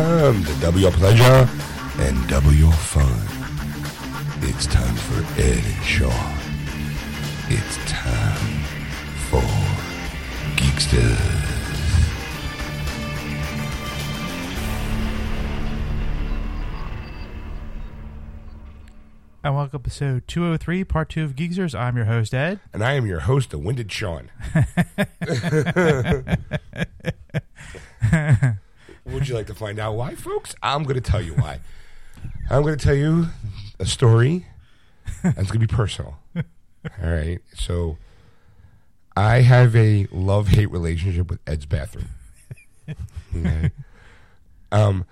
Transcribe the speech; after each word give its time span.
time 0.00 0.42
to 0.44 0.54
double 0.60 0.80
your 0.80 0.92
pleasure 0.92 1.46
and 1.98 2.26
double 2.26 2.54
your 2.54 2.72
fun. 2.72 3.04
It's 4.48 4.66
time 4.66 4.94
for 4.94 5.20
Ed 5.38 5.62
and 5.62 5.84
Sean. 5.84 6.38
It's 7.48 7.76
time 7.84 8.64
for 9.28 9.42
Geeksters. 10.56 11.18
And 19.44 19.54
welcome 19.54 19.70
to 19.70 19.76
episode 19.76 20.26
203, 20.28 20.84
part 20.84 21.10
two 21.10 21.24
of 21.24 21.36
Geeksters. 21.36 21.78
I'm 21.78 21.96
your 21.96 22.06
host, 22.06 22.32
Ed. 22.32 22.60
And 22.72 22.82
I 22.82 22.94
am 22.94 23.04
your 23.04 23.20
host, 23.20 23.50
the 23.50 23.58
Winded 23.58 23.92
Sean. 23.92 24.30
Would 29.20 29.28
you 29.28 29.34
like 29.34 29.48
to 29.48 29.54
find 29.54 29.78
out 29.78 29.96
why, 29.96 30.14
folks? 30.14 30.54
I'm 30.62 30.82
going 30.84 30.94
to 30.94 31.02
tell 31.02 31.20
you 31.20 31.34
why. 31.34 31.60
I'm 32.48 32.62
going 32.62 32.76
to 32.76 32.82
tell 32.82 32.94
you 32.94 33.26
a 33.78 33.84
story, 33.84 34.46
and 35.22 35.36
it's 35.36 35.50
going 35.50 35.60
to 35.60 35.66
be 35.66 35.66
personal. 35.66 36.18
All 36.34 36.42
right. 37.02 37.38
So, 37.54 37.98
I 39.14 39.42
have 39.42 39.76
a 39.76 40.06
love 40.10 40.48
hate 40.48 40.70
relationship 40.70 41.28
with 41.28 41.38
Ed's 41.46 41.66
bathroom. 41.66 42.08
Okay. 43.36 43.70
Um, 44.72 45.04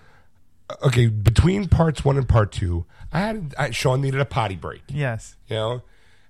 okay. 0.83 1.09
Between 1.09 1.69
parts 1.69 2.03
one 2.03 2.17
and 2.17 2.27
part 2.27 2.51
two, 2.51 2.87
I 3.13 3.21
had 3.21 3.55
I, 3.59 3.71
Sean 3.73 4.01
needed 4.01 4.21
a 4.21 4.25
potty 4.25 4.57
break. 4.57 4.81
Yes. 4.89 5.37
You 5.49 5.57
know, 5.57 5.83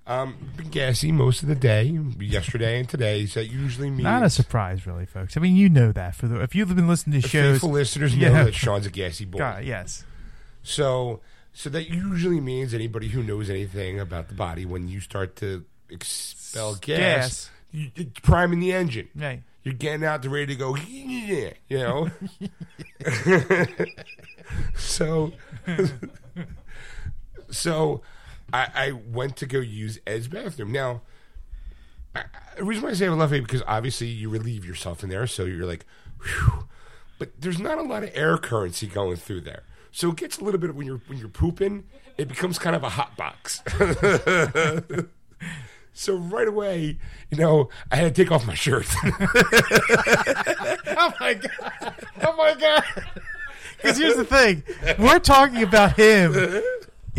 um, 0.09 0.35
been 0.57 0.69
gassy 0.69 1.11
most 1.11 1.43
of 1.43 1.47
the 1.49 1.55
day, 1.55 1.83
yesterday 2.19 2.79
and 2.79 2.89
today. 2.89 3.25
So 3.27 3.39
that 3.41 3.45
usually 3.47 3.89
means 3.89 4.03
Not 4.03 4.23
a 4.23 4.29
surprise, 4.29 4.85
really, 4.87 5.05
folks. 5.05 5.37
I 5.37 5.39
mean, 5.39 5.55
you 5.55 5.69
know 5.69 5.91
that. 5.91 6.15
For 6.15 6.27
the 6.27 6.41
If 6.41 6.55
you've 6.55 6.75
been 6.75 6.87
listening 6.87 7.21
to 7.21 7.27
the 7.27 7.29
shows. 7.31 7.53
faithful 7.55 7.69
listeners 7.69 8.15
know 8.17 8.31
Yeah. 8.31 8.43
that 8.45 8.55
Sean's 8.55 8.85
a 8.85 8.89
gassy 8.89 9.25
boy. 9.25 9.37
God, 9.37 9.63
yes. 9.63 10.03
So, 10.63 11.21
so 11.53 11.69
that 11.69 11.89
usually 11.89 12.41
means 12.41 12.73
anybody 12.73 13.07
who 13.09 13.21
knows 13.23 13.49
anything 13.49 13.99
about 13.99 14.27
the 14.29 14.33
body 14.35 14.65
when 14.65 14.87
you 14.87 14.99
start 14.99 15.35
to 15.37 15.63
expel 15.89 16.75
gas, 16.75 16.97
Gas. 16.97 17.49
You, 17.71 17.91
it's 17.95 18.19
priming 18.21 18.59
the 18.59 18.73
engine. 18.73 19.09
Right. 19.15 19.43
You're 19.63 19.73
getting 19.75 20.03
out 20.03 20.23
to 20.23 20.29
ready 20.29 20.47
to 20.47 20.55
go. 20.55 20.75
Yeah, 20.75 21.51
you 21.69 21.77
know. 21.77 22.09
so, 24.75 25.33
so 27.51 28.01
I, 28.53 28.67
I 28.75 28.91
went 28.91 29.35
to 29.37 29.45
go 29.45 29.59
use 29.59 29.99
Ed's 30.07 30.27
bathroom. 30.27 30.71
Now, 30.71 31.01
I, 32.15 32.23
the 32.57 32.63
reason 32.63 32.83
why 32.83 32.89
I 32.89 32.93
say 32.93 33.07
I 33.07 33.09
love 33.09 33.33
it 33.33 33.43
because 33.43 33.63
obviously 33.67 34.07
you 34.07 34.29
relieve 34.29 34.65
yourself 34.65 35.03
in 35.03 35.09
there, 35.09 35.27
so 35.27 35.45
you're 35.45 35.65
like, 35.65 35.85
whew. 36.23 36.65
But 37.17 37.41
there's 37.41 37.59
not 37.59 37.77
a 37.77 37.83
lot 37.83 38.03
of 38.03 38.11
air 38.13 38.37
currency 38.37 38.87
going 38.87 39.17
through 39.17 39.41
there, 39.41 39.63
so 39.91 40.09
it 40.11 40.15
gets 40.15 40.37
a 40.37 40.43
little 40.43 40.59
bit 40.59 40.73
when 40.73 40.87
you're 40.87 41.01
when 41.07 41.17
you're 41.17 41.27
pooping, 41.27 41.83
it 42.17 42.27
becomes 42.27 42.57
kind 42.57 42.75
of 42.75 42.83
a 42.83 42.89
hot 42.89 43.17
box. 43.17 43.61
so 45.93 46.15
right 46.15 46.47
away, 46.47 46.97
you 47.29 47.37
know, 47.37 47.69
I 47.91 47.97
had 47.97 48.15
to 48.15 48.23
take 48.23 48.31
off 48.31 48.45
my 48.45 48.55
shirt. 48.55 48.87
Oh, 51.01 51.13
my 51.19 51.33
God. 51.33 51.93
Oh, 52.23 52.35
my 52.35 52.53
God. 52.55 52.83
Because 53.77 53.97
here's 53.97 54.17
the 54.17 54.25
thing 54.25 54.63
we're 54.97 55.19
talking 55.19 55.63
about 55.63 55.95
him 55.95 56.33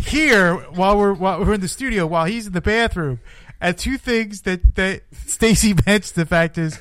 here 0.01 0.55
while 0.55 0.97
we're, 0.97 1.13
while 1.13 1.39
we're 1.39 1.53
in 1.53 1.61
the 1.61 1.67
studio, 1.67 2.05
while 2.05 2.25
he's 2.25 2.47
in 2.47 2.53
the 2.53 2.61
bathroom. 2.61 3.19
And 3.59 3.77
two 3.77 3.97
things 3.97 4.41
that, 4.41 4.75
that 4.75 5.03
Stacy 5.25 5.73
mentioned 5.85 6.15
the 6.15 6.25
fact 6.25 6.57
is 6.57 6.79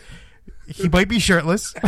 he 0.66 0.88
might 0.88 1.08
be 1.08 1.18
shirtless. 1.18 1.74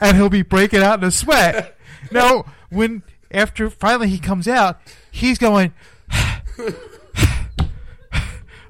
and 0.00 0.16
he'll 0.16 0.28
be 0.28 0.42
breaking 0.42 0.82
out 0.82 0.98
in 0.98 1.04
a 1.04 1.10
sweat. 1.10 1.76
Now, 2.10 2.44
when 2.70 3.02
after 3.30 3.70
finally 3.70 4.08
he 4.08 4.18
comes 4.18 4.48
out, 4.48 4.78
he's 5.10 5.38
going 5.38 5.72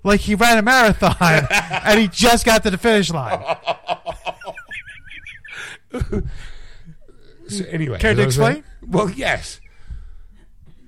like 0.04 0.20
he 0.20 0.34
ran 0.34 0.58
a 0.58 0.62
marathon 0.62 1.16
and 1.50 1.98
he 1.98 2.08
just 2.08 2.44
got 2.44 2.62
to 2.62 2.70
the 2.70 2.78
finish 2.78 3.10
line. 3.10 3.42
So 7.48 7.64
anyway, 7.64 7.98
Care 7.98 8.14
to 8.14 8.22
I 8.22 8.24
explain? 8.24 8.64
Well, 8.88 9.10
yes. 9.10 9.60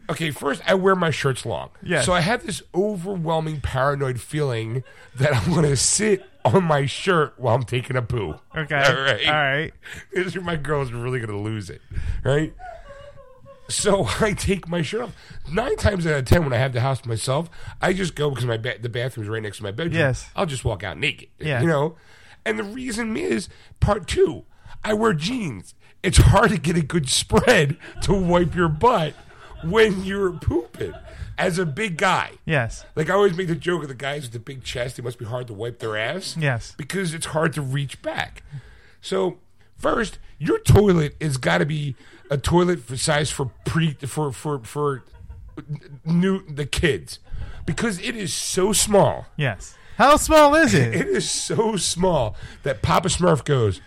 Okay, 0.09 0.33
first 0.33 0.61
I 0.67 0.75
wear 0.75 0.97
my 0.97 1.11
shirts 1.11 1.47
long. 1.47 1.71
Yes. 1.83 2.05
So 2.05 2.13
I 2.13 2.21
have 2.21 2.45
this 2.45 2.63
overwhelming 2.75 3.61
paranoid 3.61 4.21
feeling 4.21 4.83
that 5.15 5.35
I'm 5.35 5.51
going 5.53 5.65
to 5.65 5.77
sit 5.77 6.25
on 6.45 6.65
my 6.65 6.87
shirt 6.87 7.35
while 7.39 7.55
I'm 7.55 7.63
taking 7.63 7.97
a 7.97 8.03
poo. 8.03 8.35
Okay. 8.57 8.75
All 8.83 8.95
right. 9.03 9.27
All 9.27 9.33
right. 9.35 9.73
This 10.13 10.35
is 10.35 10.43
my 10.43 10.57
girl's 10.57 10.91
really 10.91 11.21
going 11.21 11.31
to 11.31 11.39
lose 11.39 11.71
it, 11.71 11.81
right? 12.25 12.53
So 13.69 14.05
I 14.21 14.33
take 14.33 14.67
my 14.69 14.83
shirt 14.83 15.03
off. 15.03 15.17
Nine 15.53 15.77
times 15.77 16.07
out 16.07 16.15
of 16.19 16.25
ten, 16.25 16.43
when 16.43 16.53
I 16.53 16.57
have 16.57 16.73
the 16.73 16.81
house 16.81 17.01
to 17.03 17.09
myself, 17.09 17.49
I 17.81 17.93
just 17.93 18.17
go 18.17 18.31
because 18.31 18.47
my 18.47 18.57
ba- 18.57 18.79
the 18.81 18.89
bathroom's 18.89 19.29
right 19.29 19.43
next 19.43 19.59
to 19.59 19.63
my 19.63 19.71
bedroom. 19.71 19.95
Yes. 19.97 20.29
I'll 20.35 20.47
just 20.47 20.65
walk 20.65 20.83
out 20.83 20.99
naked. 20.99 21.29
Yeah. 21.39 21.61
You 21.61 21.69
know, 21.69 21.97
and 22.45 22.59
the 22.59 22.65
reason 22.65 23.17
is 23.17 23.49
part 23.79 24.09
two. 24.09 24.45
I 24.83 24.95
wear 24.95 25.13
jeans. 25.13 25.75
It's 26.03 26.19
hard 26.19 26.51
to 26.51 26.59
get 26.59 26.77
a 26.77 26.83
good 26.83 27.09
spread 27.09 27.77
to 28.03 28.13
wipe 28.15 28.55
your 28.55 28.69
butt 28.69 29.15
when 29.63 30.03
you're 30.05 30.33
pooping. 30.33 30.95
As 31.37 31.59
a 31.59 31.65
big 31.65 31.97
guy, 31.97 32.33
Yes. 32.45 32.85
like 32.95 33.09
I 33.09 33.15
always 33.15 33.35
make 33.37 33.49
the 33.49 33.55
joke 33.55 33.83
of 33.83 33.89
the 33.89 33.95
guys 33.95 34.23
with 34.25 34.33
the 34.33 34.39
big 34.39 34.63
chest. 34.63 34.99
It 34.99 35.03
must 35.03 35.19
be 35.19 35.25
hard 35.25 35.47
to 35.47 35.55
wipe 35.55 35.79
their 35.79 35.97
ass. 35.97 36.37
Yes. 36.39 36.75
because 36.77 37.15
it's 37.15 37.27
hard 37.27 37.55
to 37.55 37.63
reach 37.63 38.03
back. 38.03 38.43
So 39.01 39.39
first, 39.77 40.19
your 40.39 40.59
toilet 40.59 41.17
has 41.21 41.39
got 41.39 41.59
to 41.59 41.67
be 41.67 41.97
a 42.31 42.37
toilet 42.37 42.81
for 42.81 42.97
size 42.99 43.31
for 43.31 43.51
pre 43.65 43.95
for 43.95 44.33
for 44.33 44.59
for 44.61 45.03
new 46.05 46.43
the 46.47 46.67
kids 46.67 47.19
because 47.67 47.99
it 48.01 48.15
is 48.17 48.33
so 48.35 48.73
small. 48.73 49.27
Yes. 49.37 49.77
How 49.97 50.17
small 50.17 50.55
is 50.55 50.75
it? 50.75 50.95
It 51.01 51.09
is 51.09 51.29
so 51.31 51.77
small 51.77 52.37
that 52.63 52.83
Papa 52.83 53.09
Smurf 53.09 53.45
goes, 53.45 53.81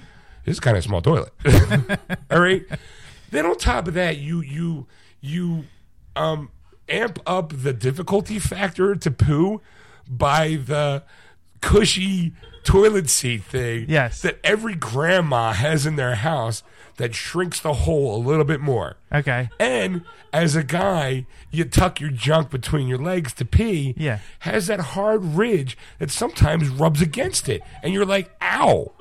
"This 0.45 0.53
is 0.55 0.59
kind 0.59 0.77
of 0.77 0.83
a 0.83 0.87
small 0.87 1.01
toilet." 1.01 1.31
All 2.31 2.39
right. 2.39 2.63
Then 3.31 3.45
on 3.45 3.57
top 3.57 3.87
of 3.87 3.93
that, 3.95 4.17
you 4.17 4.41
you 4.41 4.87
you 5.21 5.65
um 6.15 6.49
amp 6.89 7.19
up 7.25 7.53
the 7.55 7.73
difficulty 7.73 8.39
factor 8.39 8.95
to 8.95 9.09
poo 9.11 9.61
by 10.07 10.55
the 10.55 11.03
cushy 11.61 12.33
toilet 12.63 13.09
seat 13.09 13.43
thing 13.43 13.85
Yes. 13.87 14.21
that 14.21 14.39
every 14.43 14.75
grandma 14.75 15.53
has 15.53 15.85
in 15.85 15.95
their 15.95 16.15
house 16.15 16.63
that 16.97 17.15
shrinks 17.15 17.59
the 17.59 17.73
hole 17.73 18.15
a 18.15 18.21
little 18.21 18.43
bit 18.45 18.59
more. 18.61 18.97
Okay. 19.11 19.49
And 19.59 20.03
as 20.31 20.55
a 20.55 20.63
guy, 20.63 21.25
you 21.51 21.65
tuck 21.65 21.99
your 21.99 22.11
junk 22.11 22.51
between 22.51 22.87
your 22.87 22.99
legs 22.99 23.33
to 23.35 23.45
pee. 23.45 23.95
Yeah. 23.97 24.19
Has 24.39 24.67
that 24.67 24.79
hard 24.79 25.23
ridge 25.23 25.77
that 25.99 26.11
sometimes 26.11 26.69
rubs 26.69 27.01
against 27.01 27.49
it. 27.49 27.61
And 27.81 27.93
you're 27.93 28.05
like, 28.05 28.31
ow. 28.41 28.91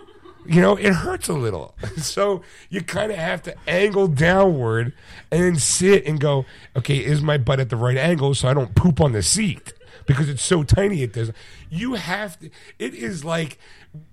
You 0.47 0.61
know, 0.61 0.77
it 0.77 0.93
hurts 0.93 1.29
a 1.29 1.35
little. 1.35 1.75
So 1.99 2.43
you 2.69 2.83
kind 2.83 3.13
of 3.13 3.19
have 3.19 3.43
to 3.43 3.55
angle 3.69 4.09
downward 4.09 4.93
and 5.31 5.43
then 5.43 5.57
sit 5.57 6.05
and 6.05 6.19
go, 6.21 6.47
okay, 6.77 6.97
is 6.97 7.23
my 7.23 7.39
butt 7.39 7.61
at 7.61 7.71
the 7.71 7.77
right 7.77 7.97
angle 7.97 8.35
so 8.35 8.49
I 8.49 8.55
don't 8.55 8.75
poop 8.75 9.01
on 9.01 9.13
the 9.13 9.23
seat? 9.23 9.73
Because 10.05 10.29
it's 10.29 10.43
so 10.43 10.63
tiny 10.65 11.03
it 11.03 11.13
does. 11.13 11.31
You 11.71 11.95
have 11.95 12.41
to, 12.41 12.51
it 12.79 12.95
is 12.95 13.25
like 13.25 13.59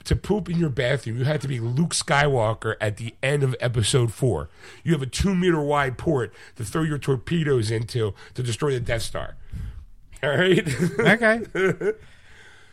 to 0.04 0.16
poop 0.16 0.50
in 0.50 0.60
your 0.60 0.70
bathroom, 0.70 1.18
you 1.18 1.24
have 1.24 1.42
to 1.42 1.48
be 1.48 1.60
Luke 1.60 1.94
Skywalker 1.96 2.76
at 2.80 2.98
the 2.98 3.16
end 3.24 3.44
of 3.44 3.56
episode 3.60 4.14
four. 4.14 4.50
You 4.84 4.92
have 4.94 5.02
a 5.02 5.08
two 5.08 5.34
meter 5.34 5.62
wide 5.62 5.98
port 5.98 6.34
to 6.58 6.64
throw 6.64 6.84
your 6.84 7.00
torpedoes 7.00 7.72
into 7.72 8.14
to 8.36 8.44
destroy 8.44 8.74
the 8.74 8.80
Death 8.80 9.02
Star. 9.02 9.36
All 10.22 10.30
right. 10.30 10.68
Okay. 11.00 11.42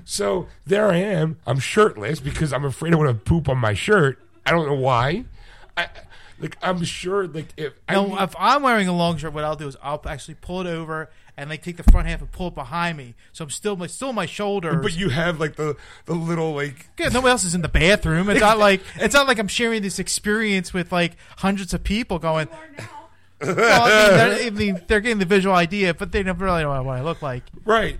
so 0.06 0.46
there 0.64 0.88
I 0.90 0.96
am. 0.96 1.36
I'm 1.46 1.58
shirtless 1.58 2.20
because 2.20 2.52
I'm 2.54 2.64
afraid 2.64 2.94
I'm 2.94 2.98
going 3.00 3.12
to 3.12 3.20
poop 3.20 3.48
on 3.50 3.58
my 3.58 3.74
shirt. 3.74 4.18
I 4.46 4.52
don't 4.52 4.66
know 4.66 4.74
why. 4.74 5.24
I, 5.76 5.88
like 6.40 6.56
I'm 6.62 6.82
sure. 6.84 7.26
Like 7.26 7.48
if 7.58 7.74
I 7.88 7.94
No, 7.94 8.06
need- 8.06 8.22
if 8.22 8.34
I'm 8.38 8.62
wearing 8.62 8.88
a 8.88 8.96
long 8.96 9.18
shirt, 9.18 9.32
what 9.34 9.44
I'll 9.44 9.56
do 9.56 9.68
is 9.68 9.76
I'll 9.82 10.00
actually 10.06 10.34
pull 10.40 10.60
it 10.62 10.66
over 10.66 11.10
and 11.36 11.50
like 11.50 11.62
take 11.62 11.76
the 11.76 11.82
front 11.82 12.08
half 12.08 12.20
and 12.22 12.32
pull 12.32 12.48
it 12.48 12.54
behind 12.54 12.96
me, 12.96 13.14
so 13.32 13.44
I'm 13.44 13.50
still 13.50 13.76
my 13.76 13.86
still 13.88 14.14
my 14.14 14.24
shoulders. 14.24 14.76
but 14.82 14.96
you 14.96 15.10
have 15.10 15.38
like 15.38 15.56
the 15.56 15.76
the 16.06 16.14
little 16.14 16.54
like 16.54 16.88
Yeah, 16.98 17.08
nobody 17.08 17.30
else 17.32 17.44
is 17.44 17.54
in 17.54 17.60
the 17.60 17.68
bathroom. 17.68 18.30
It's 18.30 18.40
not 18.40 18.56
like 18.58 18.80
it's 18.96 19.14
not 19.14 19.26
like 19.26 19.38
I'm 19.38 19.48
sharing 19.48 19.82
this 19.82 19.98
experience 19.98 20.72
with 20.72 20.92
like 20.92 21.16
hundreds 21.38 21.74
of 21.74 21.82
people 21.84 22.18
going. 22.18 22.48
Well, 23.38 23.50
I 23.52 23.88
mean, 23.90 24.16
they're, 24.16 24.46
I 24.46 24.50
mean, 24.50 24.80
they're 24.86 25.00
getting 25.00 25.18
the 25.18 25.26
visual 25.26 25.54
idea, 25.54 25.92
but 25.92 26.10
they 26.10 26.22
never 26.22 26.46
really 26.46 26.62
know 26.62 26.82
what 26.82 26.96
I 26.96 27.02
look 27.02 27.20
like. 27.20 27.42
Right. 27.66 27.98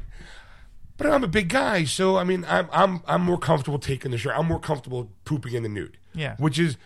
But 0.99 1.09
I'm 1.09 1.23
a 1.25 1.29
big 1.29 1.49
guy, 1.51 1.85
so 1.85 2.17
I 2.17 2.25
mean, 2.25 2.45
I'm 2.49 2.69
I'm 2.73 3.03
I'm 3.07 3.23
more 3.23 3.39
comfortable 3.39 3.79
taking 3.79 4.11
the 4.13 4.19
shirt. 4.19 4.35
I'm 4.37 4.47
more 4.47 4.61
comfortable 4.61 5.11
pooping 5.25 5.53
in 5.55 5.63
the 5.63 5.69
nude. 5.69 5.99
Yeah. 6.15 6.37
Which 6.39 6.59
is, 6.59 6.79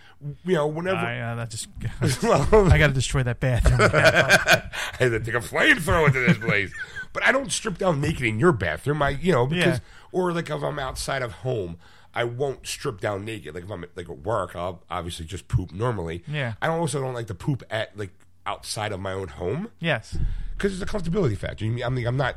you 0.44 0.54
know, 0.54 0.66
whenever 0.66 0.96
I, 0.98 1.20
uh, 1.20 1.34
that 1.36 1.50
just 1.50 1.68
well, 2.24 2.72
I 2.72 2.78
got 2.78 2.88
to 2.88 2.92
destroy 2.92 3.22
that 3.22 3.38
bathroom. 3.38 3.78
I 3.92 4.70
had 4.98 5.10
to 5.12 5.20
take 5.20 5.34
a 5.34 5.38
flamethrower 5.38 6.12
to 6.12 6.18
this 6.26 6.38
place. 6.38 6.72
But 7.12 7.24
I 7.24 7.30
don't 7.32 7.52
strip 7.52 7.78
down 7.78 8.00
naked 8.00 8.22
in 8.22 8.40
your 8.40 8.50
bathroom. 8.52 9.02
I, 9.02 9.10
you 9.10 9.32
know, 9.32 9.46
because 9.46 9.78
Yeah. 9.78 9.84
or 10.12 10.32
like 10.32 10.50
if 10.50 10.62
I'm 10.62 10.78
outside 10.80 11.22
of 11.22 11.30
home, 11.32 11.76
I 12.12 12.24
won't 12.24 12.66
strip 12.66 13.00
down 13.00 13.24
naked. 13.24 13.54
Like 13.54 13.64
if 13.64 13.70
I'm 13.70 13.84
at, 13.84 13.96
like 13.96 14.08
at 14.10 14.18
work, 14.18 14.56
I'll 14.56 14.82
obviously 14.90 15.26
just 15.26 15.46
poop 15.46 15.70
normally. 15.72 16.24
Yeah. 16.26 16.54
I 16.60 16.66
also 16.68 17.00
don't 17.00 17.14
like 17.14 17.28
to 17.28 17.34
poop 17.36 17.62
at 17.70 17.96
like 17.96 18.10
outside 18.46 18.92
of 18.92 19.00
my 19.00 19.12
own 19.12 19.28
home 19.28 19.68
Yes. 19.80 20.16
because 20.56 20.72
it's 20.80 20.82
a 20.90 20.94
comfortability 20.98 21.36
factor. 21.36 21.64
I 21.64 21.68
mean, 21.88 22.06
I'm 22.06 22.16
not 22.16 22.36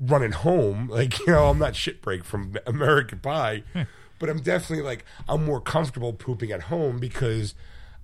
running 0.00 0.32
home 0.32 0.88
like 0.90 1.18
you 1.20 1.26
know, 1.32 1.48
I'm 1.50 1.58
not 1.58 1.74
shit 1.76 2.00
break 2.02 2.24
from 2.24 2.56
American 2.66 3.18
Pie, 3.20 3.62
but 4.18 4.28
I'm 4.28 4.40
definitely 4.40 4.84
like 4.84 5.04
I'm 5.28 5.44
more 5.44 5.60
comfortable 5.60 6.12
pooping 6.12 6.52
at 6.52 6.62
home 6.64 6.98
because 6.98 7.54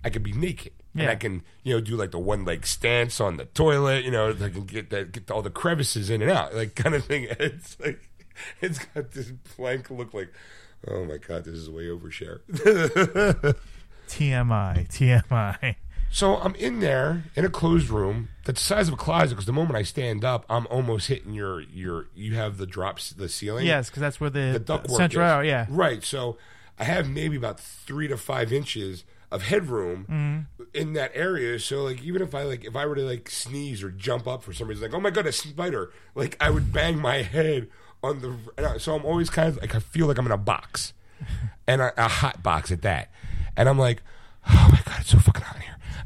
I 0.04 0.10
can 0.10 0.22
be 0.22 0.32
naked 0.32 0.72
and 0.98 1.10
I 1.10 1.14
can 1.16 1.42
you 1.62 1.74
know 1.74 1.80
do 1.80 1.94
like 1.96 2.10
the 2.10 2.18
one 2.18 2.44
leg 2.46 2.66
stance 2.66 3.20
on 3.20 3.36
the 3.36 3.44
toilet. 3.46 4.04
You 4.04 4.10
know, 4.10 4.30
I 4.30 4.48
can 4.48 4.64
get 4.64 4.90
that 4.90 5.12
get 5.12 5.30
all 5.30 5.42
the 5.42 5.50
crevices 5.50 6.08
in 6.10 6.22
and 6.22 6.30
out, 6.30 6.54
like 6.54 6.74
kind 6.82 6.94
of 6.94 7.04
thing. 7.04 7.26
It's 7.38 7.78
like 7.80 8.08
it's 8.60 8.78
got 8.78 9.12
this 9.12 9.30
blank 9.56 9.90
look 9.90 10.12
like. 10.14 10.32
Oh 10.88 11.04
my 11.04 11.16
god, 11.16 11.44
this 11.44 11.54
is 11.54 11.68
way 11.70 11.84
overshare. 11.84 12.40
TMI. 14.08 14.88
TMI. 14.88 15.76
So 16.10 16.36
I'm 16.36 16.54
in 16.54 16.80
there 16.80 17.24
in 17.34 17.44
a 17.44 17.50
closed 17.50 17.90
room 17.90 18.28
that's 18.44 18.60
the 18.60 18.66
size 18.66 18.88
of 18.88 18.94
a 18.94 18.96
closet 18.96 19.30
because 19.34 19.44
the 19.46 19.52
moment 19.52 19.76
I 19.76 19.82
stand 19.82 20.24
up, 20.24 20.46
I'm 20.48 20.66
almost 20.68 21.08
hitting 21.08 21.34
your 21.34 21.60
your. 21.60 22.06
You 22.14 22.34
have 22.36 22.56
the 22.58 22.66
drops, 22.66 23.10
the 23.10 23.28
ceiling. 23.28 23.66
Yes, 23.66 23.90
because 23.90 24.00
that's 24.00 24.20
where 24.20 24.30
the, 24.30 24.58
the 24.58 24.60
ductwork 24.60 24.96
central. 24.96 25.40
is. 25.40 25.46
Yeah. 25.46 25.66
right. 25.68 26.02
So 26.02 26.38
I 26.78 26.84
have 26.84 27.08
maybe 27.08 27.36
about 27.36 27.60
three 27.60 28.08
to 28.08 28.16
five 28.16 28.52
inches 28.52 29.04
of 29.30 29.42
headroom 29.42 30.06
Mm-hmm. 30.08 30.62
in 30.72 30.92
that 30.94 31.10
area. 31.14 31.58
So 31.58 31.82
like 31.82 32.02
even 32.02 32.22
if 32.22 32.34
I 32.34 32.44
like 32.44 32.64
if 32.64 32.76
I 32.76 32.86
were 32.86 32.94
to 32.94 33.02
like 33.02 33.28
sneeze 33.28 33.82
or 33.82 33.90
jump 33.90 34.26
up 34.26 34.42
for 34.42 34.52
some 34.54 34.68
reason, 34.68 34.82
like 34.90 34.94
oh 34.94 35.00
my 35.00 35.10
god, 35.10 35.26
a 35.26 35.32
spider! 35.32 35.90
Like 36.14 36.36
I 36.40 36.48
would 36.50 36.72
bang 36.72 36.98
my 36.98 37.22
head 37.22 37.68
on 38.02 38.20
the. 38.22 38.36
I- 38.64 38.78
So 38.78 38.94
I'm 38.94 39.04
always 39.04 39.28
kind 39.28 39.48
of 39.48 39.58
like 39.60 39.74
I 39.74 39.80
feel 39.80 40.06
like 40.06 40.16
I'm 40.18 40.26
in 40.26 40.32
a 40.32 40.38
box, 40.38 40.94
and 41.66 41.82
a, 41.82 41.92
a 42.02 42.08
hot 42.08 42.42
box 42.42 42.70
at 42.72 42.80
that, 42.82 43.10
and 43.56 43.68
I'm 43.68 43.78
like, 43.78 44.02
oh 44.48 44.68
my 44.72 44.80
god, 44.86 45.00
it's 45.00 45.10
so 45.10 45.18
fucking 45.18 45.42
hot. 45.42 45.56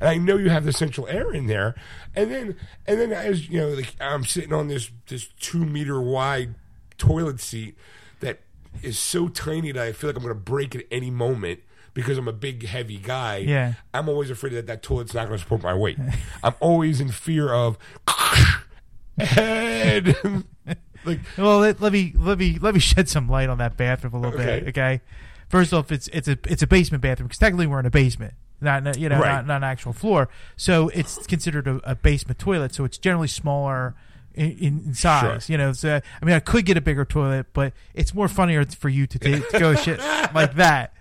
And 0.01 0.09
I 0.09 0.17
know 0.17 0.37
you 0.37 0.49
have 0.51 0.65
the 0.65 0.73
central 0.73 1.07
air 1.09 1.31
in 1.33 1.47
there, 1.47 1.75
and 2.17 2.31
then 2.31 2.57
and 2.87 2.99
then 3.01 3.13
as 3.13 3.49
you 3.49 3.61
know, 3.61 3.69
like 3.69 3.95
I'm 4.01 4.25
sitting 4.25 4.53
on 4.53 4.69
this 4.69 4.91
this 5.09 5.29
two 5.39 5.65
meter 5.67 6.01
wide 6.01 6.55
toilet 6.99 7.39
seat 7.41 7.77
that 8.21 8.41
is 8.83 8.99
so 8.99 9.29
tiny 9.29 9.73
that 9.73 9.83
I 9.83 9.93
feel 9.93 10.09
like 10.09 10.17
I'm 10.17 10.23
going 10.23 10.35
to 10.35 10.41
break 10.41 10.75
at 10.75 10.85
any 10.91 11.11
moment 11.11 11.61
because 11.93 12.17
I'm 12.19 12.29
a 12.29 12.33
big, 12.33 12.65
heavy 12.67 12.99
guy. 12.99 13.39
Yeah. 13.39 13.75
I'm 13.93 14.09
always 14.09 14.31
afraid 14.31 14.53
that 14.53 14.67
that 14.69 14.83
toilet's 14.83 15.13
not 15.13 15.27
going 15.27 15.37
to 15.39 15.43
support 15.43 15.63
my 15.63 15.75
weight. 15.75 15.99
I'm 16.43 16.55
always 16.61 17.01
in 17.01 17.11
fear 17.11 17.53
of 17.53 17.77
head. 19.19 20.17
like, 21.05 21.21
Well, 21.37 21.59
let, 21.59 21.81
let 21.81 21.93
me 21.93 22.13
let 22.17 22.39
me 22.39 22.59
let 22.61 22.75
me 22.75 22.81
shed 22.81 23.09
some 23.09 23.29
light 23.29 23.49
on 23.49 23.59
that 23.59 23.77
bathroom 23.77 24.15
a 24.15 24.21
little 24.21 24.41
Okay. 24.41 24.61
bit. 24.61 24.69
Okay. 24.71 25.01
First 25.49 25.73
off, 25.73 25.91
it's 25.91 26.09
it's 26.09 26.29
a 26.29 26.39
it's 26.47 26.63
a 26.63 26.67
basement 26.67 27.03
bathroom 27.03 27.27
because 27.27 27.39
technically 27.39 27.67
we're 27.67 27.81
in 27.81 27.87
a 27.87 27.91
basement, 27.91 28.35
not 28.61 28.99
you 28.99 29.09
know 29.09 29.19
Right. 29.21 29.33
not, 29.37 29.47
not 29.47 29.57
an 29.59 29.65
actual 29.65 29.93
floor. 29.93 30.29
So 30.57 30.89
it's 30.91 31.27
considered 31.27 31.67
a, 31.67 31.81
a 31.85 31.95
basement 31.95 32.39
toilet. 32.39 32.75
So 32.75 32.85
it's 32.85 32.99
generally 32.99 33.29
smaller 33.29 33.95
in, 34.35 34.51
in, 34.59 34.95
size. 34.95 35.47
Sure. 35.47 35.53
You 35.53 35.59
know, 35.59 35.73
so 35.73 36.01
I 36.21 36.25
mean, 36.25 36.35
I 36.35 36.41
could 36.41 36.65
get 36.65 36.77
a 36.77 36.81
bigger 36.81 37.05
toilet, 37.05 37.47
but 37.53 37.73
it's 37.95 38.15
more 38.15 38.29
funnier 38.29 38.65
for 38.65 38.89
you 38.89 39.07
to, 39.07 39.19
ta- 39.19 39.51
to 39.53 39.59
go 39.59 39.75
shit 39.77 39.99
like 40.35 40.55
that. 40.55 40.93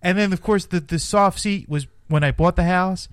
And 0.00 0.16
then 0.18 0.32
of 0.32 0.42
course 0.42 0.66
the 0.66 0.80
the 0.80 0.98
soft 0.98 1.38
seat 1.40 1.68
was 1.68 1.86
when 2.08 2.24
I 2.24 2.30
bought 2.32 2.56
the 2.56 2.64
house, 2.64 3.08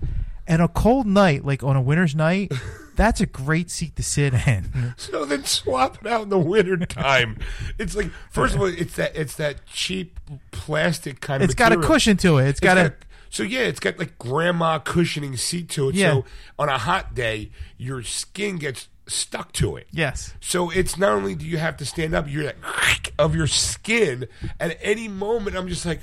and 0.46 0.60
a 0.60 0.68
cold 0.68 1.06
night 1.06 1.44
like 1.44 1.62
on 1.62 1.76
a 1.76 1.80
winter's 1.80 2.14
night. 2.14 2.52
That's 2.96 3.20
a 3.22 3.24
great 3.26 3.70
seat 3.70 3.96
to 3.96 4.02
sit 4.02 4.34
in. 4.46 4.92
so 4.98 5.24
then 5.24 5.44
swap 5.44 6.04
it 6.04 6.10
out 6.10 6.24
in 6.24 6.28
the 6.28 6.38
winter 6.38 6.76
time. 6.76 7.38
it's 7.78 7.96
like, 7.96 8.10
first 8.30 8.54
of 8.54 8.60
all, 8.60 8.66
it's 8.66 8.96
that 8.96 9.16
it's 9.16 9.36
that 9.36 9.64
cheap 9.64 10.20
plastic 10.50 11.20
kind 11.22 11.42
of. 11.42 11.48
It's 11.48 11.54
got 11.54 11.72
a 11.72 11.78
cushion 11.78 12.18
to 12.18 12.36
it. 12.38 12.42
It's 12.48 12.50
It's 12.50 12.60
got 12.60 12.76
a 12.76 12.90
got- 12.90 12.96
so 13.30 13.42
yeah, 13.42 13.60
it's 13.60 13.80
got 13.80 13.98
like 13.98 14.18
grandma 14.18 14.78
cushioning 14.78 15.36
seat 15.36 15.68
to 15.70 15.88
it. 15.88 15.94
Yeah. 15.94 16.12
So 16.12 16.24
on 16.58 16.68
a 16.68 16.76
hot 16.78 17.14
day, 17.14 17.50
your 17.78 18.02
skin 18.02 18.56
gets 18.56 18.88
stuck 19.06 19.52
to 19.52 19.76
it. 19.76 19.86
yes. 19.90 20.34
So 20.40 20.70
it's 20.70 20.98
not 20.98 21.12
only 21.12 21.34
do 21.34 21.46
you 21.46 21.56
have 21.58 21.76
to 21.78 21.84
stand 21.86 22.14
up, 22.14 22.28
you're 22.28 22.44
like 22.44 23.12
of 23.18 23.34
your 23.34 23.46
skin. 23.46 24.26
At 24.58 24.76
any 24.82 25.08
moment, 25.08 25.56
I'm 25.56 25.68
just 25.68 25.86
like, 25.86 26.00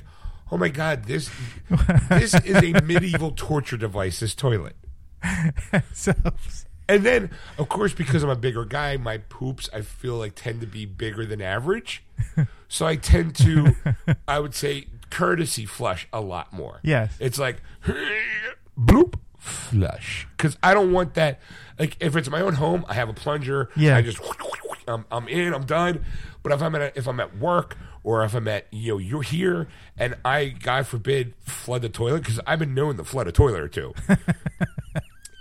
oh 0.51 0.57
my 0.57 0.69
god, 0.69 1.03
this 1.05 1.29
this 2.09 2.33
is 2.33 2.55
a 2.63 2.81
medieval 2.83 3.31
torture 3.35 3.77
device. 3.77 4.19
This 4.21 4.33
toilet. 4.33 4.75
So 5.93 6.13
And 6.89 7.03
then, 7.05 7.31
of 7.57 7.67
course, 7.67 7.93
because 7.93 8.23
I'm 8.23 8.29
a 8.29 8.35
bigger 8.35 8.63
guy, 8.63 8.95
my 8.95 9.17
poops 9.17 9.69
I 9.73 9.81
feel 9.81 10.15
like 10.15 10.35
tend 10.35 10.61
to 10.61 10.67
be 10.67 10.85
bigger 10.85 11.25
than 11.25 11.41
average. 11.41 12.03
So 12.69 12.85
I 12.85 12.97
tend 12.97 13.33
to, 13.37 13.73
I 14.27 14.39
would 14.41 14.53
say, 14.53 14.87
courtesy 15.09 15.65
flush 15.65 16.07
a 16.11 16.21
lot 16.21 16.53
more. 16.53 16.79
Yes. 16.83 17.15
it's 17.19 17.39
like 17.39 17.61
bloop 18.79 19.15
flush 19.37 20.27
because 20.35 20.57
I 20.61 20.73
don't 20.73 20.91
want 20.91 21.13
that. 21.15 21.39
Like 21.79 21.97
if 21.99 22.15
it's 22.15 22.29
my 22.29 22.41
own 22.41 22.55
home, 22.55 22.85
I 22.87 22.93
have 22.93 23.09
a 23.09 23.13
plunger. 23.13 23.69
Yeah. 23.75 23.97
I 23.97 24.01
just 24.01 24.19
I'm, 24.87 25.05
I'm 25.11 25.27
in, 25.27 25.53
I'm 25.53 25.65
done. 25.65 26.05
But 26.43 26.51
if 26.51 26.61
I'm 26.61 26.75
at 26.75 26.81
a, 26.81 26.97
if 26.97 27.07
I'm 27.07 27.19
at 27.19 27.37
work 27.37 27.77
or 28.03 28.23
if 28.23 28.33
I'm 28.33 28.47
at 28.47 28.67
you 28.71 28.93
know 28.93 28.97
you're 28.97 29.21
here 29.21 29.67
and 29.97 30.15
I 30.23 30.47
God 30.47 30.87
forbid 30.87 31.33
flood 31.39 31.81
the 31.81 31.89
toilet 31.89 32.19
because 32.19 32.39
I've 32.47 32.59
been 32.59 32.73
known 32.73 32.97
to 32.97 33.03
flood 33.03 33.27
a 33.27 33.31
toilet 33.31 33.59
or 33.59 33.67
two. 33.67 33.93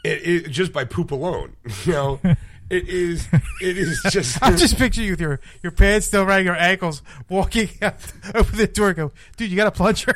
it, 0.05 0.27
it 0.27 0.51
just 0.51 0.73
by 0.73 0.85
poop 0.85 1.11
alone, 1.11 1.57
you 1.85 1.93
know. 1.93 2.21
It 2.69 2.89
is. 2.89 3.29
It 3.63 3.79
is 3.79 4.01
just. 4.11 4.39
I'm 4.43 4.57
just 4.57 4.77
picturing 4.77 5.07
you 5.07 5.13
with 5.13 5.21
your, 5.21 5.41
your 5.63 5.71
pants 5.73 6.07
still 6.09 6.23
around 6.23 6.45
your 6.45 6.57
ankles, 6.57 7.01
walking 7.29 7.69
out 7.83 7.95
over 8.35 8.57
the 8.57 8.67
door. 8.67 8.93
Go, 8.93 9.13
dude, 9.37 9.51
you 9.51 9.57
got 9.57 9.69
a 9.69 9.71
plunger? 9.71 10.15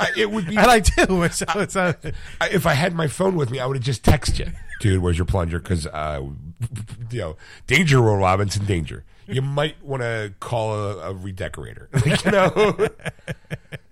I- 0.00 0.10
it 0.16 0.30
would 0.30 0.46
be. 0.48 0.56
and 0.56 0.66
I 0.66 0.80
do. 0.80 1.28
So 1.28 1.44
it's 1.54 1.76
uh, 1.76 1.92
I- 2.40 2.48
if 2.48 2.66
I 2.66 2.74
had 2.74 2.94
my 2.94 3.06
phone 3.06 3.36
with 3.36 3.50
me, 3.50 3.60
I 3.60 3.66
would 3.66 3.76
have 3.76 3.84
just 3.84 4.02
texted 4.02 4.38
you, 4.40 4.52
dude. 4.80 5.00
Where's 5.00 5.16
your 5.18 5.26
plunger? 5.26 5.60
Because 5.60 5.86
uh, 5.86 6.22
you 7.10 7.20
know, 7.20 7.36
danger, 7.68 8.02
Will 8.02 8.16
Robinson, 8.16 8.64
danger. 8.66 9.04
You 9.28 9.42
might 9.42 9.82
want 9.84 10.02
to 10.02 10.34
call 10.40 10.74
a, 10.74 11.10
a 11.10 11.14
redecorator. 11.14 11.88
You 12.04 12.30
know. 12.30 12.88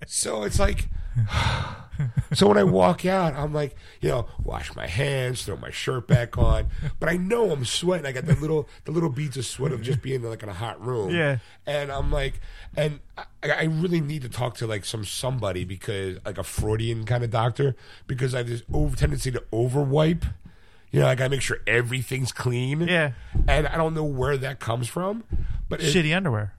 so 0.05 0.43
it's 0.43 0.59
like. 0.59 0.87
So 2.33 2.47
when 2.47 2.57
I 2.57 2.63
walk 2.63 3.05
out, 3.05 3.33
I'm 3.33 3.53
like, 3.53 3.75
you 4.01 4.09
know, 4.09 4.27
wash 4.43 4.75
my 4.75 4.87
hands, 4.87 5.45
throw 5.45 5.55
my 5.55 5.71
shirt 5.71 6.07
back 6.07 6.37
on, 6.37 6.67
but 6.99 7.07
I 7.07 7.15
know 7.15 7.51
I'm 7.51 7.63
sweating. 7.63 8.05
I 8.05 8.11
got 8.11 8.25
the 8.25 8.35
little, 8.35 8.67
the 8.83 8.91
little 8.91 9.09
beads 9.09 9.37
of 9.37 9.45
sweat 9.45 9.71
of 9.71 9.81
just 9.81 10.01
being 10.01 10.21
like 10.21 10.43
in 10.43 10.49
a 10.49 10.53
hot 10.53 10.83
room. 10.85 11.11
Yeah. 11.11 11.37
And 11.65 11.91
I'm 11.91 12.11
like, 12.11 12.41
and 12.75 12.99
I, 13.17 13.23
I 13.43 13.63
really 13.65 14.01
need 14.01 14.23
to 14.23 14.29
talk 14.29 14.55
to 14.57 14.67
like 14.67 14.83
some 14.83 15.05
somebody 15.05 15.63
because 15.63 16.17
like 16.25 16.37
a 16.37 16.43
Freudian 16.43 17.05
kind 17.05 17.23
of 17.23 17.31
doctor 17.31 17.75
because 18.07 18.35
I 18.35 18.39
have 18.39 18.49
this 18.49 18.63
over 18.73 18.95
tendency 18.95 19.31
to 19.31 19.43
over 19.51 19.81
wipe. 19.81 20.25
You 20.91 21.01
know, 21.01 21.07
I 21.07 21.15
gotta 21.15 21.29
make 21.29 21.41
sure 21.41 21.59
everything's 21.65 22.31
clean. 22.31 22.81
Yeah. 22.81 23.13
And 23.47 23.67
I 23.67 23.77
don't 23.77 23.93
know 23.93 24.03
where 24.03 24.37
that 24.37 24.59
comes 24.59 24.87
from, 24.87 25.23
but 25.69 25.81
it, 25.81 25.93
shitty 25.93 26.15
underwear. 26.15 26.53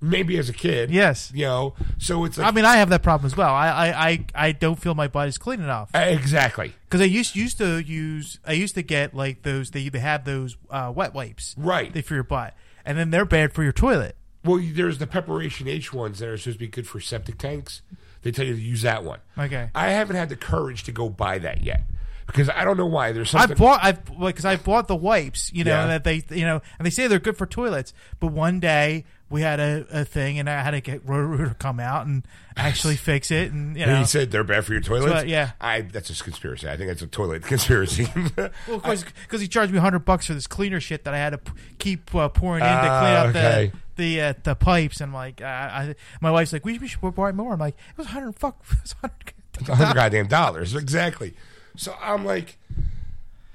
Maybe 0.00 0.38
as 0.38 0.48
a 0.48 0.52
kid. 0.52 0.90
Yes. 0.90 1.32
You 1.34 1.46
know, 1.46 1.74
so 1.98 2.24
it's 2.24 2.38
like 2.38 2.46
I 2.46 2.50
mean, 2.50 2.64
I 2.64 2.76
have 2.76 2.90
that 2.90 3.02
problem 3.02 3.26
as 3.26 3.36
well. 3.36 3.52
I, 3.54 3.68
I, 3.68 4.08
I, 4.08 4.24
I 4.34 4.52
don't 4.52 4.76
feel 4.76 4.94
my 4.94 5.08
body's 5.08 5.38
clean 5.38 5.60
enough 5.60 5.90
exactly 5.94 6.72
because 6.84 7.00
I 7.00 7.04
used 7.04 7.36
used 7.36 7.58
to 7.58 7.78
use 7.78 8.38
I 8.46 8.52
used 8.52 8.74
to 8.74 8.82
get 8.82 9.14
like 9.14 9.42
those 9.42 9.70
they 9.70 9.88
they 9.88 9.98
have 9.98 10.24
those 10.24 10.56
uh, 10.70 10.92
wet 10.94 11.14
wipes 11.14 11.54
right. 11.58 11.92
they 11.92 12.02
for 12.02 12.14
your 12.14 12.24
butt, 12.24 12.54
and 12.84 12.98
then 12.98 13.10
they're 13.10 13.24
bad 13.24 13.52
for 13.52 13.62
your 13.62 13.72
toilet. 13.72 14.16
Well, 14.44 14.60
there's 14.62 14.98
the 14.98 15.08
preparation 15.08 15.66
H 15.66 15.92
ones 15.92 16.20
that 16.20 16.28
are 16.28 16.38
supposed 16.38 16.58
to 16.58 16.64
be 16.64 16.68
good 16.68 16.86
for 16.86 17.00
septic 17.00 17.38
tanks. 17.38 17.82
They 18.22 18.30
tell 18.30 18.46
you 18.46 18.54
to 18.54 18.60
use 18.60 18.82
that 18.82 19.04
one. 19.04 19.20
Okay. 19.38 19.70
I 19.74 19.90
haven't 19.90 20.16
had 20.16 20.28
the 20.28 20.36
courage 20.36 20.84
to 20.84 20.92
go 20.92 21.08
buy 21.08 21.38
that 21.38 21.62
yet 21.62 21.82
because 22.26 22.48
I 22.48 22.64
don't 22.64 22.76
know 22.76 22.86
why. 22.86 23.12
There's 23.12 23.30
something. 23.30 23.56
I 23.56 23.58
bought 23.58 23.80
I've 23.82 24.18
because 24.18 24.44
I 24.44 24.56
bought 24.56 24.88
the 24.88 24.96
wipes, 24.96 25.52
you 25.52 25.64
know, 25.64 25.70
Yeah. 25.70 25.86
that 25.86 26.04
they 26.04 26.24
you 26.30 26.44
know, 26.44 26.60
and 26.78 26.86
they 26.86 26.90
say 26.90 27.06
they're 27.06 27.18
good 27.18 27.36
for 27.36 27.46
toilets. 27.46 27.92
But 28.20 28.28
one 28.28 28.60
day 28.60 29.04
we 29.28 29.42
had 29.42 29.58
a, 29.60 29.86
a 29.90 30.04
thing, 30.04 30.38
and 30.38 30.48
I 30.48 30.62
had 30.62 30.70
to 30.70 30.80
get 30.80 31.06
Roto-Rooter 31.08 31.48
to 31.48 31.54
come 31.54 31.80
out 31.80 32.06
and 32.06 32.24
actually 32.56 32.96
fix 32.96 33.30
it, 33.30 33.50
and 33.52 33.76
you 33.76 33.84
know, 33.86 33.96
he 33.98 34.04
said 34.04 34.30
they're 34.30 34.44
bad 34.44 34.64
for 34.64 34.72
your 34.72 34.82
toilets. 34.82 35.24
yeah. 35.26 35.52
I 35.60 35.80
that's 35.80 36.08
just 36.08 36.20
a 36.20 36.24
conspiracy. 36.24 36.68
I 36.68 36.76
think 36.76 36.90
it's 36.90 37.02
a 37.02 37.06
toilet 37.06 37.42
conspiracy. 37.44 38.06
well, 38.36 38.50
of 38.68 38.82
course, 38.82 39.04
because 39.22 39.40
he 39.40 39.48
charged 39.48 39.72
me 39.72 39.78
hundred 39.78 40.00
bucks 40.04 40.26
for 40.26 40.34
this 40.34 40.46
cleaner 40.46 40.80
shit 40.80 41.04
that 41.04 41.14
I 41.14 41.18
had 41.18 41.30
to 41.30 41.38
p- 41.38 41.52
keep 41.78 42.14
uh, 42.14 42.28
pouring 42.28 42.62
in 42.62 42.68
to 42.70 42.74
Ah, 42.76 43.00
clean 43.00 43.12
out 43.12 43.26
okay. 43.30 43.72
the 43.96 44.02
the 44.02 44.20
uh, 44.20 44.34
the 44.44 44.54
pipes, 44.54 45.00
and 45.00 45.08
I'm 45.10 45.14
like, 45.14 45.40
I, 45.42 45.94
my 46.20 46.30
wife's 46.30 46.52
like, 46.52 46.64
we 46.64 46.74
should, 46.74 46.82
we 46.82 46.88
should 46.88 47.14
buy 47.14 47.32
more. 47.32 47.52
I'm 47.54 47.58
like, 47.58 47.74
it 47.90 47.98
was 47.98 48.06
hundred 48.08 48.36
fuck, 48.36 48.62
it 48.70 48.78
was 48.82 48.92
hundred. 48.92 49.32
Hundred 49.66 49.94
goddamn 49.94 50.26
dollars. 50.28 50.74
Exactly. 50.74 51.34
So 51.76 51.94
I'm 52.00 52.24
like, 52.24 52.58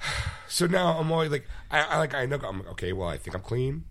so 0.47 0.65
now 0.67 0.97
I'm 0.99 1.11
always 1.11 1.31
like, 1.31 1.45
I, 1.69 1.81
I 1.81 1.97
like, 1.99 2.13
I 2.13 2.25
know, 2.25 2.37
I'm 2.43 2.59
like, 2.59 2.69
okay, 2.71 2.91
well, 2.93 3.07
I 3.07 3.17
think 3.17 3.35
I'm 3.35 3.41
clean. 3.41 3.85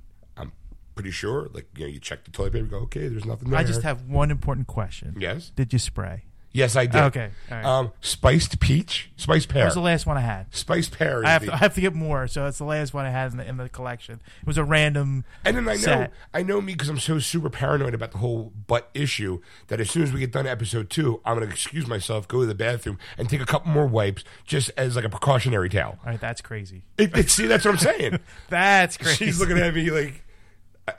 Pretty 0.94 1.10
sure. 1.10 1.48
Like, 1.52 1.66
you 1.76 1.84
know, 1.86 1.90
you 1.92 2.00
check 2.00 2.24
the 2.24 2.30
toilet 2.30 2.52
paper, 2.52 2.66
go, 2.66 2.76
okay, 2.78 3.08
there's 3.08 3.24
nothing 3.24 3.50
there. 3.50 3.58
I 3.58 3.64
just 3.64 3.82
have 3.82 4.06
one 4.06 4.30
important 4.30 4.66
question. 4.66 5.16
yes, 5.18 5.50
Did 5.54 5.72
you 5.72 5.78
spray? 5.78 6.24
Yes, 6.52 6.74
I 6.74 6.86
did. 6.86 7.00
Okay, 7.02 7.30
all 7.48 7.56
right. 7.56 7.64
Um, 7.64 7.92
spiced 8.00 8.58
peach, 8.58 9.12
spiced 9.16 9.48
pear. 9.48 9.60
That 9.60 9.66
was 9.66 9.74
the 9.74 9.80
last 9.80 10.04
one 10.04 10.16
I 10.16 10.22
had. 10.22 10.52
spiced 10.52 10.98
pear. 10.98 11.20
Is 11.20 11.26
I 11.26 11.30
have, 11.30 11.42
the, 11.42 11.46
to, 11.46 11.54
I 11.54 11.56
have 11.58 11.74
to 11.76 11.80
get 11.80 11.94
more, 11.94 12.26
so 12.26 12.46
it's 12.46 12.58
the 12.58 12.64
last 12.64 12.92
one 12.92 13.06
I 13.06 13.10
had 13.10 13.30
in 13.30 13.38
the, 13.38 13.48
in 13.48 13.56
the 13.56 13.68
collection. 13.68 14.20
It 14.40 14.46
was 14.48 14.58
a 14.58 14.64
random. 14.64 15.24
and 15.44 15.56
then 15.56 15.68
I 15.68 15.74
know, 15.74 15.80
set. 15.80 16.12
I 16.34 16.42
know 16.42 16.60
me 16.60 16.72
because 16.72 16.88
I'm 16.88 16.98
so 16.98 17.20
super 17.20 17.50
paranoid 17.50 17.94
about 17.94 18.10
the 18.10 18.18
whole 18.18 18.52
butt 18.66 18.90
issue 18.94 19.40
that 19.68 19.78
as 19.80 19.90
soon 19.90 20.02
as 20.02 20.12
we 20.12 20.18
get 20.18 20.32
done 20.32 20.48
episode 20.48 20.90
two, 20.90 21.20
I'm 21.24 21.36
going 21.36 21.46
to 21.46 21.52
excuse 21.52 21.86
myself, 21.86 22.26
go 22.26 22.40
to 22.40 22.46
the 22.46 22.54
bathroom, 22.56 22.98
and 23.16 23.30
take 23.30 23.40
a 23.40 23.46
couple 23.46 23.70
more 23.70 23.86
wipes 23.86 24.24
just 24.44 24.72
as 24.76 24.96
like 24.96 25.04
a 25.04 25.08
precautionary 25.08 25.68
towel. 25.68 26.00
All 26.04 26.10
right, 26.10 26.20
that's 26.20 26.40
crazy. 26.40 26.82
It, 26.98 27.16
it, 27.16 27.30
see, 27.30 27.46
that's 27.46 27.64
what 27.64 27.72
I'm 27.74 27.78
saying. 27.78 28.18
That's 28.48 28.96
crazy. 28.96 29.26
She's 29.26 29.38
looking 29.38 29.56
at 29.58 29.72
me 29.72 29.88
like, 29.90 30.24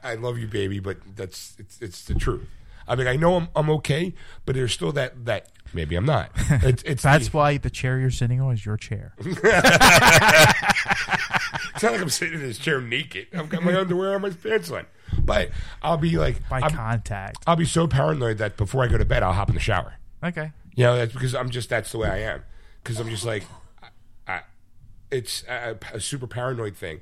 I, 0.04 0.12
I 0.12 0.16
love 0.16 0.38
you, 0.38 0.48
baby, 0.48 0.80
but 0.80 0.98
that's 1.16 1.56
it's 1.60 1.82
it's 1.82 2.04
the 2.06 2.14
truth. 2.16 2.48
I 2.88 2.96
mean, 2.96 3.08
I 3.08 3.16
know 3.16 3.36
I'm 3.36 3.48
I'm 3.56 3.70
okay, 3.72 4.14
but 4.46 4.56
there's 4.56 4.74
still 4.74 4.92
that 4.94 5.26
that 5.26 5.50
maybe 5.74 5.96
I'm 5.96 6.06
not. 6.06 6.32
It's 6.64 6.84
it's 6.84 7.04
That's 7.04 7.30
the- 7.30 7.38
why 7.38 7.58
the 7.58 7.70
chair 7.70 8.00
you're 8.00 8.12
sitting 8.12 8.42
on 8.42 8.54
is 8.54 8.66
your 8.66 8.78
chair. 8.78 9.14
It's 11.74 11.84
not 11.84 11.94
like 11.94 12.02
I'm 12.02 12.10
sitting 12.10 12.36
in 12.36 12.42
this 12.42 12.58
chair 12.60 12.80
naked. 12.82 13.28
I've 13.34 13.50
got 13.50 13.64
my 13.64 13.76
underwear 13.80 14.14
and 14.14 14.22
my 14.22 14.30
pants 14.30 14.70
on. 14.70 14.86
But 15.20 15.50
I'll 15.82 15.98
be 15.98 16.18
like, 16.18 16.48
By 16.48 16.60
I'll, 16.62 16.70
contact. 16.70 17.38
I'll 17.48 17.56
be 17.56 17.66
so 17.66 17.88
paranoid 17.88 18.38
that 18.38 18.56
before 18.58 18.84
I 18.84 18.88
go 18.88 18.98
to 18.98 19.06
bed, 19.06 19.24
I'll 19.24 19.34
hop 19.34 19.50
in 19.50 19.56
the 19.56 19.62
shower. 19.62 19.96
Okay. 20.24 20.52
You 20.76 20.84
know, 20.86 20.96
that's 20.98 21.14
because 21.14 21.34
I'm 21.34 21.50
just 21.50 21.70
that's 21.70 21.92
the 21.92 21.98
way 21.98 22.10
I 22.10 22.20
am. 22.20 22.44
Because 22.84 23.00
I'm 23.00 23.10
just 23.10 23.26
like, 23.26 23.46
I, 23.82 23.88
I, 24.32 24.42
it's 25.12 25.44
a, 25.48 25.78
a 25.94 26.00
super 26.00 26.28
paranoid 26.28 26.76
thing. 26.78 27.02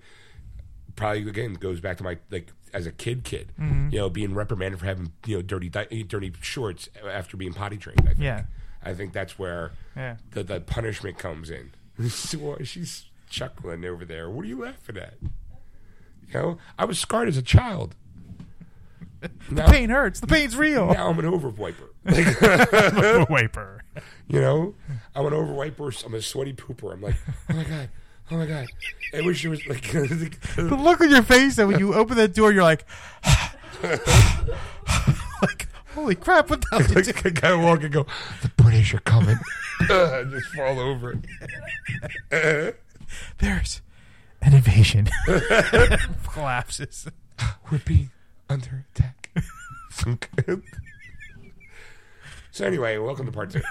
Probably 0.95 1.27
again 1.27 1.53
goes 1.55 1.79
back 1.81 1.97
to 1.97 2.03
my 2.03 2.17
like 2.31 2.47
as 2.73 2.85
a 2.85 2.91
kid, 2.91 3.23
kid. 3.23 3.51
Mm-hmm. 3.59 3.89
You 3.91 3.99
know, 3.99 4.09
being 4.09 4.33
reprimanded 4.33 4.79
for 4.79 4.85
having 4.85 5.11
you 5.25 5.37
know 5.37 5.41
dirty 5.41 5.69
dirty 5.69 6.33
shorts 6.41 6.89
after 7.09 7.37
being 7.37 7.53
potty 7.53 7.77
trained. 7.77 8.01
I 8.01 8.09
think. 8.13 8.19
Yeah. 8.19 8.43
I 8.83 8.93
think 8.93 9.11
that's 9.13 9.37
where 9.37 9.71
Yeah. 9.95 10.17
the 10.31 10.43
the 10.43 10.61
punishment 10.61 11.17
comes 11.17 11.49
in. 11.49 11.71
She's 12.63 13.05
chuckling 13.29 13.83
over 13.85 14.05
there. 14.05 14.29
What 14.29 14.45
are 14.45 14.47
you 14.47 14.61
laughing 14.63 14.97
at? 14.97 15.15
You 15.21 16.33
know, 16.33 16.57
I 16.77 16.85
was 16.85 16.97
scarred 16.99 17.27
as 17.27 17.37
a 17.37 17.41
child. 17.41 17.95
Now, 19.51 19.65
The 19.65 19.71
pain 19.73 19.89
hurts. 19.89 20.21
The 20.21 20.27
pain's 20.27 20.55
real. 20.55 20.93
now 20.93 21.09
I'm 21.09 21.19
an 21.19 21.25
over 21.25 21.49
wiper. 21.49 21.89
Like, 22.05 22.39
Wiper. 23.29 23.83
you 24.29 24.39
know, 24.39 24.75
I'm 25.13 25.25
an 25.25 25.33
over 25.33 25.51
wiper. 25.51 25.91
I'm 26.05 26.13
a 26.13 26.21
sweaty 26.21 26.53
pooper. 26.53 26.93
I'm 26.93 27.01
like, 27.01 27.15
oh 27.49 27.53
my 27.53 27.63
god, 27.65 27.89
oh 28.31 28.37
my 28.37 28.45
god. 28.45 28.67
I 29.13 29.21
wish 29.21 29.41
there 29.41 29.51
was 29.51 29.65
like, 29.67 29.81
The 29.91 30.77
look 30.79 31.01
on 31.01 31.09
your 31.09 31.23
face 31.23 31.55
that 31.55 31.67
when 31.67 31.79
you 31.79 31.93
open 31.93 32.17
that 32.17 32.33
door, 32.33 32.51
you're 32.51 32.63
like, 32.63 32.85
like, 35.41 35.67
holy 35.93 36.15
crap! 36.15 36.49
What 36.49 36.61
the 36.61 36.67
hell? 36.71 36.79
did 36.87 37.07
you 37.07 37.13
do? 37.13 37.21
like 37.25 37.41
gotta 37.41 37.57
walk 37.57 37.83
and 37.83 37.91
go. 37.91 38.05
The 38.41 38.49
British 38.49 38.93
are 38.93 38.99
coming. 38.99 39.37
Uh, 39.89 40.25
just 40.25 40.47
fall 40.47 40.77
over. 40.77 41.17
There's 42.29 43.81
an 44.41 44.53
invasion. 44.53 45.07
Collapses. 46.27 47.07
We're 47.71 47.77
being 47.79 48.11
under 48.49 48.85
attack. 48.93 49.31
so 52.51 52.65
anyway, 52.65 52.97
welcome 52.97 53.25
to 53.25 53.31
part 53.31 53.51
two. 53.51 53.61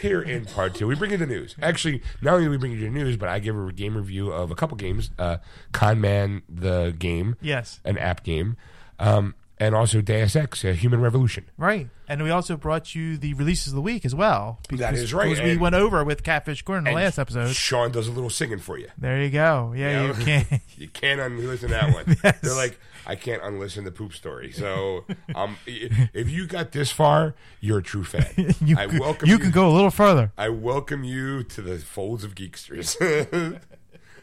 Here 0.00 0.20
in 0.22 0.44
part 0.44 0.74
two, 0.74 0.86
we 0.86 0.94
bring 0.94 1.10
you 1.10 1.16
the 1.16 1.26
news. 1.26 1.54
Actually, 1.62 2.02
not 2.22 2.34
only 2.34 2.46
do 2.46 2.50
we 2.50 2.56
bring 2.58 2.72
you 2.72 2.80
the 2.80 2.90
news, 2.90 3.16
but 3.16 3.28
I 3.28 3.38
give 3.38 3.56
a 3.58 3.72
game 3.72 3.96
review 3.96 4.32
of 4.32 4.50
a 4.50 4.54
couple 4.54 4.76
games: 4.76 5.10
uh, 5.18 5.38
Con 5.72 6.00
Man, 6.00 6.42
the 6.48 6.94
game, 6.98 7.36
Yes. 7.40 7.80
an 7.84 7.98
app 7.98 8.22
game, 8.24 8.56
um, 8.98 9.34
and 9.58 9.74
also 9.74 10.00
Deus 10.00 10.36
Ex, 10.36 10.64
a 10.64 10.72
Human 10.74 11.00
Revolution. 11.00 11.44
Right. 11.56 11.88
And 12.08 12.22
we 12.22 12.30
also 12.30 12.56
brought 12.56 12.94
you 12.94 13.16
the 13.16 13.34
releases 13.34 13.68
of 13.72 13.74
the 13.74 13.82
week 13.82 14.04
as 14.04 14.14
well. 14.14 14.60
That 14.70 14.94
is 14.94 15.12
right, 15.12 15.28
Because 15.30 15.42
we 15.42 15.52
and- 15.52 15.60
went 15.60 15.74
over 15.74 16.04
with 16.04 16.22
Catfish 16.22 16.62
Corn 16.62 16.78
in 16.78 16.84
the 16.84 16.92
last 16.92 17.18
episode. 17.18 17.48
Sean 17.52 17.90
does 17.90 18.06
a 18.06 18.12
little 18.12 18.30
singing 18.30 18.58
for 18.60 18.78
you. 18.78 18.86
There 18.98 19.20
you 19.22 19.30
go. 19.30 19.72
Yeah, 19.76 20.02
Yeah. 20.02 20.06
you 20.06 20.24
can't. 20.24 20.62
You 20.78 20.88
can't 20.88 21.20
unlisten 21.20 21.70
that 21.70 21.94
one. 21.94 22.16
They're 22.42 22.54
like, 22.54 22.78
I 23.06 23.14
can't 23.14 23.42
unlisten 23.42 23.84
the 23.84 23.92
poop 23.92 24.12
story. 24.12 24.50
So, 24.52 25.04
um, 25.34 25.56
if 25.66 26.28
you 26.28 26.46
got 26.46 26.72
this 26.72 26.90
far, 26.90 27.34
you're 27.60 27.78
a 27.78 27.82
true 27.82 28.04
fan. 28.04 28.54
you, 28.64 28.76
I 28.76 28.86
could- 28.86 29.00
welcome 29.00 29.28
you 29.28 29.34
you. 29.36 29.38
can 29.40 29.50
go 29.52 29.70
a 29.70 29.72
little 29.72 29.90
further. 29.90 30.32
I 30.36 30.48
welcome 30.48 31.04
you 31.04 31.42
to 31.44 31.62
the 31.62 31.78
folds 31.78 32.24
of 32.24 32.34
Geeksters, 32.34 32.98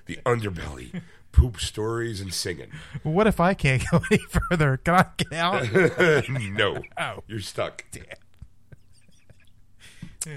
the 0.06 0.18
underbelly, 0.26 1.02
poop 1.32 1.60
stories 1.60 2.20
and 2.22 2.34
singing. 2.34 2.72
What 3.04 3.26
if 3.28 3.40
I 3.40 3.54
can't 3.54 3.82
go 3.90 4.02
any 4.12 4.22
further? 4.50 4.78
Can 4.78 4.96
I 4.96 5.06
get 5.18 5.34
out? 5.34 6.30
no, 6.30 6.82
Oh. 7.00 7.24
you're 7.28 7.40
stuck. 7.40 7.86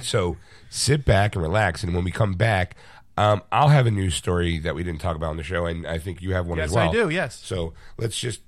So 0.01 0.37
sit 0.69 1.05
back 1.05 1.37
and 1.37 1.43
relax, 1.43 1.85
and 1.85 1.95
when 1.95 2.03
we 2.05 2.11
come 2.11 2.35
back, 2.35 2.77
um, 3.17 3.43
I'll 3.51 3.69
have 3.69 3.87
a 3.87 3.91
news 3.91 4.15
story 4.15 4.59
that 4.59 4.75
we 4.75 4.83
didn't 4.83 5.01
talk 5.01 5.17
about 5.17 5.31
on 5.31 5.37
the 5.37 5.43
show, 5.43 5.67
and 5.67 5.87
I 5.87 5.99
think 5.99 6.23
you 6.23 6.35
have 6.35 6.47
one 6.47 6.59
yes, 6.59 6.71
as 6.71 6.75
well. 6.75 6.85
Yes, 6.87 6.95
I 6.95 7.03
do. 7.05 7.11
Yes. 7.11 7.41
So 7.45 7.75
let's 7.99 8.19
just 8.19 8.41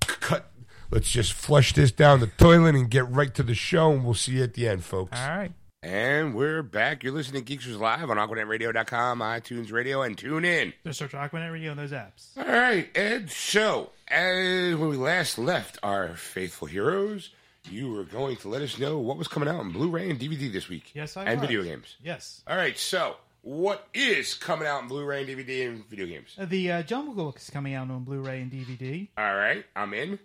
cut. 0.00 0.50
Let's 0.90 1.10
just 1.10 1.32
flush 1.32 1.72
this 1.72 1.90
down 1.90 2.20
the 2.20 2.28
toilet 2.28 2.74
and 2.74 2.88
get 2.88 3.10
right 3.10 3.34
to 3.34 3.42
the 3.42 3.54
show, 3.54 3.90
and 3.90 4.04
we'll 4.04 4.14
see 4.14 4.32
you 4.32 4.44
at 4.44 4.54
the 4.54 4.68
end, 4.68 4.84
folks. 4.84 5.18
All 5.18 5.28
right. 5.28 5.52
And 5.82 6.34
we're 6.34 6.62
back. 6.62 7.02
You're 7.02 7.12
listening 7.12 7.44
to 7.44 7.56
Geeksters 7.56 7.78
Live 7.78 8.08
on 8.08 8.16
AquanetRadio.com, 8.16 9.18
iTunes 9.18 9.70
Radio, 9.70 10.00
and 10.00 10.16
tune 10.16 10.44
in. 10.44 10.72
Just 10.86 10.98
search 10.98 11.12
Aquanet 11.12 11.52
Radio 11.52 11.72
on 11.72 11.76
those 11.76 11.90
apps. 11.92 12.28
All 12.38 12.44
right, 12.46 12.88
Ed. 12.96 13.30
So, 13.30 13.90
as 14.08 14.76
when 14.76 14.88
we 14.88 14.96
last 14.96 15.36
left 15.36 15.78
our 15.82 16.14
faithful 16.14 16.68
heroes, 16.68 17.30
you 17.70 17.92
were 17.92 18.04
going 18.04 18.36
to 18.36 18.48
let 18.48 18.62
us 18.62 18.78
know 18.78 18.98
what 18.98 19.18
was 19.18 19.28
coming 19.28 19.46
out 19.46 19.56
on 19.56 19.72
Blu-ray 19.72 20.08
and 20.08 20.18
DVD 20.18 20.50
this 20.50 20.70
week. 20.70 20.90
Yes, 20.94 21.18
I 21.18 21.24
and 21.24 21.40
was. 21.40 21.48
video 21.48 21.62
games. 21.62 21.96
Yes. 22.02 22.42
All 22.46 22.56
right, 22.56 22.78
so 22.78 23.16
what 23.44 23.86
is 23.94 24.34
coming 24.34 24.66
out 24.66 24.82
in 24.82 24.88
Blu-ray 24.88 25.20
and 25.20 25.28
DVD 25.28 25.68
and 25.68 25.86
video 25.88 26.06
games? 26.06 26.34
Uh, 26.38 26.46
The 26.46 26.72
uh, 26.72 26.82
Jungle 26.82 27.14
Book 27.14 27.36
is 27.38 27.50
coming 27.50 27.74
out 27.74 27.90
on 27.90 28.04
Blu-ray 28.04 28.40
and 28.40 28.50
DVD. 28.50 29.08
All 29.18 29.34
right, 29.36 29.64
I'm 29.76 29.92
in. 29.94 30.18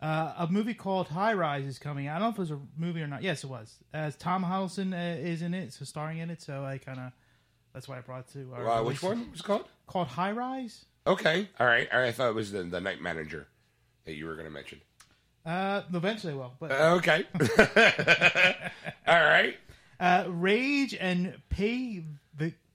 Uh, 0.00 0.32
a 0.38 0.46
movie 0.48 0.74
called 0.74 1.08
High 1.08 1.32
Rise 1.32 1.64
is 1.66 1.78
coming 1.78 2.06
out. 2.06 2.16
I 2.16 2.18
don't 2.20 2.28
know 2.28 2.30
if 2.30 2.36
it 2.36 2.40
was 2.40 2.50
a 2.52 2.60
movie 2.76 3.02
or 3.02 3.06
not. 3.08 3.22
Yes, 3.22 3.42
it 3.42 3.48
was. 3.50 3.74
As 3.92 4.14
Tom 4.16 4.44
Hiddleston 4.44 4.92
uh, 4.92 5.20
is 5.20 5.42
in 5.42 5.54
it, 5.54 5.72
so 5.72 5.84
starring 5.84 6.18
in 6.18 6.30
it. 6.30 6.40
So 6.42 6.64
I 6.64 6.78
kind 6.78 7.00
of 7.00 7.12
that's 7.74 7.88
why 7.88 7.98
I 7.98 8.00
brought 8.00 8.20
it 8.28 8.32
to. 8.34 8.52
Our 8.54 8.68
Uh, 8.68 8.82
which 8.84 9.02
one 9.02 9.28
was 9.30 9.40
it 9.40 9.42
called? 9.44 9.64
Called 9.88 10.06
High 10.08 10.30
Rise. 10.32 10.84
Okay, 11.06 11.48
all 11.58 11.66
right. 11.66 11.88
All 11.92 11.98
right. 12.00 12.08
I 12.08 12.12
thought 12.12 12.28
it 12.28 12.34
was 12.34 12.52
the, 12.52 12.62
the 12.64 12.80
Night 12.80 13.00
Manager 13.00 13.48
that 14.04 14.14
you 14.14 14.26
were 14.26 14.34
going 14.34 14.46
to 14.46 14.52
mention. 14.52 14.80
Uh, 15.46 15.82
eventually, 15.92 16.32
I 16.32 16.36
will. 16.36 16.52
But 16.60 16.70
Okay. 16.72 17.24
all 19.06 19.24
right. 19.24 19.56
uh, 19.98 20.24
Rage 20.28 20.94
and 20.94 21.34
Pay 21.48 22.04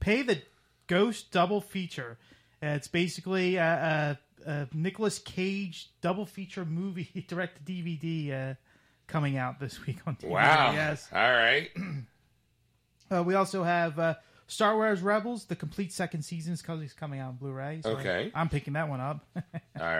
Pay 0.04 0.22
the 0.24 0.42
Ghost 0.88 1.32
double 1.32 1.62
feature. 1.62 2.18
Uh, 2.62 2.68
it's 2.76 2.88
basically 2.90 3.56
a, 3.56 4.18
a, 4.46 4.50
a 4.50 4.68
Nicolas 4.74 5.18
Cage 5.20 5.90
double 6.02 6.26
feature 6.26 6.66
movie 6.66 7.26
direct 7.28 7.66
to 7.66 7.72
DVD 7.72 8.52
uh, 8.52 8.54
coming 9.08 9.38
out 9.38 9.60
this 9.60 9.86
week 9.86 10.00
on 10.06 10.16
DVD. 10.18 10.30
Wow. 10.30 10.72
Yes. 10.74 11.08
All 11.14 11.20
right. 11.32 11.70
Uh, 13.12 13.22
we 13.22 13.36
also 13.36 13.62
have 13.64 14.00
uh, 14.00 14.16
Star 14.48 14.76
Wars 14.76 15.02
Rebels, 15.02 15.46
the 15.46 15.56
complete 15.56 15.92
second 15.92 16.24
season, 16.24 16.56
because 16.56 16.82
it's 16.82 16.94
coming 16.94 17.20
out 17.20 17.30
on 17.30 17.36
Blu-ray. 17.36 17.82
So 17.84 17.92
Okay. 17.98 18.32
I'm 18.34 18.50
picking 18.50 18.74
that 18.74 18.90
one 18.90 19.02
up. 19.02 19.24
All 19.36 19.42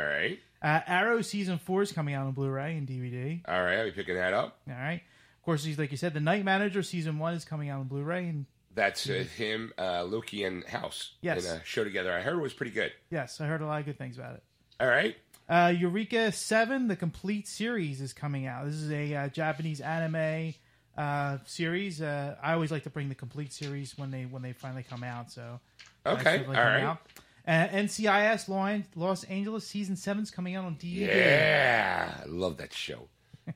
right. 0.04 0.40
uh, 0.64 0.80
Arrow 0.88 1.22
season 1.22 1.60
four 1.60 1.84
is 1.84 1.92
coming 1.92 2.16
out 2.16 2.26
on 2.26 2.32
Blu-ray 2.32 2.76
and 2.76 2.88
DVD. 2.88 3.42
All 3.48 3.62
right. 3.62 3.78
I'll 3.80 3.86
be 3.86 3.92
picking 3.92 4.16
that 4.16 4.34
up. 4.34 4.58
All 4.68 4.74
right. 4.74 5.02
Of 5.38 5.46
course, 5.46 5.64
he's 5.64 5.78
like 5.78 5.92
you 5.92 5.98
said, 5.98 6.14
the 6.16 6.22
Night 6.22 6.44
Manager 6.44 6.82
season 6.82 7.20
one 7.20 7.36
is 7.36 7.46
coming 7.46 7.70
out 7.70 7.82
on 7.82 7.88
Blu-ray, 7.88 8.26
and 8.28 8.46
That's 8.76 9.08
uh, 9.10 9.26
him, 9.38 9.72
uh, 9.78 10.04
Loki, 10.04 10.44
and 10.44 10.64
House 10.66 11.14
Yes. 11.22 11.46
in 11.46 11.58
a 11.58 11.64
show 11.64 11.84
together. 11.84 12.12
I 12.14 12.22
heard 12.22 12.38
it 12.38 12.42
was 12.42 12.54
pretty 12.54 12.72
good. 12.72 12.92
yes, 13.12 13.40
I 13.40 13.46
heard 13.46 13.62
a 13.62 13.66
lot 13.68 13.80
of 13.80 13.86
good 13.86 13.98
things 13.98 14.18
about 14.18 14.36
it. 14.36 14.44
All 14.80 14.88
right. 14.88 15.16
Uh, 15.50 15.74
Eureka 15.78 16.32
Seven, 16.32 16.88
the 16.88 16.96
complete 16.96 17.48
series, 17.48 18.02
is 18.02 18.14
coming 18.14 18.48
out. 18.48 18.66
This 18.66 18.76
is 18.76 18.90
a 18.92 19.14
uh, 19.16 19.28
Japanese 19.28 19.82
anime 19.82 20.54
uh, 20.98 21.38
series. 21.46 22.02
Uh, 22.02 22.36
I 22.42 22.54
always 22.54 22.72
like 22.72 22.84
to 22.84 22.90
bring 22.90 23.10
the 23.10 23.16
complete 23.16 23.52
series 23.54 23.98
when 23.98 24.10
they 24.10 24.24
when 24.24 24.42
they 24.42 24.54
finally 24.54 24.84
come 24.84 25.04
out. 25.04 25.32
So 25.32 25.60
Okay, 26.06 26.40
all 26.40 26.44
coming 26.46 26.58
right. 26.58 26.84
out. 26.84 27.00
Uh, 27.46 27.68
NCIS 27.68 28.48
Lo- 28.48 28.82
Los 28.96 29.26
Angeles 29.26 29.68
season 29.68 29.96
seven 29.98 30.24
is 30.24 30.32
coming 30.32 30.56
out 30.56 30.64
on 30.66 30.76
DVD. 30.78 31.08
Yeah, 31.08 32.14
I 32.24 32.26
love 32.28 32.58
that 32.58 32.74
show. 32.74 33.08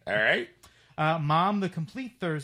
All 0.06 0.14
right. 0.16 0.50
Uh, 1.00 1.20
Mom, 1.20 1.60
the 1.60 1.70
complete 1.70 2.14
third 2.20 2.44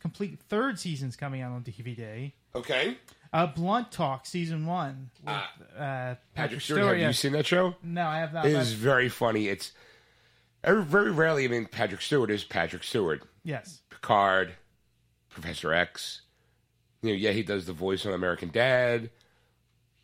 complete 0.00 0.38
third 0.48 0.78
season's 0.78 1.16
coming 1.16 1.40
out 1.42 1.52
on 1.52 1.62
DVD. 1.62 2.32
Okay. 2.54 2.96
Uh, 3.32 3.46
Blunt 3.46 3.92
Talk 3.92 4.26
season 4.26 4.66
one. 4.66 5.10
With, 5.22 5.34
uh, 5.78 6.16
Patrick 6.34 6.60
Stewart, 6.60 6.98
have 6.98 6.98
you 6.98 7.12
seen 7.12 7.32
that 7.32 7.46
show? 7.46 7.76
No, 7.82 8.06
I 8.06 8.18
have 8.18 8.32
not. 8.32 8.46
It 8.46 8.52
is 8.54 8.72
very 8.72 9.08
funny. 9.08 9.46
It's 9.48 9.72
very 10.64 10.82
very 10.84 11.10
rarely. 11.12 11.44
I 11.44 11.48
mean, 11.48 11.66
Patrick 11.66 12.00
Stewart 12.02 12.30
is 12.30 12.42
Patrick 12.44 12.82
Stewart. 12.82 13.22
yes. 13.44 13.82
Picard, 13.90 14.54
Professor 15.28 15.72
X. 15.72 16.22
You 17.02 17.10
know, 17.10 17.16
yeah, 17.16 17.30
he 17.32 17.42
does 17.42 17.66
the 17.66 17.72
voice 17.72 18.04
on 18.04 18.12
American 18.14 18.50
Dad, 18.50 19.10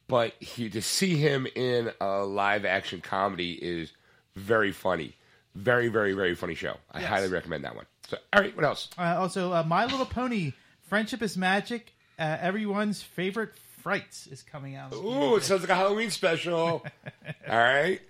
but 0.08 0.34
he, 0.40 0.70
to 0.70 0.80
see 0.80 1.16
him 1.16 1.46
in 1.54 1.90
a 2.00 2.18
live 2.24 2.64
action 2.64 3.00
comedy 3.00 3.52
is 3.54 3.92
very 4.36 4.70
funny. 4.72 5.14
Very, 5.54 5.88
very, 5.88 6.12
very 6.12 6.34
funny 6.34 6.54
show. 6.54 6.76
I 6.92 7.00
Yes. 7.00 7.08
highly 7.08 7.28
recommend 7.28 7.64
that 7.64 7.74
one. 7.74 7.86
So, 8.08 8.18
all 8.32 8.40
right, 8.40 8.54
what 8.54 8.64
else? 8.64 8.88
Uh, 8.96 9.16
also, 9.18 9.52
uh, 9.52 9.64
My 9.64 9.84
Little 9.84 10.06
Pony, 10.06 10.52
Friendship 10.88 11.22
is 11.22 11.36
Magic, 11.36 11.92
uh, 12.18 12.36
everyone's 12.40 13.02
favorite 13.02 13.50
frights 13.82 14.26
is 14.28 14.42
coming 14.42 14.76
out. 14.76 14.94
Ooh, 14.94 15.36
it 15.36 15.42
sounds 15.42 15.62
like 15.62 15.70
a 15.70 15.74
Halloween 15.74 16.10
special. 16.10 16.84
all 17.48 17.58
right. 17.58 18.00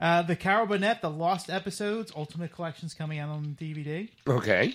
Uh, 0.00 0.22
the 0.22 0.36
Carol 0.36 0.66
Burnett, 0.66 1.02
The 1.02 1.10
Lost 1.10 1.50
Episodes, 1.50 2.12
Ultimate 2.16 2.52
Collection's 2.52 2.94
coming 2.94 3.18
out 3.18 3.30
on 3.30 3.56
DVD. 3.60 4.08
Okay. 4.26 4.74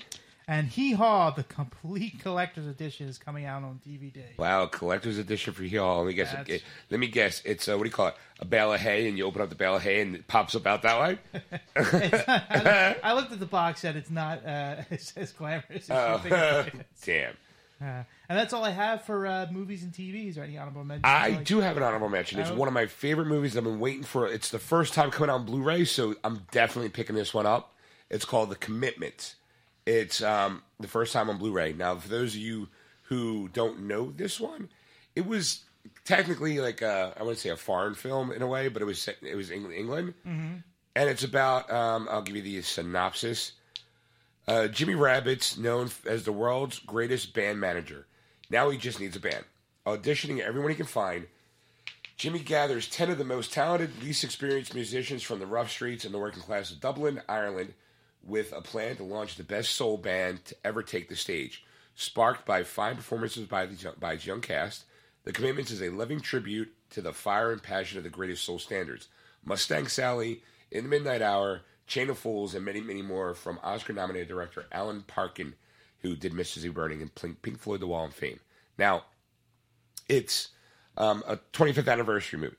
And 0.52 0.68
Hee 0.68 0.94
Haw, 0.94 1.30
the 1.30 1.44
complete 1.44 2.20
collector's 2.24 2.66
edition, 2.66 3.08
is 3.08 3.20
coming 3.20 3.46
out 3.46 3.62
on 3.62 3.80
DVD. 3.88 4.24
Wow, 4.38 4.66
collector's 4.66 5.20
edition 5.20 5.54
for 5.54 5.64
y'all. 5.64 6.00
Let 6.00 6.08
me 6.08 6.14
guess. 6.16 6.32
That's- 6.32 6.62
Let 6.90 7.00
me 7.00 7.06
guess. 7.08 7.44
It's 7.46 7.70
uh, 7.70 7.78
what 7.78 7.84
do 7.84 7.90
you 7.90 7.94
call 7.94 8.08
it? 8.08 8.16
A 8.40 8.46
bale 8.46 8.74
of 8.74 8.80
hay, 8.82 9.08
and 9.08 9.16
you 9.16 9.26
open 9.26 9.44
up 9.44 9.50
the 9.50 9.56
bale 9.56 9.76
of 9.76 9.84
hay, 9.84 10.02
and 10.02 10.16
it 10.16 10.28
pops 10.28 10.56
up 10.56 10.66
out 10.66 10.82
that 10.82 11.00
way. 11.00 11.20
I 11.76 13.14
looked 13.14 13.32
at 13.32 13.40
the 13.40 13.46
box 13.46 13.82
set; 13.82 13.96
it's 13.96 14.10
not 14.10 14.44
uh, 14.46 14.78
as, 14.90 15.14
as 15.16 15.32
glamorous 15.34 15.88
as 15.90 16.24
you 16.24 16.30
think. 16.30 16.34
it 16.36 16.74
is. 16.74 17.06
Damn. 17.06 17.34
Uh, 17.82 18.04
and 18.28 18.38
that's 18.38 18.52
all 18.52 18.66
I 18.66 18.72
have 18.72 19.04
for 19.04 19.26
uh, 19.28 19.48
movies 19.52 19.84
and 19.84 19.94
TVs. 19.94 20.38
Or 20.38 20.42
any 20.44 20.58
honorable 20.58 20.84
mentions? 20.84 21.06
I 21.06 21.30
Like- 21.30 21.46
do 21.46 21.60
have 21.60 21.78
an 21.78 21.84
honorable 21.84 22.10
mention. 22.10 22.40
It's 22.40 22.50
Oh. 22.50 22.56
one 22.56 22.68
of 22.68 22.74
my 22.74 22.88
favorite 22.88 23.28
movies. 23.28 23.56
I've 23.56 23.64
been 23.64 23.80
waiting 23.80 24.04
for. 24.04 24.28
It's 24.28 24.50
the 24.50 24.58
first 24.60 24.94
time 24.96 25.12
coming 25.12 25.30
out 25.30 25.42
on 25.42 25.46
Blu-ray, 25.46 25.86
so 25.86 26.16
I'm 26.24 26.48
definitely 26.52 26.90
picking 26.90 27.16
this 27.16 27.34
one 27.36 27.46
up. 27.46 27.76
It's 28.10 28.26
called 28.26 28.50
The 28.50 28.56
Commitment. 28.56 29.36
It's 29.90 30.22
um, 30.22 30.62
the 30.80 30.88
first 30.88 31.14
time 31.14 31.30
on 31.32 31.38
Blu-ray. 31.40 31.74
Now, 31.74 31.96
for 31.96 32.08
those 32.08 32.36
of 32.36 32.42
you 32.42 32.68
who 33.04 33.50
don't 33.54 33.88
know 33.88 34.12
this 34.12 34.40
one, 34.40 34.70
it 35.16 35.26
was 35.26 35.62
technically 36.06 36.60
like 36.60 36.82
a, 36.84 37.14
I 37.20 37.24
wouldn't 37.24 37.40
say 37.40 37.50
a 37.50 37.56
foreign 37.58 37.96
film 37.96 38.32
in 38.32 38.44
a 38.44 38.48
way, 38.48 38.68
but 38.68 38.82
it 38.84 38.86
was 38.86 39.08
it 39.24 39.36
was 39.36 39.50
Eng- 39.50 39.72
England, 39.72 40.14
and 40.96 41.10
it's 41.10 41.24
about. 41.24 41.72
Um, 41.72 42.08
I'll 42.12 42.22
give 42.22 42.36
you 42.36 42.42
the 42.44 42.62
synopsis. 42.62 43.54
Uh, 44.48 44.68
Jimmy 44.68 44.94
Rabbitte's 44.96 45.58
known 45.58 45.90
as 46.08 46.24
the 46.24 46.32
world's 46.32 46.78
greatest 46.80 47.34
band 47.34 47.60
manager. 47.60 48.06
Now 48.50 48.70
he 48.70 48.78
just 48.78 49.00
needs 49.00 49.16
a 49.16 49.20
band. 49.20 49.46
Auditioning 49.88 50.40
everyone 50.40 50.70
he 50.70 50.76
can 50.76 50.86
find, 50.86 51.26
Jimmy 52.18 52.40
gathers 52.40 52.88
10 52.90 53.10
of 53.12 53.18
the 53.18 53.24
most 53.24 53.54
talented, 53.54 54.04
least 54.04 54.24
experienced 54.24 54.76
musicians 54.76 55.24
from 55.24 55.40
the 55.40 55.46
rough 55.48 55.72
streets 55.72 56.04
and 56.06 56.14
the 56.14 56.20
working 56.20 56.42
class 56.44 56.70
of 56.72 56.80
Dublin, 56.80 57.22
Ireland, 57.30 57.74
with 58.24 58.54
a 58.54 58.62
plan 58.62 58.96
to 58.98 59.04
launch 59.04 59.36
the 59.36 59.44
best 59.44 59.72
soul 59.72 59.98
band 59.98 60.46
to 60.46 60.56
ever 60.64 60.84
take 60.84 61.10
the 61.10 61.16
stage. 61.16 61.64
Sparked 61.96 62.46
by 62.46 62.64
fine 62.64 62.96
performances 62.96 63.46
by, 63.46 63.66
the, 63.66 63.94
by 64.00 64.14
its 64.14 64.26
young 64.26 64.42
cast, 64.42 64.86
The 65.24 65.34
Commitments 65.34 65.72
is 65.72 65.82
a 65.82 65.90
loving 65.90 66.22
tribute 66.22 66.74
to 66.92 67.02
the 67.02 67.14
fire 67.14 67.52
and 67.52 67.62
passion 67.62 67.98
of 67.98 68.04
the 68.04 68.10
greatest 68.10 68.44
soul 68.44 68.60
standards. 68.60 69.08
Mustang 69.44 69.88
Sally, 69.88 70.42
In 70.72 70.84
the 70.84 70.90
Midnight 70.90 71.22
Hour, 71.22 71.62
Chain 71.88 72.10
of 72.10 72.18
Fools, 72.18 72.56
and 72.56 72.64
many, 72.64 72.82
many 72.82 73.02
more 73.02 73.34
from 73.34 73.60
Oscar 73.64 73.94
nominated 73.94 74.28
director 74.28 74.66
Alan 74.72 75.02
Parker, 75.02 75.54
who 76.02 76.16
did 76.16 76.34
Mississippi 76.34 76.72
Burning 76.72 77.02
and 77.02 77.14
Pink 77.14 77.42
Pink 77.42 77.60
Floyd 77.60 77.82
The 77.82 77.88
Wall 77.88 78.06
of 78.06 78.14
Fame. 78.14 78.40
Now, 78.78 79.06
it's 80.08 80.50
um, 80.98 81.24
a 81.28 81.38
25th 81.54 81.92
anniversary 81.92 82.40
movie. 82.40 82.56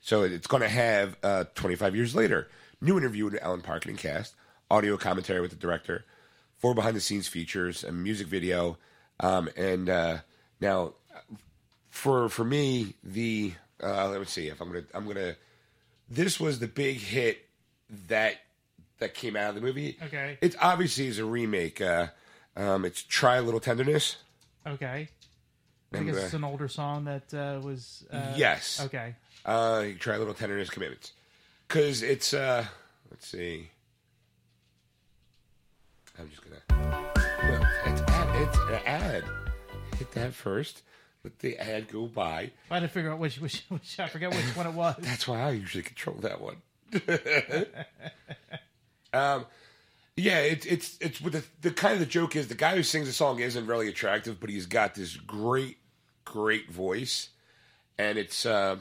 So 0.00 0.22
it's 0.22 0.46
going 0.46 0.62
to 0.62 0.68
have 0.68 1.16
uh, 1.22 1.44
25 1.54 1.94
years 1.94 2.14
later, 2.14 2.48
new 2.80 2.96
interview 2.96 3.26
with 3.26 3.42
Alan 3.42 3.60
Parker 3.60 3.90
and 3.90 3.98
cast, 3.98 4.34
audio 4.70 4.96
commentary 4.96 5.40
with 5.40 5.50
the 5.50 5.56
director, 5.56 6.04
four 6.58 6.74
behind 6.74 6.96
the 6.96 7.00
scenes 7.00 7.28
features, 7.28 7.84
a 7.84 7.92
music 7.92 8.26
video, 8.26 8.78
um, 9.20 9.48
and 9.56 9.88
uh, 9.88 10.18
now 10.60 10.94
for 11.90 12.28
for 12.28 12.44
me 12.44 12.94
the 13.02 13.52
uh, 13.82 14.08
let 14.08 14.20
me 14.20 14.26
see 14.26 14.48
if 14.48 14.60
I'm 14.60 14.68
gonna 14.68 14.84
I'm 14.94 15.06
gonna 15.06 15.36
this 16.08 16.38
was 16.40 16.58
the 16.58 16.68
big 16.68 16.96
hit 16.98 17.46
that 18.08 18.36
that 18.98 19.14
came 19.14 19.36
out 19.36 19.50
of 19.50 19.54
the 19.54 19.60
movie. 19.60 19.96
Okay. 20.04 20.38
It 20.40 20.54
obviously 20.60 21.06
is 21.06 21.18
a 21.18 21.24
remake. 21.24 21.80
Uh, 21.80 22.08
um, 22.56 22.84
it's 22.84 23.02
Try 23.02 23.36
a 23.36 23.42
Little 23.42 23.60
Tenderness. 23.60 24.16
Okay. 24.66 25.08
I 25.92 25.96
And, 25.96 26.06
guess 26.06 26.16
uh, 26.16 26.20
it's 26.20 26.34
an 26.34 26.44
older 26.44 26.68
song 26.68 27.04
that 27.06 27.32
uh, 27.32 27.60
was. 27.60 28.04
Uh, 28.12 28.34
Yes. 28.36 28.80
Okay. 28.84 29.14
Uh, 29.44 29.86
try 29.98 30.16
a 30.16 30.18
little 30.18 30.34
tenderness 30.34 30.68
commitments 30.68 31.12
because 31.66 32.02
it's 32.02 32.34
uh, 32.34 32.66
let's 33.10 33.26
see. 33.26 33.70
I'm 36.20 36.28
just 36.28 36.42
gonna. 36.44 36.60
No, 37.42 37.66
it's 37.86 38.02
ad. 38.02 38.42
It's 38.42 38.58
an 38.58 38.80
ad. 38.86 39.24
Hit 39.96 40.12
that 40.12 40.34
first. 40.34 40.82
Let 41.24 41.38
the 41.38 41.56
ad 41.56 41.88
go 41.88 42.06
by. 42.06 42.50
I 42.70 42.74
had 42.74 42.80
to 42.80 42.88
figure 42.88 43.10
out 43.10 43.18
which, 43.18 43.40
which, 43.40 43.64
which 43.68 43.98
I 43.98 44.08
forget 44.08 44.34
which 44.34 44.44
one 44.56 44.66
it 44.66 44.74
was. 44.74 44.96
That's 45.00 45.26
why 45.26 45.40
I 45.40 45.50
usually 45.52 45.82
control 45.82 46.16
that 46.16 46.40
one. 46.40 46.56
um, 49.14 49.46
yeah, 50.16 50.40
it's 50.40 50.66
it's 50.66 50.98
it's 51.00 51.20
with 51.22 51.32
the, 51.32 51.44
the 51.62 51.70
kind 51.70 51.94
of 51.94 52.00
the 52.00 52.06
joke 52.06 52.36
is 52.36 52.48
the 52.48 52.54
guy 52.54 52.76
who 52.76 52.82
sings 52.82 53.06
the 53.06 53.12
song 53.14 53.40
isn't 53.40 53.66
really 53.66 53.88
attractive, 53.88 54.40
but 54.40 54.50
he's 54.50 54.66
got 54.66 54.94
this 54.94 55.16
great, 55.16 55.78
great 56.26 56.70
voice, 56.70 57.30
and 57.96 58.18
it's 58.18 58.44
uh, 58.44 58.76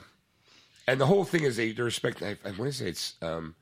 and 0.88 1.00
the 1.00 1.06
whole 1.06 1.24
thing 1.24 1.44
is 1.44 1.56
they 1.56 1.72
they 1.72 1.84
respect. 1.84 2.22
I, 2.22 2.38
I 2.44 2.52
want 2.52 2.72
to 2.72 2.74
say 2.74 2.88
it's 2.88 3.16
um, 3.22 3.56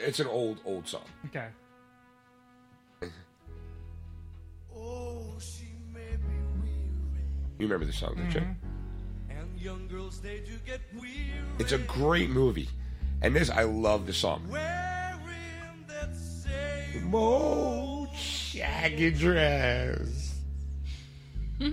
it's 0.00 0.20
an 0.20 0.26
old 0.26 0.60
old 0.64 0.86
song. 0.88 1.04
Okay. 1.26 1.46
Oh, 4.74 5.22
she 5.38 5.66
may 5.92 6.16
be 6.16 6.36
weary, 6.60 7.24
You 7.58 7.66
remember 7.66 7.84
the 7.86 7.92
song, 7.92 8.14
don't 8.16 8.32
you? 8.34 8.40
Mm-hmm. 8.40 9.38
and 9.38 9.60
young 9.60 9.88
girls 9.88 10.20
they 10.20 10.40
do 10.40 10.56
get 10.64 10.80
weary. 10.94 11.30
It's 11.58 11.72
a 11.72 11.78
great 11.78 12.30
movie, 12.30 12.68
and 13.22 13.34
this 13.34 13.50
I 13.50 13.64
love 13.64 14.06
the 14.06 14.12
song. 14.12 14.46
wearing 14.48 15.84
that 15.88 16.14
same 16.16 17.10
Mo 17.10 18.06
shaggy 18.14 19.10
dress. 19.10 20.36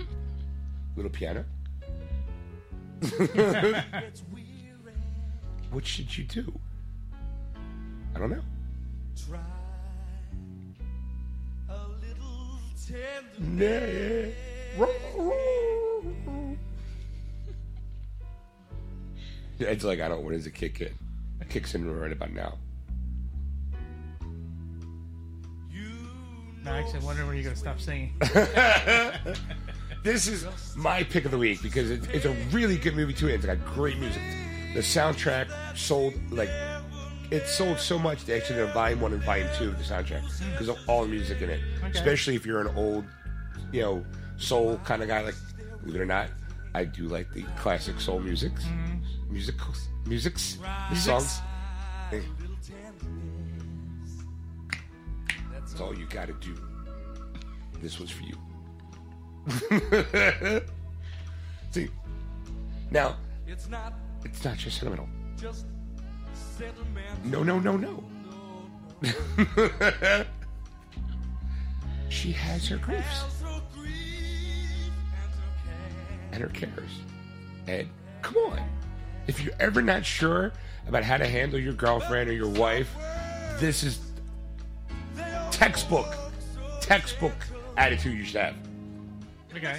Little 0.96 1.10
piano. 1.12 1.44
What 5.70 5.86
should 5.86 6.16
you 6.16 6.24
do? 6.24 6.58
I 8.18 8.20
don't 8.20 8.30
know. 8.30 8.42
Try 9.28 9.38
a 11.68 11.78
little 12.02 12.58
tender. 12.84 14.32
It's 19.60 19.84
like 19.84 20.00
I 20.00 20.08
don't. 20.08 20.24
When 20.24 20.34
does 20.34 20.48
it 20.48 20.54
kick 20.54 20.80
in? 20.80 20.88
It 21.40 21.48
kicks 21.48 21.76
in 21.76 21.88
right 21.88 22.10
about 22.10 22.32
now. 22.32 22.58
You 25.70 25.88
No, 26.64 26.72
actually, 26.72 26.98
I'm 26.98 27.04
wondering 27.04 27.28
when 27.28 27.36
you're 27.36 27.44
going 27.44 27.54
to 27.54 27.60
stop 27.60 27.78
singing. 27.78 28.14
This 30.04 30.28
is 30.28 30.46
my 30.76 31.02
pick 31.02 31.24
of 31.24 31.32
the 31.32 31.38
week 31.38 31.60
because 31.60 31.90
it's, 31.90 32.06
it's 32.06 32.24
a 32.24 32.30
really 32.52 32.78
good 32.78 32.94
movie 32.94 33.12
too. 33.12 33.26
It's 33.26 33.44
got 33.44 33.62
great 33.64 33.98
music. 33.98 34.22
The 34.72 34.80
soundtrack 34.80 35.48
sold 35.76 36.14
like 36.30 36.50
it 37.30 37.46
sold 37.46 37.78
so 37.78 37.98
much 37.98 38.24
they 38.24 38.36
actually 38.36 38.56
did 38.56 38.68
a 38.68 38.72
volume 38.72 39.00
one 39.00 39.12
and 39.12 39.22
volume 39.22 39.48
two 39.56 39.68
of 39.68 39.76
the 39.78 39.84
soundtrack 39.84 40.22
because 40.52 40.68
of 40.68 40.78
all 40.88 41.02
the 41.02 41.08
music 41.08 41.42
in 41.42 41.50
it. 41.50 41.60
Especially 41.92 42.34
if 42.34 42.46
you're 42.46 42.60
an 42.60 42.74
old, 42.76 43.04
you 43.72 43.82
know, 43.82 44.04
soul 44.38 44.78
kind 44.84 45.02
of 45.02 45.08
guy. 45.08 45.22
Like, 45.22 45.34
believe 45.82 45.96
it 45.96 46.00
or 46.00 46.06
not, 46.06 46.28
I 46.74 46.84
do 46.84 47.04
like 47.04 47.30
the 47.32 47.42
classic 47.56 48.00
soul 48.00 48.20
musics, 48.20 48.64
mm-hmm. 48.64 49.32
musicals, 49.32 49.88
musics, 50.06 50.58
the 50.90 50.96
songs. 50.96 51.40
Hey, 52.10 52.22
That's 55.52 55.80
all 55.80 55.94
you 55.96 56.06
got 56.06 56.28
to 56.28 56.34
do. 56.34 56.54
This 57.82 58.00
was 58.00 58.10
for 58.10 58.22
you. 58.24 58.36
See, 61.70 61.88
now 62.90 63.16
It's 63.46 63.68
not 63.68 63.94
it's 64.24 64.44
not 64.44 64.56
just 64.56 64.78
sentimental. 64.78 65.08
just. 65.36 65.66
No, 67.24 67.42
no, 67.42 67.58
no, 67.58 67.76
no. 67.76 68.04
she 72.08 72.32
has 72.32 72.66
her 72.68 72.78
griefs 72.78 73.24
and 76.32 76.42
her 76.42 76.48
care. 76.48 76.68
and 76.68 76.74
her 76.74 76.82
cares. 76.82 76.90
And 77.66 77.88
come 78.22 78.36
on, 78.38 78.60
if 79.26 79.40
you're 79.42 79.54
ever 79.60 79.82
not 79.82 80.04
sure 80.04 80.52
about 80.88 81.04
how 81.04 81.16
to 81.16 81.26
handle 81.26 81.58
your 81.60 81.74
girlfriend 81.74 82.28
or 82.30 82.32
your 82.32 82.48
wife, 82.48 82.92
this 83.58 83.84
is 83.84 84.00
textbook, 85.50 86.14
textbook 86.80 87.34
attitude 87.76 88.16
you 88.16 88.24
should 88.24 88.40
have. 88.40 88.54
Okay. 89.54 89.78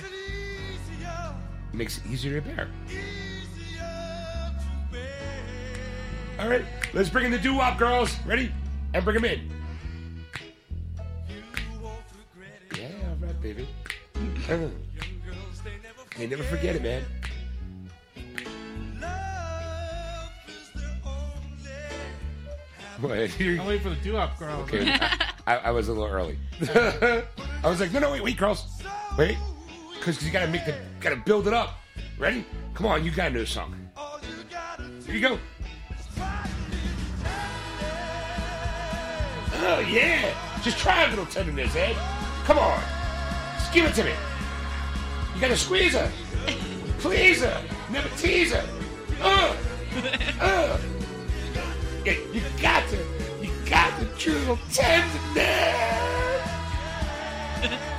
Makes 1.73 1.97
it 1.97 2.07
easier 2.07 2.39
to 2.39 2.47
bear. 2.47 2.67
All 6.39 6.47
right, 6.47 6.63
let's 6.93 7.09
bring 7.09 7.25
in 7.25 7.31
the 7.31 7.37
doo 7.37 7.55
wop 7.55 7.77
girls. 7.77 8.15
Ready? 8.25 8.51
And 8.93 9.03
bring 9.03 9.15
them 9.15 9.25
in. 9.25 9.39
You 11.27 11.79
won't 11.81 11.99
regret 12.33 12.61
it. 12.71 12.77
Yeah, 12.79 13.09
all 13.09 13.15
right, 13.27 13.41
baby. 13.41 13.67
Young 14.15 14.33
girls, 14.47 15.61
they 16.17 16.27
never 16.27 16.43
forget 16.43 16.75
it, 16.77 16.81
man. 16.81 17.03
Love 19.01 20.31
is 20.47 20.69
the 20.73 20.87
only 23.01 23.19
Wait, 23.19 23.39
you- 23.39 23.59
I'm 23.59 23.67
waiting 23.67 23.83
for 23.83 23.89
the 23.89 23.95
doo-wop 23.97 24.39
girls. 24.39 24.67
okay, 24.69 24.97
I, 25.45 25.57
I 25.57 25.71
was 25.71 25.87
a 25.89 25.93
little 25.93 26.07
early. 26.07 26.37
I 26.61 27.23
was 27.69 27.79
like, 27.81 27.91
no, 27.91 27.99
no, 27.99 28.11
wait, 28.11 28.23
wait, 28.23 28.37
girls, 28.37 28.81
wait, 29.17 29.37
because 29.97 30.23
you 30.25 30.31
gotta 30.31 30.47
make 30.47 30.65
the, 30.65 30.75
gotta 31.01 31.17
build 31.17 31.47
it 31.47 31.53
up. 31.53 31.79
Ready? 32.17 32.45
Come 32.73 32.85
on, 32.85 33.03
you 33.03 33.11
gotta 33.11 33.31
know 33.31 33.41
the 33.41 33.45
song. 33.45 33.75
Here 35.05 35.15
you 35.15 35.21
go. 35.21 35.39
Oh 39.61 39.79
yeah, 39.79 40.33
just 40.61 40.77
try 40.77 41.03
a 41.03 41.09
little 41.09 41.25
tenderness, 41.25 41.75
Ed. 41.75 41.95
Come 42.45 42.57
on, 42.57 42.81
just 43.55 43.73
give 43.73 43.85
it 43.85 43.93
to 43.95 44.03
me. 44.03 44.13
You 45.35 45.41
gotta 45.41 45.57
squeeze 45.57 45.93
her, 45.93 46.11
please 46.99 47.41
her, 47.41 47.61
never 47.91 48.09
tease 48.17 48.53
her. 48.53 48.65
Uh, 49.21 49.55
uh. 50.39 50.79
Yeah, 52.05 52.13
you 52.31 52.41
got 52.61 52.87
to, 52.89 52.97
you 53.41 53.51
got 53.69 53.99
to 53.99 54.05
choose 54.17 54.47
a 54.47 54.57
tenderness. 54.71 55.99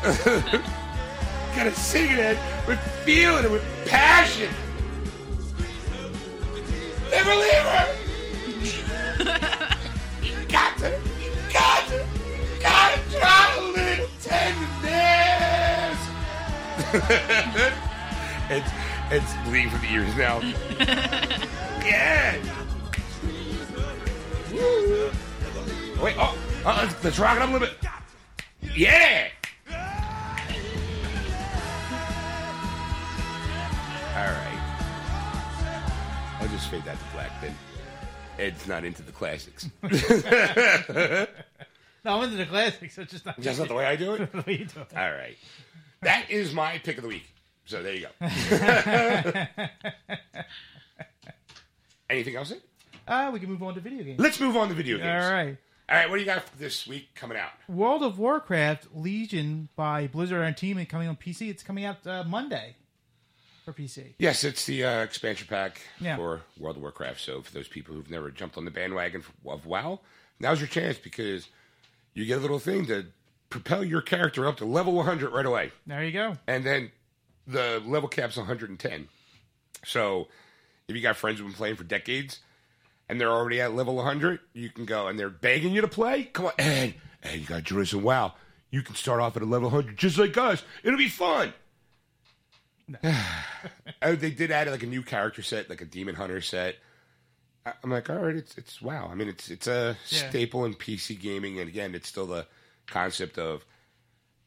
gotta 1.55 1.75
sing 1.75 2.11
it 2.11 2.39
with 2.67 2.81
feeling 3.05 3.45
and 3.45 3.53
with 3.53 3.63
passion. 3.87 4.49
Never 7.11 7.35
leave 7.35 7.53
her. 7.53 7.97
you 10.23 10.33
got 10.49 10.79
to, 10.79 10.99
gotta 12.61 13.01
try 13.11 13.57
a 13.57 13.63
little 13.63 14.09
tenderness. 14.23 15.99
it's 18.51 18.71
it's 19.11 19.35
bleeding 19.45 19.71
from 19.71 19.81
the 19.81 19.93
ears 19.93 20.15
now. 20.17 20.41
yeah. 21.85 22.37
Woo. 24.53 25.11
Wait, 26.03 26.17
oh, 26.19 26.37
uh, 26.65 26.79
let's, 26.83 27.05
let's 27.05 27.19
rock 27.19 27.37
it 27.37 27.43
up 27.43 27.51
a 27.51 27.53
little 27.53 27.69
bit. 27.69 27.77
Yeah. 28.75 29.29
All 34.17 34.27
right. 34.27 34.61
I'll 36.41 36.49
just 36.49 36.69
fade 36.71 36.85
that 36.85 36.99
to 36.99 37.05
black 37.13 37.41
then. 37.41 37.55
Ed's 38.39 38.67
not 38.67 38.85
into 38.85 39.03
the 39.03 39.13
classics. 39.13 39.69
No, 42.05 42.17
I'm 42.19 42.25
into 42.25 42.37
the 42.37 42.47
classics. 42.47 42.97
It's 42.99 43.13
just 43.13 43.27
not. 43.27 43.37
That's 43.41 43.59
not 43.59 43.69
the 43.69 43.75
way 43.75 43.85
I 43.87 43.97
do 43.97 44.15
it. 44.15 44.33
the 44.33 44.39
way 44.47 44.59
you 44.59 44.65
do 44.65 44.81
it. 44.81 44.97
All 44.97 45.11
right. 45.13 45.37
That 46.03 46.31
is 46.31 46.55
my 46.55 46.79
pick 46.79 46.97
of 46.97 47.03
the 47.03 47.09
week. 47.09 47.27
So 47.67 47.83
there 47.83 47.95
you 47.95 48.07
go. 48.21 48.27
Anything 52.09 52.37
else? 52.37 52.53
Ed? 52.53 52.61
Uh, 53.07 53.31
we 53.33 53.41
can 53.41 53.49
move 53.49 53.63
on 53.63 53.75
to 53.75 53.81
video 53.81 54.03
games. 54.05 54.19
Let's 54.21 54.41
move 54.41 54.57
on 54.57 54.69
to 54.69 54.75
video 54.75 54.97
games. 54.99 55.25
All 55.25 55.31
right. 55.31 55.57
All 55.89 55.97
right. 55.97 56.09
What 56.09 56.17
do 56.17 56.21
you 56.21 56.27
got 56.27 56.45
this 56.59 56.87
week 56.87 57.15
coming 57.15 57.39
out? 57.39 57.51
World 57.69 58.03
of 58.03 58.19
Warcraft 58.19 58.89
Legion 58.95 59.69
by 59.77 60.07
Blizzard 60.07 60.43
Entertainment 60.43 60.89
coming 60.89 61.09
on 61.09 61.17
PC. 61.17 61.49
It's 61.51 61.63
coming 61.63 61.85
out 61.85 62.05
uh, 62.07 62.25
Monday 62.27 62.77
for 63.65 63.73
PC. 63.73 64.15
Yes, 64.19 64.43
it's 64.43 64.65
the 64.67 64.85
uh, 64.85 65.01
expansion 65.03 65.47
pack 65.49 65.81
Yeah. 66.01 66.17
for 66.17 66.41
World 66.59 66.77
of 66.77 66.83
Warcraft. 66.83 67.21
So 67.21 67.43
for 67.43 67.53
those 67.53 67.69
people 67.69 67.95
who've 67.95 68.11
never 68.11 68.31
jumped 68.31 68.57
on 68.57 68.65
the 68.65 68.71
bandwagon 68.71 69.23
of 69.47 69.67
WoW, 69.67 70.01
now's 70.41 70.61
your 70.61 70.69
chance 70.69 70.99
because 70.99 71.47
you 72.15 72.27
get 72.27 72.39
a 72.39 72.41
little 72.41 72.59
thing 72.59 72.87
to 72.87 73.07
propel 73.49 73.83
your 73.85 74.01
character 74.01 74.47
up 74.47 74.57
to 74.59 74.65
level 74.65 74.95
100 74.95 75.31
right 75.31 75.47
away. 75.47 75.73
There 75.87 76.05
you 76.05 76.13
go. 76.13 76.37
and 76.47 76.65
then 76.65 76.91
the 77.47 77.83
level 77.85 78.09
cap's 78.09 78.37
110. 78.37 79.09
So 79.85 80.29
if 80.89 80.95
you 80.95 81.03
got 81.03 81.17
friends 81.17 81.39
who've 81.39 81.49
been 81.49 81.57
playing 81.57 81.77
for 81.77 81.85
decades 81.85 82.41
and 83.09 83.21
they're 83.21 83.31
already 83.31 83.61
at 83.61 83.75
level 83.75 83.97
100, 83.97 84.41
you 84.53 84.71
can 84.71 84.85
go 84.85 85.09
and 85.09 85.19
they're 85.19 85.31
begging 85.31 85.73
you 85.73 85.81
to 85.81 85.89
play. 85.89 86.25
Come 86.25 86.47
on, 86.47 86.53
hey, 86.59 86.97
hey, 87.23 87.39
you 87.39 87.47
got 87.47 87.57
to 87.57 87.63
join 87.63 87.83
us 87.83 87.93
in 87.93 88.03
WoW. 88.03 88.35
You 88.71 88.83
can 88.83 88.95
start 88.95 89.21
off 89.21 89.37
at 89.37 89.43
a 89.43 89.47
level 89.47 89.71
100 89.71 89.97
just 89.97 90.17
like 90.17 90.37
us. 90.39 90.63
It'll 90.85 90.99
be 90.99 91.09
fun. 91.09 91.53
oh, 94.03 94.15
they 94.17 94.31
did 94.31 94.51
add 94.51 94.69
like 94.69 94.83
a 94.83 94.87
new 94.87 95.03
character 95.03 95.43
set, 95.43 95.69
like 95.71 95.81
a 95.81 95.85
demon 95.85 96.15
hunter 96.15 96.41
set. 96.41 96.77
I'm 97.67 97.91
like, 97.91 98.09
all 98.09 98.17
right, 98.17 98.37
it's 98.37 98.57
it's 98.59 98.81
wow. 98.81 99.09
I 99.11 99.15
mean, 99.15 99.29
it's 99.29 99.51
it's 99.51 99.67
a 99.67 99.97
Yeah. 100.09 100.29
staple 100.31 100.65
in 100.65 100.75
PC 100.75 101.19
gaming, 101.21 101.59
and 101.61 101.69
again, 101.69 101.95
it's 101.95 102.09
still 102.09 102.27
the 102.27 102.47
concept 102.87 103.39
of 103.39 103.65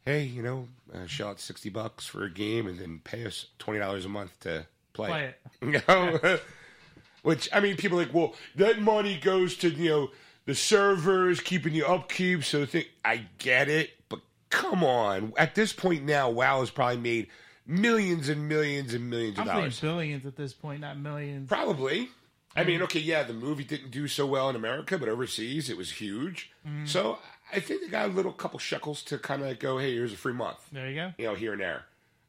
hey, 0.06 0.24
you 0.24 0.42
know, 0.42 0.68
uh, 0.94 1.06
shell 1.06 1.30
out 1.30 1.40
sixty 1.40 1.70
bucks 1.70 2.06
for 2.06 2.24
a 2.24 2.30
game 2.30 2.68
and 2.68 2.80
then 2.80 3.00
pay 3.04 3.26
us 3.26 3.46
twenty 3.60 3.80
dollars 3.80 4.06
a 4.06 4.10
month 4.10 4.38
to 4.42 4.66
play, 4.94 5.08
Play 5.10 5.24
it. 5.26 5.40
You 5.62 5.82
know, 5.88 6.40
which 7.24 7.50
I 7.54 7.60
mean, 7.60 7.78
people 7.78 8.00
are 8.00 8.04
like, 8.06 8.14
well, 8.14 8.36
that 8.56 8.82
money 8.82 9.18
goes 9.20 9.56
to 9.58 9.70
you 9.70 9.90
know 9.90 10.12
the 10.46 10.56
servers 10.56 11.40
keeping 11.40 11.74
the 11.74 11.84
upkeep. 11.88 12.44
So 12.44 12.62
the 12.62 12.68
thing, 12.68 12.86
I 13.06 13.28
get 13.38 13.70
it, 13.70 13.92
but 14.10 14.20
come 14.50 14.84
on, 14.84 15.34
at 15.38 15.56
this 15.56 15.72
point 15.72 16.04
now, 16.04 16.30
WoW 16.30 16.60
has 16.62 16.70
probably 16.70 16.98
made 16.98 17.28
millions 17.66 18.28
and 18.28 18.50
millions 18.50 18.94
and 18.94 19.10
millions 19.10 19.38
I'm 19.40 19.48
of 19.48 19.54
dollars. 19.54 19.80
billions 19.80 20.26
at 20.26 20.36
this 20.36 20.52
point, 20.54 20.82
not 20.82 20.98
millions. 20.98 21.48
Probably. 21.48 22.10
I 22.56 22.64
mean, 22.64 22.82
okay, 22.84 23.00
yeah, 23.00 23.24
the 23.24 23.34
movie 23.34 23.64
didn't 23.64 23.92
do 23.92 24.08
so 24.08 24.26
well 24.26 24.50
in 24.50 24.56
America, 24.56 24.98
but 24.98 25.10
overseas 25.10 25.70
it 25.70 25.78
was 25.78 25.92
huge. 25.92 26.52
Mm. 26.68 26.88
So 26.88 27.18
I 27.52 27.60
think 27.60 27.82
they 27.82 27.88
got 27.88 28.10
a 28.10 28.14
little 28.14 28.32
couple 28.32 28.60
shekels 28.60 29.02
to 29.04 29.18
kind 29.18 29.44
of 29.44 29.60
go, 29.60 29.78
hey, 29.78 29.94
here's 29.94 30.14
a 30.14 30.18
free 30.18 30.34
month. 30.34 30.58
There 30.72 30.90
you 30.90 30.96
go. 30.96 31.14
You 31.18 31.26
know, 31.26 31.36
here 31.36 31.54
and 31.54 31.62
there. 31.62 31.86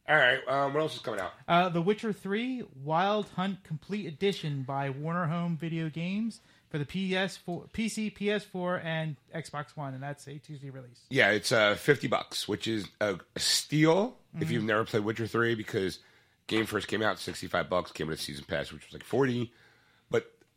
All 0.06 0.16
right, 0.16 0.38
um, 0.48 0.74
what 0.74 0.80
else 0.80 0.96
is 0.96 1.00
coming 1.00 1.20
out? 1.20 1.32
Uh, 1.48 1.70
the 1.70 1.80
Witcher 1.80 2.12
3 2.12 2.64
Wild 2.82 3.26
Hunt 3.36 3.64
Complete 3.64 4.06
Edition 4.06 4.62
by 4.62 4.90
Warner 4.90 5.26
Home 5.26 5.56
Video 5.56 5.88
Games 5.88 6.40
for 6.68 6.76
the 6.76 6.84
PS4, 6.84 7.70
PC, 7.70 8.14
PS4, 8.14 8.84
and 8.84 9.16
Xbox 9.34 9.74
One, 9.76 9.94
and 9.94 10.02
that's 10.02 10.26
a 10.26 10.36
Tuesday 10.38 10.68
release. 10.68 11.00
Yeah, 11.08 11.30
it's 11.30 11.52
uh, 11.52 11.76
50 11.76 12.08
bucks, 12.08 12.46
which 12.46 12.68
is 12.68 12.86
a, 13.00 13.16
steal 13.38 14.08
mm-hmm. 14.08 14.42
if 14.42 14.50
you've 14.50 14.60
mm-hmm. 14.60 14.68
never 14.68 14.84
played 14.84 15.04
Witcher 15.04 15.26
3 15.26 15.54
because 15.54 16.00
game 16.48 16.66
first 16.66 16.86
came 16.86 17.00
out 17.00 17.18
65 17.18 17.70
bucks, 17.70 17.90
came 17.90 18.08
with 18.08 18.18
a 18.18 18.22
season 18.22 18.44
pass, 18.46 18.72
which 18.72 18.84
was 18.84 18.92
like 18.92 19.04
40 19.04 19.50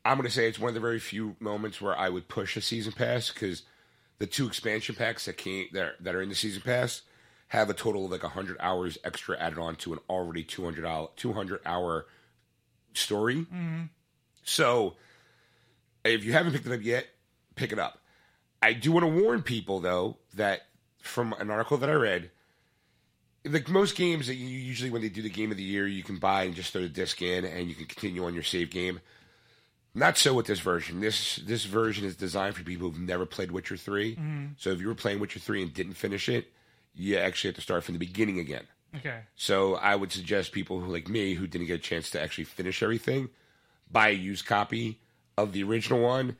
I'm 0.07 0.15
going 0.15 0.27
to 0.27 0.33
say 0.33 0.47
it's 0.47 0.57
one 0.57 0.69
of 0.69 0.73
the 0.73 0.79
very 0.79 0.99
few 0.99 1.35
moments 1.41 1.81
where 1.81 1.97
I 1.97 2.07
would 2.07 2.29
push 2.29 2.55
a 2.55 2.61
season 2.61 2.93
pass 2.93 3.29
because 3.29 3.63
the 4.19 4.25
two 4.25 4.47
expansion 4.47 4.95
packs 4.95 5.25
that 5.25 5.35
came 5.35 5.67
that 5.73 5.83
are, 5.83 5.95
that 5.99 6.15
are 6.15 6.21
in 6.21 6.29
the 6.29 6.35
season 6.35 6.61
pass 6.61 7.01
have 7.49 7.69
a 7.69 7.73
total 7.73 8.05
of 8.05 8.11
like 8.11 8.23
100 8.23 8.55
hours 8.61 8.97
extra 9.03 9.37
added 9.37 9.59
on 9.59 9.75
to 9.75 9.91
an 9.91 9.99
already 10.09 10.43
200 10.43 11.09
200 11.17 11.59
hour 11.65 12.05
story. 12.93 13.35
Mm-hmm. 13.35 13.83
So 14.43 14.95
if 16.05 16.23
you 16.23 16.31
haven't 16.31 16.53
picked 16.53 16.67
it 16.67 16.73
up 16.73 16.83
yet, 16.83 17.07
pick 17.55 17.73
it 17.73 17.79
up. 17.79 17.99
I 18.61 18.71
do 18.71 18.93
want 18.93 19.05
to 19.05 19.21
warn 19.21 19.43
people 19.43 19.81
though 19.81 20.17
that 20.35 20.61
from 21.01 21.33
an 21.33 21.49
article 21.49 21.77
that 21.77 21.89
I 21.89 21.93
read, 21.93 22.31
like 23.43 23.67
most 23.67 23.97
games 23.97 24.27
that 24.27 24.35
you 24.35 24.47
usually 24.47 24.89
when 24.89 25.01
they 25.01 25.09
do 25.09 25.21
the 25.21 25.29
game 25.29 25.51
of 25.51 25.57
the 25.57 25.63
year, 25.63 25.85
you 25.85 26.03
can 26.03 26.17
buy 26.17 26.43
and 26.43 26.55
just 26.55 26.71
throw 26.71 26.81
the 26.81 26.89
disc 26.89 27.21
in 27.21 27.43
and 27.43 27.67
you 27.67 27.75
can 27.75 27.87
continue 27.87 28.23
on 28.23 28.33
your 28.33 28.43
save 28.43 28.69
game. 28.69 29.01
Not 29.97 30.15
so 30.15 30.35
with 30.35 30.45
this 30.45 30.59
version. 30.59 31.01
This 31.01 31.37
this 31.37 31.65
version 31.65 32.05
is 32.05 32.15
designed 32.15 32.55
for 32.55 32.63
people 32.63 32.87
who've 32.89 32.99
never 32.99 33.25
played 33.25 33.51
Witcher 33.51 33.77
3 33.77 34.15
mm-hmm. 34.15 34.45
So 34.57 34.69
if 34.69 34.79
you 34.79 34.87
were 34.87 34.95
playing 34.95 35.19
Witcher 35.19 35.39
three 35.39 35.61
and 35.63 35.73
didn't 35.73 35.95
finish 35.95 36.29
it, 36.29 36.51
you 36.93 37.17
actually 37.17 37.49
have 37.49 37.55
to 37.55 37.61
start 37.61 37.83
from 37.83 37.93
the 37.95 37.99
beginning 37.99 38.37
again. 38.39 38.65
Okay. 38.95 39.21
So 39.35 39.75
I 39.75 39.95
would 39.95 40.11
suggest 40.11 40.51
people 40.51 40.79
who 40.79 40.91
like 40.91 41.09
me 41.09 41.33
who 41.33 41.47
didn't 41.47 41.65
get 41.67 41.79
a 41.79 41.83
chance 41.83 42.11
to 42.11 42.21
actually 42.21 42.43
finish 42.43 42.83
everything, 42.83 43.29
buy 43.91 44.09
a 44.09 44.13
used 44.13 44.45
copy 44.45 44.99
of 45.35 45.51
the 45.51 45.63
original 45.63 46.01
one. 46.01 46.37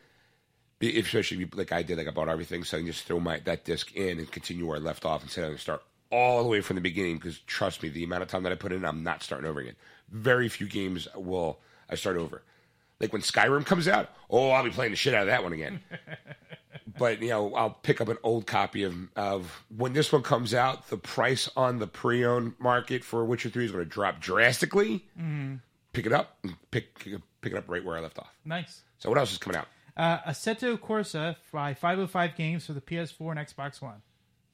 Especially 0.79 1.37
if 1.37 1.41
you- 1.41 1.57
like 1.57 1.71
I 1.71 1.81
did, 1.81 1.97
like 1.97 2.07
I 2.07 2.11
bought 2.11 2.29
everything, 2.29 2.63
so 2.63 2.77
I 2.77 2.81
can 2.81 2.87
just 2.87 3.05
throw 3.05 3.19
my 3.19 3.39
that 3.39 3.65
disc 3.65 3.91
in 3.95 4.19
and 4.19 4.31
continue 4.31 4.67
where 4.67 4.77
I 4.77 4.79
left 4.79 5.03
off 5.03 5.23
instead 5.23 5.51
of 5.51 5.59
start 5.59 5.81
all 6.11 6.43
the 6.43 6.49
way 6.49 6.61
from 6.61 6.75
the 6.75 6.81
beginning. 6.81 7.15
Because 7.15 7.39
trust 7.39 7.81
me, 7.81 7.89
the 7.89 8.03
amount 8.03 8.21
of 8.21 8.29
time 8.29 8.43
that 8.43 8.51
I 8.51 8.55
put 8.55 8.71
in, 8.71 8.85
I'm 8.85 9.01
not 9.01 9.23
starting 9.23 9.49
over 9.49 9.59
again. 9.59 9.75
Very 10.11 10.47
few 10.47 10.67
games 10.67 11.07
will 11.15 11.59
I 11.89 11.95
start 11.95 12.17
over. 12.17 12.43
Like 12.99 13.13
when 13.13 13.21
Skyrim 13.21 13.65
comes 13.65 13.88
out, 13.88 14.10
oh, 14.29 14.49
I'll 14.49 14.63
be 14.63 14.69
playing 14.71 14.91
the 14.91 14.97
shit 14.97 15.13
out 15.13 15.21
of 15.21 15.27
that 15.27 15.43
one 15.43 15.53
again. 15.53 15.81
but 16.97 17.21
you 17.21 17.29
know, 17.29 17.53
I'll 17.53 17.69
pick 17.69 18.01
up 18.01 18.07
an 18.07 18.17
old 18.23 18.47
copy 18.47 18.83
of 18.83 18.95
of 19.15 19.63
when 19.75 19.93
this 19.93 20.12
one 20.12 20.23
comes 20.23 20.53
out. 20.53 20.89
The 20.89 20.97
price 20.97 21.49
on 21.55 21.79
the 21.79 21.88
pre-owned 21.88 22.53
market 22.60 23.03
for 23.03 23.23
Witcher 23.25 23.49
Three 23.49 23.65
is 23.65 23.71
going 23.71 23.83
to 23.83 23.89
drop 23.89 24.19
drastically. 24.19 25.05
Pick 25.93 26.05
it 26.05 26.13
up 26.13 26.38
and 26.43 26.55
pick 26.71 26.95
pick 27.41 27.53
it 27.53 27.57
up 27.57 27.65
right 27.67 27.83
where 27.83 27.97
I 27.97 28.01
left 28.01 28.19
off. 28.19 28.33
Nice. 28.45 28.81
So 28.99 29.10
what 29.10 29.17
else 29.17 29.31
is 29.31 29.38
coming 29.38 29.57
out? 29.57 29.67
Uh, 29.95 30.19
Assetto 30.29 30.77
Corsa 30.77 31.36
by 31.51 31.73
505 31.73 32.36
Games 32.36 32.65
for 32.67 32.73
the 32.73 32.81
PS4 32.81 33.31
and 33.31 33.39
Xbox 33.39 33.81
One. 33.81 34.01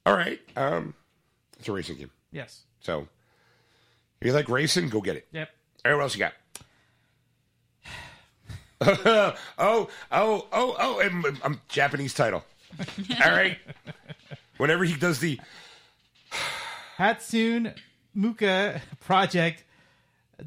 All 0.06 0.16
right, 0.16 0.40
um, 0.56 0.94
it's 1.58 1.68
a 1.68 1.72
racing 1.72 1.96
game. 1.98 2.10
Yes. 2.30 2.62
So 2.80 3.08
if 4.20 4.26
you 4.26 4.32
like 4.32 4.48
racing, 4.48 4.88
go 4.88 5.00
get 5.00 5.16
it. 5.16 5.26
Yep. 5.32 5.50
All 5.84 5.90
right, 5.90 5.96
what 5.96 6.02
else 6.04 6.14
you 6.14 6.18
got? 6.20 6.32
oh, 8.80 9.34
oh, 9.58 9.88
oh, 10.10 10.46
oh, 10.52 10.98
and 11.00 11.24
I'm, 11.24 11.38
I'm 11.44 11.60
Japanese 11.68 12.14
title. 12.14 12.44
All 13.24 13.30
right. 13.30 13.58
Whenever 14.56 14.84
he 14.84 14.94
does 14.96 15.20
the 15.20 15.40
Hatsune 16.98 17.76
Muka 18.14 18.80
Project 19.00 19.64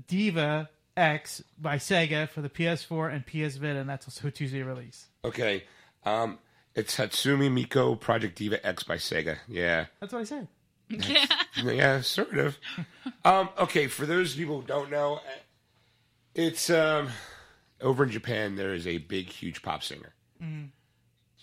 Diva 0.08 0.70
X 0.96 1.44
by 1.60 1.78
Sega 1.78 2.28
for 2.30 2.42
the 2.42 2.50
PS4 2.50 3.14
and 3.14 3.26
PS 3.26 3.58
Vita, 3.58 3.80
and 3.80 3.90
that's 3.90 4.08
also 4.08 4.28
a 4.28 4.32
Tuesday 4.32 4.64
release. 4.64 5.08
okay, 5.24 5.64
Um, 6.06 6.40
it's 6.76 6.98
Hatsune 6.98 7.50
Miku 7.52 8.00
Project 8.00 8.38
Diva 8.38 8.66
X 8.66 8.84
by 8.84 8.98
Sega. 8.98 9.38
Yeah. 9.48 9.86
That's 10.00 10.14
what 10.14 10.20
I 10.20 10.24
said. 10.26 10.48
Yeah, 10.90 11.26
yeah, 11.64 12.02
sort 12.02 12.38
of. 12.38 12.58
um, 13.26 13.50
okay, 13.60 13.88
for 13.88 14.06
those 14.06 14.36
people 14.36 14.62
who 14.62 14.68
don't 14.68 14.90
know, 14.90 15.16
uh, 15.16 15.20
it's 16.34 16.70
um, 16.70 17.10
over 17.82 18.04
in 18.04 18.10
Japan. 18.10 18.56
There 18.56 18.74
is 18.74 18.86
a 18.88 18.98
big, 18.98 19.30
huge 19.30 19.62
pop 19.62 19.84
singer. 19.84 20.14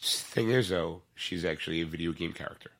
Thing 0.00 0.50
is, 0.50 0.68
though, 0.68 1.02
she's 1.14 1.44
actually 1.44 1.80
a 1.80 1.86
video 1.86 2.12
game 2.12 2.32
character. 2.32 2.70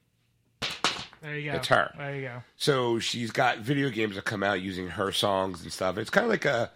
There 1.22 1.38
you 1.38 1.50
go. 1.52 1.56
It's 1.56 1.68
her. 1.68 1.94
There 1.96 2.14
you 2.16 2.22
go. 2.22 2.42
So 2.56 2.98
she's 2.98 3.30
got 3.30 3.58
video 3.58 3.88
games 3.88 4.16
that 4.16 4.24
come 4.26 4.42
out 4.42 4.60
using 4.60 4.88
her 4.88 5.10
songs 5.10 5.62
and 5.62 5.72
stuff. 5.72 5.96
It's 5.96 6.10
kind 6.10 6.24
of 6.24 6.30
like 6.30 6.44
a, 6.44 6.70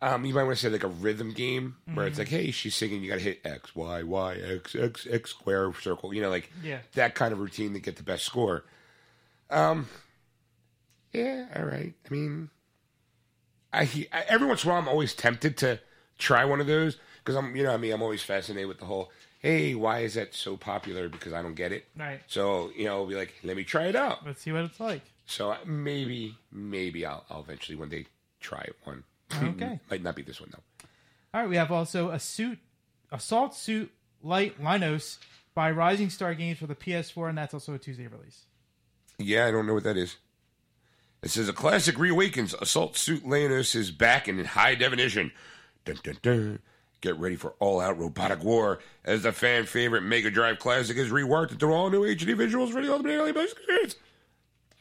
um, 0.00 0.24
you 0.24 0.32
might 0.34 0.44
want 0.44 0.56
to 0.56 0.62
say 0.62 0.68
like 0.68 0.84
a 0.84 0.88
rhythm 0.88 1.32
game 1.32 1.74
where 1.92 2.06
it's 2.06 2.18
like, 2.18 2.28
hey, 2.28 2.52
she's 2.52 2.76
singing, 2.76 3.02
you 3.02 3.08
got 3.10 3.16
to 3.16 3.24
hit 3.24 3.40
X, 3.44 3.74
Y, 3.74 4.04
Y, 4.04 4.34
X, 4.36 4.76
X, 4.76 5.06
X 5.10 5.30
square 5.30 5.72
circle. 5.80 6.14
You 6.14 6.22
know, 6.22 6.30
like 6.30 6.52
Yeah. 6.62 6.78
that 6.94 7.16
kind 7.16 7.32
of 7.32 7.40
routine 7.40 7.72
to 7.72 7.80
get 7.80 7.96
the 7.96 8.04
best 8.04 8.24
score. 8.24 8.64
Um, 9.50 9.88
yeah, 11.12 11.46
all 11.56 11.64
right. 11.64 11.94
I 12.08 12.14
mean, 12.14 12.50
I, 13.72 13.82
I 14.12 14.24
every 14.28 14.46
once 14.46 14.62
in 14.62 14.70
a 14.70 14.72
while 14.74 14.82
I'm 14.82 14.88
always 14.88 15.12
tempted 15.12 15.56
to 15.58 15.80
try 16.18 16.44
one 16.44 16.60
of 16.60 16.66
those 16.66 16.98
because 17.18 17.36
I'm, 17.36 17.54
you 17.56 17.62
know, 17.62 17.72
I 17.72 17.76
mean, 17.76 17.92
I'm 17.92 18.02
always 18.02 18.22
fascinated 18.22 18.68
with 18.68 18.78
the 18.78 18.86
whole. 18.86 19.10
Hey, 19.40 19.74
why 19.74 20.00
is 20.00 20.14
that 20.14 20.34
so 20.34 20.56
popular? 20.56 21.08
Because 21.08 21.32
I 21.32 21.42
don't 21.42 21.54
get 21.54 21.70
it. 21.72 21.86
Right. 21.96 22.20
So 22.26 22.70
you 22.76 22.86
know, 22.86 22.96
I'll 22.96 23.06
be 23.06 23.14
like, 23.14 23.34
let 23.44 23.56
me 23.56 23.64
try 23.64 23.84
it 23.84 23.96
out. 23.96 24.26
Let's 24.26 24.42
see 24.42 24.52
what 24.52 24.64
it's 24.64 24.80
like. 24.80 25.02
So 25.26 25.56
maybe, 25.64 26.36
maybe 26.52 27.04
I'll, 27.04 27.24
I'll 27.30 27.40
eventually 27.40 27.76
one 27.76 27.88
day 27.88 28.06
try 28.40 28.66
one. 28.84 29.04
Okay. 29.42 29.80
Might 29.90 30.02
not 30.02 30.16
be 30.16 30.22
this 30.22 30.40
one 30.40 30.50
though. 30.52 30.88
All 31.34 31.42
right, 31.42 31.50
we 31.50 31.56
have 31.56 31.70
also 31.70 32.10
a 32.10 32.18
suit, 32.18 32.58
assault 33.12 33.54
suit 33.54 33.92
light 34.22 34.60
Linos 34.60 35.18
by 35.54 35.70
Rising 35.70 36.10
Star 36.10 36.34
Games 36.34 36.58
for 36.58 36.66
the 36.66 36.74
PS4, 36.74 37.30
and 37.30 37.38
that's 37.38 37.54
also 37.54 37.74
a 37.74 37.78
Tuesday 37.78 38.06
release. 38.06 38.44
Yeah, 39.18 39.46
I 39.46 39.50
don't 39.50 39.66
know 39.66 39.74
what 39.74 39.84
that 39.84 39.96
is. 39.96 40.16
It 41.22 41.30
says 41.30 41.48
a 41.48 41.52
classic 41.52 41.96
reawakens. 41.96 42.54
Assault 42.60 42.96
Suit 42.96 43.26
Leonis 43.26 43.74
is 43.74 43.90
back 43.90 44.28
in 44.28 44.44
high 44.44 44.74
definition. 44.74 45.32
Dun, 45.86 45.98
dun, 46.02 46.18
dun. 46.22 46.58
Get 47.00 47.16
ready 47.18 47.36
for 47.36 47.54
all-out 47.60 47.98
robotic 47.98 48.42
war 48.42 48.80
as 49.04 49.22
the 49.22 49.30
fan 49.32 49.66
favorite 49.66 50.02
Mega 50.02 50.30
Drive 50.30 50.58
classic 50.58 50.96
is 50.96 51.10
reworked 51.10 51.52
into 51.52 51.72
all 51.72 51.90
new 51.90 52.02
HD 52.02 52.34
visuals 52.34 52.72
for 52.72 52.82
the 52.82 52.90
ultimate 52.90 53.12
alien 53.12 53.36
experience. 53.36 53.96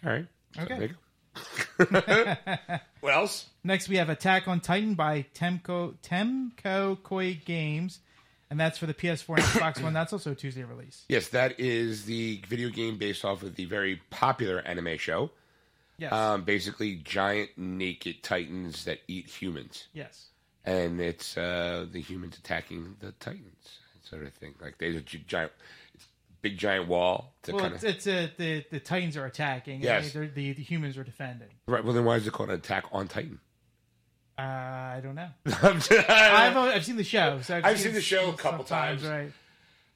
All 0.04 0.12
right. 0.12 0.26
Okay. 0.58 0.92
what 3.02 3.14
else? 3.14 3.46
Next, 3.64 3.88
we 3.88 3.98
have 3.98 4.10
Attack 4.10 4.48
on 4.48 4.62
Titan 4.62 4.96
by 4.96 5.26
Temco 5.36 5.96
Temco 6.02 6.98
Koei 6.98 7.44
Games, 7.46 8.00
and 8.50 8.60
that's 8.60 8.78
for 8.78 8.88
the 8.88 8.94
PS4 8.94 9.36
and 9.36 9.46
Xbox 9.46 9.84
One. 9.84 9.94
That's 9.94 10.14
also 10.14 10.32
a 10.32 10.36
Tuesday 10.36 10.64
release. 10.64 11.04
Yes, 11.10 11.28
that 11.30 11.60
is 11.60 12.06
the 12.06 12.42
video 12.48 12.70
game 12.70 12.98
based 12.98 13.26
off 13.26 13.44
of 13.44 13.56
the 13.56 13.66
very 13.66 14.02
popular 14.10 14.60
anime 14.60 14.98
show. 14.98 15.30
Yes. 15.98 16.12
Um, 16.12 16.44
basically, 16.44 16.96
giant 16.96 17.52
naked 17.58 18.24
titans 18.24 18.86
that 18.86 19.00
eat 19.08 19.28
humans, 19.28 19.88
yes. 19.94 20.28
And 20.66 21.00
it's 21.00 21.38
uh, 21.38 21.86
the 21.92 22.02
humans 22.02 22.38
attacking 22.38 22.96
the 23.00 23.12
titans, 23.14 23.80
sort 24.04 24.24
of 24.24 24.34
thing. 24.34 24.56
Like 24.62 24.78
there's 24.80 24.96
a 24.96 25.02
gi- 25.02 25.24
giant, 25.28 25.52
big 26.42 26.58
giant 26.58 26.88
wall 26.88 27.34
to 27.44 27.52
Well, 27.54 27.62
kind 27.62 27.74
it's, 27.76 27.84
of. 27.84 27.90
it's 27.90 28.08
a, 28.08 28.32
the 28.38 28.66
the 28.72 28.80
Titans 28.80 29.16
are 29.18 29.26
attacking. 29.26 29.82
Yes. 29.82 30.14
the 30.14 30.28
the 30.28 30.54
humans 30.54 30.98
are 30.98 31.04
defending. 31.04 31.50
Right. 31.68 31.84
Well, 31.84 31.94
then 31.94 32.06
why 32.06 32.16
is 32.18 32.28
it 32.28 32.34
called 32.34 32.50
an 32.50 32.56
attack 32.56 32.86
on 32.92 33.08
Titan? 33.08 33.40
Uh, 34.38 34.42
I 34.42 35.00
don't 35.02 35.16
know. 35.16 35.30
I've, 35.46 35.92
I've 36.10 36.58
I've 36.58 36.86
seen 36.86 36.98
the 36.98 37.04
show. 37.06 37.40
So 37.42 37.62
I've 37.64 37.80
seen 37.80 37.94
the 37.94 38.02
show 38.02 38.30
a 38.32 38.34
couple 38.34 38.66
times. 38.66 39.06
Right? 39.06 39.32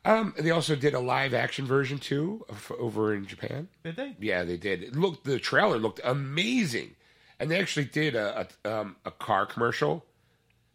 um, 0.06 0.34
they 0.40 0.52
also 0.52 0.76
did 0.78 0.94
a 0.94 1.00
live 1.00 1.34
action 1.34 1.66
version 1.66 1.98
too 1.98 2.46
of, 2.48 2.72
over 2.80 3.14
in 3.14 3.26
Japan. 3.26 3.68
Did 3.84 3.98
they? 3.98 4.16
Yeah, 4.20 4.44
they 4.46 4.56
did. 4.56 4.82
It 4.82 4.96
looked 4.96 5.26
the 5.26 5.40
trailer 5.40 5.78
looked 5.78 6.00
amazing, 6.06 6.96
and 7.38 7.52
they 7.52 7.60
actually 7.60 7.86
did 7.86 8.16
a 8.16 8.48
a, 8.64 8.80
um, 8.80 8.96
a 9.04 9.12
car 9.12 9.46
commercial 9.46 10.06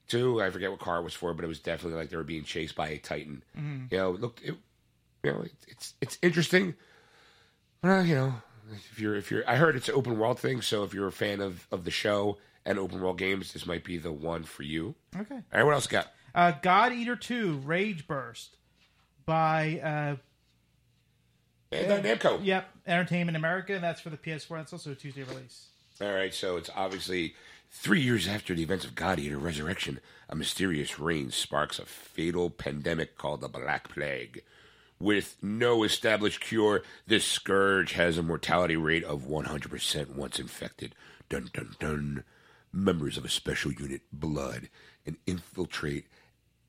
too. 0.09 0.43
I 0.43 0.51
forget 0.51 0.71
what 0.71 0.81
car 0.81 0.99
it 0.99 1.03
was 1.03 1.14
for, 1.14 1.35
but 1.35 1.45
it 1.45 1.49
was 1.49 1.61
definitely 1.61 1.99
like 1.99 2.11
they 2.11 2.17
were 2.17 2.25
being 2.25 2.45
chased 2.45 2.75
by 2.75 2.88
a 2.88 2.99
Titan. 2.99 3.43
You 3.90 3.99
know, 3.99 4.14
it 4.14 4.21
looked 4.21 4.43
it, 4.43 4.57
you 5.23 5.33
know, 5.33 5.43
it, 5.43 5.53
it's 5.69 5.95
it's 6.01 6.19
interesting. 6.23 6.75
Well, 7.83 8.05
you 8.05 8.14
know, 8.14 8.35
if 8.73 8.99
you're 8.99 9.17
if 9.17 9.31
you're, 9.31 9.49
I 9.49 9.57
heard 9.57 9.77
it's 9.77 9.88
an 9.88 9.95
open 9.95 10.19
world 10.19 10.38
thing, 10.38 10.62
so 10.62 10.85
if 10.85 10.95
you're 10.95 11.09
a 11.09 11.12
fan 11.12 11.40
of 11.40 11.67
of 11.71 11.85
the 11.85 11.90
show 11.90 12.38
and 12.64 12.79
open 12.79 13.01
world 13.01 13.19
games, 13.19 13.53
this 13.53 13.67
might 13.67 13.85
be 13.85 13.99
the 13.99 14.12
one 14.12 14.45
for 14.45 14.62
you. 14.62 14.95
Okay. 15.14 15.35
All 15.35 15.43
right, 15.53 15.64
what 15.64 15.75
else 15.75 15.87
got? 15.87 16.12
Uh, 16.35 16.53
God 16.62 16.93
Eater 16.93 17.17
Two 17.17 17.59
Rage 17.59 18.07
Burst 18.07 18.57
by 19.27 20.19
uh, 21.73 21.77
Namco. 21.77 22.40
Yep 22.43 22.69
Entertainment 22.87 23.37
America, 23.37 23.75
and 23.75 23.83
that's 23.83 24.01
for 24.01 24.11
the 24.11 24.17
PS4. 24.17 24.59
That's 24.59 24.73
also 24.73 24.93
a 24.93 24.95
Tuesday 24.95 25.23
release. 25.23 25.69
All 26.01 26.12
right, 26.12 26.35
so 26.35 26.57
it's 26.57 26.71
obviously 26.75 27.35
three 27.74 28.00
years 28.00 28.28
after 28.28 28.54
the 28.54 28.62
events 28.62 28.84
of 28.84 28.94
God 28.94 29.18
Eater 29.18 29.37
Resurrection, 29.37 29.98
a 30.28 30.37
mysterious 30.37 30.98
rain 31.00 31.30
sparks 31.30 31.78
a 31.78 31.84
fatal 31.84 32.48
pandemic 32.48 33.18
called 33.18 33.40
the 33.40 33.48
Black 33.48 33.88
Plague. 33.88 34.42
With 35.00 35.37
no 35.42 35.82
established 35.82 36.40
cure, 36.40 36.82
this 37.06 37.24
scourge 37.26 37.92
has 37.92 38.16
a 38.16 38.22
mortality 38.22 38.76
rate 38.76 39.02
of 39.02 39.24
100% 39.24 40.14
once 40.14 40.38
infected. 40.38 40.94
Dun 41.28 41.50
dun 41.52 41.74
dun. 41.80 42.24
Members 42.72 43.18
of 43.18 43.24
a 43.24 43.28
special 43.28 43.72
unit, 43.72 44.02
Blood, 44.12 44.70
an 45.04 45.16
infiltrate 45.26 46.06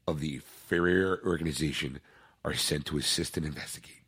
of 0.08 0.20
the 0.20 0.40
Fenrir 0.40 1.22
organization, 1.24 2.00
are 2.44 2.56
sent 2.56 2.88
to 2.88 2.98
assist 2.98 3.38
and 3.38 3.46
investigate 3.46 4.05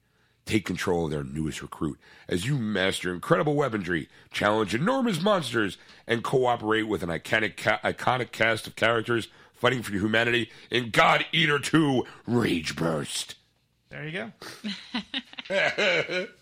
take 0.48 0.66
control 0.66 1.06
of 1.06 1.12
their 1.12 1.24
newest 1.24 1.62
recruit 1.62 1.98
as 2.28 2.46
you 2.46 2.58
master 2.58 3.14
incredible 3.14 3.56
weaponry, 3.56 4.10
challenge 4.32 4.74
enormous 4.74 5.22
monsters, 5.22 5.78
and 6.08 6.24
cooperate 6.24 6.84
with 6.84 7.04
an 7.04 7.10
iconic, 7.10 7.58
ca- 7.58 7.80
iconic 7.84 8.32
cast 8.32 8.68
of 8.68 8.76
characters 8.76 9.28
fighting 9.54 9.82
for 9.82 9.92
humanity 9.92 10.50
in 10.72 10.90
God 10.90 11.26
Eater 11.32 11.60
2 11.60 12.06
Rage 12.26 12.76
Burst. 12.76 13.36
There 13.90 14.08
you 14.08 14.32
go. 15.50 16.28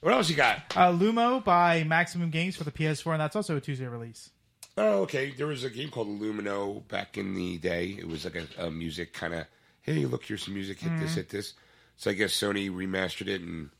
What 0.00 0.12
else 0.12 0.30
you 0.30 0.36
got? 0.36 0.58
Uh, 0.76 0.92
Lumo 0.92 1.42
by 1.42 1.82
Maximum 1.82 2.30
Games 2.30 2.54
for 2.54 2.62
the 2.62 2.70
PS4, 2.70 3.12
and 3.12 3.20
that's 3.20 3.34
also 3.34 3.56
a 3.56 3.60
Tuesday 3.60 3.86
release. 3.86 4.30
Oh, 4.76 5.00
okay. 5.02 5.32
There 5.36 5.46
was 5.48 5.64
a 5.64 5.70
game 5.70 5.88
called 5.90 6.20
Lumino 6.20 6.86
back 6.86 7.16
in 7.18 7.34
the 7.34 7.56
day. 7.58 7.96
It 7.98 8.06
was 8.06 8.24
like 8.24 8.36
a, 8.36 8.66
a 8.66 8.70
music 8.70 9.12
kind 9.12 9.34
of, 9.34 9.46
hey, 9.82 10.04
look, 10.04 10.22
here's 10.24 10.44
some 10.44 10.54
music, 10.54 10.78
hit 10.78 10.96
this, 10.98 11.14
hit 11.14 11.28
this. 11.28 11.54
So 11.96 12.10
I 12.10 12.14
guess 12.14 12.32
Sony 12.32 12.70
remastered 12.70 13.28
it 13.28 13.40
and 13.40 13.70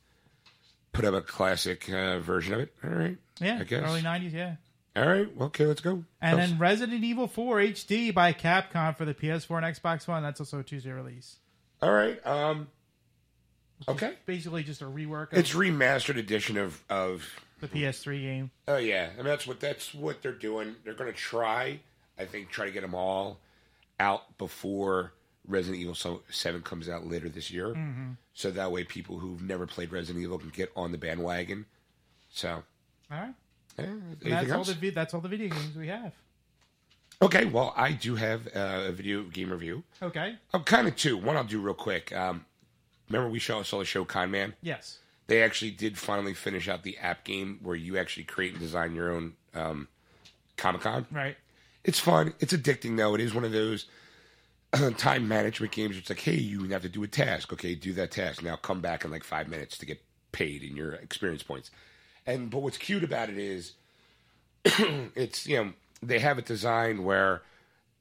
put 0.93 1.05
up 1.05 1.15
a 1.15 1.21
classic 1.21 1.91
uh, 1.93 2.19
version 2.21 2.55
of 2.55 2.61
it. 2.61 2.75
All 2.83 2.91
right. 2.91 3.17
Yeah, 3.41 3.59
I 3.61 3.65
guess. 3.65 3.83
early 3.85 4.01
'90s. 4.03 4.33
Yeah. 4.33 4.57
All 4.97 5.07
right. 5.07 5.37
Well, 5.37 5.49
okay, 5.49 5.67
let's 5.67 5.83
go. 5.83 6.05
And 6.23 6.41
Else? 6.41 6.49
then 6.51 6.59
Resident 6.59 7.05
Evil 7.05 7.27
4 7.29 7.59
HD 7.59 8.15
by 8.15 8.33
Capcom 8.33 8.97
for 8.97 9.05
the 9.05 9.13
PS4 9.13 9.63
and 9.63 9.77
Xbox 9.77 10.09
One. 10.09 10.23
That's 10.23 10.41
also 10.41 10.61
a 10.61 10.63
Tuesday 10.63 10.91
release. 10.91 11.37
All 11.83 11.93
right. 11.93 12.25
Um. 12.27 12.69
Okay. 13.87 14.15
Basically, 14.25 14.63
just 14.63 14.81
a 14.81 14.87
rework 14.87 15.33
of 15.33 15.39
It's 15.39 15.53
remastered 15.53 16.17
edition 16.17 16.57
of 16.57 16.83
of. 16.89 17.29
the 17.61 17.69
PS3 17.69 18.21
game. 18.23 18.51
Oh 18.67 18.79
yeah, 18.79 19.11
I 19.13 19.17
mean 19.17 19.27
that's 19.27 19.47
what 19.47 19.61
that's 19.61 19.93
what 19.93 20.23
they're 20.23 20.33
doing. 20.33 20.77
They're 20.85 20.95
going 20.95 21.13
to 21.13 21.19
try, 21.19 21.81
I 22.19 22.25
think, 22.25 22.49
try 22.49 22.65
to 22.65 22.73
get 22.73 22.81
them 22.81 22.95
all 22.95 23.39
out 24.01 24.39
before 24.39 25.13
Resident 25.49 25.81
Evil 25.81 26.21
Seven 26.31 26.63
comes 26.63 26.89
out 26.89 27.07
later 27.07 27.29
this 27.29 27.51
year. 27.51 27.69
Mm-hmm. 27.69 28.13
So 28.35 28.51
that 28.51 28.71
way, 28.73 28.85
people 28.85 29.19
who've 29.19 29.43
never 29.43 29.67
played 29.67 29.93
Resident 29.93 30.23
Evil 30.23 30.39
can 30.39 30.51
get 30.51 30.71
on 30.77 30.93
the 30.93 30.99
bandwagon. 30.99 31.67
So, 32.31 32.63
All 33.11 33.19
right. 33.19 33.35
anything 33.79 34.05
that's 34.25 34.51
all 34.51 34.59
else? 34.59 34.69
the 34.69 34.75
vi- 34.75 34.91
that's 34.91 35.15
all 35.15 35.21
the 35.21 35.29
video 35.29 35.49
games 35.49 35.77
we 35.77 35.89
have. 35.89 36.13
okay, 37.23 37.45
well, 37.47 37.73
I 37.77 37.93
do 37.93 38.15
have 38.17 38.47
uh, 38.49 38.85
a 38.89 38.93
video 38.93 39.23
game 39.25 39.51
review. 39.51 39.83
Okay. 40.03 40.37
I'm 40.53 40.65
kind 40.65 40.87
of 40.89 40.97
two. 40.97 41.17
One 41.17 41.37
I'll 41.37 41.45
do 41.45 41.61
real 41.61 41.75
quick. 41.75 42.13
Um, 42.15 42.45
remember 43.09 43.31
we 43.31 43.39
saw, 43.39 43.63
saw 43.63 43.79
the 43.79 43.85
show 43.85 44.05
Con 44.05 44.31
Man? 44.31 44.55
Yes. 44.63 44.99
they 45.29 45.43
actually 45.43 45.71
did 45.71 45.97
finally 45.99 46.35
finish 46.35 46.69
out 46.69 46.83
the 46.83 46.99
app 46.99 47.25
game 47.25 47.59
where 47.63 47.77
you 47.77 47.97
actually 47.97 48.25
create 48.25 48.53
and 48.53 48.61
design 48.61 48.95
your 48.95 49.11
own 49.13 49.33
um, 49.55 49.89
Comic 50.57 50.83
Con. 50.83 51.07
Right. 51.11 51.37
It's 51.85 51.99
fun. 52.01 52.35
It's 52.41 52.53
addicting 52.53 52.97
though. 52.97 53.15
It 53.15 53.21
is 53.21 53.33
one 53.35 53.45
of 53.45 53.53
those 53.53 53.87
time 54.99 55.29
management 55.29 55.73
games. 55.73 55.97
It's 55.97 56.11
like, 56.11 56.21
hey, 56.21 56.35
you 56.37 56.65
have 56.69 56.83
to 56.83 56.89
do 56.89 57.03
a 57.03 57.09
task. 57.09 57.53
Okay, 57.53 57.75
do 57.75 57.93
that 57.95 58.11
task. 58.11 58.43
Now 58.43 58.57
come 58.57 58.81
back 58.81 59.05
in 59.05 59.11
like 59.11 59.25
five 59.25 59.49
minutes 59.49 59.79
to 59.79 59.87
get 59.87 60.03
paid 60.33 60.63
in 60.63 60.77
your 60.77 60.93
experience 60.93 61.43
points. 61.43 61.71
And 62.27 62.51
but 62.51 62.59
what's 62.63 62.79
cute 62.79 63.05
about 63.05 63.29
it 63.31 63.39
is, 63.39 63.73
it's 64.65 65.47
you 65.47 65.57
know 65.57 65.73
they 66.03 66.19
have 66.19 66.39
it 66.39 66.47
designed 66.47 67.05
where 67.05 67.43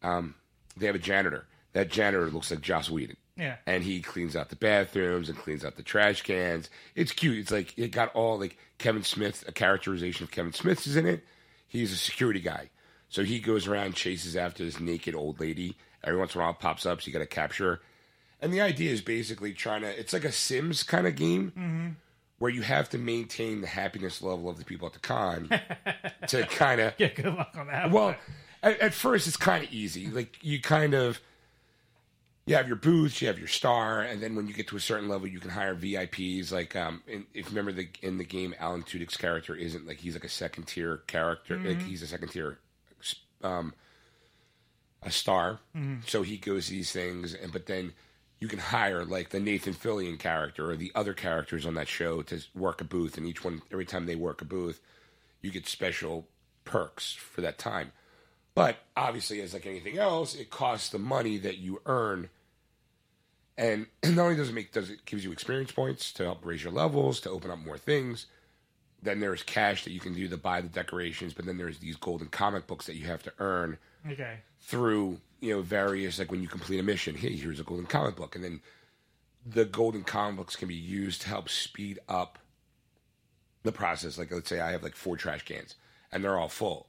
um, 0.03 0.35
they 0.77 0.85
have 0.87 0.95
a 0.95 0.99
janitor. 0.99 1.45
That 1.73 1.89
janitor 1.89 2.29
looks 2.29 2.51
like 2.51 2.61
Joss 2.61 2.89
Whedon 2.89 3.17
Yeah. 3.35 3.57
and 3.67 3.83
he 3.83 4.01
cleans 4.01 4.35
out 4.37 4.47
the 4.49 4.55
bathrooms 4.55 5.27
and 5.27 5.37
cleans 5.37 5.65
out 5.65 5.75
the 5.75 5.83
trash 5.83 6.21
cans. 6.21 6.69
It's 6.95 7.11
cute. 7.11 7.37
It's 7.37 7.51
like 7.51 7.77
it 7.77 7.91
got 7.91 8.13
all 8.15 8.39
like 8.39 8.57
Kevin 8.77 9.03
Smith, 9.03 9.43
a 9.47 9.51
characterization 9.51 10.23
of 10.23 10.31
Kevin 10.31 10.53
Smith 10.53 10.87
is 10.87 10.95
in 10.95 11.05
it. 11.05 11.23
He's 11.67 11.91
a 11.91 11.97
security 11.97 12.39
guy, 12.39 12.69
so 13.09 13.23
he 13.23 13.39
goes 13.39 13.67
around 13.67 13.95
chases 13.95 14.35
after 14.37 14.63
this 14.63 14.79
naked 14.79 15.15
old 15.15 15.39
lady. 15.39 15.75
Every 16.05 16.19
once 16.19 16.35
in 16.35 16.41
a 16.41 16.43
while, 16.43 16.53
it 16.53 16.59
pops 16.59 16.85
up, 16.85 17.01
so 17.01 17.07
you 17.07 17.13
got 17.13 17.19
to 17.19 17.25
capture. 17.25 17.81
And 18.41 18.53
the 18.53 18.61
idea 18.61 18.91
is 18.91 19.01
basically 19.01 19.53
trying 19.53 19.81
to. 19.81 19.99
It's 19.99 20.13
like 20.13 20.23
a 20.23 20.31
Sims 20.31 20.83
kind 20.83 21.07
of 21.07 21.15
game 21.15 21.97
where 22.37 22.51
you 22.51 22.61
have 22.61 22.89
to 22.89 22.97
maintain 22.97 23.61
the 23.61 23.67
happiness 23.67 24.21
level 24.21 24.49
of 24.49 24.57
the 24.57 24.65
people 24.65 24.85
at 24.87 24.93
the 24.93 24.99
con 24.99 25.49
to 26.27 26.45
kind 26.47 26.81
of. 26.81 26.93
Yeah, 26.97 27.07
good 27.07 27.33
luck 27.33 27.55
on 27.57 27.67
that. 27.67 27.91
Well, 27.91 28.15
at, 28.61 28.79
at 28.79 28.93
first 28.93 29.27
it's 29.27 29.37
kind 29.37 29.63
of 29.63 29.71
easy. 29.71 30.07
Like 30.07 30.37
you 30.43 30.61
kind 30.61 30.93
of. 30.93 31.19
You 32.47 32.55
have 32.57 32.67
your 32.67 32.75
booths, 32.75 33.19
you 33.23 33.27
have 33.27 33.39
your 33.39 33.47
star, 33.47 34.01
and 34.01 34.21
then 34.21 34.35
when 34.35 34.45
you 34.47 34.53
get 34.53 34.67
to 34.67 34.75
a 34.75 34.79
certain 34.79 35.09
level, 35.09 35.25
you 35.27 35.39
can 35.39 35.49
hire 35.49 35.73
VIPs. 35.73 36.51
Like, 36.51 36.75
um, 36.75 37.01
in, 37.07 37.25
if 37.33 37.45
you 37.45 37.49
remember 37.49 37.71
the 37.71 37.89
in 38.03 38.19
the 38.19 38.23
game, 38.23 38.53
Alan 38.59 38.83
Tudyk's 38.83 39.17
character 39.17 39.55
isn't 39.55 39.87
like 39.87 39.97
he's 39.97 40.13
like 40.13 40.25
a 40.25 40.29
second 40.29 40.67
tier 40.67 40.97
character. 41.07 41.57
Like 41.57 41.81
he's 41.81 42.03
a 42.03 42.07
second 42.07 42.27
tier, 42.27 42.59
um, 43.41 43.73
a 45.05 45.11
star. 45.11 45.59
Mm-hmm. 45.75 45.99
So 46.07 46.23
he 46.23 46.37
goes 46.37 46.67
these 46.67 46.91
things, 46.91 47.33
and 47.33 47.53
but 47.53 47.67
then 47.67 47.93
you 48.39 48.47
can 48.47 48.59
hire 48.59 49.05
like 49.05 49.29
the 49.29 49.39
Nathan 49.39 49.73
Fillion 49.73 50.19
character 50.19 50.69
or 50.69 50.75
the 50.75 50.91
other 50.93 51.13
characters 51.13 51.65
on 51.65 51.75
that 51.75 51.87
show 51.87 52.21
to 52.23 52.41
work 52.53 52.81
a 52.81 52.83
booth, 52.83 53.17
and 53.17 53.25
each 53.25 53.43
one 53.43 53.61
every 53.71 53.85
time 53.85 54.05
they 54.05 54.15
work 54.15 54.41
a 54.41 54.45
booth, 54.45 54.81
you 55.41 55.51
get 55.51 55.67
special 55.67 56.27
perks 56.65 57.13
for 57.13 57.41
that 57.41 57.57
time. 57.57 57.91
But 58.55 58.77
obviously, 58.97 59.41
as 59.41 59.53
like 59.53 59.65
anything 59.65 59.97
else, 59.97 60.35
it 60.35 60.49
costs 60.49 60.89
the 60.89 60.99
money 60.99 61.37
that 61.37 61.57
you 61.57 61.81
earn. 61.85 62.29
And 63.57 63.85
not 64.03 64.23
only 64.23 64.35
does 64.35 64.49
it 64.49 64.53
make 64.53 64.73
does 64.73 64.89
it 64.89 65.05
gives 65.05 65.23
you 65.23 65.31
experience 65.31 65.71
points 65.71 66.11
to 66.13 66.23
help 66.23 66.45
raise 66.45 66.63
your 66.63 66.73
levels, 66.73 67.19
to 67.21 67.29
open 67.29 67.51
up 67.51 67.59
more 67.59 67.77
things. 67.77 68.25
Then 69.01 69.19
there's 69.19 69.43
cash 69.43 69.83
that 69.83 69.91
you 69.91 69.99
can 69.99 70.15
do 70.15 70.27
to 70.29 70.37
buy 70.37 70.61
the 70.61 70.67
decorations, 70.67 71.33
but 71.33 71.45
then 71.45 71.57
there's 71.57 71.77
these 71.77 71.95
golden 71.95 72.27
comic 72.27 72.65
books 72.65 72.87
that 72.87 72.95
you 72.95 73.05
have 73.05 73.21
to 73.23 73.33
earn 73.37 73.77
okay. 74.11 74.39
Through 74.67 75.19
you 75.41 75.53
know 75.53 75.61
various 75.61 76.19
like 76.19 76.31
when 76.31 76.41
you 76.41 76.47
complete 76.47 76.79
a 76.79 76.83
mission. 76.83 77.15
Hey, 77.15 77.35
here's 77.35 77.59
a 77.59 77.63
golden 77.63 77.85
comic 77.85 78.15
book, 78.15 78.35
and 78.35 78.43
then 78.43 78.61
the 79.45 79.65
golden 79.65 80.03
comic 80.03 80.37
books 80.37 80.55
can 80.55 80.67
be 80.67 80.75
used 80.75 81.21
to 81.21 81.27
help 81.27 81.49
speed 81.49 81.99
up 82.09 82.39
the 83.63 83.71
process. 83.71 84.17
Like 84.17 84.31
let's 84.31 84.49
say 84.49 84.59
I 84.59 84.71
have 84.71 84.83
like 84.83 84.95
four 84.95 85.17
trash 85.17 85.43
cans 85.45 85.75
and 86.11 86.23
they're 86.23 86.37
all 86.37 86.49
full. 86.49 86.87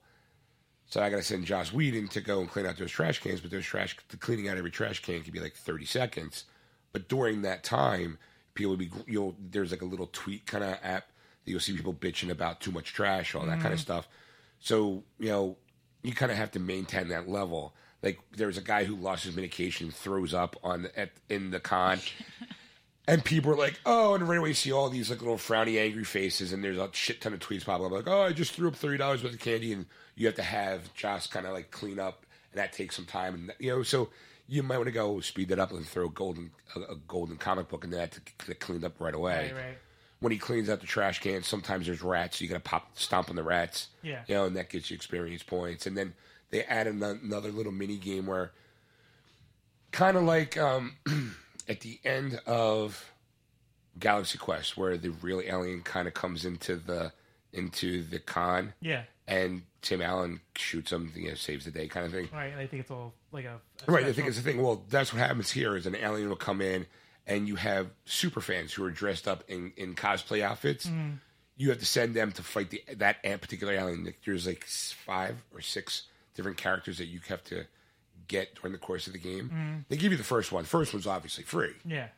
So 0.88 1.02
I 1.02 1.10
got 1.10 1.16
to 1.16 1.22
send 1.22 1.46
Joss 1.46 1.72
Whedon 1.72 2.06
to 2.08 2.20
go 2.20 2.40
and 2.40 2.48
clean 2.48 2.64
out 2.64 2.76
those 2.76 2.92
trash 2.92 3.20
cans, 3.20 3.40
but 3.40 3.50
those 3.50 3.64
trash, 3.64 3.96
the 4.08 4.16
cleaning 4.16 4.48
out 4.48 4.56
every 4.56 4.70
trash 4.70 5.02
can 5.02 5.20
can 5.22 5.32
be 5.32 5.40
like 5.40 5.54
30 5.54 5.84
seconds. 5.84 6.44
But 6.92 7.08
during 7.08 7.42
that 7.42 7.64
time, 7.64 8.18
people 8.54 8.70
will 8.70 8.76
be, 8.76 8.90
you'll, 9.06 9.34
there's 9.50 9.72
like 9.72 9.82
a 9.82 9.86
little 9.86 10.08
tweet 10.12 10.46
kind 10.46 10.62
of 10.62 10.78
app 10.84 11.08
that 11.44 11.50
you'll 11.50 11.58
see 11.58 11.76
people 11.76 11.92
bitching 11.92 12.30
about 12.30 12.60
too 12.60 12.70
much 12.70 12.92
trash, 12.92 13.34
all 13.34 13.44
that 13.46 13.60
kind 13.60 13.74
of 13.74 13.80
mm. 13.80 13.82
stuff. 13.82 14.08
So, 14.60 15.02
you 15.18 15.28
know, 15.28 15.56
you 16.06 16.14
kind 16.14 16.30
of 16.30 16.38
have 16.38 16.52
to 16.52 16.60
maintain 16.60 17.08
that 17.08 17.28
level. 17.28 17.74
Like 18.00 18.20
there 18.36 18.46
was 18.46 18.56
a 18.56 18.62
guy 18.62 18.84
who 18.84 18.94
lost 18.94 19.24
his 19.24 19.34
medication, 19.34 19.90
throws 19.90 20.32
up 20.32 20.54
on 20.62 20.88
at 20.96 21.10
in 21.28 21.50
the 21.50 21.58
con, 21.58 21.98
and 23.08 23.24
people 23.24 23.50
are 23.50 23.56
like, 23.56 23.80
"Oh!" 23.84 24.14
And 24.14 24.28
right 24.28 24.38
away, 24.38 24.50
you 24.50 24.54
see 24.54 24.70
all 24.70 24.88
these 24.88 25.10
like 25.10 25.20
little 25.20 25.36
frowny, 25.36 25.80
angry 25.80 26.04
faces, 26.04 26.52
and 26.52 26.62
there's 26.62 26.78
a 26.78 26.88
shit 26.92 27.20
ton 27.20 27.32
of 27.34 27.40
tweets 27.40 27.64
popping 27.64 27.86
up 27.86 27.92
like, 27.92 28.06
"Oh, 28.06 28.22
I 28.22 28.32
just 28.32 28.52
threw 28.52 28.68
up 28.68 28.76
thirty 28.76 28.98
dollars 28.98 29.24
worth 29.24 29.34
of 29.34 29.40
candy," 29.40 29.72
and 29.72 29.86
you 30.14 30.26
have 30.26 30.36
to 30.36 30.42
have 30.42 30.94
Josh 30.94 31.26
kind 31.26 31.44
of 31.44 31.52
like 31.52 31.72
clean 31.72 31.98
up, 31.98 32.24
and 32.52 32.60
that 32.60 32.72
takes 32.72 32.94
some 32.94 33.06
time, 33.06 33.34
and 33.34 33.52
you 33.58 33.70
know, 33.70 33.82
so 33.82 34.10
you 34.46 34.62
might 34.62 34.76
want 34.76 34.86
to 34.86 34.92
go 34.92 35.18
speed 35.18 35.48
that 35.48 35.58
up 35.58 35.72
and 35.72 35.84
throw 35.84 36.06
a 36.06 36.10
golden 36.10 36.52
a, 36.76 36.92
a 36.92 36.96
golden 37.08 37.36
comic 37.36 37.68
book 37.68 37.82
in 37.82 37.90
that 37.90 38.12
to 38.12 38.20
get 38.46 38.60
cleaned 38.60 38.84
up 38.84 39.00
right 39.00 39.14
away. 39.14 39.50
Right, 39.52 39.64
right. 39.64 39.78
When 40.20 40.32
he 40.32 40.38
cleans 40.38 40.70
out 40.70 40.80
the 40.80 40.86
trash 40.86 41.20
can, 41.20 41.42
sometimes 41.42 41.86
there's 41.86 42.02
rats, 42.02 42.38
so 42.38 42.42
you 42.44 42.48
got 42.48 42.56
to 42.56 42.60
pop 42.60 42.98
stomp 42.98 43.28
on 43.28 43.36
the 43.36 43.42
rats. 43.42 43.88
Yeah. 44.02 44.22
you 44.26 44.34
know, 44.34 44.46
and 44.46 44.56
that 44.56 44.70
gets 44.70 44.90
you 44.90 44.94
experience 44.94 45.42
points, 45.42 45.86
and 45.86 45.96
then 45.96 46.14
they 46.50 46.62
add 46.64 46.86
an- 46.86 47.02
another 47.02 47.50
little 47.52 47.72
mini 47.72 47.96
game 47.98 48.26
where 48.26 48.52
kind 49.92 50.16
of 50.16 50.22
like 50.22 50.56
um, 50.56 50.96
at 51.68 51.80
the 51.80 51.98
end 52.04 52.40
of 52.46 53.10
Galaxy 53.98 54.38
Quest, 54.38 54.76
where 54.76 54.96
the 54.96 55.10
real 55.10 55.42
alien 55.44 55.82
kind 55.82 56.08
of 56.08 56.14
comes 56.14 56.44
into 56.44 56.76
the 56.76 57.12
into 57.52 58.02
the 58.02 58.18
con, 58.18 58.74
Yeah. 58.80 59.02
and 59.26 59.62
Tim 59.80 60.02
Allen 60.02 60.40
shoots 60.56 60.92
him, 60.92 61.12
you 61.14 61.28
know, 61.28 61.34
saves 61.34 61.64
the 61.64 61.70
day, 61.70 61.88
kind 61.88 62.04
of 62.04 62.12
thing. 62.12 62.28
Right. 62.32 62.52
And 62.52 62.60
I 62.60 62.66
think 62.66 62.80
it's 62.82 62.90
all 62.90 63.14
like 63.32 63.44
a, 63.46 63.60
a 63.86 63.90
Right. 63.92 64.04
I 64.04 64.12
think 64.12 64.28
it's 64.28 64.36
the 64.36 64.42
thing. 64.42 64.60
Well, 64.62 64.82
that's 64.90 65.12
what 65.12 65.20
happens 65.20 65.50
here. 65.50 65.74
Is 65.76 65.86
an 65.86 65.94
alien 65.96 66.28
will 66.28 66.36
come 66.36 66.60
in, 66.60 66.86
and 67.26 67.48
you 67.48 67.56
have 67.56 67.88
super 68.04 68.40
fans 68.40 68.72
who 68.72 68.84
are 68.84 68.90
dressed 68.90 69.26
up 69.28 69.44
in, 69.48 69.72
in 69.76 69.94
cosplay 69.94 70.42
outfits. 70.42 70.88
You 71.58 71.70
have 71.70 71.78
to 71.78 71.86
send 71.86 72.14
them 72.14 72.32
to 72.32 72.42
fight 72.42 72.70
the 72.70 72.82
that 72.96 73.22
particular 73.22 73.72
alien. 73.72 74.12
There's 74.24 74.46
like 74.46 74.64
five 74.64 75.36
or 75.54 75.60
six 75.60 76.02
different 76.34 76.56
characters 76.58 76.98
that 76.98 77.06
you 77.06 77.20
have 77.28 77.42
to 77.44 77.64
get 78.28 78.54
during 78.56 78.72
the 78.72 78.78
course 78.78 79.06
of 79.06 79.12
the 79.14 79.18
game. 79.18 79.84
They 79.88 79.96
give 79.96 80.12
you 80.12 80.18
the 80.18 80.24
first 80.24 80.52
one. 80.52 80.64
First 80.64 80.92
one's 80.92 81.06
obviously 81.06 81.44
free, 81.44 81.72
Yeah. 81.84 82.08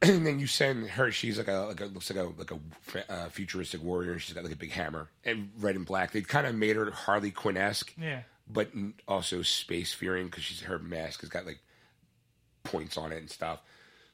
and 0.02 0.26
then 0.26 0.38
you 0.38 0.46
send 0.46 0.88
her. 0.90 1.10
She's 1.12 1.36
like 1.38 1.48
a 1.48 1.52
like 1.68 1.80
a 1.80 1.84
looks 1.86 2.10
like 2.10 2.18
a 2.24 2.28
like 2.38 2.50
a 2.50 3.12
uh, 3.12 3.28
futuristic 3.30 3.82
warrior. 3.82 4.18
She's 4.18 4.34
got 4.34 4.44
like 4.44 4.52
a 4.52 4.56
big 4.56 4.72
hammer 4.72 5.08
and 5.24 5.50
red 5.58 5.76
and 5.76 5.84
black. 5.86 6.12
They 6.12 6.20
kind 6.22 6.46
of 6.46 6.54
made 6.54 6.76
her 6.76 6.90
Harley 6.90 7.30
Quinn 7.30 7.56
esque 7.58 7.92
Yeah. 8.00 8.22
but 8.48 8.70
also 9.08 9.42
space 9.42 9.92
fearing 9.92 10.26
because 10.26 10.44
she's 10.44 10.60
her 10.62 10.78
mask 10.78 11.20
has 11.20 11.28
got 11.30 11.44
like 11.46 11.58
points 12.64 12.96
on 12.96 13.12
it 13.12 13.18
and 13.18 13.30
stuff. 13.30 13.60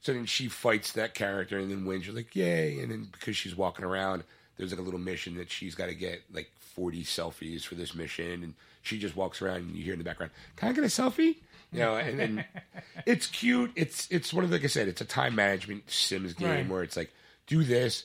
So 0.07 0.13
then 0.13 0.25
she 0.27 0.47
fights 0.47 0.93
that 0.93 1.15
character 1.15 1.59
and 1.59 1.69
then 1.69 1.85
wins. 1.85 2.07
You're 2.07 2.15
like, 2.15 2.37
yay! 2.37 2.79
And 2.79 2.93
then 2.93 3.09
because 3.11 3.37
she's 3.37 3.57
walking 3.57 3.85
around, 3.85 4.23
there's 4.57 4.71
like 4.71 4.79
a 4.79 4.83
little 4.85 5.01
mission 5.01 5.37
that 5.39 5.51
she's 5.51 5.75
got 5.75 5.87
to 5.87 5.97
get 5.97 6.23
like 6.33 6.49
40 6.77 7.03
selfies 7.03 7.65
for 7.65 7.75
this 7.75 7.93
mission, 7.93 8.45
and 8.45 8.55
she 8.83 9.01
just 9.01 9.17
walks 9.17 9.43
around 9.43 9.57
and 9.63 9.75
you 9.75 9.83
hear 9.83 9.95
in 9.95 9.99
the 9.99 10.05
background, 10.05 10.31
"Can 10.55 10.69
I 10.69 10.73
get 10.75 10.85
a 10.85 10.87
selfie?" 10.87 11.39
You 11.73 11.81
know, 11.81 11.97
and 11.97 12.21
then 12.21 12.45
it's 13.05 13.27
cute. 13.27 13.73
It's 13.75 14.07
it's 14.09 14.33
one 14.33 14.45
of 14.45 14.53
like 14.53 14.63
I 14.63 14.69
said, 14.69 14.87
it's 14.87 15.01
a 15.01 15.05
time 15.05 15.35
management 15.35 15.91
Sims 15.91 16.35
game 16.35 16.49
Right. 16.49 16.69
where 16.69 16.85
it's 16.85 16.97
like, 16.97 17.13
do 17.49 17.65
this. 17.65 18.05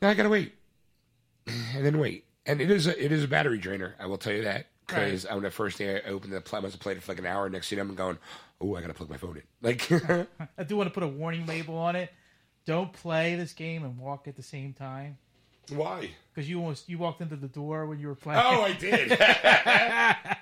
Now 0.00 0.08
I 0.08 0.14
gotta 0.14 0.30
wait, 0.30 0.54
and 1.46 1.84
then 1.84 1.98
wait, 1.98 2.24
and 2.46 2.58
it 2.62 2.70
is 2.70 2.86
a 2.86 2.98
it 3.04 3.12
is 3.12 3.22
a 3.24 3.28
battery 3.28 3.58
drainer. 3.58 3.96
I 4.00 4.06
will 4.06 4.16
tell 4.16 4.32
you 4.32 4.44
that 4.44 4.68
because 4.94 5.26
on 5.26 5.42
the 5.42 5.50
first 5.50 5.78
day 5.78 5.96
I 5.96 6.08
opened 6.08 6.32
the 6.32 6.40
play, 6.40 6.58
I 6.58 6.62
must 6.62 6.74
have 6.74 6.80
played 6.80 6.96
it 6.96 7.02
for 7.02 7.12
like 7.12 7.18
an 7.18 7.26
hour. 7.26 7.48
Next 7.48 7.68
thing 7.68 7.78
I'm 7.78 7.94
going, 7.94 8.18
oh, 8.60 8.76
I 8.76 8.80
gotta 8.80 8.94
plug 8.94 9.10
my 9.10 9.16
phone 9.16 9.36
in. 9.36 9.42
Like, 9.60 9.90
I 10.58 10.62
do 10.64 10.76
want 10.76 10.88
to 10.88 10.94
put 10.94 11.02
a 11.02 11.08
warning 11.08 11.46
label 11.46 11.76
on 11.76 11.96
it. 11.96 12.10
Don't 12.64 12.92
play 12.92 13.34
this 13.34 13.52
game 13.52 13.84
and 13.84 13.98
walk 13.98 14.28
at 14.28 14.36
the 14.36 14.42
same 14.42 14.72
time 14.72 15.18
why? 15.70 16.10
because 16.34 16.48
you 16.48 16.58
almost 16.58 16.88
you 16.88 16.98
walked 16.98 17.20
into 17.20 17.36
the 17.36 17.48
door 17.48 17.86
when 17.86 17.98
you 17.98 18.08
were 18.08 18.14
playing. 18.14 18.42
Oh, 18.42 18.62
I 18.62 18.72
did. 18.72 19.10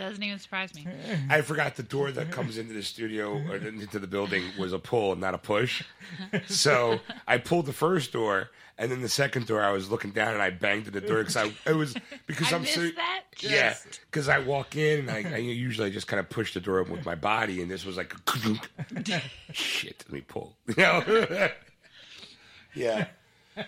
Doesn't 0.00 0.22
even 0.22 0.38
surprise 0.38 0.74
me. 0.74 0.86
I 1.28 1.42
forgot 1.42 1.76
the 1.76 1.82
door 1.82 2.10
that 2.10 2.30
comes 2.30 2.56
into 2.56 2.72
the 2.72 2.82
studio 2.82 3.32
or 3.32 3.56
into 3.56 3.98
the 3.98 4.06
building 4.06 4.44
was 4.58 4.72
a 4.72 4.78
pull, 4.78 5.12
and 5.12 5.20
not 5.20 5.34
a 5.34 5.38
push. 5.38 5.84
So 6.46 7.00
I 7.28 7.36
pulled 7.36 7.66
the 7.66 7.74
first 7.74 8.10
door, 8.10 8.48
and 8.78 8.90
then 8.90 9.02
the 9.02 9.10
second 9.10 9.46
door, 9.46 9.60
I 9.62 9.72
was 9.72 9.90
looking 9.90 10.10
down 10.12 10.32
and 10.32 10.40
I 10.40 10.48
banged 10.48 10.86
at 10.86 10.94
the 10.94 11.02
door 11.02 11.18
because 11.18 11.36
I 11.36 11.52
it 11.66 11.74
was 11.74 11.94
because 12.26 12.50
I 12.50 12.56
am 12.56 12.64
so 12.64 12.80
that. 12.80 13.24
yeah 13.40 13.74
because 14.10 14.30
I 14.30 14.38
walk 14.38 14.74
in 14.74 15.00
and 15.00 15.10
I, 15.10 15.34
I 15.34 15.36
usually 15.36 15.90
just 15.90 16.06
kind 16.06 16.18
of 16.18 16.30
push 16.30 16.54
the 16.54 16.60
door 16.60 16.78
open 16.78 16.94
with 16.94 17.04
my 17.04 17.14
body, 17.14 17.60
and 17.60 17.70
this 17.70 17.84
was 17.84 17.98
like 17.98 18.14
shit. 19.52 20.04
Let 20.06 20.12
me 20.12 20.22
pull, 20.22 20.56
you 20.66 20.74
know. 20.78 21.04
yeah. 22.74 23.08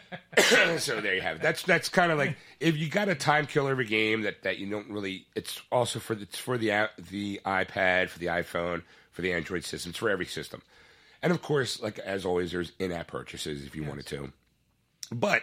so 0.78 1.00
there 1.00 1.14
you 1.14 1.20
have 1.20 1.36
it. 1.36 1.42
That's 1.42 1.62
that's 1.62 1.88
kind 1.88 2.12
of 2.12 2.18
like 2.18 2.36
if 2.60 2.76
you 2.76 2.88
got 2.88 3.08
a 3.08 3.14
time 3.14 3.46
killer 3.46 3.72
of 3.72 3.78
a 3.78 3.84
game 3.84 4.22
that, 4.22 4.42
that 4.42 4.58
you 4.58 4.68
don't 4.68 4.90
really. 4.90 5.26
It's 5.34 5.60
also 5.70 5.98
for 5.98 6.14
the 6.14 6.22
it's 6.22 6.38
for 6.38 6.58
the 6.58 6.88
the 7.10 7.40
iPad, 7.44 8.08
for 8.08 8.18
the 8.18 8.26
iPhone, 8.26 8.82
for 9.10 9.22
the 9.22 9.32
Android 9.32 9.64
system. 9.64 9.90
It's 9.90 9.98
for 9.98 10.10
every 10.10 10.26
system, 10.26 10.62
and 11.22 11.32
of 11.32 11.42
course, 11.42 11.80
like 11.82 11.98
as 11.98 12.24
always, 12.24 12.52
there's 12.52 12.72
in-app 12.78 13.08
purchases 13.08 13.64
if 13.64 13.74
you 13.76 13.84
wanted 13.84 14.06
to. 14.06 14.32
But 15.10 15.42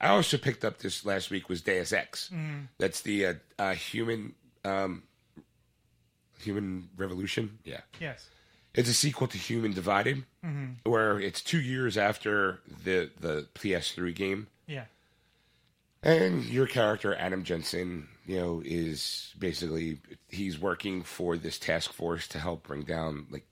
I 0.00 0.08
also 0.08 0.38
picked 0.38 0.64
up 0.64 0.78
this 0.78 1.04
last 1.04 1.30
week 1.30 1.48
was 1.48 1.60
Deus 1.62 1.92
Ex. 1.92 2.30
That's 2.78 3.02
the 3.02 3.26
uh, 3.26 3.34
uh, 3.58 3.74
human 3.74 4.34
um, 4.64 5.02
human 6.40 6.88
revolution. 6.96 7.58
Yeah, 7.64 7.80
Yes. 8.00 8.28
It's 8.74 8.88
a 8.88 8.94
sequel 8.94 9.26
to 9.28 9.38
Human 9.38 9.72
Divided, 9.72 10.24
mm-hmm. 10.44 10.88
where 10.90 11.20
it's 11.20 11.40
two 11.42 11.60
years 11.60 11.96
after 11.96 12.60
the 12.84 13.10
the 13.20 13.46
PS3 13.54 14.14
game, 14.14 14.46
Yeah. 14.66 14.84
and 16.02 16.44
your 16.44 16.66
character 16.66 17.14
Adam 17.14 17.44
Jensen, 17.44 18.08
you 18.26 18.38
know, 18.40 18.62
is 18.64 19.34
basically 19.38 19.98
he's 20.28 20.58
working 20.58 21.02
for 21.02 21.36
this 21.36 21.58
task 21.58 21.92
force 21.92 22.26
to 22.28 22.38
help 22.38 22.62
bring 22.66 22.82
down 22.82 23.26
like 23.30 23.46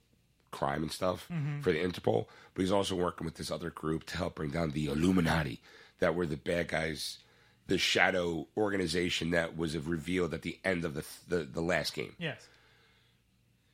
crime 0.51 0.83
and 0.83 0.91
stuff 0.91 1.27
mm-hmm. 1.31 1.61
for 1.61 1.71
the 1.71 1.79
Interpol, 1.79 2.25
but 2.53 2.61
he's 2.61 2.71
also 2.71 2.95
working 2.95 3.25
with 3.25 3.35
this 3.35 3.51
other 3.51 3.69
group 3.69 4.05
to 4.05 4.17
help 4.17 4.35
bring 4.35 4.49
down 4.49 4.71
the 4.71 4.87
Illuminati, 4.87 5.61
that 5.99 6.13
were 6.15 6.25
the 6.25 6.35
bad 6.35 6.67
guys, 6.67 7.19
the 7.67 7.77
shadow 7.77 8.47
organization 8.57 9.31
that 9.31 9.55
was 9.55 9.77
revealed 9.77 10.33
at 10.33 10.41
the 10.41 10.59
end 10.65 10.83
of 10.83 10.93
the 10.93 11.05
the, 11.27 11.43
the 11.43 11.61
last 11.61 11.93
game 11.93 12.15
Yes. 12.19 12.47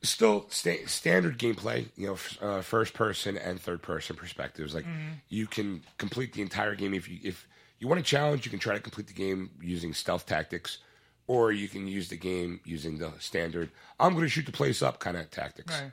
Still 0.03 0.45
sta- 0.49 0.85
standard 0.85 1.37
gameplay, 1.39 1.87
you 1.95 2.07
know, 2.07 2.13
f- 2.13 2.37
uh, 2.41 2.61
first 2.61 2.93
person 2.93 3.37
and 3.37 3.59
third 3.59 3.81
person 3.81 4.15
perspectives. 4.15 4.73
Like 4.75 4.85
you 5.29 5.47
can 5.47 5.81
complete 5.97 6.33
the 6.33 6.41
entire 6.41 6.75
game 6.75 6.93
if 6.93 7.09
you 7.09 7.19
if 7.23 7.47
you 7.79 7.87
want 7.87 7.99
a 7.99 8.03
challenge, 8.03 8.45
you 8.45 8.49
can 8.51 8.59
try 8.59 8.73
to 8.75 8.79
complete 8.81 9.07
the 9.07 9.13
game 9.13 9.51
using 9.61 9.93
stealth 9.93 10.25
tactics, 10.25 10.79
or 11.27 11.51
you 11.51 11.67
can 11.67 11.87
use 11.87 12.09
the 12.09 12.17
game 12.17 12.59
using 12.65 12.97
the 12.97 13.11
standard. 13.19 13.69
I'm 13.99 14.13
going 14.13 14.25
to 14.25 14.29
shoot 14.29 14.45
the 14.45 14.51
place 14.51 14.81
up 14.81 14.99
kind 14.99 15.15
of 15.17 15.29
tactics. 15.31 15.73
Right. 15.73 15.91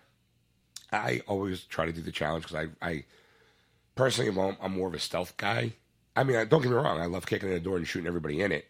I 0.93 1.21
always 1.27 1.63
try 1.65 1.87
to 1.87 1.93
do 1.93 2.01
the 2.03 2.13
challenge 2.13 2.45
because 2.47 2.69
I, 2.81 2.87
I 2.89 3.05
personally 3.97 4.31
am 4.31 4.57
I'm 4.61 4.73
more 4.77 4.89
of 4.89 4.95
a 4.95 4.99
stealth 4.99 5.37
guy. 5.37 5.73
I 6.17 6.23
mean, 6.25 6.37
I- 6.37 6.45
don't 6.45 6.63
get 6.63 6.69
me 6.71 6.77
wrong. 6.77 7.01
I 7.01 7.07
love 7.07 7.27
kicking 7.27 7.49
in 7.49 7.55
the 7.55 7.61
door 7.61 7.77
and 7.77 7.87
shooting 7.87 8.07
everybody 8.07 8.41
in 8.41 8.53
it. 8.53 8.67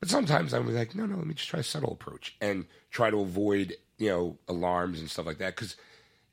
But 0.00 0.08
sometimes 0.08 0.54
I'm 0.54 0.72
like, 0.72 0.94
no, 0.94 1.06
no, 1.06 1.16
let 1.16 1.26
me 1.26 1.34
just 1.34 1.48
try 1.48 1.60
a 1.60 1.64
subtle 1.64 1.92
approach 1.92 2.36
and 2.40 2.66
try 2.90 3.10
to 3.10 3.20
avoid, 3.20 3.76
you 3.98 4.08
know, 4.08 4.38
alarms 4.48 5.00
and 5.00 5.10
stuff 5.10 5.26
like 5.26 5.38
that 5.38 5.54
because 5.56 5.76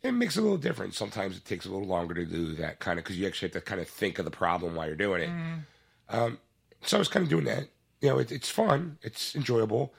it 0.03 0.12
makes 0.14 0.36
a 0.38 0.41
little 0.41 0.57
different. 0.57 0.95
Sometimes 0.95 1.38
it 1.38 1.45
takes 1.45 1.66
a 1.66 1.70
little 1.72 1.88
longer 1.88 2.14
to 2.16 2.26
do 2.26 2.53
that 2.55 2.80
kind 2.80 2.97
of 2.97 3.05
because 3.05 3.20
you 3.20 3.28
actually 3.28 3.49
have 3.49 3.53
to 3.53 3.62
kind 3.62 3.80
of 3.82 3.88
think 3.88 4.18
of 4.20 4.26
the 4.26 4.32
problem 4.32 4.76
while 4.76 4.88
you're 4.88 4.95
doing 4.95 5.22
it. 5.22 5.30
Um, 6.09 6.39
so 6.84 6.97
I 6.97 6.99
was 6.99 7.07
kind 7.07 7.24
of 7.24 7.30
doing 7.30 7.45
that. 7.45 7.68
You 8.01 8.09
know, 8.09 8.18
it, 8.20 8.32
it's 8.32 8.49
fun. 8.49 8.97
It's 9.03 9.36
enjoyable. 9.36 9.93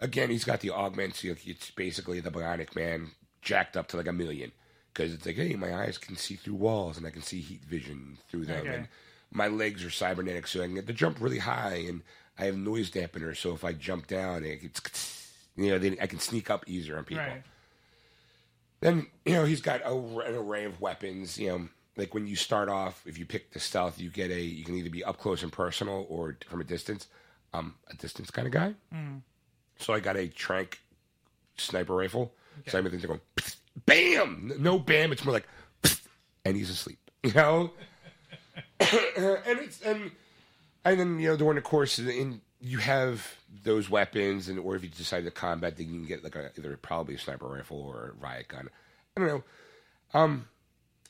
Again, 0.00 0.30
he's 0.30 0.44
got 0.44 0.60
the 0.60 0.70
augments. 0.70 1.22
you 1.22 1.32
know, 1.32 1.36
It's 1.44 1.70
basically 1.70 2.20
the 2.20 2.30
Bionic 2.30 2.74
Man 2.74 3.10
jacked 3.42 3.76
up 3.76 3.86
to 3.88 3.96
like 3.98 4.06
a 4.08 4.12
million 4.12 4.50
because 4.92 5.12
it's 5.12 5.26
like, 5.26 5.36
hey, 5.36 5.54
my 5.56 5.74
eyes 5.74 5.98
can 5.98 6.16
see 6.16 6.36
through 6.36 6.54
walls 6.54 6.96
and 6.96 7.06
I 7.06 7.10
can 7.10 7.22
see 7.22 7.40
heat 7.40 7.62
vision 7.64 8.16
through 8.30 8.46
them, 8.46 8.60
Okay. 8.66 8.74
and 8.76 8.88
my 9.30 9.48
legs 9.48 9.84
are 9.84 9.90
cybernetic, 9.90 10.46
so 10.46 10.62
I 10.62 10.66
can 10.66 10.76
get 10.76 10.86
to 10.86 10.92
jump 10.92 11.20
really 11.20 11.40
high, 11.40 11.84
and 11.88 12.02
I 12.38 12.44
have 12.46 12.56
noise 12.56 12.90
dampener, 12.90 13.36
so 13.36 13.52
if 13.54 13.64
I 13.64 13.72
jump 13.72 14.06
down, 14.06 14.44
it's 14.44 14.80
you 15.56 15.70
know, 15.70 15.78
then 15.78 15.96
I 16.00 16.06
can 16.06 16.18
sneak 16.18 16.50
up 16.50 16.64
easier 16.66 16.98
on 16.98 17.04
people. 17.04 17.24
Right. 17.24 17.42
Then 18.80 19.06
you 19.24 19.32
know 19.32 19.44
he's 19.44 19.60
got 19.60 19.80
a, 19.84 19.94
an 19.94 20.34
array 20.34 20.64
of 20.64 20.80
weapons. 20.80 21.38
You 21.38 21.48
know, 21.48 21.68
like 21.96 22.12
when 22.12 22.26
you 22.26 22.36
start 22.36 22.68
off, 22.68 23.02
if 23.06 23.18
you 23.18 23.24
pick 23.24 23.52
the 23.52 23.60
stealth, 23.60 23.98
you 23.98 24.10
get 24.10 24.30
a 24.30 24.40
you 24.40 24.64
can 24.64 24.74
either 24.74 24.90
be 24.90 25.04
up 25.04 25.18
close 25.18 25.42
and 25.42 25.52
personal 25.52 26.06
or 26.08 26.36
from 26.48 26.60
a 26.60 26.64
distance. 26.64 27.06
I'm 27.52 27.74
a 27.88 27.94
distance 27.94 28.30
kind 28.30 28.46
of 28.46 28.52
guy, 28.52 28.74
mm. 28.92 29.20
so 29.78 29.94
I 29.94 30.00
got 30.00 30.16
a 30.16 30.28
trank 30.28 30.80
sniper 31.56 31.94
rifle. 31.94 32.34
So 32.66 32.78
everything's 32.78 33.04
going 33.04 33.20
bam, 33.86 34.52
no 34.58 34.78
bam. 34.78 35.12
It's 35.12 35.24
more 35.24 35.32
like 35.32 35.48
and 36.44 36.56
he's 36.56 36.70
asleep. 36.70 36.98
You 37.22 37.32
know, 37.32 37.70
and 38.80 39.58
it's 39.60 39.80
and 39.82 40.10
and 40.84 41.00
then 41.00 41.18
you 41.18 41.28
know 41.28 41.36
during 41.36 41.56
the 41.56 41.62
course 41.62 41.98
in 41.98 42.40
you 42.60 42.78
have 42.78 43.36
those 43.62 43.88
weapons 43.88 44.48
and 44.48 44.58
or 44.58 44.76
if 44.76 44.82
you 44.82 44.88
decide 44.88 45.24
to 45.24 45.30
combat 45.30 45.76
then 45.76 45.86
you 45.86 45.92
can 45.92 46.06
get 46.06 46.24
like 46.24 46.36
a 46.36 46.50
either 46.58 46.76
probably 46.76 47.14
a 47.14 47.18
sniper 47.18 47.46
rifle 47.46 47.80
or 47.80 48.14
a 48.16 48.22
riot 48.22 48.48
gun. 48.48 48.68
I 49.16 49.20
don't 49.20 49.28
know. 49.28 49.44
Um 50.12 50.46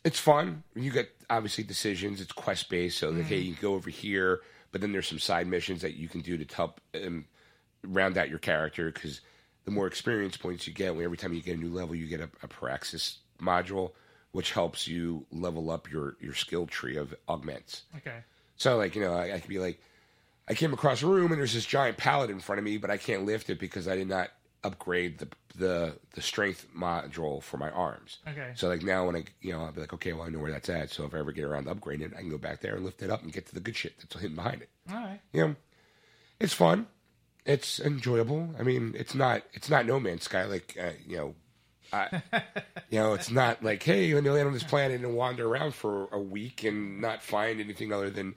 it's 0.05 0.19
fun. 0.19 0.63
You 0.75 0.91
get 0.91 1.11
obviously 1.31 1.65
decisions. 1.65 2.21
It's 2.21 2.33
quest 2.33 2.69
based 2.69 2.99
so 2.99 3.11
like 3.11 3.27
hey 3.27 3.39
you 3.39 3.55
can 3.55 3.63
go 3.63 3.75
over 3.75 3.91
here 3.91 4.41
but 4.73 4.81
then 4.81 4.93
there's 4.93 5.09
some 5.09 5.21
side 5.21 5.47
missions 5.47 5.83
that 5.83 5.95
you 5.95 6.09
can 6.09 6.21
do 6.21 6.37
to 6.37 6.55
help 6.55 6.81
um, 6.95 7.27
round 7.85 8.19
out 8.19 8.29
your 8.29 8.41
character 8.41 8.91
because 8.91 9.21
the 9.65 9.71
more 9.71 9.87
experience 9.87 10.37
points 10.37 10.67
you 10.67 10.73
get 10.73 10.97
every 10.97 11.17
time 11.17 11.33
you 11.33 11.41
get 11.41 11.57
a 11.57 11.61
new 11.61 11.73
level 11.73 11.95
you 11.95 12.07
get 12.07 12.21
a, 12.21 12.29
a 12.43 12.49
praxis 12.49 13.19
module 13.41 13.93
which 14.35 14.51
helps 14.51 14.89
you 14.89 15.25
level 15.31 15.71
up 15.71 15.89
your 15.89 16.17
your 16.21 16.35
skill 16.35 16.67
tree 16.67 16.97
of 16.97 17.15
augments. 17.29 17.85
Okay. 17.97 18.19
so 18.57 18.77
like 18.77 18.97
you 18.97 19.01
know, 19.01 19.15
I, 19.15 19.35
I 19.35 19.39
could 19.39 19.49
be 19.49 19.61
like, 19.61 19.81
I 20.47 20.55
came 20.55 20.73
across 20.73 21.03
a 21.03 21.07
room 21.07 21.33
and 21.33 21.41
there's 21.41 21.55
this 21.55 21.65
giant 21.65 21.97
pallet 21.97 22.31
in 22.31 22.41
front 22.41 22.59
of 22.59 22.65
me, 22.65 22.77
but 22.77 22.91
I 22.91 22.97
can't 22.97 23.25
lift 23.25 23.49
it 23.51 23.59
because 23.59 23.89
I 23.89 23.97
did 23.97 24.09
not 24.09 24.31
upgrade 24.63 25.19
the 25.19 25.29
the 25.57 25.97
the 26.15 26.23
strength 26.23 26.67
module 26.77 27.43
for 27.43 27.59
my 27.59 27.71
arms. 27.71 28.19
Okay. 28.27 28.53
So 28.57 28.69
like 28.69 28.83
now 28.83 29.07
when 29.07 29.17
I 29.17 29.25
you 29.41 29.53
know 29.53 29.63
I'll 29.63 29.73
be 29.73 29.81
like, 29.81 29.93
okay, 29.95 30.13
well 30.13 30.27
I 30.27 30.29
know 30.31 30.41
where 30.41 30.51
that's 30.51 30.69
at. 30.69 30.91
So 30.91 31.05
if 31.05 31.15
I 31.15 31.19
ever 31.19 31.33
get 31.33 31.45
around 31.45 31.65
to 31.65 31.75
upgrading 31.75 32.03
it, 32.03 32.13
I 32.17 32.21
can 32.21 32.31
go 32.31 32.39
back 32.39 32.61
there 32.61 32.75
and 32.75 32.85
lift 32.85 33.03
it 33.03 33.11
up 33.11 33.23
and 33.23 33.33
get 33.33 33.47
to 33.47 33.55
the 33.55 33.61
good 33.61 33.77
shit 33.77 33.99
that's 33.99 34.19
hidden 34.21 34.37
behind 34.37 34.63
it. 34.63 34.71
All 34.91 34.97
right. 34.97 35.21
You 35.33 35.49
know, 35.49 35.57
it's 36.41 36.53
fun, 36.53 36.87
it's 37.45 37.79
enjoyable. 37.79 38.55
I 38.59 38.63
mean, 38.63 38.95
it's 38.97 39.15
not 39.15 39.43
it's 39.53 39.71
not 39.71 39.87
No 39.87 40.01
Man's 40.01 40.25
Sky 40.25 40.45
like 40.45 40.77
uh, 40.81 40.91
you 41.07 41.17
know. 41.17 41.35
I, 41.93 42.23
you 42.91 42.99
know, 42.99 43.15
it's 43.15 43.31
not 43.31 43.63
like, 43.63 43.83
hey, 43.83 44.11
I'm 44.11 44.25
land 44.25 44.49
on 44.49 44.53
this 44.53 44.65
planet 44.65 45.01
and 45.01 45.15
wander 45.15 45.47
around 45.47 45.75
for 45.75 46.09
a 46.11 46.19
week 46.19 46.65
and 46.65 47.01
not 47.01 47.23
find 47.23 47.61
anything 47.61 47.93
other 47.93 48.11
than 48.11 48.35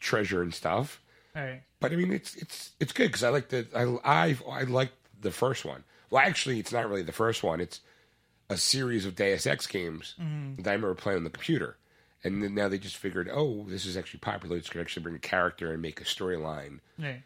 treasure 0.00 0.42
and 0.42 0.52
stuff. 0.52 1.00
Right. 1.38 1.62
But 1.80 1.92
I 1.92 1.96
mean, 1.96 2.12
it's 2.12 2.34
it's 2.36 2.72
it's 2.80 2.92
good 2.92 3.08
because 3.08 3.22
I 3.22 3.28
like 3.28 3.48
the 3.48 3.66
I 3.74 4.28
I 4.28 4.38
I 4.50 4.62
like 4.64 4.90
the 5.20 5.30
first 5.30 5.64
one. 5.64 5.84
Well, 6.10 6.22
actually, 6.22 6.58
it's 6.58 6.72
not 6.72 6.88
really 6.88 7.02
the 7.02 7.12
first 7.12 7.42
one. 7.42 7.60
It's 7.60 7.80
a 8.50 8.56
series 8.56 9.06
of 9.06 9.14
Deus 9.14 9.46
Ex 9.46 9.66
games 9.66 10.14
mm-hmm. 10.20 10.62
that 10.62 10.70
I 10.70 10.74
remember 10.74 10.94
playing 10.94 11.18
on 11.18 11.24
the 11.24 11.30
computer, 11.30 11.76
and 12.24 12.42
then 12.42 12.54
now 12.54 12.68
they 12.68 12.78
just 12.78 12.96
figured, 12.96 13.28
oh, 13.32 13.66
this 13.68 13.86
is 13.86 13.96
actually 13.96 14.20
popular. 14.20 14.56
It's 14.56 14.68
going 14.68 14.84
to 14.84 14.88
actually 14.88 15.02
bring 15.02 15.16
a 15.16 15.20
character 15.20 15.72
and 15.72 15.82
make 15.82 16.00
a 16.00 16.04
storyline. 16.04 16.80
Right. 16.98 17.22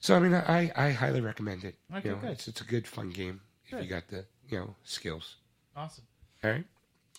So 0.00 0.16
I 0.16 0.20
mean, 0.20 0.34
I 0.34 0.72
I 0.74 0.90
highly 0.92 1.20
recommend 1.20 1.64
it. 1.64 1.74
Okay, 1.94 2.08
you 2.08 2.14
know, 2.14 2.20
good. 2.20 2.30
It's 2.30 2.48
it's 2.48 2.60
a 2.60 2.64
good 2.64 2.86
fun 2.86 3.10
game 3.10 3.40
if 3.64 3.72
Good. 3.72 3.84
you 3.84 3.90
got 3.90 4.08
the 4.08 4.24
you 4.48 4.58
know 4.58 4.74
skills. 4.84 5.36
Awesome. 5.76 6.04
All 6.42 6.50
right. 6.50 6.64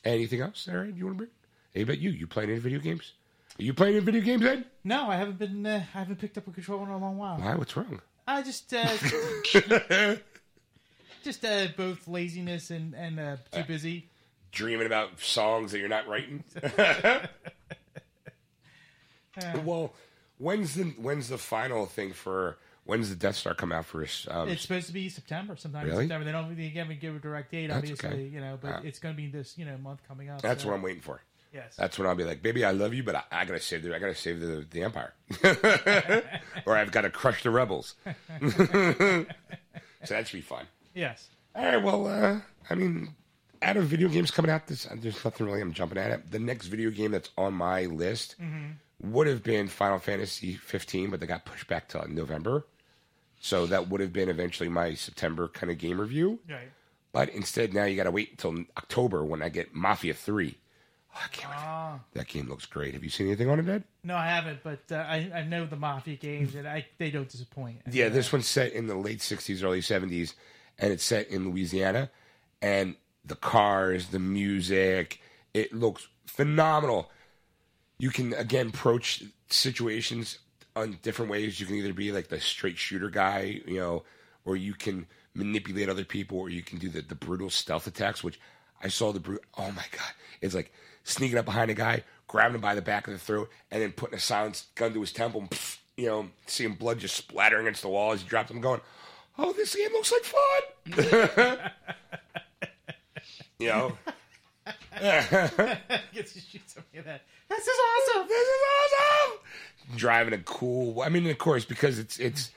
Anything 0.06 0.42
else, 0.42 0.68
right, 0.72 0.94
you 0.94 1.06
want 1.06 1.18
to 1.18 1.26
bring? 1.26 1.30
Hey, 1.72 1.82
about 1.82 2.00
you? 2.00 2.10
You 2.10 2.26
playing 2.26 2.50
any 2.50 2.60
video 2.60 2.80
games? 2.80 3.14
Are 3.60 3.64
you 3.64 3.74
playing 3.74 3.98
any 3.98 4.06
video 4.06 4.22
games, 4.22 4.46
Ed? 4.46 4.64
No, 4.86 5.10
I 5.10 5.18
haven't 5.18 5.38
been. 5.38 5.66
Uh, 5.66 5.84
I 5.94 6.00
haven't 6.00 6.16
picked 6.18 6.38
up 6.38 6.48
a 6.48 6.52
controller 6.52 6.84
in 6.84 6.90
a 6.92 6.98
long 6.98 7.18
while. 7.18 7.38
Why? 7.38 7.56
What's 7.56 7.76
wrong? 7.76 8.00
I 8.26 8.42
just, 8.42 8.74
uh, 8.74 8.88
just 11.24 11.44
uh, 11.44 11.68
both 11.76 12.08
laziness 12.08 12.72
and 12.72 12.94
and 12.96 13.20
uh, 13.20 13.36
too 13.52 13.64
busy. 13.64 14.08
Dreaming 14.54 14.86
about 14.86 15.20
songs 15.20 15.74
that 15.74 15.80
you're 15.80 15.90
not 15.90 16.08
writing. 16.08 16.44
well, 19.66 19.94
when's 20.38 20.76
the 20.76 20.84
when's 20.98 21.28
the 21.28 21.38
final 21.38 21.86
thing 21.86 22.14
for? 22.14 22.58
When's 22.86 23.10
the 23.10 23.16
Death 23.16 23.36
Star 23.36 23.54
come 23.54 23.72
out 23.72 23.86
for 23.86 24.02
us? 24.02 24.26
Um, 24.32 24.50
It's 24.50 24.64
supposed 24.64 24.88
to 24.88 24.94
be 24.94 25.10
September, 25.10 25.56
sometime 25.56 25.86
Really? 25.86 26.06
in 26.06 26.10
September. 26.10 26.26
They 26.26 26.32
don't 26.32 26.56
they 26.56 26.70
haven't 26.70 27.00
give 27.00 27.16
a 27.16 27.20
direct 27.20 27.52
date, 27.52 27.68
That's 27.68 27.78
obviously, 27.78 28.10
okay. 28.10 28.24
you 28.24 28.40
know, 28.40 28.58
but 28.60 28.70
Yeah. 28.84 28.88
it's 28.90 28.98
going 28.98 29.14
to 29.14 29.22
be 29.22 29.28
this, 29.28 29.60
you 29.60 29.66
know, 29.66 29.78
month 29.78 30.00
coming 30.08 30.30
up. 30.30 30.42
that's 30.42 30.64
so, 30.64 30.70
what 30.70 30.76
I'm 30.76 30.82
waiting 30.82 31.02
for. 31.02 31.22
Yes. 31.54 31.76
That's 31.78 31.98
when 31.98 32.08
I'll 32.08 32.16
be 32.16 32.24
like, 32.24 32.42
baby, 32.44 32.64
I 32.64 32.72
love 32.72 32.94
you, 32.94 33.04
but 33.04 33.16
I, 33.16 33.24
I 33.32 33.46
gotta 33.46 33.60
save 33.60 33.84
the 33.84 33.96
I 33.96 34.00
gotta 34.00 34.14
save 34.16 34.40
the 34.40 34.66
the 34.70 34.84
Empire, 34.84 35.14
or 36.66 36.76
I've 36.78 36.92
got 36.92 37.02
to 37.02 37.10
crush 37.10 37.42
the 37.44 37.50
rebels. 37.50 37.96
so 38.42 39.26
that 40.10 40.28
should 40.28 40.38
be 40.38 40.42
fun. 40.42 40.66
yes. 40.94 41.30
All 41.56 41.66
right. 41.66 41.78
Well, 41.84 42.08
uh, 42.08 42.40
I 42.70 42.76
mean, 42.76 43.16
out 43.62 43.78
of 43.78 43.86
video 43.86 44.08
games 44.10 44.32
coming 44.32 44.52
out, 44.52 44.68
this 44.68 44.88
there's 44.98 45.24
nothing 45.26 45.46
really 45.48 45.62
I'm 45.62 45.74
jumping 45.74 45.98
at 45.98 46.12
it. 46.12 46.32
The 46.32 46.40
next 46.40 46.68
video 46.68 46.92
game 46.92 47.12
that's 47.12 47.30
on 47.38 47.54
my 47.54 47.86
list 47.86 48.36
would 49.02 49.28
have 49.28 49.44
been 49.44 49.68
Final 49.68 49.98
Fantasy 50.00 50.54
15, 50.56 51.10
but 51.10 51.20
they 51.20 51.26
got 51.26 51.46
pushed 51.46 51.68
back 51.68 51.88
to 51.90 52.08
November. 52.14 52.66
So 53.42 53.66
that 53.68 53.88
would 53.90 54.02
have 54.02 54.14
been 54.14 54.30
eventually 54.30 54.70
my 54.70 54.94
September 54.94 55.48
kind 55.48 55.72
of 55.72 55.78
game 55.78 56.00
review. 56.00 56.40
Right. 56.50 56.70
But 57.12 57.30
instead, 57.30 57.74
now 57.74 57.86
you 57.86 57.96
got 57.96 58.04
to 58.04 58.12
wait 58.12 58.32
until 58.32 58.66
October 58.78 59.24
when 59.26 59.42
I 59.42 59.50
get 59.50 59.74
Mafia 59.74 60.14
3. 60.14 60.56
Oh, 61.16 61.22
I 61.24 61.28
can't 61.30 61.50
wait. 61.50 61.58
Ah. 61.60 62.00
That 62.14 62.28
game 62.28 62.48
looks 62.48 62.66
great. 62.66 62.94
Have 62.94 63.04
you 63.04 63.10
seen 63.10 63.28
anything 63.28 63.50
on 63.50 63.60
it, 63.60 63.68
Ed? 63.68 63.84
No, 64.04 64.16
I 64.16 64.28
haven't, 64.28 64.60
but 64.64 64.80
uh, 64.92 64.96
I 64.96 65.32
I 65.34 65.44
know 65.44 65.66
the 65.66 65.76
Mafia 65.76 66.16
games 66.16 66.56
and 66.56 66.68
I 66.68 66.86
they 66.98 67.10
don't 67.10 67.28
disappoint. 67.30 67.82
Yeah, 67.92 68.10
this 68.10 68.32
one's 68.32 68.48
set 68.48 68.74
in 68.74 68.88
the 68.88 68.96
late 68.96 69.20
60s, 69.20 69.64
early 69.64 69.82
70s, 69.82 70.34
and 70.78 70.94
it's 70.94 71.04
set 71.04 71.28
in 71.30 71.50
Louisiana. 71.50 72.10
And 72.62 72.96
the 73.26 73.36
cars, 73.36 74.08
the 74.08 74.20
music, 74.20 75.22
it 75.54 75.74
looks 75.74 76.08
phenomenal. 76.26 77.10
You 77.98 78.12
can, 78.12 78.34
again, 78.34 78.68
approach 78.68 79.24
situations 79.50 80.40
on 80.76 81.00
different 81.02 81.32
ways. 81.32 81.60
You 81.60 81.66
can 81.66 81.76
either 81.76 81.94
be 81.94 82.12
like 82.12 82.28
the 82.28 82.40
straight 82.40 82.78
shooter 82.78 83.10
guy, 83.10 83.62
you 83.66 83.78
know, 83.80 84.04
or 84.46 84.56
you 84.56 84.74
can 84.74 85.08
manipulate 85.34 85.90
other 85.90 86.06
people, 86.06 86.40
or 86.40 86.50
you 86.50 86.62
can 86.64 86.80
do 86.80 86.90
the, 86.90 87.02
the 87.02 87.16
brutal 87.16 87.50
stealth 87.50 87.88
attacks, 87.88 88.24
which 88.24 88.40
I 88.82 88.88
saw 88.88 89.12
the 89.12 89.20
brute. 89.20 89.44
Oh 89.58 89.72
my 89.72 89.86
God. 89.92 90.12
It's 90.42 90.56
like 90.56 90.72
sneaking 91.04 91.38
up 91.38 91.46
behind 91.46 91.72
a 91.72 91.74
guy, 91.74 92.04
grabbing 92.28 92.56
him 92.56 92.62
by 92.62 92.76
the 92.76 92.82
back 92.82 93.08
of 93.08 93.14
the 93.14 93.20
throat, 93.20 93.50
and 93.72 93.82
then 93.82 93.92
putting 93.92 94.18
a 94.18 94.22
silenced 94.22 94.74
gun 94.76 94.94
to 94.94 95.02
his 95.02 95.12
temple, 95.12 95.42
and, 95.42 95.50
pff, 95.50 95.78
you 95.98 96.08
know, 96.08 96.30
seeing 96.46 96.74
blood 96.74 97.00
just 97.00 97.16
splattering 97.16 97.66
against 97.66 97.82
the 97.82 97.90
wall 97.90 98.14
as 98.14 98.22
he 98.22 98.28
drops 98.28 98.52
him, 98.52 98.62
going, 98.62 98.82
Oh, 99.42 99.54
this 99.54 99.74
game 99.74 99.92
looks 99.94 100.12
like 100.12 100.24
fun. 100.24 101.72
you 103.60 103.70
know? 103.70 103.98
Gets 106.14 106.34
to 106.34 106.40
shoot 106.42 106.70
something 106.70 106.98
like 106.98 107.06
that. 107.06 107.22
This 107.48 107.66
is 107.66 107.80
awesome. 107.80 108.28
this 108.28 108.48
is 108.48 108.60
awesome. 108.68 109.40
Driving 109.96 110.34
a 110.34 110.40
cool. 110.40 111.02
I 111.02 111.10
mean, 111.10 111.26
of 111.28 111.38
course, 111.38 111.64
because 111.64 112.00
it's 112.00 112.20
it's 112.20 112.52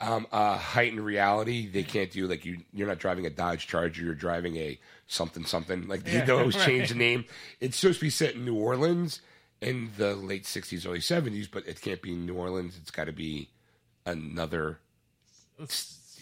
um, 0.00 0.26
a 0.30 0.56
heightened 0.56 1.00
reality. 1.00 1.66
They 1.66 1.82
can't 1.82 2.10
do 2.10 2.26
like 2.26 2.44
you. 2.44 2.58
You're 2.74 2.88
not 2.88 2.98
driving 2.98 3.24
a 3.26 3.30
Dodge 3.30 3.66
Charger. 3.66 4.02
You're 4.02 4.14
driving 4.14 4.56
a 4.56 4.78
something 5.08 5.44
something. 5.44 5.88
Like 5.88 6.06
Yeah, 6.06 6.24
they 6.24 6.32
always 6.32 6.54
right. 6.58 6.64
change 6.66 6.90
the 6.90 6.94
name. 6.94 7.24
It's 7.60 7.76
supposed 7.76 7.98
to 7.98 8.06
be 8.06 8.10
set 8.10 8.34
in 8.36 8.44
New 8.44 8.54
Orleans 8.54 9.20
in 9.60 9.90
the 9.96 10.14
late 10.14 10.44
'60s, 10.44 10.86
early 10.86 11.00
'70s, 11.00 11.48
but 11.50 11.66
it 11.66 11.80
can't 11.80 12.00
be 12.00 12.12
New 12.14 12.34
Orleans. 12.34 12.78
It's 12.80 12.92
got 12.92 13.04
to 13.06 13.12
be 13.12 13.48
another. 14.06 14.78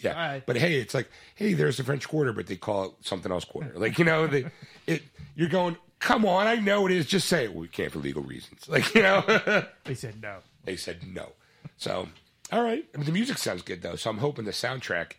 Yeah, 0.01 0.13
right. 0.13 0.43
but 0.45 0.57
hey, 0.57 0.75
it's 0.79 0.93
like, 0.93 1.09
hey, 1.35 1.53
there's 1.53 1.77
the 1.77 1.83
French 1.83 2.07
Quarter, 2.07 2.33
but 2.33 2.47
they 2.47 2.55
call 2.55 2.85
it 2.85 2.91
something 3.01 3.31
else 3.31 3.45
Quarter. 3.45 3.73
Like 3.75 3.97
you 3.99 4.05
know, 4.05 4.27
they, 4.27 4.45
it. 4.87 5.03
You're 5.35 5.49
going, 5.49 5.77
come 5.99 6.25
on, 6.25 6.47
I 6.47 6.55
know 6.55 6.85
it 6.87 6.91
is. 6.91 7.05
Just 7.05 7.27
say 7.27 7.45
it. 7.45 7.51
Well, 7.51 7.61
we 7.61 7.67
can't 7.67 7.91
for 7.91 7.99
legal 7.99 8.23
reasons. 8.23 8.65
Like 8.69 8.93
you 8.95 9.01
know, 9.03 9.21
They 9.85 9.93
said 9.95 10.21
no. 10.21 10.37
they 10.65 10.75
said 10.75 10.99
no. 11.07 11.31
So 11.77 12.07
All 12.51 12.63
right. 12.63 12.85
I 12.93 12.97
mean, 12.97 13.05
the 13.05 13.11
music 13.11 13.37
sounds 13.37 13.61
good 13.61 13.81
though, 13.81 13.95
so 13.95 14.09
I'm 14.09 14.17
hoping 14.19 14.45
the 14.45 14.51
soundtrack 14.51 15.13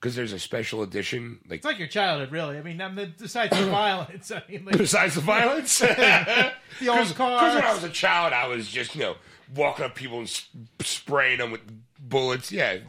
because 0.00 0.14
there's 0.14 0.32
a 0.32 0.38
special 0.38 0.82
edition. 0.82 1.38
Like 1.48 1.58
It's 1.58 1.64
like 1.64 1.78
your 1.78 1.88
childhood, 1.88 2.30
really. 2.32 2.58
I 2.58 2.62
mean, 2.62 2.80
I'm 2.80 2.94
the, 2.94 3.06
besides 3.06 3.56
the 3.56 3.66
violence, 3.70 4.30
I 4.30 4.42
mean, 4.48 4.64
like, 4.64 4.78
besides 4.78 5.14
the 5.14 5.20
violence, 5.20 5.78
the 5.78 6.52
old 6.88 7.08
Because 7.08 7.18
when 7.18 7.64
I 7.64 7.72
was 7.74 7.84
a 7.84 7.88
child, 7.90 8.32
I 8.32 8.46
was 8.46 8.68
just 8.68 8.94
you 8.94 9.02
know 9.02 9.16
walking 9.54 9.84
up 9.84 9.94
people 9.94 10.18
and 10.18 10.28
s- 10.28 10.48
spraying 10.80 11.38
them 11.38 11.50
with 11.50 11.60
bullets. 11.98 12.52
Yeah, 12.52 12.74
you 12.74 12.82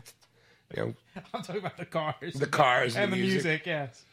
know 0.75 0.93
I'm 1.33 1.41
talking 1.41 1.61
about 1.61 1.77
the 1.77 1.85
cars, 1.85 2.33
the 2.33 2.45
cars 2.47 2.95
and, 2.95 3.05
and 3.05 3.13
the 3.13 3.17
music. 3.17 3.65
music. 3.65 3.65
Yes. 3.65 4.05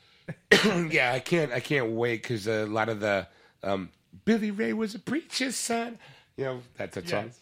yeah, 0.93 1.13
I 1.13 1.21
can't 1.21 1.53
I 1.53 1.61
can't 1.61 1.91
wait 1.91 2.23
because 2.23 2.47
a 2.47 2.65
lot 2.65 2.89
of 2.89 3.01
the 3.01 3.27
um, 3.63 3.91
Billy 4.25 4.51
Ray 4.51 4.73
was 4.73 4.95
a 4.95 4.99
preacher's 4.99 5.57
son. 5.57 5.99
You 6.37 6.45
know 6.45 6.61
that's 6.77 6.95
that 6.95 7.09
song. 7.09 7.25
Yes. 7.27 7.41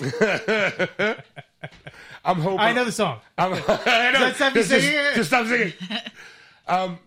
I'm 2.24 2.40
hoping. 2.40 2.60
I 2.60 2.72
know 2.72 2.84
the 2.84 2.92
song. 2.92 3.20
I'm, 3.38 3.52
I 3.54 3.56
know. 3.56 4.20
That 4.20 4.36
stop 4.36 4.52
Just- 4.54 4.70
just- 4.70 4.84
singing? 4.86 5.14
Just 5.14 5.28
stop 5.30 5.46
singing. 5.46 5.72
um, 6.66 6.98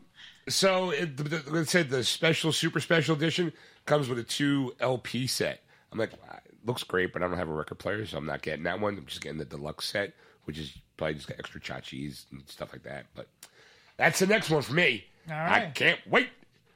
so 0.50 0.90
it, 0.92 1.16
the, 1.18 1.24
the, 1.24 1.44
let's 1.52 1.72
say 1.72 1.84
the 1.84 2.04
special, 2.04 2.52
super 2.52 2.80
special 2.80 3.16
edition 3.16 3.54
comes 3.86 4.10
with 4.10 4.20
a 4.20 4.24
two 4.24 4.74
LP 4.80 5.28
set. 5.28 5.62
I'm 5.92 6.00
like, 6.00 6.12
"Ah, 6.30 6.38
it 6.46 6.56
looks 6.66 6.84
great, 6.84 7.14
but 7.14 7.22
I 7.24 7.28
don't 7.28 7.38
have 7.38 7.50
a 7.50 7.54
record 7.54 7.80
player, 7.80 8.06
so 8.06 8.18
I'm 8.18 8.26
not 8.26 8.42
getting 8.42 8.64
that 8.64 8.80
one. 8.80 8.98
I'm 8.98 9.06
just 9.06 9.22
getting 9.22 9.38
the 9.38 9.46
deluxe 9.46 9.86
set, 9.86 10.14
which 10.46 10.58
is 10.58 10.74
probably 10.98 11.16
just 11.16 11.28
got 11.28 11.38
extra 11.40 11.60
chachis 11.62 12.26
and 12.32 12.42
stuff 12.48 12.72
like 12.74 12.84
that. 12.84 13.06
But 13.16 13.28
that's 13.98 14.20
the 14.20 14.28
next 14.28 14.50
one 14.50 14.62
for 14.64 14.74
me. 14.74 15.06
I 15.30 15.72
can't 15.76 16.00
wait. 16.10 16.30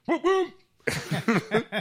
Whoop 0.06 0.24
whoop. 0.24 0.54
All 0.88 1.74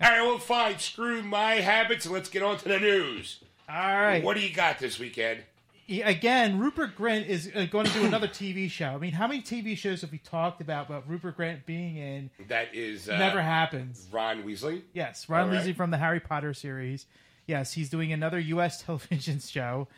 right, 0.00 0.22
well, 0.22 0.38
fine. 0.38 0.78
Screw 0.78 1.22
my 1.22 1.54
habits 1.54 2.06
let's 2.06 2.28
get 2.28 2.42
on 2.44 2.58
to 2.58 2.68
the 2.68 2.78
news. 2.78 3.40
All 3.72 3.78
right. 4.02 4.22
What 4.22 4.36
do 4.36 4.42
you 4.42 4.52
got 4.52 4.78
this 4.78 4.98
weekend? 4.98 5.40
Again, 5.88 6.58
Rupert 6.58 6.94
Grant 6.94 7.26
is 7.26 7.50
uh, 7.54 7.66
going 7.70 7.86
to 7.86 7.92
do 7.92 8.04
another 8.04 8.28
TV 8.28 8.70
show. 8.70 8.86
I 8.86 8.98
mean, 8.98 9.12
how 9.12 9.26
many 9.26 9.42
TV 9.42 9.76
shows 9.76 10.02
have 10.02 10.12
we 10.12 10.18
talked 10.18 10.60
about 10.60 10.86
about 10.86 11.08
Rupert 11.08 11.36
Grant 11.36 11.66
being 11.66 11.96
in? 11.96 12.30
That 12.48 12.74
is 12.74 13.08
uh, 13.08 13.18
Never 13.18 13.40
happens. 13.42 14.06
Ron 14.12 14.42
Weasley. 14.42 14.82
Yes, 14.92 15.28
Ron 15.28 15.48
All 15.48 15.48
right. 15.48 15.64
Weasley 15.64 15.74
from 15.74 15.90
the 15.90 15.96
Harry 15.98 16.20
Potter 16.20 16.54
series. 16.54 17.06
Yes, 17.46 17.72
he's 17.72 17.88
doing 17.88 18.12
another 18.12 18.38
U.S. 18.38 18.82
television 18.84 19.40
show. 19.40 19.88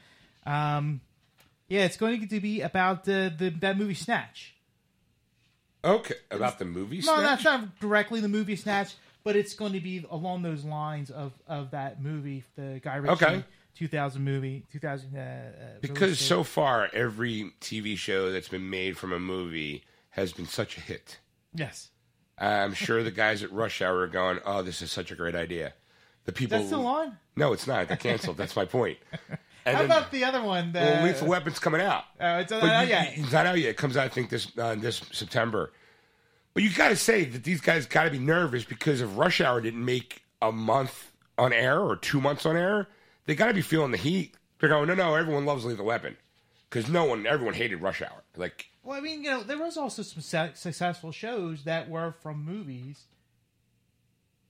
Um, 0.46 1.00
yeah, 1.68 1.84
it's 1.84 1.96
going 1.96 2.28
to 2.28 2.40
be 2.40 2.60
about 2.60 3.04
the, 3.04 3.32
the 3.36 3.50
that 3.60 3.76
movie 3.76 3.94
Snatch. 3.94 4.54
Okay, 5.84 6.14
about 6.30 6.58
the 6.58 6.64
movie. 6.64 6.98
No, 6.98 7.02
Snatch? 7.02 7.22
that's 7.22 7.44
not 7.44 7.80
directly 7.80 8.20
the 8.20 8.28
movie 8.28 8.56
Snatch, 8.56 8.94
but 9.22 9.36
it's 9.36 9.54
going 9.54 9.72
to 9.74 9.80
be 9.80 10.06
along 10.10 10.42
those 10.42 10.64
lines 10.64 11.10
of, 11.10 11.32
of 11.46 11.72
that 11.72 12.02
movie, 12.02 12.44
the 12.56 12.80
Guy 12.82 12.96
Ritchie 12.96 13.24
Okay. 13.24 13.44
2000 13.76 14.22
movie, 14.24 14.64
2000. 14.72 15.16
Uh, 15.16 15.20
uh, 15.20 15.78
because 15.80 16.18
date. 16.18 16.24
so 16.24 16.44
far 16.44 16.88
every 16.92 17.52
TV 17.60 17.96
show 17.96 18.30
that's 18.32 18.48
been 18.48 18.70
made 18.70 18.96
from 18.96 19.12
a 19.12 19.18
movie 19.18 19.84
has 20.10 20.32
been 20.32 20.46
such 20.46 20.76
a 20.78 20.80
hit. 20.80 21.18
yes, 21.54 21.90
I'm 22.38 22.74
sure 22.74 23.02
the 23.02 23.10
guys 23.10 23.42
at 23.42 23.52
Rush 23.52 23.80
Hour 23.82 23.98
are 24.00 24.06
going, 24.06 24.38
"Oh, 24.44 24.62
this 24.62 24.82
is 24.82 24.90
such 24.92 25.10
a 25.10 25.14
great 25.14 25.34
idea." 25.34 25.74
The 26.24 26.32
people. 26.32 26.56
that's 26.58 26.68
still 26.68 26.86
on. 26.86 27.16
No, 27.36 27.52
it's 27.52 27.66
not. 27.66 27.82
It 27.82 27.88
got 27.90 28.00
canceled. 28.00 28.36
that's 28.36 28.56
my 28.56 28.64
point. 28.64 28.98
And 29.66 29.74
How 29.74 29.82
then- 29.82 29.90
about 29.92 30.10
the 30.10 30.24
other 30.24 30.42
one? 30.42 30.72
The, 30.72 30.78
well, 30.80 31.04
Lethal 31.06 31.26
Weapon's 31.28 31.58
coming 31.58 31.80
out. 31.80 32.04
Oh, 32.20 32.36
it's, 32.40 32.52
But 32.52 32.64
you- 32.64 32.90
yeah. 32.90 33.04
it's 33.14 33.32
not 33.32 33.46
out 33.46 33.58
yet. 33.58 33.70
It 33.70 33.76
comes 33.78 33.96
out, 33.96 34.04
I 34.04 34.08
think, 34.10 34.28
this 34.28 34.46
uh, 34.58 34.74
this 34.74 35.00
September. 35.10 35.72
But 36.52 36.64
you 36.64 36.70
got 36.70 36.90
to 36.90 36.96
say 36.96 37.24
that 37.24 37.44
these 37.44 37.62
guys 37.62 37.86
got 37.86 38.04
to 38.04 38.10
be 38.10 38.18
nervous 38.18 38.64
because 38.64 39.00
if 39.00 39.16
Rush 39.16 39.40
Hour 39.40 39.62
didn't 39.62 39.82
make 39.82 40.22
a 40.42 40.52
month 40.52 41.12
on 41.38 41.54
air 41.54 41.80
or 41.80 41.96
two 41.96 42.20
months 42.20 42.44
on 42.44 42.58
air, 42.58 42.88
they 43.26 43.34
got 43.34 43.48
to 43.48 43.54
be 43.54 43.62
feeling 43.62 43.90
the 43.90 43.96
heat. 43.98 44.34
They're 44.58 44.68
going, 44.68 44.86
no, 44.88 44.94
no, 44.94 45.14
everyone 45.14 45.44
loves 45.44 45.64
Lethal 45.64 45.84
Weapon 45.86 46.16
because 46.70 46.88
no 46.90 47.04
one, 47.04 47.26
everyone 47.26 47.54
hated 47.54 47.80
Rush 47.82 48.02
Hour. 48.02 48.22
Like, 48.36 48.66
Well, 48.82 48.96
I 48.96 49.00
mean, 49.00 49.22
you 49.24 49.30
know, 49.30 49.42
there 49.42 49.58
was 49.58 49.76
also 49.76 50.02
some 50.02 50.22
su- 50.22 50.54
successful 50.54 51.12
shows 51.12 51.64
that 51.64 51.88
were 51.88 52.12
from 52.22 52.44
movies. 52.44 53.02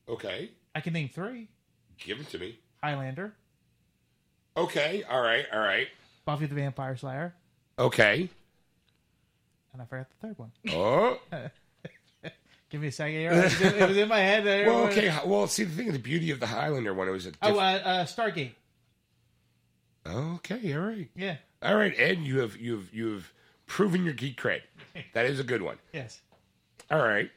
okay, 0.08 0.50
I 0.74 0.80
can 0.80 0.92
name 0.92 1.08
three: 1.08 1.48
give 1.98 2.20
it 2.20 2.28
to 2.30 2.38
me. 2.38 2.58
Highlander, 2.82 3.32
Okay, 4.56 5.02
all 5.10 5.20
right, 5.20 5.46
all 5.52 5.58
right, 5.60 5.88
Buffy 6.24 6.46
the 6.46 6.54
Vampire 6.54 6.96
Slayer, 6.96 7.34
okay. 7.78 8.28
and 9.72 9.82
I 9.82 9.84
forgot 9.86 10.06
the 10.20 10.26
third 10.28 10.38
one. 10.38 10.52
Oh, 10.70 11.18
Give 12.70 12.80
me 12.80 12.88
a 12.88 12.92
second 12.92 13.14
here. 13.20 13.30
It 13.30 13.44
was 13.44 13.60
in, 13.60 13.74
it 13.82 13.88
was 13.88 13.96
in 13.96 14.08
my 14.08 14.18
head. 14.18 14.44
There. 14.44 14.66
well, 14.68 14.84
okay. 14.86 15.16
Well, 15.24 15.46
see, 15.46 15.62
the 15.62 15.70
thing, 15.76 15.92
the 15.92 15.98
beauty 15.98 16.32
of 16.32 16.40
the 16.40 16.46
Highlander 16.48 16.92
one, 16.92 17.06
it 17.06 17.12
was 17.12 17.26
a. 17.26 17.30
Diff- 17.30 17.38
Oh, 17.42 17.56
uh, 17.56 17.62
uh, 17.62 18.04
Stargate. 18.04 18.50
Okay, 20.06 20.74
all 20.74 20.80
right, 20.80 21.08
Yeah. 21.16 21.36
all 21.62 21.76
right, 21.76 21.94
Ed. 21.96 22.18
You 22.20 22.40
have 22.40 22.56
you 22.56 22.76
have 22.76 22.92
you 22.92 23.12
have 23.12 23.32
proven 23.66 24.04
your 24.04 24.14
geek 24.14 24.40
cred. 24.40 24.60
That 25.12 25.26
is 25.26 25.40
a 25.40 25.44
good 25.44 25.62
one. 25.62 25.78
Yes. 25.92 26.20
All 26.90 27.02
right. 27.02 27.30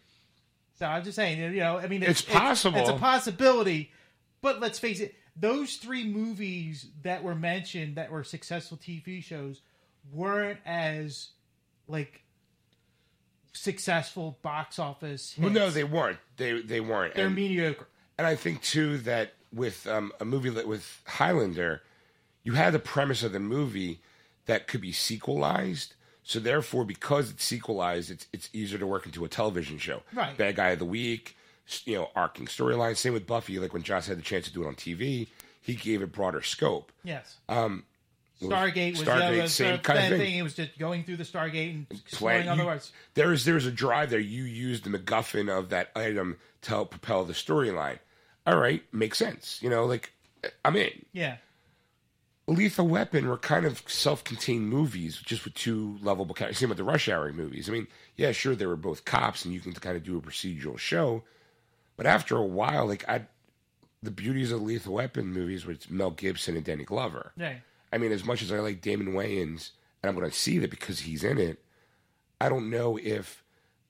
So 0.77 0.85
I'm 0.85 1.03
just 1.03 1.15
saying, 1.15 1.39
you 1.39 1.59
know, 1.59 1.79
I 1.79 1.87
mean, 1.87 2.03
It's 2.03 2.21
possible. 2.21 2.79
It's, 2.79 2.89
a 2.89 2.93
possibility, 2.93 3.91
but 4.41 4.59
let's 4.59 4.77
face 4.77 4.99
it: 4.99 5.15
those 5.35 5.77
three 5.77 6.03
movies 6.05 6.87
that 7.01 7.23
were 7.23 7.33
mentioned 7.33 7.95
that 7.95 8.11
were 8.11 8.23
successful 8.23 8.77
TV 8.77 9.23
shows 9.23 9.61
weren't 10.11 10.59
as 10.65 11.29
like 11.87 12.21
successful 13.53 14.37
box 14.41 14.77
office. 14.79 15.33
Hits. 15.33 15.43
Well, 15.43 15.51
no, 15.53 15.69
they 15.69 15.83
weren't. 15.83 16.19
They 16.37 16.61
they 16.61 16.79
weren't. 16.79 17.15
they're 17.15 17.27
and, 17.27 17.35
mediocre. 17.35 17.87
and 18.17 18.27
I 18.27 18.35
think 18.35 18.61
too 18.61 18.97
that 18.99 19.33
with 19.51 19.87
um, 19.87 20.11
a 20.19 20.25
movie 20.25 20.49
that 20.49 20.67
with 20.67 21.01
Highlander, 21.05 21.81
you 22.47 22.53
had 22.53 22.71
the 22.73 22.79
premise 22.79 23.23
of 23.23 23.33
the 23.33 23.41
movie 23.41 23.99
that 24.45 24.67
could 24.69 24.79
be 24.79 24.93
sequelized. 24.93 25.95
So 26.23 26.39
therefore, 26.39 26.85
because 26.85 27.29
it's 27.29 27.43
sequelized, 27.43 28.09
it's 28.09 28.25
it's 28.31 28.49
easier 28.53 28.79
to 28.79 28.87
work 28.87 29.05
into 29.05 29.25
a 29.25 29.27
television 29.27 29.77
show. 29.77 30.01
Right. 30.13 30.37
Bad 30.37 30.55
guy 30.55 30.69
of 30.69 30.79
the 30.79 30.85
week, 30.85 31.35
you 31.83 31.95
know, 31.97 32.09
arcing 32.15 32.45
storyline. 32.45 32.95
Same 32.95 33.11
with 33.11 33.27
Buffy. 33.27 33.59
Like 33.59 33.73
when 33.73 33.83
Joss 33.83 34.07
had 34.07 34.17
the 34.17 34.21
chance 34.21 34.45
to 34.45 34.53
do 34.53 34.63
it 34.63 34.67
on 34.67 34.75
TV, 34.75 35.27
he 35.61 35.75
gave 35.75 36.01
it 36.01 36.13
broader 36.13 36.41
scope. 36.41 36.93
Yes. 37.03 37.35
Um, 37.49 37.83
Stargate 38.41 38.91
was 38.97 39.03
Stargate, 39.07 39.41
the, 39.41 39.49
same 39.49 39.77
kind 39.79 39.99
of 39.99 40.05
thing. 40.09 40.19
thing. 40.19 40.37
It 40.37 40.43
was 40.43 40.53
just 40.53 40.77
going 40.79 41.03
through 41.03 41.17
the 41.17 41.25
Stargate 41.25 41.71
and 41.71 42.03
Plan- 42.11 42.47
other 42.47 42.61
you- 42.61 42.67
worlds. 42.67 42.93
There's 43.15 43.43
there's 43.43 43.65
a 43.65 43.71
drive 43.71 44.09
there. 44.09 44.19
You 44.19 44.43
use 44.43 44.81
the 44.81 44.89
MacGuffin 44.89 45.49
of 45.49 45.69
that 45.69 45.89
item 45.97 46.37
to 46.61 46.69
help 46.69 46.91
propel 46.91 47.25
the 47.25 47.33
storyline. 47.33 47.99
All 48.45 48.57
right, 48.57 48.81
makes 48.93 49.17
sense. 49.17 49.59
You 49.61 49.69
know, 49.69 49.85
like 49.85 50.13
I'm 50.63 50.77
in. 50.77 51.05
Yeah. 51.11 51.37
Lethal 52.47 52.87
Weapon 52.87 53.27
were 53.27 53.37
kind 53.37 53.65
of 53.65 53.83
self-contained 53.87 54.69
movies, 54.69 55.17
just 55.17 55.43
with 55.43 55.53
two 55.53 55.97
lovable 56.01 56.33
characters. 56.33 56.59
Same 56.59 56.69
with 56.69 56.77
the 56.77 56.83
Rush 56.85 57.09
Hour 57.09 57.33
movies. 57.33 57.67
I 57.67 57.73
mean, 57.73 57.87
yeah, 58.15 58.31
sure, 58.31 58.55
they 58.55 58.65
were 58.65 58.77
both 58.77 59.03
cops, 59.03 59.43
and 59.43 59.53
you 59.53 59.59
can 59.59 59.73
kind 59.73 59.97
of 59.97 60.03
do 60.03 60.17
a 60.17 60.21
procedural 60.21 60.77
show. 60.77 61.23
But 61.97 62.05
after 62.05 62.37
a 62.37 62.45
while, 62.45 62.87
like 62.87 63.07
I, 63.09 63.23
the 64.01 64.11
beauties 64.11 64.53
of 64.53 64.61
Lethal 64.61 64.93
Weapon 64.93 65.33
movies 65.33 65.65
were 65.65 65.75
Mel 65.89 66.11
Gibson 66.11 66.55
and 66.55 66.63
Danny 66.63 66.85
Glover. 66.85 67.33
Yeah. 67.35 67.55
I 67.91 67.97
mean, 67.97 68.13
as 68.13 68.23
much 68.23 68.41
as 68.41 68.51
I 68.51 68.59
like 68.59 68.81
Damon 68.81 69.13
Wayans, 69.13 69.71
and 70.01 70.09
I'm 70.09 70.15
going 70.15 70.29
to 70.29 70.35
see 70.35 70.57
that 70.59 70.69
because 70.69 71.01
he's 71.01 71.25
in 71.25 71.37
it, 71.37 71.61
I 72.39 72.47
don't 72.47 72.69
know 72.69 72.97
if 72.97 73.43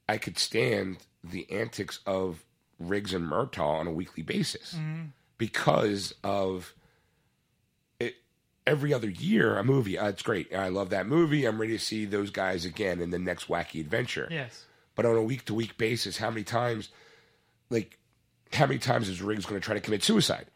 I 0.09 0.17
could 0.17 0.39
stand 0.39 0.97
the 1.23 1.51
antics 1.51 1.99
of 2.07 2.43
Riggs 2.79 3.13
and 3.13 3.29
Murtaugh 3.29 3.79
on 3.79 3.85
a 3.87 3.91
weekly 3.91 4.23
basis 4.23 4.73
mm-hmm. 4.73 5.09
because 5.37 6.15
of. 6.23 6.73
Every 8.67 8.93
other 8.93 9.09
year, 9.09 9.57
a 9.57 9.63
movie. 9.63 9.97
Uh, 9.97 10.09
it's 10.09 10.21
great. 10.21 10.53
I 10.53 10.67
love 10.67 10.89
that 10.89 11.07
movie. 11.07 11.45
I'm 11.45 11.59
ready 11.59 11.73
to 11.73 11.83
see 11.83 12.05
those 12.05 12.29
guys 12.29 12.65
again 12.65 13.01
in 13.01 13.11
the 13.11 13.19
next 13.19 13.47
wacky 13.47 13.79
adventure. 13.79 14.27
Yes. 14.29 14.65
But 14.95 15.05
on 15.05 15.15
a 15.15 15.23
week 15.23 15.45
to 15.45 15.53
week 15.53 15.77
basis, 15.77 16.17
how 16.17 16.29
many 16.29 16.43
times, 16.43 16.89
like, 17.69 17.97
how 18.51 18.65
many 18.65 18.79
times 18.79 19.09
is 19.09 19.21
Riggs 19.21 19.45
going 19.45 19.59
to 19.59 19.65
try 19.65 19.73
to 19.75 19.81
commit 19.81 20.03
suicide? 20.03 20.47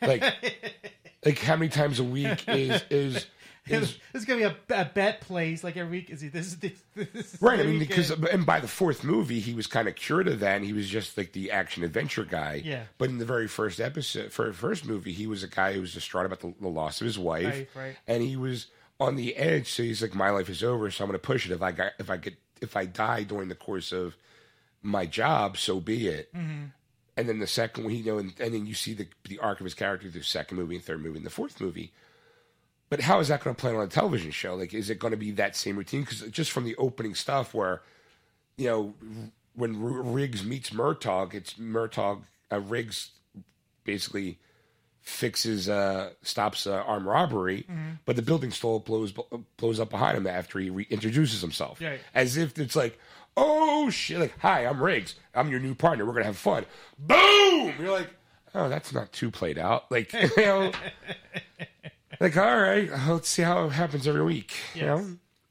Like, 0.00 0.22
like 1.24 1.38
how 1.38 1.56
many 1.56 1.68
times 1.68 1.98
a 1.98 2.04
week 2.04 2.48
is 2.48 2.82
is 2.90 3.14
is 3.16 3.26
This 3.68 3.96
is 4.12 4.24
gonna 4.24 4.38
be 4.38 4.44
a, 4.74 4.80
a 4.80 4.84
bet 4.86 5.20
place 5.20 5.62
like 5.62 5.76
every 5.76 5.98
week. 5.98 6.10
Is 6.10 6.20
he? 6.20 6.28
This 6.28 6.46
is 6.48 6.56
this, 6.58 6.72
this 6.96 7.34
is 7.34 7.42
right? 7.42 7.60
I 7.60 7.62
mean, 7.62 7.78
because 7.78 8.10
and 8.10 8.44
by 8.44 8.58
the 8.58 8.66
fourth 8.68 9.04
movie, 9.04 9.38
he 9.40 9.54
was 9.54 9.66
kind 9.68 9.86
of 9.86 9.94
cured 9.94 10.26
of 10.26 10.40
that, 10.40 10.56
and 10.56 10.64
he 10.64 10.72
was 10.72 10.88
just 10.88 11.16
like 11.16 11.32
the 11.32 11.50
action 11.52 11.84
adventure 11.84 12.24
guy. 12.24 12.60
Yeah. 12.64 12.84
But 12.98 13.10
in 13.10 13.18
the 13.18 13.24
very 13.24 13.46
first 13.46 13.80
episode, 13.80 14.32
for 14.32 14.52
first 14.52 14.84
movie, 14.84 15.12
he 15.12 15.26
was 15.28 15.42
a 15.44 15.48
guy 15.48 15.74
who 15.74 15.80
was 15.80 15.94
distraught 15.94 16.26
about 16.26 16.40
the, 16.40 16.52
the 16.60 16.68
loss 16.68 17.00
of 17.00 17.04
his 17.04 17.18
wife, 17.18 17.44
Right, 17.46 17.68
right. 17.76 17.96
and 18.08 18.22
he 18.22 18.36
was 18.36 18.66
on 18.98 19.14
the 19.14 19.36
edge. 19.36 19.70
So 19.72 19.82
he's 19.84 20.02
like, 20.02 20.14
"My 20.14 20.30
life 20.30 20.48
is 20.48 20.64
over, 20.64 20.90
so 20.90 21.04
I'm 21.04 21.08
going 21.10 21.20
to 21.20 21.24
push 21.24 21.46
it. 21.46 21.52
If 21.52 21.62
I 21.62 21.70
got, 21.70 21.92
if 22.00 22.10
I 22.10 22.16
get, 22.16 22.34
if 22.60 22.76
I 22.76 22.84
die 22.86 23.22
during 23.22 23.48
the 23.48 23.54
course 23.54 23.92
of 23.92 24.16
my 24.82 25.06
job, 25.06 25.56
so 25.56 25.78
be 25.78 26.08
it." 26.08 26.34
Mm-hmm. 26.34 26.64
And 27.16 27.28
then 27.28 27.38
the 27.40 27.46
second 27.46 27.84
one, 27.84 27.94
you 27.94 28.04
know, 28.04 28.18
and, 28.18 28.32
and 28.40 28.54
then 28.54 28.66
you 28.66 28.74
see 28.74 28.94
the 28.94 29.06
the 29.28 29.38
arc 29.38 29.60
of 29.60 29.64
his 29.64 29.74
character 29.74 30.10
through 30.10 30.18
the 30.20 30.24
second 30.24 30.56
movie 30.56 30.74
and 30.74 30.84
third 30.84 31.00
movie 31.00 31.18
and 31.18 31.26
the 31.26 31.30
fourth 31.30 31.60
movie. 31.60 31.92
But 32.92 33.00
how 33.00 33.20
is 33.20 33.28
that 33.28 33.42
going 33.42 33.56
to 33.56 33.58
play 33.60 33.74
on 33.74 33.82
a 33.82 33.86
television 33.86 34.30
show? 34.32 34.54
Like, 34.54 34.74
is 34.74 34.90
it 34.90 34.98
going 34.98 35.12
to 35.12 35.16
be 35.16 35.30
that 35.32 35.56
same 35.56 35.78
routine? 35.78 36.02
Because 36.02 36.20
just 36.30 36.50
from 36.50 36.64
the 36.64 36.76
opening 36.76 37.14
stuff, 37.14 37.54
where 37.54 37.80
you 38.58 38.68
know, 38.68 38.94
when 39.54 39.82
Riggs 40.12 40.44
meets 40.44 40.68
Murtaugh, 40.70 41.32
it's 41.32 41.54
Murtaugh, 41.54 42.20
uh, 42.52 42.60
Riggs 42.60 43.12
basically 43.84 44.38
fixes, 45.00 45.70
uh, 45.70 46.10
stops 46.22 46.66
uh, 46.66 46.74
armed 46.86 47.06
robbery, 47.06 47.62
Mm-hmm. 47.62 47.90
but 48.04 48.16
the 48.16 48.22
building 48.22 48.50
still 48.50 48.78
blows 48.78 49.12
blows 49.56 49.80
up 49.80 49.88
behind 49.88 50.18
him 50.18 50.26
after 50.26 50.58
he 50.58 50.68
reintroduces 50.70 51.40
himself, 51.40 51.80
Right. 51.80 52.00
as 52.14 52.36
if 52.36 52.58
it's 52.58 52.76
like, 52.76 52.98
oh 53.38 53.88
shit, 53.90 54.20
like 54.20 54.38
hi, 54.38 54.66
I'm 54.66 54.82
Riggs, 54.82 55.14
I'm 55.34 55.48
your 55.48 55.60
new 55.60 55.74
partner, 55.74 56.04
we're 56.04 56.12
gonna 56.12 56.26
have 56.26 56.36
fun. 56.36 56.66
Boom! 56.98 57.72
You're 57.80 57.90
like, 57.90 58.10
oh, 58.54 58.68
that's 58.68 58.92
not 58.92 59.12
too 59.12 59.30
played 59.30 59.58
out, 59.58 59.90
like 59.90 60.12
you 60.12 60.30
know, 60.36 60.72
like 62.22 62.36
all 62.36 62.60
right, 62.60 62.88
let's 63.08 63.28
see 63.28 63.42
how 63.42 63.66
it 63.66 63.70
happens 63.70 64.06
every 64.06 64.22
week, 64.22 64.54
you 64.74 64.86
know. 64.86 65.06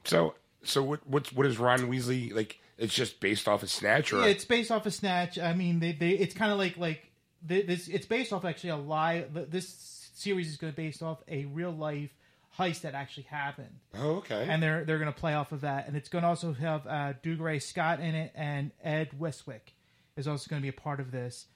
So, 0.06 0.36
so 0.64 0.82
what? 0.82 1.06
What's 1.06 1.34
what 1.34 1.46
is 1.46 1.60
Ron 1.60 1.82
Weasley 1.82 2.34
like? 2.34 2.60
It's 2.78 2.94
just 2.94 3.20
based 3.20 3.48
off 3.48 3.62
of 3.62 3.70
Snatch, 3.70 4.12
or 4.14 4.22
Yeah, 4.22 4.28
it's 4.28 4.46
based 4.46 4.72
off 4.72 4.86
of 4.86 4.94
Snatch. 4.94 5.38
I 5.38 5.54
mean, 5.54 5.80
they, 5.80 5.92
they 5.92 6.12
it's 6.12 6.34
kind 6.34 6.52
of 6.52 6.58
like 6.58 6.78
like 6.78 7.12
this. 7.44 7.88
It's 7.88 8.06
based 8.06 8.32
off 8.34 8.46
actually 8.46 8.72
a 8.72 8.78
lie. 8.78 9.26
This 9.32 10.10
series 10.16 10.50
is 10.50 10.58
going 10.58 10.72
to 10.72 10.78
based 10.78 11.04
off 11.04 11.22
a 11.28 11.46
real 11.46 11.72
life 11.72 12.12
heist 12.58 12.82
that 12.82 12.96
actually 12.96 13.24
happened, 13.24 13.80
oh, 13.96 14.16
okay. 14.16 14.48
and 14.50 14.64
they're 14.64 14.86
they're 14.86 15.00
going 15.00 15.14
to 15.14 15.20
play 15.20 15.34
off 15.34 15.52
of 15.52 15.62
that. 15.62 15.88
And 15.88 15.98
it's 15.98 16.10
going 16.10 16.24
to 16.24 16.30
also 16.30 16.54
have 16.54 16.88
uh, 16.88 17.14
Dougray 17.22 17.62
Scott 17.62 18.00
in 18.00 18.16
it, 18.16 18.32
and 18.34 18.72
Ed 18.82 19.10
Westwick 19.20 19.74
is 20.16 20.28
also 20.28 20.50
going 20.50 20.62
to 20.62 20.64
be 20.64 20.70
a 20.70 20.82
part 20.82 21.00
of 21.02 21.12
this. 21.12 21.48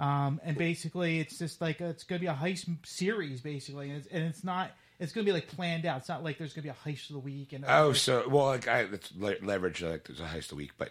Um, 0.00 0.40
and 0.44 0.56
basically, 0.56 1.20
it's 1.20 1.38
just 1.38 1.60
like 1.60 1.80
it's 1.80 2.04
going 2.04 2.18
to 2.20 2.24
be 2.24 2.30
a 2.30 2.34
heist 2.34 2.68
series, 2.86 3.40
basically, 3.40 3.90
and 3.90 3.98
it's, 3.98 4.08
and 4.08 4.24
it's 4.24 4.44
not. 4.44 4.72
It's 5.00 5.12
going 5.12 5.24
to 5.26 5.28
be 5.28 5.34
like 5.34 5.48
planned 5.48 5.86
out. 5.86 5.98
It's 5.98 6.08
not 6.08 6.22
like 6.22 6.38
there's 6.38 6.52
going 6.52 6.66
to 6.66 6.72
be 6.72 6.76
a 6.90 6.92
heist 6.92 7.10
of 7.10 7.14
the 7.14 7.18
week 7.20 7.52
and 7.52 7.64
Oh, 7.66 7.92
so 7.92 8.28
well, 8.28 8.46
like 8.46 8.68
I 8.68 8.84
let's 8.90 9.12
le- 9.16 9.34
leverage 9.42 9.82
like 9.82 10.04
there's 10.04 10.20
a 10.20 10.24
heist 10.24 10.52
a 10.52 10.54
week, 10.54 10.72
but 10.78 10.90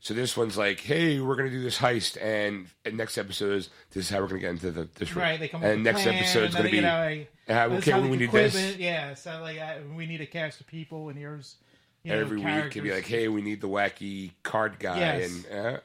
so 0.00 0.12
this 0.12 0.36
one's 0.36 0.58
like, 0.58 0.80
hey, 0.80 1.18
we're 1.20 1.36
gonna 1.36 1.50
do 1.50 1.62
this 1.62 1.78
heist, 1.78 2.20
and, 2.20 2.66
and 2.84 2.96
next 2.96 3.16
episode 3.16 3.54
is 3.56 3.70
this 3.92 4.04
is 4.04 4.10
how 4.10 4.20
we're 4.20 4.26
gonna 4.28 4.40
get 4.40 4.50
into 4.50 4.70
the 4.70 4.88
this. 4.96 5.16
Right, 5.16 5.38
they 5.40 5.48
come 5.48 5.62
up 5.62 5.66
and 5.66 5.78
with 5.78 5.84
next 5.94 6.02
plan, 6.02 6.14
episode's 6.16 6.54
and 6.54 6.64
gonna 6.64 6.70
be 6.70 6.76
you 6.76 6.82
know, 6.82 7.24
uh, 7.48 7.52
okay, 7.76 7.98
is 8.02 8.08
we 8.10 8.16
need 8.18 8.30
this. 8.32 8.76
Yeah, 8.76 9.14
so 9.14 9.40
like 9.40 9.58
uh, 9.58 9.76
we 9.96 10.06
need 10.06 10.20
a 10.20 10.26
cast 10.26 10.60
of 10.60 10.66
people, 10.66 11.08
and 11.08 11.16
here's 11.18 11.56
you 12.02 12.12
know, 12.12 12.18
Every 12.20 12.36
week 12.36 12.46
it'd 12.66 12.82
be 12.82 12.92
like, 12.92 13.06
hey, 13.06 13.28
we 13.28 13.40
need 13.40 13.62
the 13.62 13.68
wacky 13.68 14.32
card 14.42 14.78
guy, 14.78 14.98
Yes. 14.98 15.44
and 15.50 15.66
uh, 15.66 15.78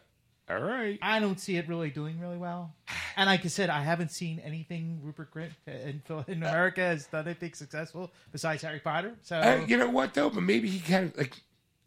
all 0.50 0.60
right, 0.62 0.98
I 1.02 1.20
don't 1.20 1.40
see 1.40 1.58
it 1.58 1.68
really 1.68 1.90
doing 1.90 2.20
really 2.20 2.38
well. 2.38 2.74
And 3.16 3.28
like 3.28 3.46
I 3.46 3.50
said, 3.50 3.70
I 3.70 3.82
haven't 3.82 4.12
seen 4.12 4.40
anything 4.40 5.00
Rupert 5.04 5.34
Grint 5.34 5.52
in, 5.68 6.02
in 6.28 6.38
America 6.44 6.82
has 6.82 7.06
done 7.08 7.26
anything 7.26 7.54
successful 7.54 8.12
besides 8.32 8.64
Harry 8.64 8.80
Potter. 8.80 9.16
So 9.24 9.38
Uh, 9.38 9.66
you 9.68 9.78
know 9.78 9.90
what 9.90 10.14
though? 10.14 10.30
But 10.30 10.42
maybe 10.44 10.70
he 10.70 10.80
can 10.80 11.14
like 11.18 11.36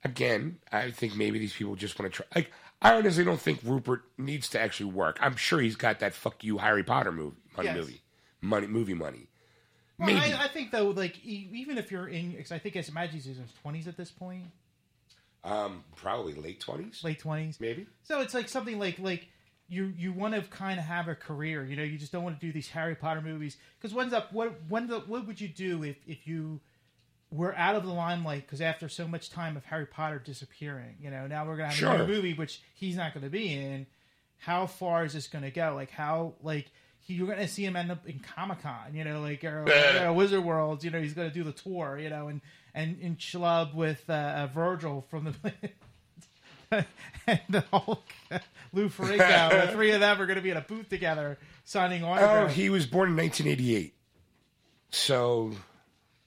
again. 0.05 0.59
I 0.71 0.91
think 0.91 1.17
maybe 1.17 1.39
these 1.39 1.53
people 1.55 1.75
just 1.75 1.99
want 1.99 2.13
to 2.13 2.17
try. 2.17 2.27
Like 2.35 2.51
I 2.81 2.95
honestly 2.97 3.25
don't 3.25 3.41
think 3.41 3.61
Rupert 3.65 4.03
needs 4.19 4.49
to 4.51 4.61
actually 4.61 4.91
work. 4.93 5.19
I'm 5.21 5.37
sure 5.37 5.61
he's 5.61 5.77
got 5.77 6.01
that 6.01 6.15
fuck 6.15 6.45
you 6.45 6.59
Harry 6.59 6.85
Potter 6.85 7.13
movie 7.13 7.37
money 7.57 7.69
Yes. 7.69 7.77
movie 7.77 8.03
money 8.41 8.67
movie 8.67 8.95
money. 8.95 9.29
Well, 9.99 10.09
maybe. 10.09 10.35
I, 10.35 10.45
I 10.45 10.49
think 10.49 10.71
though, 10.71 10.89
like 10.91 11.25
even 11.25 11.79
if 11.79 11.91
you're 11.93 12.09
in, 12.09 12.33
because 12.33 12.53
I 12.53 12.59
think 12.59 12.77
as 12.77 12.93
Magi's 12.93 13.27
in 13.27 13.35
his 13.35 13.53
twenties 13.63 13.87
at 13.89 13.97
this 13.97 14.11
point, 14.11 14.45
Um, 15.45 15.83
probably 15.97 16.35
late 16.35 16.61
twenties, 16.61 17.03
late 17.03 17.19
twenties. 17.19 17.59
maybe. 17.61 17.87
So 18.05 18.21
it's 18.21 18.35
like 18.35 18.49
something 18.49 18.79
like 18.79 18.99
like 18.99 19.27
you 19.69 19.93
you 19.97 20.13
want 20.13 20.35
to 20.35 20.43
kind 20.43 20.79
of 20.79 20.85
have 20.85 21.09
a 21.09 21.15
career. 21.15 21.65
You 21.65 21.75
know, 21.77 21.83
you 21.83 21.99
just 21.99 22.13
don't 22.13 22.23
want 22.23 22.39
to 22.41 22.47
do 22.47 22.53
these 22.53 22.69
Harry 22.69 22.95
Potter 22.95 23.21
movies 23.21 23.57
because 23.81 23.93
when's 23.95 24.13
up? 24.13 24.33
What 24.33 24.55
when 24.69 24.87
the 24.87 25.01
what 25.01 25.27
would 25.27 25.41
you 25.41 25.49
do 25.49 25.83
if 25.83 25.97
if 26.07 26.27
you 26.29 26.61
were 27.31 27.57
out 27.57 27.75
of 27.75 27.85
the 27.85 27.93
limelight? 27.93 28.43
Because 28.47 28.61
after 28.61 28.89
so 28.89 29.09
much 29.09 29.31
time 29.31 29.57
of 29.57 29.65
Harry 29.65 29.87
Potter 29.87 30.19
disappearing, 30.19 30.97
you 31.01 31.11
know, 31.11 31.27
now 31.27 31.45
we're 31.47 31.57
gonna 31.57 31.69
have 31.71 31.77
a 31.77 31.79
Sure. 31.79 31.99
new 31.99 32.07
movie 32.07 32.35
which 32.35 32.61
he's 32.75 32.95
not 32.97 33.13
going 33.15 33.25
to 33.25 33.31
be 33.31 33.53
in. 33.53 33.87
How 34.39 34.67
far 34.67 35.05
is 35.05 35.13
this 35.15 35.27
going 35.29 35.43
to 35.45 35.51
go? 35.51 35.73
Like 35.75 35.91
how 35.91 36.35
like. 36.43 36.71
He, 37.05 37.15
you're 37.15 37.27
going 37.27 37.39
to 37.39 37.49
see 37.49 37.65
him 37.65 37.75
end 37.77 37.91
up 37.91 38.07
in 38.09 38.21
Comic 38.21 38.63
Con, 38.63 38.95
you 38.95 39.03
know, 39.05 39.21
like 39.21 39.43
or, 39.45 39.65
you 39.67 40.01
know, 40.01 40.13
Wizard 40.13 40.45
World. 40.45 40.85
You 40.85 40.91
know, 40.91 41.01
he's 41.01 41.15
going 41.15 41.29
to 41.29 41.35
do 41.35 41.43
the 41.43 41.53
tour, 41.53 41.99
you 41.99 42.09
know, 42.11 42.29
and 42.29 42.41
and 42.75 42.99
and 43.03 43.19
schlub 43.19 43.75
with 43.75 44.05
uh, 44.09 44.13
uh, 44.13 44.47
Virgil 44.49 45.05
from 45.11 45.25
the 45.43 45.71
and 47.27 47.41
the 47.51 47.65
Hulk, 47.73 48.03
Lou 48.73 48.89
Ferrigno, 48.89 49.67
the 49.67 49.73
three 49.73 49.91
of 49.93 50.01
them 50.01 50.21
are 50.21 50.27
going 50.27 50.37
to 50.37 50.43
be 50.43 50.51
in 50.51 50.57
a 50.57 50.61
booth 50.63 50.89
together 50.89 51.39
signing 51.65 52.03
autographs. 52.05 52.53
Oh, 52.53 52.55
he 52.55 52.71
was 52.71 52.87
born 52.87 53.11
in 53.11 53.17
1988. 53.17 53.95
So, 54.91 55.53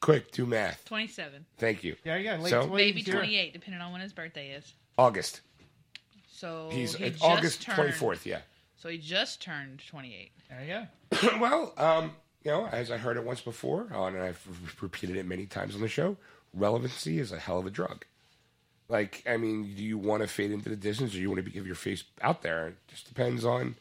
quick, 0.02 0.32
do 0.32 0.46
math. 0.46 0.84
27. 0.86 1.46
Thank 1.58 1.84
you. 1.84 1.96
yeah, 2.04 2.18
yeah, 2.18 2.38
late 2.38 2.50
So- 2.50 2.68
20s, 2.68 2.76
Maybe 2.76 3.04
28, 3.04 3.54
depending 3.54 3.82
on 3.82 3.92
when 3.92 4.02
his 4.02 4.14
birthday 4.14 4.52
is. 4.52 4.74
August. 4.98 5.42
So 6.32 6.70
He's 6.72 6.96
he 6.96 7.06
it's 7.06 7.20
just 7.20 7.24
August 7.24 7.68
24th. 7.68 8.26
Yeah. 8.26 8.40
So 8.86 8.92
he 8.92 9.00
just 9.00 9.42
turned 9.42 9.82
28. 9.90 10.32
There 10.48 10.88
you 11.12 11.18
go. 11.18 11.38
well, 11.42 11.74
um, 11.76 12.12
you 12.44 12.52
know, 12.52 12.68
as 12.68 12.92
I 12.92 12.98
heard 12.98 13.18
it 13.18 13.24
once 13.24 13.42
before, 13.42 13.88
uh, 13.92 14.04
and 14.04 14.16
I've 14.22 14.48
repeated 14.80 15.16
it 15.16 15.26
many 15.26 15.48
times 15.48 15.74
on 15.74 15.82
the 15.82 15.88
show, 15.88 16.18
relevancy 16.54 17.18
is 17.18 17.32
a 17.32 17.40
hell 17.40 17.58
of 17.58 17.66
a 17.66 17.72
drug. 17.72 18.06
Like, 18.88 19.24
I 19.28 19.38
mean, 19.38 19.74
do 19.76 19.82
you 19.82 19.98
want 19.98 20.22
to 20.22 20.28
fade 20.28 20.52
into 20.52 20.70
the 20.70 20.76
distance, 20.76 21.16
or 21.16 21.18
you 21.18 21.32
want 21.32 21.44
to 21.44 21.50
give 21.50 21.66
your 21.66 21.76
face 21.76 22.04
out 22.22 22.44
there? 22.44 22.68
It 22.68 22.76
just 22.88 23.08
depends 23.08 23.44
on 23.44 23.74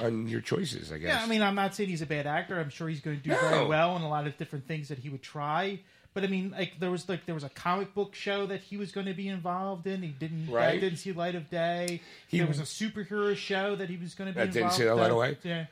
on 0.00 0.28
your 0.28 0.40
choices, 0.40 0.92
I 0.92 0.96
guess. 0.96 1.08
Yeah, 1.08 1.22
I 1.22 1.26
mean, 1.26 1.42
I'm 1.42 1.54
not 1.54 1.74
saying 1.74 1.90
he's 1.90 2.00
a 2.00 2.06
bad 2.06 2.26
actor. 2.26 2.58
I'm 2.58 2.70
sure 2.70 2.88
he's 2.88 3.00
going 3.00 3.18
to 3.18 3.22
do 3.22 3.28
No. 3.28 3.36
very 3.50 3.66
well 3.66 3.96
in 3.96 4.02
a 4.02 4.08
lot 4.08 4.26
of 4.26 4.38
different 4.38 4.66
things 4.66 4.88
that 4.88 4.96
he 4.96 5.10
would 5.10 5.22
try. 5.22 5.80
But 6.18 6.24
I 6.26 6.30
mean, 6.30 6.50
like 6.50 6.80
there 6.80 6.90
was 6.90 7.08
like 7.08 7.26
there 7.26 7.34
was 7.36 7.44
a 7.44 7.48
comic 7.48 7.94
book 7.94 8.12
show 8.12 8.44
that 8.46 8.60
he 8.60 8.76
was 8.76 8.90
going 8.90 9.06
to 9.06 9.14
be 9.14 9.28
involved 9.28 9.86
in. 9.86 10.02
He 10.02 10.08
didn't 10.08 10.46
that 10.46 10.52
Right. 10.52 10.80
didn't 10.80 10.98
see 10.98 11.12
light 11.12 11.36
of 11.36 11.48
day. 11.48 12.00
He- 12.26 12.38
there 12.38 12.48
was 12.48 12.58
a 12.58 12.62
superhero 12.64 13.36
show 13.36 13.76
that 13.76 13.88
he 13.88 13.96
was 13.96 14.16
going 14.16 14.32
to 14.32 14.36
be 14.36 14.44
That 14.44 14.52
didn't 14.52 14.72
see 14.72 14.90
light 14.90 15.12
of? 15.12 15.44
Yeah. 15.44 15.66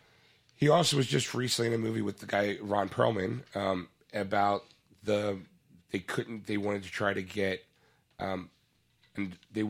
He 0.54 0.68
also 0.68 0.96
was 0.98 1.08
just 1.08 1.34
recently 1.34 1.66
in 1.66 1.74
a 1.74 1.78
movie 1.78 2.00
with 2.00 2.20
the 2.20 2.26
guy 2.26 2.58
Ron 2.62 2.88
Perlman 2.88 3.40
um, 3.56 3.88
about 4.14 4.62
the 5.02 5.38
they 5.90 5.98
couldn't 5.98 6.46
they 6.46 6.58
wanted 6.58 6.84
to 6.84 6.90
try 6.92 7.12
to 7.12 7.22
get 7.22 7.64
um, 8.20 8.48
and 9.16 9.36
they 9.52 9.64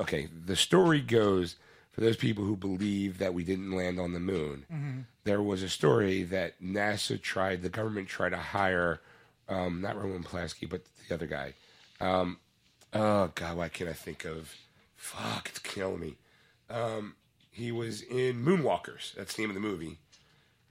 okay 0.00 0.28
the 0.46 0.56
story 0.56 1.02
goes 1.02 1.56
for 1.90 2.00
those 2.00 2.16
people 2.16 2.44
who 2.44 2.56
believe 2.56 3.18
that 3.18 3.34
we 3.34 3.44
didn't 3.44 3.70
land 3.72 4.00
on 4.00 4.14
the 4.14 4.20
moon 4.20 5.06
there 5.24 5.42
was 5.42 5.62
a 5.62 5.68
story 5.68 6.22
that 6.22 6.60
NASA 6.62 7.20
tried 7.20 7.60
the 7.62 7.68
government 7.68 8.08
tried 8.08 8.30
to 8.30 8.36
hire 8.38 9.00
um, 9.48 9.80
not 9.80 9.96
Roman 10.00 10.22
Pulaski 10.22 10.66
but 10.66 10.82
the 11.08 11.14
other 11.14 11.26
guy 11.26 11.54
um, 12.00 12.38
oh 12.92 13.30
god 13.34 13.56
why 13.56 13.68
can't 13.68 13.90
I 13.90 13.94
think 13.94 14.24
of 14.24 14.54
fuck 14.96 15.48
it's 15.48 15.58
killing 15.58 16.00
me 16.00 16.16
um, 16.70 17.14
he 17.50 17.72
was 17.72 18.02
in 18.02 18.44
Moonwalkers 18.44 19.14
that's 19.14 19.34
the 19.34 19.42
name 19.42 19.50
of 19.50 19.54
the 19.54 19.60
movie 19.60 19.98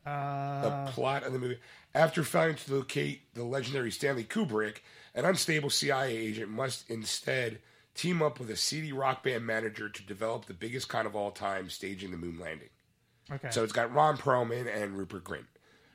the 0.05 0.91
plot 0.91 1.24
of 1.24 1.34
the 1.34 1.39
movie. 1.39 1.59
After 1.93 2.24
failing 2.24 2.55
to 2.55 2.74
locate 2.76 3.34
the 3.34 3.43
legendary 3.43 3.91
Stanley 3.91 4.24
Kubrick, 4.24 4.78
an 5.13 5.26
unstable 5.26 5.69
CIA 5.69 6.15
agent 6.15 6.49
must 6.49 6.89
instead 6.89 7.59
team 7.93 8.22
up 8.22 8.39
with 8.39 8.49
a 8.49 8.55
seedy 8.55 8.93
rock 8.93 9.24
band 9.24 9.45
manager 9.45 9.89
to 9.89 10.03
develop 10.03 10.45
the 10.45 10.53
biggest 10.53 10.88
con 10.88 11.05
of 11.05 11.15
all 11.15 11.32
time, 11.32 11.69
staging 11.69 12.11
the 12.11 12.17
moon 12.17 12.39
landing. 12.39 12.69
Okay. 13.32 13.49
So 13.51 13.63
it's 13.63 13.74
got 13.74 13.93
Ron 13.93 14.17
Perlman 14.17 14.67
and 14.74 14.97
Rupert 14.97 15.24
Grint. 15.24 15.45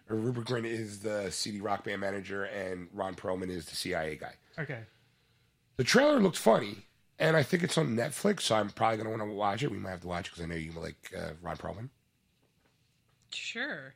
Or 0.09 0.17
Rupert 0.17 0.45
Grint 0.45 0.67
is 0.67 1.01
the 1.01 1.31
seedy 1.31 1.61
rock 1.61 1.85
band 1.85 2.01
manager, 2.01 2.45
and 2.45 2.89
Ron 2.93 3.15
Perlman 3.15 3.51
is 3.51 3.67
the 3.67 3.75
CIA 3.77 4.17
guy. 4.17 4.35
okay. 4.59 4.81
The 5.77 5.85
trailer 5.85 6.21
looked 6.21 6.39
funny, 6.39 6.87
and 7.19 7.37
I 7.37 7.43
think 7.43 7.63
it's 7.63 7.77
on 7.77 7.97
Netflix, 7.97 8.43
so 8.43 8.55
I'm 8.55 8.71
probably 8.71 8.97
going 8.99 9.11
to 9.11 9.17
want 9.19 9.31
to 9.31 9.35
watch 9.35 9.63
it. 9.63 9.71
We 9.71 9.79
might 9.79 9.91
have 9.91 10.01
to 10.03 10.07
watch 10.07 10.29
it 10.29 10.31
because 10.31 10.45
I 10.45 10.47
know 10.49 10.55
you 10.57 10.73
like 10.73 11.13
uh, 11.17 11.31
Ron 11.43 11.57
Perlman. 11.57 11.89
Sure. 13.33 13.95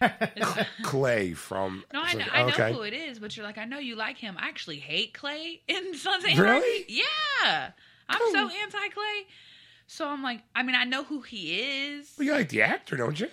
Clay 0.82 1.34
from. 1.34 1.84
No, 1.92 2.00
I 2.02 2.14
know, 2.14 2.24
Okay. 2.24 2.64
I 2.64 2.70
know 2.70 2.76
who 2.76 2.82
it 2.82 2.94
is, 2.94 3.18
but 3.18 3.36
you're 3.36 3.44
like, 3.44 3.58
I 3.58 3.64
know 3.64 3.78
you 3.78 3.96
like 3.96 4.16
him. 4.18 4.36
I 4.38 4.48
actually 4.48 4.78
hate 4.78 5.12
Clay 5.14 5.62
in 5.68 5.94
Sons 5.94 6.24
of 6.24 6.30
Anarchy. 6.30 6.42
Really? 6.42 6.84
Yeah. 6.88 7.70
I'm 8.08 8.20
so 8.32 8.48
anti 8.48 8.88
Clay. 8.88 9.26
So 9.86 10.06
I'm 10.08 10.22
like, 10.22 10.42
I 10.54 10.62
mean, 10.62 10.76
I 10.76 10.84
know 10.84 11.02
who 11.04 11.20
he 11.22 11.60
is. 11.60 12.12
Well, 12.16 12.26
you 12.26 12.32
like 12.32 12.48
the 12.48 12.62
actor, 12.62 12.96
don't 12.96 13.18
you? 13.18 13.28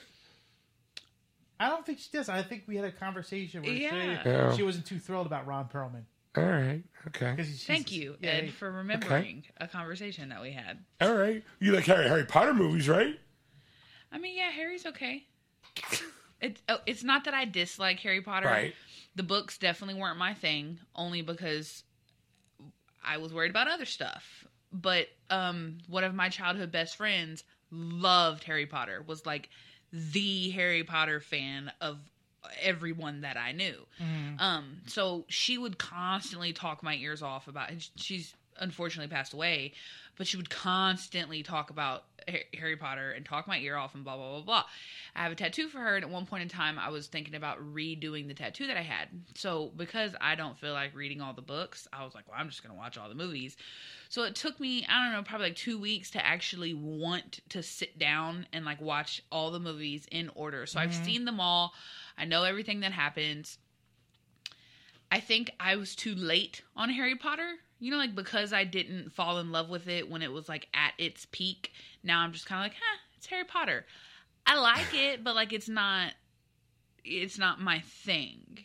I 1.60 1.70
don't 1.70 1.86
think 1.86 2.00
she 2.00 2.10
does. 2.14 2.30
I 2.30 2.44
think 2.44 2.64
we 2.68 2.76
had 2.76 2.86
a 2.86 2.92
conversation 2.92 3.64
where 3.64 3.72
Yeah. 3.72 4.24
she, 4.24 4.30
Yeah. 4.30 4.56
she 4.56 4.64
wasn't 4.64 4.86
too 4.86 5.00
thrilled 5.00 5.26
about 5.26 5.48
Ron 5.48 5.68
Perlman. 5.68 6.04
All 6.36 6.44
right. 6.44 6.84
Okay. 7.08 7.36
Thank 7.66 7.92
you, 7.92 8.16
yeah, 8.20 8.30
Ed, 8.30 8.54
for 8.54 8.72
remembering 8.72 9.44
a 9.58 9.68
conversation 9.68 10.30
that 10.30 10.40
we 10.42 10.52
had. 10.52 10.84
All 11.02 11.16
right. 11.16 11.44
You 11.60 11.72
like 11.72 11.86
Harry 11.86 12.08
Harry 12.08 12.26
Potter 12.26 12.54
movies, 12.54 12.88
right? 12.88 13.20
I 14.12 14.20
mean, 14.20 14.38
yeah, 14.38 14.52
Harry's 14.52 14.86
okay. 14.86 15.26
It, 16.40 16.62
oh, 16.70 16.78
it's 16.86 17.04
not 17.04 17.24
that 17.24 17.34
I 17.34 17.46
dislike 17.46 18.00
Harry 18.02 18.22
Potter. 18.22 18.46
Right. 18.46 18.76
The 19.16 19.24
books 19.24 19.58
definitely 19.58 20.00
weren't 20.00 20.20
my 20.20 20.36
thing, 20.36 20.78
only 20.96 21.24
because 21.24 21.84
I 23.04 23.18
was 23.18 23.34
worried 23.34 23.50
about 23.50 23.68
other 23.68 23.86
stuff. 23.86 24.46
But 24.72 25.08
um, 25.32 25.80
one 25.88 26.04
of 26.04 26.14
my 26.14 26.30
childhood 26.30 26.72
best 26.72 26.96
friends 26.96 27.44
loved 27.72 28.44
Harry 28.44 28.68
Potter. 28.68 29.04
Was 29.08 29.26
like 29.26 29.50
the 29.92 30.50
Harry 30.52 30.84
Potter 30.84 31.20
fan 31.20 31.72
of 31.82 31.98
everyone 32.62 33.22
that 33.22 33.38
I 33.38 33.52
knew. 33.52 33.86
Um, 34.40 34.78
so 34.88 35.26
she 35.28 35.58
would 35.58 35.78
constantly 35.78 36.54
talk 36.54 36.84
my 36.84 36.96
ears 36.96 37.22
off 37.22 37.48
about. 37.48 37.70
and 37.70 37.88
She's 37.96 38.34
unfortunately 38.60 39.14
passed 39.14 39.34
away, 39.34 39.74
but 40.18 40.28
she 40.28 40.38
would 40.38 40.50
constantly 40.50 41.44
talk 41.44 41.70
about 41.70 42.04
Harry 42.54 42.76
Potter 42.76 43.12
and 43.12 43.26
talk 43.26 43.48
my 43.48 43.58
ear 43.60 43.78
off 43.78 43.96
and 43.96 44.04
blah 44.04 44.18
blah 44.18 44.34
blah 44.34 44.42
blah. 44.42 44.64
I 45.16 45.24
have 45.24 45.32
a 45.32 45.36
tattoo 45.36 45.68
for 45.70 45.80
her, 45.80 45.96
and 45.96 46.04
at 46.04 46.12
one 46.12 46.26
point 46.26 46.44
in 46.44 46.50
time, 46.50 46.78
I 46.78 46.90
was 46.90 47.08
thinking 47.08 47.36
about 47.36 47.60
redoing 47.74 48.28
the 48.28 48.34
tattoo 48.34 48.68
that 48.68 48.78
I 48.78 48.82
had. 48.82 49.08
So 49.36 49.72
because 49.78 50.14
I 50.20 50.36
don't 50.36 50.58
feel 50.58 50.74
like 50.74 50.96
reading 50.96 51.22
all 51.22 51.34
the 51.34 51.42
books, 51.42 51.88
I 51.94 52.04
was 52.04 52.14
like, 52.14 52.28
well, 52.28 52.38
I'm 52.40 52.50
just 52.50 52.64
gonna 52.64 52.78
watch 52.78 52.98
all 52.98 53.10
the 53.10 53.16
movies. 53.16 53.56
So 54.10 54.24
it 54.24 54.36
took 54.36 54.60
me, 54.60 54.86
I 54.90 55.04
don't 55.04 55.14
know, 55.14 55.24
probably 55.24 55.48
like 55.48 55.58
two 55.58 55.80
weeks 55.80 56.12
to 56.12 56.26
actually 56.26 56.74
want 56.74 57.40
to 57.50 57.62
sit 57.64 57.98
down 58.00 58.48
and 58.54 58.66
like 58.66 58.82
watch 58.82 59.22
all 59.32 59.52
the 59.52 59.60
movies 59.60 60.08
in 60.12 60.30
order. 60.36 60.66
So 60.66 60.80
I've 60.80 60.92
mm-hmm. 60.92 61.06
seen 61.06 61.26
them 61.26 61.40
all. 61.40 61.74
I 62.18 62.26
know 62.26 62.44
everything 62.44 62.82
that 62.82 62.92
happens. 62.92 63.58
I 65.12 65.20
think 65.20 65.52
I 65.60 65.76
was 65.76 65.96
too 65.96 66.16
late 66.16 66.62
on 66.76 66.90
Harry 66.90 67.16
Potter. 67.16 67.56
You 67.80 67.92
know, 67.92 67.98
like 67.98 68.16
because 68.16 68.54
I 68.54 68.64
didn't 68.64 69.12
fall 69.14 69.40
in 69.40 69.52
love 69.52 69.70
with 69.70 69.88
it 69.88 70.10
when 70.10 70.22
it 70.22 70.32
was 70.32 70.50
like 70.50 70.68
at 70.74 70.94
its 70.98 71.28
peak. 71.32 71.72
Now 72.04 72.22
I'm 72.22 72.34
just 72.34 72.46
kind 72.46 72.66
of 72.66 72.72
like, 72.72 72.78
huh, 72.80 73.00
it's 73.18 73.28
Harry 73.28 73.44
Potter. 73.44 73.86
I 74.46 74.60
like 74.60 74.94
it, 74.94 75.24
but 75.24 75.36
like 75.36 75.54
it's 75.54 75.70
not, 75.70 76.14
it's 77.04 77.38
not 77.38 77.62
my 77.62 77.80
thing. 77.80 78.60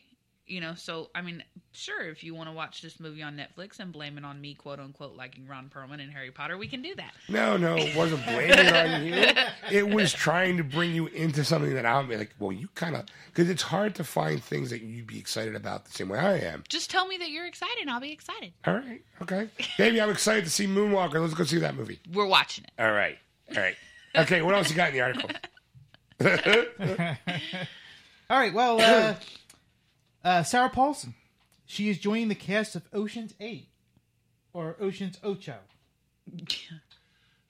You 0.46 0.60
know, 0.60 0.74
so 0.74 1.08
I 1.14 1.22
mean, 1.22 1.42
sure, 1.70 2.02
if 2.02 2.24
you 2.24 2.34
want 2.34 2.48
to 2.48 2.52
watch 2.52 2.82
this 2.82 2.98
movie 2.98 3.22
on 3.22 3.36
Netflix 3.36 3.78
and 3.78 3.92
blame 3.92 4.18
it 4.18 4.24
on 4.24 4.40
me, 4.40 4.54
quote 4.54 4.80
unquote, 4.80 5.16
liking 5.16 5.46
Ron 5.46 5.70
Perlman 5.74 6.02
and 6.02 6.12
Harry 6.12 6.30
Potter, 6.30 6.58
we 6.58 6.66
can 6.66 6.82
do 6.82 6.94
that. 6.96 7.12
No, 7.28 7.56
no, 7.56 7.76
it 7.76 7.96
wasn't 7.96 8.24
blaming 8.24 8.58
on 8.58 9.06
you. 9.06 9.26
It 9.70 9.88
was 9.88 10.12
trying 10.12 10.56
to 10.58 10.64
bring 10.64 10.94
you 10.94 11.06
into 11.06 11.44
something 11.44 11.72
that 11.74 11.86
I'm 11.86 12.10
like, 12.10 12.34
well, 12.38 12.52
you 12.52 12.68
kind 12.74 12.96
of, 12.96 13.06
because 13.26 13.48
it's 13.48 13.62
hard 13.62 13.94
to 13.94 14.04
find 14.04 14.42
things 14.42 14.68
that 14.70 14.82
you'd 14.82 15.06
be 15.06 15.18
excited 15.18 15.54
about 15.54 15.84
the 15.86 15.92
same 15.92 16.08
way 16.08 16.18
I 16.18 16.38
am. 16.38 16.64
Just 16.68 16.90
tell 16.90 17.06
me 17.06 17.16
that 17.18 17.30
you're 17.30 17.46
excited, 17.46 17.78
and 17.80 17.90
I'll 17.90 18.00
be 18.00 18.12
excited. 18.12 18.52
All 18.66 18.74
right, 18.74 19.00
okay. 19.22 19.48
Baby, 19.78 20.00
I'm 20.00 20.10
excited 20.10 20.44
to 20.44 20.50
see 20.50 20.66
Moonwalker. 20.66 21.20
Let's 21.20 21.34
go 21.34 21.44
see 21.44 21.58
that 21.58 21.76
movie. 21.76 22.00
We're 22.12 22.26
watching 22.26 22.64
it. 22.64 22.72
All 22.82 22.92
right, 22.92 23.16
all 23.56 23.62
right. 23.62 23.76
Okay, 24.14 24.42
what 24.42 24.54
else 24.54 24.68
you 24.68 24.76
got 24.76 24.88
in 24.88 24.94
the 24.94 25.00
article? 25.00 25.30
All 28.30 28.38
right. 28.38 28.54
Well, 28.54 28.80
uh, 28.80 29.14
uh, 30.24 30.42
Sarah 30.42 30.68
Paulson. 30.70 31.14
She 31.66 31.88
is 31.88 31.98
joining 31.98 32.28
the 32.28 32.34
cast 32.34 32.74
of 32.76 32.82
Ocean's 32.92 33.34
Eight 33.40 33.68
or 34.52 34.76
Ocean's 34.80 35.18
Ocho. 35.22 35.56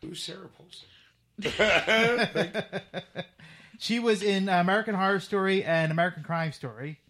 Who's 0.00 0.22
Sarah 0.22 0.48
Paulson? 0.48 0.88
She 3.78 3.98
was 3.98 4.22
in 4.22 4.48
American 4.48 4.94
Horror 4.94 5.18
Story 5.18 5.64
and 5.64 5.90
American 5.90 6.22
Crime 6.22 6.52
Story, 6.52 7.00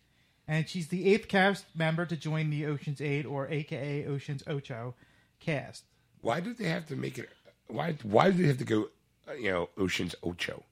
and 0.48 0.66
she's 0.66 0.88
the 0.88 1.12
eighth 1.12 1.28
cast 1.28 1.66
member 1.76 2.06
to 2.06 2.16
join 2.16 2.48
the 2.48 2.64
Ocean's 2.64 3.02
Eight 3.02 3.26
or 3.26 3.46
AKA 3.50 4.06
Ocean's 4.06 4.42
Ocho 4.46 4.94
cast. 5.38 5.84
Why 6.22 6.40
do 6.40 6.54
they 6.54 6.64
have 6.64 6.86
to 6.86 6.96
make 6.96 7.18
it? 7.18 7.28
Why? 7.66 7.96
Why 8.04 8.30
do 8.30 8.40
they 8.40 8.48
have 8.48 8.56
to 8.56 8.64
go? 8.64 8.88
uh, 9.28 9.32
You 9.34 9.50
know, 9.50 9.68
Ocean's 9.76 10.14
Ocho. 10.22 10.62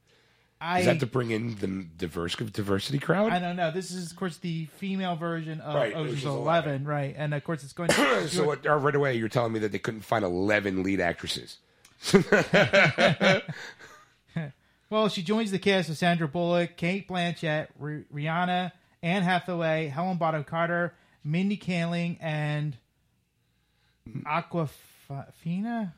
I 0.60 0.80
Is 0.80 0.86
that 0.86 1.00
to 1.00 1.06
bring 1.06 1.30
in 1.30 1.56
the 1.56 1.86
diverse 1.96 2.36
diversity 2.36 2.98
crowd? 2.98 3.32
I 3.32 3.38
don't 3.38 3.56
know. 3.56 3.70
This 3.70 3.90
is, 3.90 4.10
of 4.10 4.16
course, 4.18 4.36
the 4.36 4.66
female 4.76 5.16
version 5.16 5.60
of 5.60 5.74
Right, 5.74 5.94
Ocean's 5.94 6.24
Eleven, 6.24 6.84
right? 6.84 7.14
And 7.16 7.32
of 7.32 7.42
course, 7.44 7.64
it's 7.64 7.72
going. 7.72 7.88
to... 7.88 8.28
so 8.28 8.44
what, 8.44 8.66
uh, 8.66 8.76
right 8.76 8.94
away, 8.94 9.16
you're 9.16 9.30
telling 9.30 9.52
me 9.52 9.58
that 9.60 9.72
they 9.72 9.78
couldn't 9.78 10.02
find 10.02 10.24
11 10.24 10.82
lead 10.82 11.00
actresses. 11.00 11.58
Well, 14.90 15.08
she 15.08 15.22
joins 15.22 15.52
the 15.52 15.60
cast 15.60 15.88
of 15.88 15.96
Sandra 15.96 16.26
Bullock, 16.26 16.76
Cate 16.76 17.06
Blanchett, 17.06 17.68
R- 17.80 18.04
Rihanna, 18.12 18.72
Anne 19.04 19.22
Hathaway, 19.22 19.86
Helen 19.86 20.16
Bonham 20.16 20.42
Carter, 20.42 20.94
Mindy 21.22 21.56
Kaling, 21.56 22.18
and 22.20 22.76
Awkwafina. 24.26 25.92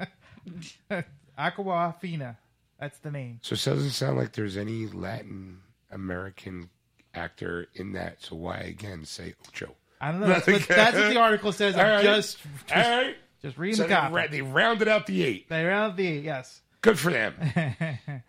Awkwafina. 1.38 2.36
That's 2.84 2.98
the 2.98 3.10
name. 3.10 3.38
So 3.42 3.54
it 3.54 3.64
doesn't 3.64 3.90
sound 3.90 4.18
like 4.18 4.32
there's 4.32 4.56
any 4.56 4.86
Latin 4.86 5.60
American 5.90 6.68
actor 7.14 7.66
in 7.74 7.92
that. 7.92 8.22
So 8.22 8.36
why 8.36 8.58
again 8.58 9.04
say 9.04 9.34
Ocho? 9.48 9.74
I 10.00 10.10
don't 10.12 10.20
know. 10.20 10.26
That's 10.26 10.46
what, 10.46 10.62
that's 10.68 10.96
what 10.96 11.08
the 11.08 11.18
article 11.20 11.52
says. 11.52 11.76
I'm 11.76 11.86
right. 11.86 12.04
just 12.04 12.38
All 12.74 12.80
right. 12.82 13.16
just 13.40 13.56
reading 13.56 13.76
So 13.76 13.82
the 13.84 13.88
they, 13.88 13.94
copy. 13.94 14.14
ra- 14.14 14.26
they 14.30 14.42
rounded 14.42 14.88
out 14.88 15.06
the 15.06 15.22
eight. 15.24 15.48
They 15.48 15.64
round 15.64 15.96
the 15.96 16.06
eight. 16.06 16.24
yes. 16.24 16.60
Good 16.82 16.98
for 16.98 17.10
them. 17.10 17.34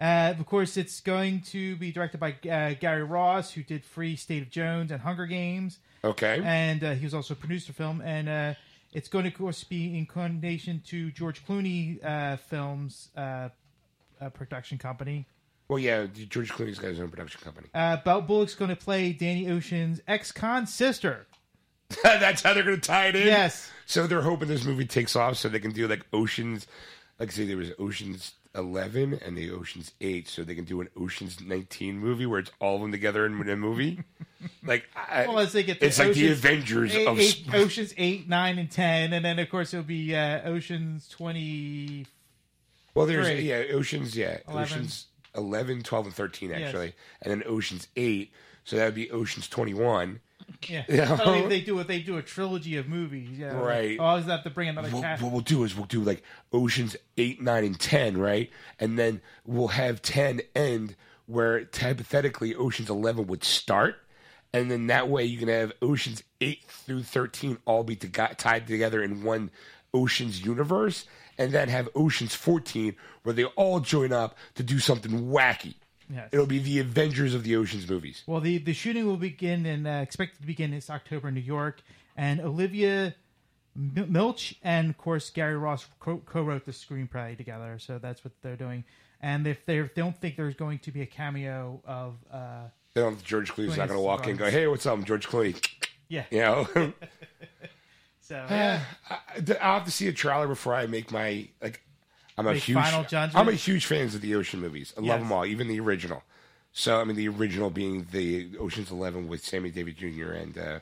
Uh, 0.00 0.32
of 0.38 0.46
course, 0.46 0.76
it's 0.76 1.00
going 1.00 1.40
to 1.40 1.74
be 1.74 1.90
directed 1.90 2.20
by 2.20 2.30
uh, 2.48 2.72
Gary 2.78 3.02
Ross, 3.02 3.50
who 3.50 3.64
did 3.64 3.84
Free 3.84 4.14
State 4.14 4.42
of 4.42 4.48
Jones 4.48 4.92
and 4.92 5.00
Hunger 5.00 5.26
Games. 5.26 5.80
Okay. 6.04 6.40
and 6.44 6.84
uh, 6.84 6.92
he 6.94 7.04
was 7.04 7.14
also 7.14 7.34
a 7.34 7.36
producer 7.36 7.72
film 7.72 8.00
and 8.02 8.28
uh, 8.28 8.54
it's 8.92 9.08
going 9.08 9.24
to 9.24 9.30
of 9.32 9.36
course 9.36 9.64
be 9.64 9.98
in 9.98 10.06
coordination 10.06 10.80
to 10.86 11.10
george 11.10 11.44
clooney 11.44 11.98
uh, 12.04 12.36
films 12.36 13.08
uh, 14.20 14.24
uh, 14.26 14.28
production 14.30 14.78
company 14.78 15.26
Well, 15.68 15.78
yeah, 15.78 16.06
George 16.28 16.50
Clooney's 16.50 16.78
got 16.78 16.88
his 16.88 17.00
own 17.00 17.08
production 17.10 17.40
company. 17.42 17.68
uh, 17.74 17.98
Belt 17.98 18.26
Bullock's 18.26 18.54
going 18.54 18.70
to 18.70 18.76
play 18.76 19.12
Danny 19.12 19.50
Ocean's 19.50 20.00
ex-con 20.08 20.66
sister. 20.66 21.26
That's 22.02 22.42
how 22.42 22.54
they're 22.54 22.62
going 22.64 22.80
to 22.80 22.86
tie 22.86 23.06
it 23.08 23.16
in. 23.16 23.26
Yes. 23.26 23.70
So 23.86 24.06
they're 24.06 24.20
hoping 24.22 24.48
this 24.48 24.64
movie 24.64 24.84
takes 24.86 25.16
off, 25.16 25.36
so 25.36 25.48
they 25.48 25.60
can 25.60 25.72
do 25.72 25.88
like 25.88 26.04
Oceans. 26.12 26.66
Like 27.18 27.30
I 27.30 27.32
say, 27.32 27.46
there 27.46 27.56
was 27.56 27.70
Oceans 27.78 28.32
Eleven 28.54 29.18
and 29.24 29.36
the 29.36 29.50
Oceans 29.50 29.92
Eight, 30.02 30.28
so 30.28 30.44
they 30.44 30.54
can 30.54 30.64
do 30.64 30.80
an 30.82 30.88
Oceans 31.00 31.40
Nineteen 31.40 31.98
movie 31.98 32.26
where 32.26 32.40
it's 32.40 32.50
all 32.60 32.76
of 32.76 32.82
them 32.82 32.92
together 32.92 33.24
in 33.24 33.48
a 33.48 33.56
movie. 33.56 34.02
like, 34.64 34.84
I, 34.94 35.26
Well, 35.26 35.38
as 35.38 35.52
they 35.54 35.62
get 35.62 35.82
it's 35.82 35.98
like 35.98 36.12
the 36.12 36.30
Avengers 36.30 36.94
Eight, 36.94 37.06
of. 37.08 37.18
eight- 37.18 37.44
Oceans 37.54 37.94
eight, 37.96 38.28
nine, 38.28 38.58
and 38.58 38.70
ten, 38.70 39.12
and 39.14 39.24
then 39.24 39.38
of 39.38 39.48
course 39.50 39.72
it'll 39.72 39.84
be 39.84 40.14
uh, 40.14 40.42
Oceans 40.48 41.08
twenty. 41.08 42.04
Well, 42.98 43.06
there's 43.06 43.26
three. 43.28 43.40
yeah, 43.40 43.62
Oceans, 43.72 44.16
yeah, 44.16 44.38
11. 44.48 44.62
Oceans 44.62 45.06
11, 45.34 45.82
12, 45.82 46.06
and 46.06 46.14
thirteen 46.14 46.50
Yes. 46.50 46.62
actually, 46.62 46.94
and 47.22 47.30
then 47.30 47.42
Oceans 47.46 47.88
Eight. 47.96 48.32
So 48.64 48.76
that 48.76 48.84
would 48.84 48.94
be 48.94 49.10
Oceans 49.10 49.48
Twenty 49.48 49.72
One. 49.74 50.20
Yeah, 50.66 50.84
Yeah. 50.88 51.18
I 51.22 51.40
mean, 51.40 51.48
they 51.50 51.60
do 51.60 51.78
it. 51.78 51.88
They 51.88 52.00
do 52.00 52.16
a 52.16 52.22
trilogy 52.22 52.76
of 52.76 52.88
movies. 52.88 53.38
Yeah, 53.38 53.52
Right. 53.58 53.98
Oh, 54.00 54.04
I 54.04 54.08
always 54.10 54.24
have 54.26 54.44
to 54.44 54.50
bring 54.50 54.68
another 54.68 54.88
what, 54.88 55.02
cast. 55.02 55.22
what 55.22 55.30
we'll 55.32 55.40
do 55.42 55.62
is 55.64 55.76
we'll 55.76 55.84
do 55.86 56.00
like 56.02 56.22
Oceans 56.52 56.96
8, 57.18 57.40
9, 57.42 57.64
and 57.64 57.78
10, 57.78 58.16
right? 58.16 58.50
And 58.78 58.98
then 58.98 59.20
we'll 59.44 59.68
have 59.68 60.00
10 60.02 60.40
end 60.54 60.96
where 61.26 61.68
hypothetically 61.74 62.54
Oceans 62.54 62.88
11 62.88 63.26
would 63.26 63.44
start. 63.44 63.96
And 64.52 64.70
then 64.70 64.86
that 64.86 65.08
way 65.10 65.24
you 65.24 65.38
can 65.38 65.48
have 65.48 65.72
Oceans 65.82 66.22
8 66.40 66.64
through 66.66 67.02
13 67.02 67.58
all 67.66 67.84
be 67.84 67.96
to- 67.96 68.08
tied 68.08 68.66
together 68.66 69.02
in 69.02 69.22
one 69.22 69.50
Oceans 69.92 70.42
universe. 70.44 71.04
And 71.38 71.52
then 71.52 71.68
have 71.68 71.88
Oceans 71.94 72.34
14 72.34 72.96
where 73.22 73.32
they 73.32 73.44
all 73.44 73.80
join 73.80 74.12
up 74.12 74.36
to 74.56 74.62
do 74.62 74.78
something 74.80 75.28
wacky. 75.30 75.74
Yes. 76.12 76.30
It'll 76.32 76.46
be 76.46 76.58
the 76.58 76.78
Avengers 76.80 77.34
of 77.34 77.44
the 77.44 77.54
Oceans 77.56 77.88
movies. 77.88 78.22
Well, 78.26 78.40
the, 78.40 78.58
the 78.58 78.72
shooting 78.72 79.06
will 79.06 79.16
begin 79.18 79.66
and 79.66 79.86
uh, 79.86 79.90
expected 80.02 80.40
to 80.40 80.46
begin 80.46 80.70
this 80.70 80.88
October 80.90 81.28
in 81.28 81.34
New 81.34 81.40
York, 81.40 81.82
and 82.16 82.40
Olivia 82.40 83.14
Milch 83.76 84.56
and 84.64 84.90
of 84.90 84.98
course 84.98 85.30
Gary 85.30 85.56
Ross 85.56 85.86
co- 86.00 86.22
co-wrote 86.24 86.64
the 86.64 86.72
screenplay 86.72 87.36
together, 87.36 87.78
so 87.78 87.98
that's 87.98 88.24
what 88.24 88.32
they're 88.42 88.56
doing. 88.56 88.84
And 89.20 89.46
if 89.46 89.64
they 89.66 89.82
don't 89.94 90.16
think 90.16 90.36
there's 90.36 90.54
going 90.54 90.78
to 90.80 90.90
be 90.90 91.02
a 91.02 91.06
cameo 91.06 91.80
of, 91.84 92.16
uh, 92.32 92.62
They 92.94 93.02
don't, 93.02 93.22
George 93.22 93.52
Clooney's 93.52 93.76
not 93.76 93.88
going 93.88 93.98
to 94.00 94.04
walk 94.04 94.24
in 94.24 94.30
and 94.30 94.38
go, 94.38 94.50
hey, 94.50 94.66
what's 94.66 94.86
up? 94.86 94.94
I'm 94.94 95.04
George 95.04 95.28
Clooney. 95.28 95.62
yeah, 96.08 96.24
You 96.30 96.38
know? 96.40 96.68
so 98.28 98.44
yeah. 98.50 98.80
I, 99.10 99.16
I'll 99.60 99.78
have 99.78 99.84
to 99.86 99.90
see 99.90 100.06
a 100.08 100.12
trailer 100.12 100.46
before 100.46 100.74
I 100.74 100.86
make 100.86 101.10
my 101.10 101.48
like. 101.62 101.82
I'm 102.36 102.46
a 102.46 102.54
huge. 102.54 102.76
final 102.76 103.02
judgment? 103.02 103.34
I'm 103.34 103.48
a 103.48 103.56
huge 103.56 103.86
fan 103.86 104.04
of 104.04 104.20
the 104.20 104.36
ocean 104.36 104.60
movies. 104.60 104.94
I 104.96 105.00
love 105.00 105.18
them 105.18 105.32
all, 105.32 105.44
even 105.44 105.66
the 105.66 105.80
original. 105.80 106.22
So 106.72 107.00
I 107.00 107.04
mean, 107.04 107.16
the 107.16 107.28
original 107.28 107.70
being 107.70 108.06
the 108.12 108.50
Ocean's 108.60 108.92
Eleven 108.92 109.26
with 109.26 109.44
Sammy 109.44 109.70
Davis 109.70 109.94
Jr. 109.94 110.32
and 110.32 110.56
uh, 110.56 110.78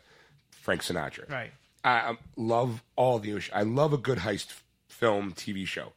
Frank 0.51 0.83
Sinatra. 0.83 1.31
right. 1.31 1.53
I 1.83 2.01
um, 2.01 2.19
love 2.37 2.83
all 2.97 3.21
the 3.21 3.33
ocean. 3.33 3.55
I 3.57 3.63
love 3.63 3.93
a 3.93 3.97
good 3.97 4.19
heist 4.19 4.53
film 4.89 5.33
TV 5.33 5.67
show. 5.67 5.93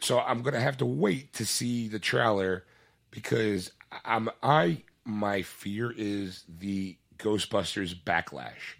So 0.00 0.18
I'm 0.18 0.42
gonna 0.42 0.60
have 0.60 0.78
to 0.78 0.86
wait 0.86 1.34
to 1.34 1.44
see 1.44 1.88
the 1.88 1.98
trailer 1.98 2.64
because 3.10 3.70
I'm 4.04 4.30
I 4.42 4.82
my 5.04 5.42
fear 5.42 5.92
is 5.94 6.44
the 6.48 6.96
Ghostbusters 7.18 7.94
backlash. 7.94 8.77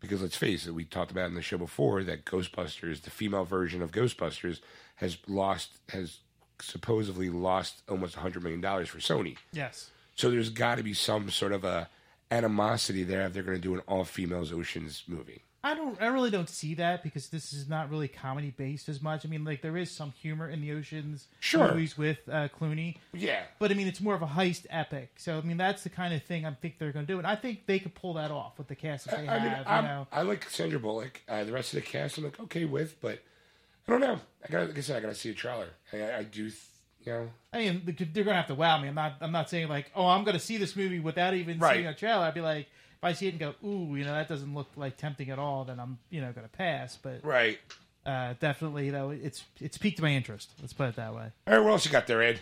Because 0.00 0.22
let's 0.22 0.36
face 0.36 0.66
it, 0.66 0.74
we 0.74 0.84
talked 0.84 1.10
about 1.10 1.28
in 1.28 1.34
the 1.34 1.42
show 1.42 1.58
before 1.58 2.04
that 2.04 2.24
Ghostbusters, 2.24 3.02
the 3.02 3.10
female 3.10 3.44
version 3.44 3.82
of 3.82 3.90
Ghostbusters, 3.90 4.60
has 4.96 5.18
lost 5.26 5.78
has 5.90 6.18
supposedly 6.60 7.30
lost 7.30 7.82
almost 7.88 8.16
hundred 8.16 8.42
million 8.42 8.60
dollars 8.60 8.88
for 8.88 8.98
Sony. 8.98 9.36
Yes. 9.52 9.90
So 10.14 10.30
there's 10.30 10.50
got 10.50 10.76
to 10.76 10.82
be 10.82 10.94
some 10.94 11.30
sort 11.30 11.52
of 11.52 11.64
a 11.64 11.88
animosity 12.30 13.04
there 13.04 13.22
if 13.22 13.32
they're 13.32 13.42
going 13.42 13.56
to 13.56 13.62
do 13.62 13.74
an 13.74 13.80
all 13.86 14.04
females 14.04 14.52
oceans 14.52 15.04
movie. 15.06 15.42
I 15.64 15.74
don't. 15.74 16.00
I 16.00 16.06
really 16.06 16.30
don't 16.30 16.48
see 16.48 16.74
that 16.74 17.02
because 17.02 17.28
this 17.30 17.52
is 17.52 17.68
not 17.68 17.90
really 17.90 18.06
comedy 18.06 18.50
based 18.56 18.88
as 18.88 19.02
much. 19.02 19.26
I 19.26 19.28
mean, 19.28 19.44
like 19.44 19.60
there 19.60 19.76
is 19.76 19.90
some 19.90 20.12
humor 20.12 20.48
in 20.48 20.60
the 20.60 20.70
oceans 20.72 21.26
Sure. 21.40 21.68
movies 21.68 21.98
with 21.98 22.18
uh, 22.30 22.46
Clooney, 22.48 22.96
Yeah. 23.12 23.42
but 23.58 23.72
I 23.72 23.74
mean 23.74 23.88
it's 23.88 24.00
more 24.00 24.14
of 24.14 24.22
a 24.22 24.26
heist 24.26 24.66
epic. 24.70 25.10
So 25.16 25.36
I 25.36 25.40
mean 25.40 25.56
that's 25.56 25.82
the 25.82 25.88
kind 25.90 26.14
of 26.14 26.22
thing 26.22 26.46
I 26.46 26.52
think 26.52 26.78
they're 26.78 26.92
going 26.92 27.06
to 27.06 27.12
do, 27.12 27.18
and 27.18 27.26
I 27.26 27.34
think 27.34 27.66
they 27.66 27.80
could 27.80 27.94
pull 27.96 28.14
that 28.14 28.30
off 28.30 28.56
with 28.56 28.68
the 28.68 28.76
cast 28.76 29.06
that 29.10 29.18
they 29.20 29.26
I 29.28 29.38
have. 29.38 29.66
I'm, 29.66 29.84
you 29.84 29.88
know, 29.90 30.06
I 30.12 30.22
like 30.22 30.48
Sandra 30.48 30.78
Bullock. 30.78 31.20
Uh, 31.28 31.42
the 31.42 31.52
rest 31.52 31.74
of 31.74 31.80
the 31.82 31.86
cast, 31.86 32.18
I'm 32.18 32.24
like 32.24 32.38
okay 32.38 32.64
with, 32.64 33.00
but 33.00 33.18
I 33.88 33.90
don't 33.90 34.00
know. 34.00 34.20
I 34.46 34.52
got, 34.52 34.68
like 34.68 34.78
I 34.78 34.80
said, 34.80 34.96
I 34.98 35.00
got 35.00 35.08
to 35.08 35.14
see 35.16 35.30
a 35.30 35.34
trailer. 35.34 35.70
I, 35.92 36.18
I 36.18 36.22
do, 36.22 36.44
th- 36.50 36.54
you 37.04 37.12
know. 37.12 37.30
I 37.52 37.58
mean 37.58 37.82
they're 37.84 38.22
going 38.24 38.26
to 38.26 38.32
have 38.34 38.46
to 38.46 38.54
wow 38.54 38.80
me. 38.80 38.86
I'm 38.88 38.94
not. 38.94 39.14
I'm 39.20 39.32
not 39.32 39.50
saying 39.50 39.66
like, 39.68 39.90
oh, 39.96 40.06
I'm 40.06 40.22
going 40.22 40.36
to 40.36 40.40
see 40.42 40.56
this 40.56 40.76
movie 40.76 41.00
without 41.00 41.34
even 41.34 41.58
Right. 41.58 41.74
seeing 41.76 41.86
a 41.88 41.94
trailer. 41.94 42.22
I'd 42.24 42.34
be 42.34 42.42
like, 42.42 42.68
if 42.98 43.04
I 43.04 43.12
see 43.12 43.26
it 43.28 43.30
and 43.30 43.38
go, 43.40 43.54
ooh, 43.66 43.96
you 43.96 44.04
know, 44.04 44.12
that 44.12 44.28
doesn't 44.28 44.54
look 44.54 44.68
like 44.76 44.96
tempting 44.96 45.30
at 45.30 45.38
all, 45.38 45.64
then 45.64 45.78
I'm 45.80 45.98
you 46.10 46.20
know 46.20 46.32
going 46.32 46.46
to 46.46 46.52
pass. 46.56 46.96
But 47.00 47.24
Right. 47.24 47.58
uh, 48.04 48.34
definitely 48.40 48.90
though, 48.90 49.10
it's 49.10 49.44
it's 49.60 49.78
piqued 49.78 50.00
my 50.02 50.10
interest. 50.10 50.50
Let's 50.60 50.72
put 50.72 50.88
it 50.88 50.96
that 50.96 51.14
way. 51.14 51.30
All 51.46 51.54
right. 51.54 51.60
What 51.64 51.70
else 51.72 51.84
you 51.86 51.90
got 51.92 52.06
there, 52.06 52.22
Ed? 52.22 52.40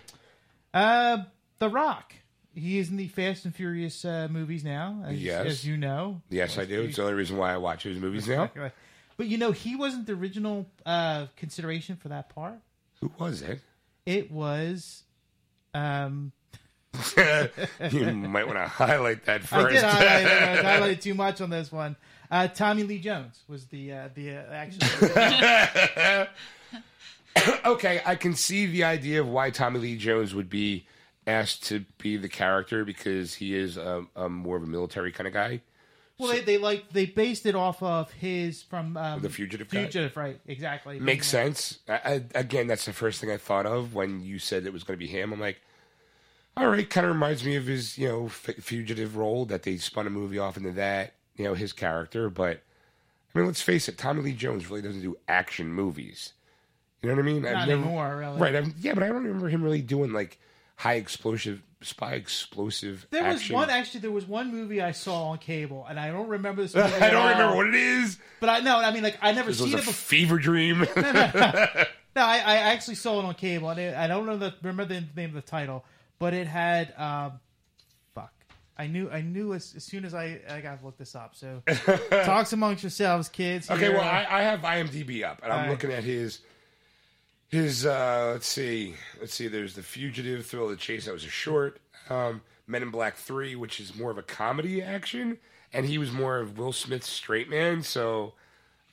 Uh, 0.75 1.19
The 1.59 1.69
Rock. 1.69 2.13
He 2.55 2.79
is 2.79 2.89
in 2.89 2.97
the 2.97 3.09
Fast 3.09 3.45
and 3.45 3.55
Furious 3.55 4.03
uh, 4.07 4.29
movies 4.31 4.65
now, 4.65 5.03
as, 5.07 5.23
Yes. 5.23 5.47
as 5.47 5.67
you 5.67 5.77
know. 5.77 6.23
Yes, 6.31 6.57
I 6.57 6.65
do. 6.65 6.85
It's 6.85 6.97
the 6.97 7.03
only 7.03 7.13
reason 7.13 7.37
why 7.37 7.53
I 7.53 7.59
watch 7.59 7.83
his 7.83 7.99
movies 7.99 8.27
now. 8.27 8.51
But 9.19 9.27
you 9.27 9.37
know, 9.37 9.53
he 9.53 9.77
wasn't 9.77 10.07
the 10.07 10.15
original 10.15 10.67
uh, 10.87 11.27
consideration 11.37 11.97
for 11.97 12.09
that 12.09 12.31
part. 12.31 12.55
Who 13.03 13.13
was 13.19 13.43
it? 13.43 13.61
It 14.07 14.31
was. 14.33 15.03
Um, 15.75 16.33
you 17.91 18.13
might 18.13 18.47
want 18.47 18.59
to 18.59 18.67
highlight 18.67 19.25
that 19.27 19.43
first. 19.43 19.67
I 19.67 19.71
did 19.71 19.83
highlight, 19.85 20.59
it. 20.59 20.65
I 20.65 20.79
highlighted 20.79 21.01
too 21.03 21.15
much 21.15 21.41
on 21.41 21.51
this 21.51 21.71
one. 21.71 21.97
Uh, 22.31 22.49
Tommy 22.49 22.83
Lee 22.83 22.99
Jones 22.99 23.41
was 23.49 23.67
the 23.67 23.93
uh, 23.93 24.09
the 24.15 24.37
uh, 24.37 24.43
action. 24.51 26.29
okay, 27.67 28.01
I 28.05 28.17
can 28.17 28.35
see 28.35 28.67
the 28.67 28.85
idea 28.85 29.21
of 29.21 29.29
why 29.29 29.51
Tommy 29.51 29.79
Lee 29.79 29.97
Jones 29.97 30.35
would 30.35 30.51
be 30.51 30.87
asked 31.27 31.65
to 31.67 31.85
be 31.99 32.17
the 32.17 32.29
character 32.29 32.85
because 32.85 33.35
he 33.35 33.55
is 33.57 33.77
um, 33.77 34.09
um, 34.17 34.33
more 34.33 34.57
of 34.57 34.63
a 34.63 34.67
military 34.67 35.13
kind 35.13 35.27
of 35.27 35.35
guy. 35.35 35.61
well, 36.19 36.33
they, 36.33 36.41
they 36.41 36.59
like 36.59 36.91
they 36.93 37.07
based 37.07 37.47
it 37.47 37.55
off 37.55 37.83
of 37.83 38.11
his 38.13 38.63
from 38.63 38.97
um, 38.97 39.21
The 39.21 39.29
Fugitive 39.31 39.69
guy? 39.69 39.83
Fugitive, 39.83 40.17
right? 40.17 40.41
Exactly. 40.47 40.99
Makes 40.99 41.27
sense. 41.27 41.79
I, 41.89 41.95
I, 41.95 42.25
again, 42.35 42.67
that's 42.67 42.85
the 42.85 42.93
first 42.93 43.21
thing 43.21 43.31
I 43.31 43.37
thought 43.37 43.67
of 43.67 43.95
when 43.95 44.21
you 44.23 44.39
said 44.39 44.67
it 44.67 44.73
was 44.73 44.85
going 44.85 44.99
to 44.99 45.05
be 45.05 45.11
him. 45.11 45.33
I'm 45.33 45.41
like, 45.41 45.61
all 46.57 46.69
right, 46.69 46.89
kind 46.89 47.07
of 47.07 47.13
reminds 47.13 47.45
me 47.45 47.57
of 47.57 47.67
his, 47.67 47.99
you 47.99 48.09
know, 48.09 48.27
f- 48.27 48.57
fugitive 48.61 49.17
role 49.17 49.45
that 49.47 49.63
they 49.65 49.77
spun 49.77 50.07
a 50.07 50.11
movie 50.11 50.39
off 50.39 50.57
into 50.57 50.73
that, 50.73 51.13
you 51.37 51.45
know, 51.45 51.55
his 51.55 51.73
character. 51.73 52.31
But 52.31 52.63
I 53.35 53.39
mean, 53.39 53.47
let's 53.47 53.61
face 53.63 53.89
it, 53.89 53.99
Tommy 53.99 54.23
Lee 54.23 54.33
Jones 54.33 54.69
really 54.71 54.83
doesn't 54.83 55.03
do 55.03 55.17
action 55.29 55.73
movies. 55.73 56.33
You 57.03 57.11
know 57.11 57.17
what 57.17 57.23
I 57.23 57.27
mean? 57.27 57.43
Not 57.43 57.69
anymore, 57.69 58.17
really. 58.17 58.41
Right. 58.41 58.55
I've, 58.57 58.77
yeah, 58.79 58.95
but 58.95 59.03
I 59.03 59.09
don't 59.09 59.23
remember 59.23 59.49
him 59.49 59.63
really 59.63 59.83
doing 59.83 60.13
like 60.13 60.39
high 60.77 60.95
explosive, 60.95 61.63
spy 61.83 62.15
explosive. 62.15 63.07
There 63.11 63.23
was 63.25 63.37
action. 63.37 63.55
one 63.55 63.69
actually. 63.71 64.01
There 64.01 64.11
was 64.11 64.27
one 64.27 64.51
movie 64.51 64.81
I 64.81 64.93
saw 64.93 65.25
on 65.29 65.39
cable, 65.39 65.85
and 65.89 66.01
I 66.01 66.11
don't 66.11 66.29
remember 66.29 66.63
this. 66.63 66.75
Movie 66.75 66.89
I 66.89 67.11
don't 67.11 67.29
remember 67.31 67.57
what 67.57 67.67
it 67.67 67.75
is. 67.75 68.19
But 68.41 68.49
I 68.49 68.61
know. 68.61 68.79
I 68.79 68.91
mean, 68.93 69.03
like 69.03 69.19
I 69.21 69.33
never 69.33 69.51
This 69.51 69.61
was 69.61 69.71
seen 69.71 69.79
a 69.79 69.83
it 69.83 69.85
before. 69.85 69.93
fever 69.93 70.39
dream. 70.39 70.87
No, 72.17 72.23
I, 72.23 72.37
I 72.39 72.57
actually 72.73 72.95
saw 72.95 73.21
it 73.21 73.27
on 73.27 73.35
cable, 73.35 73.69
and 73.69 73.79
it, 73.79 73.95
I 73.95 74.07
don't 74.07 74.25
know 74.25 74.39
the 74.39 74.55
remember 74.63 74.87
the 74.87 75.05
name 75.15 75.29
of 75.29 75.35
the 75.35 75.43
title, 75.43 75.85
but 76.19 76.35
it 76.35 76.47
had 76.47 76.93
um, 76.99 77.33
fuck. 78.15 78.33
I 78.79 78.87
knew 78.87 79.11
I 79.11 79.21
knew 79.21 79.55
as, 79.55 79.75
as 79.77 79.85
soon 79.85 80.05
as 80.05 80.15
I 80.15 80.41
I 80.49 80.61
got 80.61 80.79
to 80.81 80.85
look 80.85 80.97
this 80.99 81.15
up. 81.15 81.35
So 81.35 81.63
talks 82.11 82.53
amongst 82.53 82.83
yourselves, 82.83 83.29
kids. 83.29 83.71
Okay, 83.71 83.81
here. 83.87 83.93
well, 83.93 84.03
I, 84.03 84.27
I 84.29 84.43
have 84.43 84.61
IMDb 84.61 85.25
up, 85.25 85.43
and 85.43 85.53
I'm 85.53 85.59
Alright. 85.61 85.71
looking 85.71 85.93
at 85.93 86.05
his 86.05 86.41
his. 87.49 87.87
uh 87.87 88.31
Let's 88.35 88.47
see, 88.47 88.95
let's 89.21 89.35
see. 89.35 89.49
There's 89.49 89.75
the 89.75 89.83
Fugitive, 89.83 90.45
Thrill 90.47 90.65
of 90.65 90.71
the 90.71 90.77
Chase. 90.77 91.07
That 91.07 91.13
was 91.13 91.25
a 91.25 91.29
short. 91.29 91.81
Um, 92.11 92.43
Men 92.69 92.83
in 92.83 92.91
Black 92.91 93.17
Three, 93.17 93.55
which 93.55 93.79
is 93.81 93.95
more 93.95 94.11
of 94.11 94.19
a 94.19 94.23
comedy 94.23 94.83
action, 94.83 95.39
and 95.73 95.87
he 95.87 95.99
was 95.99 96.11
more 96.11 96.39
of 96.39 96.59
Will 96.59 96.73
Smith's 96.73 97.09
straight 97.09 97.49
man. 97.49 97.83
So, 97.85 98.35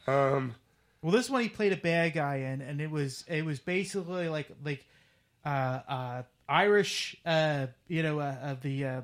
um, 0.06 0.54
Well, 1.02 1.12
this 1.12 1.28
one 1.30 1.42
he 1.42 1.50
played 1.50 1.74
a 1.74 1.78
bad 1.78 2.14
guy 2.14 2.36
in, 2.38 2.62
and 2.62 2.80
it 2.80 2.92
was 2.92 3.26
it 3.28 3.44
was 3.44 3.60
basically 3.60 4.30
like 4.30 4.48
like 4.64 4.86
uh, 5.44 5.80
uh, 5.88 6.24
Irish, 6.48 7.16
uh, 7.26 7.68
you 7.88 8.04
know, 8.04 8.20
uh, 8.20 8.36
uh, 8.42 8.56
the 8.62 8.86
uh, 8.86 9.02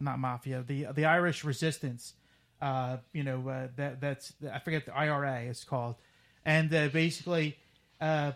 not 0.00 0.18
mafia, 0.18 0.64
the 0.66 0.86
the 0.94 1.04
Irish 1.04 1.44
resistance. 1.44 2.14
Uh, 2.60 2.96
you 3.12 3.22
know 3.22 3.46
uh, 3.48 3.68
that 3.76 4.00
that's 4.00 4.32
I 4.50 4.58
forget 4.60 4.86
the 4.86 4.96
IRA 4.96 5.42
is 5.42 5.64
called, 5.64 5.96
and 6.44 6.72
uh, 6.74 6.88
basically, 6.88 7.56
uh, 8.00 8.32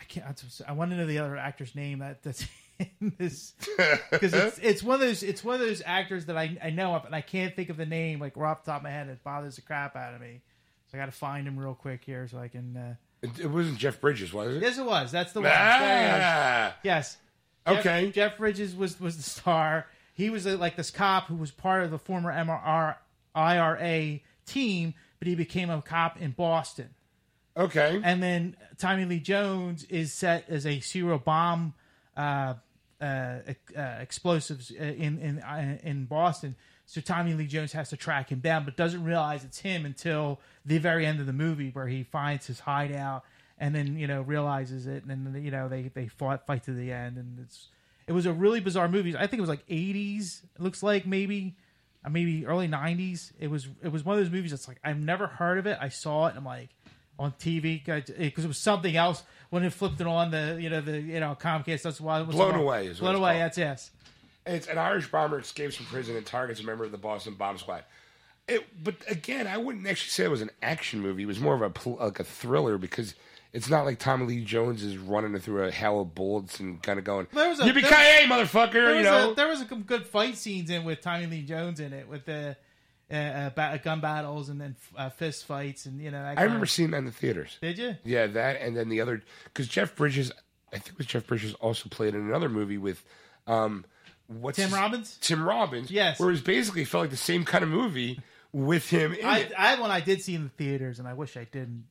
I 0.00 0.04
can't. 0.08 0.24
I 0.66 0.72
want 0.72 0.90
to 0.90 0.96
know 0.96 1.06
the 1.06 1.18
other 1.18 1.36
actor's 1.36 1.74
name 1.74 2.00
that 2.00 2.22
that's 2.22 2.44
in 2.78 3.12
this 3.18 3.52
because 4.10 4.34
it's 4.34 4.58
it's 4.62 4.82
one 4.82 4.96
of 4.96 5.00
those 5.00 5.22
it's 5.22 5.44
one 5.44 5.54
of 5.54 5.60
those 5.60 5.80
actors 5.86 6.26
that 6.26 6.36
I 6.36 6.58
I 6.62 6.70
know 6.70 6.94
of, 6.94 7.04
and 7.04 7.14
I 7.14 7.20
can't 7.20 7.54
think 7.54 7.70
of 7.70 7.76
the 7.76 7.86
name 7.86 8.20
like 8.20 8.36
right 8.36 8.50
off 8.50 8.64
the 8.64 8.72
top 8.72 8.80
of 8.80 8.84
my 8.84 8.90
head. 8.90 9.08
It 9.08 9.22
bothers 9.22 9.56
the 9.56 9.62
crap 9.62 9.94
out 9.94 10.14
of 10.14 10.20
me. 10.20 10.40
So 10.90 10.98
I 10.98 11.00
got 11.00 11.06
to 11.06 11.12
find 11.12 11.46
him 11.46 11.58
real 11.58 11.74
quick 11.74 12.02
here 12.04 12.26
so 12.28 12.38
I 12.38 12.48
can. 12.48 12.76
Uh... 12.76 12.94
it, 13.22 13.46
wasn't 13.50 13.78
Jeff 13.78 14.00
Bridges, 14.00 14.32
was 14.32 14.56
it? 14.56 14.62
Yes, 14.62 14.78
it 14.78 14.84
was. 14.84 15.10
That's 15.12 15.32
the 15.32 15.40
one. 15.40 15.50
There 15.50 15.98
he 16.00 16.16
is. 16.16 16.22
Ah, 16.22 16.76
Yes. 16.82 17.16
Jeff- 17.66 17.78
Okay. 17.80 18.10
Jeff, 18.12 18.38
Bridges 18.38 18.74
was 18.74 19.00
was 19.00 19.16
the 19.16 19.22
star. 19.22 19.86
He 20.14 20.30
was 20.30 20.46
uh, 20.46 20.56
like 20.56 20.76
this 20.76 20.90
cop 20.90 21.26
who 21.26 21.34
was 21.36 21.50
part 21.50 21.82
of 21.84 21.90
the 21.90 21.98
former 21.98 22.32
MRR 22.32 22.96
IRA 23.34 24.20
team, 24.46 24.94
but 25.18 25.28
he 25.28 25.34
became 25.34 25.70
a 25.70 25.82
cop 25.82 26.20
in 26.20 26.30
Boston. 26.32 26.90
okay. 27.56 28.00
And 28.02 28.22
then 28.22 28.56
Tommy 28.78 29.04
Lee 29.04 29.20
Jones 29.20 29.84
is 29.84 30.12
set 30.12 30.48
as 30.48 30.66
a 30.66 30.80
serial 30.80 31.18
bomb 31.18 31.74
uh, 32.16 32.54
uh, 33.00 33.04
uh, 33.04 33.80
explosives 34.00 34.70
uh, 34.72 34.82
in 34.82 35.18
in 35.18 35.38
in 35.82 36.04
Boston. 36.06 36.56
So 36.88 37.00
Tommy 37.00 37.34
Lee 37.34 37.46
Jones 37.48 37.72
has 37.72 37.88
to 37.90 37.96
track 37.96 38.30
him 38.30 38.38
down, 38.38 38.64
but 38.64 38.76
doesn't 38.76 39.02
realize 39.04 39.42
it's 39.44 39.58
him 39.58 39.84
until 39.84 40.40
the 40.64 40.78
very 40.78 41.04
end 41.04 41.18
of 41.18 41.26
the 41.26 41.32
movie, 41.32 41.70
where 41.70 41.88
he 41.88 42.04
finds 42.04 42.46
his 42.46 42.60
hideout 42.60 43.24
and 43.58 43.74
then 43.74 43.96
you 43.98 44.06
know 44.06 44.22
realizes 44.22 44.86
it, 44.86 45.04
and 45.04 45.10
then 45.34 45.42
you 45.44 45.50
know 45.50 45.68
they 45.68 45.90
they 45.94 46.08
fought 46.08 46.46
fight 46.46 46.64
to 46.64 46.72
the 46.72 46.92
end, 46.92 47.16
and 47.16 47.38
it's 47.40 47.68
it 48.06 48.12
was 48.12 48.26
a 48.26 48.32
really 48.32 48.60
bizarre 48.60 48.88
movie. 48.88 49.16
I 49.16 49.26
think 49.26 49.38
it 49.38 49.40
was 49.40 49.48
like 49.50 49.66
'80s. 49.66 50.42
It 50.54 50.60
looks 50.60 50.82
like 50.82 51.06
maybe. 51.06 51.56
uh, 52.04 52.10
Maybe 52.10 52.46
early 52.46 52.68
'90s. 52.68 53.32
It 53.40 53.48
was. 53.48 53.66
It 53.82 53.88
was 53.90 54.04
one 54.04 54.16
of 54.18 54.24
those 54.24 54.32
movies 54.32 54.50
that's 54.52 54.68
like 54.68 54.78
I've 54.84 54.98
never 54.98 55.26
heard 55.26 55.58
of 55.58 55.66
it. 55.66 55.76
I 55.80 55.88
saw 55.88 56.26
it. 56.26 56.30
and 56.30 56.38
I'm 56.38 56.44
like, 56.44 56.68
on 57.18 57.32
TV 57.32 57.82
because 57.84 58.10
it 58.10 58.46
was 58.46 58.58
something 58.58 58.94
else 58.96 59.22
when 59.50 59.64
it 59.64 59.72
flipped 59.72 60.00
it 60.00 60.06
on 60.06 60.30
the 60.30 60.58
you 60.60 60.68
know 60.70 60.80
the 60.80 61.00
you 61.00 61.18
know 61.20 61.36
Comcast. 61.40 61.82
That's 61.82 62.00
why 62.00 62.20
it 62.20 62.26
was 62.26 62.36
Blown 62.36 62.54
Away 62.54 62.86
is 62.86 63.00
what 63.00 63.12
blown 63.12 63.14
away. 63.22 63.30
called. 63.32 63.42
That's 63.42 63.58
yes. 63.58 63.90
It's 64.44 64.68
an 64.68 64.78
Irish 64.78 65.10
bomber 65.10 65.40
escapes 65.40 65.74
from 65.74 65.86
prison 65.86 66.14
and 66.14 66.24
targets 66.24 66.60
a 66.60 66.62
member 66.64 66.84
of 66.84 66.92
the 66.92 66.98
Boston 66.98 67.34
Bomb 67.34 67.58
Squad. 67.58 67.82
It, 68.46 68.64
but 68.84 68.94
again, 69.08 69.48
I 69.48 69.56
wouldn't 69.56 69.84
actually 69.88 70.10
say 70.10 70.24
it 70.24 70.30
was 70.30 70.42
an 70.42 70.52
action 70.62 71.00
movie. 71.00 71.24
It 71.24 71.26
was 71.26 71.40
more 71.40 71.54
of 71.60 71.62
a 71.62 71.88
like 71.88 72.20
a 72.20 72.24
thriller 72.24 72.78
because 72.78 73.14
it's 73.56 73.68
not 73.70 73.84
like 73.84 73.98
Tommy 73.98 74.26
Lee 74.26 74.44
Jones 74.44 74.82
is 74.84 74.96
running 74.98 75.38
through 75.40 75.64
a 75.64 75.70
hail 75.70 76.00
of 76.00 76.14
bullets 76.14 76.60
and 76.60 76.82
kind 76.82 76.98
of 76.98 77.04
going 77.04 77.26
There 77.32 77.48
was 77.48 77.58
a- 77.60 77.64
"Yippee 77.64 77.82
there- 77.88 78.22
ki 78.22 78.26
motherfucker!" 78.30 78.72
There 78.72 78.90
you 78.92 78.96
was, 78.98 79.04
know. 79.04 79.30
a, 79.32 79.34
there 79.34 79.48
was 79.48 79.60
some 79.68 79.82
good 79.82 80.06
fight 80.06 80.36
scenes 80.36 80.70
in 80.70 80.84
with 80.84 81.00
Tommy 81.00 81.26
Lee 81.26 81.42
Jones 81.42 81.80
in 81.80 81.92
it 81.92 82.08
with 82.08 82.24
the 82.26 82.56
uh, 83.10 83.14
uh, 83.14 83.50
ba- 83.50 83.80
gun 83.82 84.00
battles 84.00 84.48
and 84.48 84.60
then 84.60 84.76
uh, 84.96 85.08
fist 85.10 85.44
fights 85.46 85.86
and 85.86 86.00
you 86.00 86.10
know. 86.10 86.20
I 86.20 86.42
remember 86.42 86.64
Of, 86.64 86.70
seeing 86.70 86.90
that 86.90 86.98
in 86.98 87.04
the 87.06 87.12
theaters. 87.12 87.56
did 87.60 87.78
you? 87.78 87.96
Yeah, 88.04 88.26
that 88.26 88.60
and 88.60 88.76
then 88.76 88.88
the 88.88 89.00
other 89.00 89.22
because 89.44 89.68
Jeff 89.68 89.94
Bridges, 89.96 90.32
I 90.72 90.78
think 90.78 90.88
it 90.90 90.98
was 90.98 91.06
Jeff 91.06 91.26
Bridges 91.26 91.54
also 91.54 91.88
played 91.88 92.14
in 92.14 92.20
another 92.20 92.48
movie 92.48 92.78
with, 92.78 93.02
um, 93.46 93.84
what's 94.26 94.56
Tim 94.56 94.70
his- 94.70 94.76
Robbins? 94.78 95.18
Tim 95.20 95.42
Robbins. 95.44 95.90
Yes. 95.90 96.18
where 96.20 96.28
it 96.28 96.32
was 96.32 96.40
basically 96.42 96.84
felt 96.84 97.02
like 97.04 97.10
the 97.10 97.16
same 97.16 97.44
kind 97.44 97.62
of 97.64 97.70
movie 97.70 98.20
with 98.52 98.90
him 98.90 99.12
in 99.14 99.24
I. 99.24 99.48
I 99.56 99.68
had 99.70 99.80
one 99.80 99.90
I 99.90 100.00
did 100.00 100.20
see 100.22 100.34
in 100.34 100.42
the 100.42 100.48
theaters 100.50 100.98
and 100.98 101.06
I 101.08 101.14
wish 101.14 101.36
I 101.36 101.44
didn't. 101.44 101.84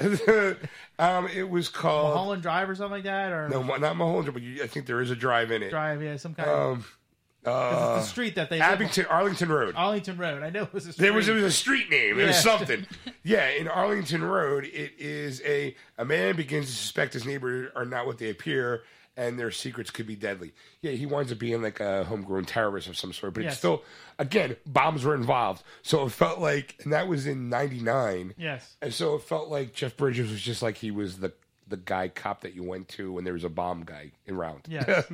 um, 0.98 1.28
it 1.28 1.48
was 1.48 1.68
called 1.68 2.14
Mulholland 2.14 2.42
Drive 2.42 2.68
or 2.70 2.74
something 2.74 2.92
like 2.92 3.04
that 3.04 3.32
or 3.32 3.48
no, 3.48 3.62
not 3.62 3.96
Mulholland, 3.96 4.26
Drive, 4.26 4.34
but 4.34 4.42
you, 4.42 4.62
I 4.62 4.66
think 4.66 4.86
there 4.86 5.00
is 5.00 5.10
a 5.10 5.16
drive 5.16 5.50
in 5.50 5.62
it. 5.62 5.70
Drive, 5.70 6.02
yeah, 6.02 6.16
some 6.16 6.34
kind 6.34 6.48
of. 6.48 6.96
Um, 7.44 7.50
'cause 7.52 7.98
it's 7.98 8.06
the 8.06 8.12
street 8.12 8.34
that 8.36 8.50
they. 8.50 8.60
Abington, 8.60 9.04
Arlington 9.06 9.48
Road. 9.48 9.74
Arlington 9.76 10.16
Road. 10.16 10.44
I 10.44 10.50
know 10.50 10.62
it 10.62 10.72
was 10.72 10.86
a 10.86 10.92
street. 10.92 11.02
There 11.04 11.12
was 11.12 11.28
it 11.28 11.32
was 11.34 11.42
a 11.42 11.50
street 11.50 11.90
name. 11.90 12.20
It 12.20 12.26
was 12.28 12.36
something. 12.40 12.86
yeah, 13.24 13.48
in 13.48 13.66
Arlington 13.66 14.22
Road, 14.22 14.64
it 14.64 14.92
is 14.98 15.42
a 15.44 15.74
a 15.98 16.04
man 16.04 16.36
begins 16.36 16.66
to 16.66 16.72
suspect 16.72 17.14
his 17.14 17.24
neighbors 17.26 17.72
are 17.74 17.84
not 17.84 18.06
what 18.06 18.18
they 18.18 18.30
appear, 18.30 18.84
and 19.16 19.38
their 19.38 19.50
secrets 19.50 19.90
could 19.90 20.06
be 20.06 20.16
deadly. 20.16 20.52
Yeah, 20.80 20.92
he 20.92 21.04
winds 21.06 21.30
up 21.32 21.38
being 21.38 21.60
like 21.62 21.80
a 21.80 22.04
homegrown 22.04 22.46
terrorist 22.46 22.88
of 22.88 22.96
some 22.96 23.12
sort, 23.12 23.34
but 23.34 23.42
Yes. 23.42 23.52
it's 23.52 23.58
still 23.58 23.82
again 24.18 24.56
bombs 24.66 25.04
were 25.04 25.14
involved, 25.14 25.62
so 25.82 26.04
it 26.06 26.10
felt 26.12 26.38
like, 26.40 26.76
and 26.84 26.92
that 26.92 27.08
was 27.08 27.26
in 27.26 27.48
'99, 27.48 28.34
Yes. 28.38 28.76
and 28.80 28.92
so 28.94 29.14
it 29.16 29.22
felt 29.22 29.48
like 29.48 29.74
Jeff 29.74 29.96
Bridges 29.96 30.30
was 30.30 30.40
just 30.40 30.62
like 30.62 30.76
he 30.78 30.90
was 30.90 31.18
the 31.18 31.32
the 31.68 31.76
guy 31.76 32.08
cop 32.08 32.40
that 32.42 32.54
you 32.54 32.62
went 32.62 32.88
to 32.88 33.12
when 33.12 33.24
there 33.24 33.32
was 33.32 33.44
a 33.44 33.48
bomb 33.48 33.84
guy 33.84 34.12
around. 34.28 34.62
Yes. 34.68 35.10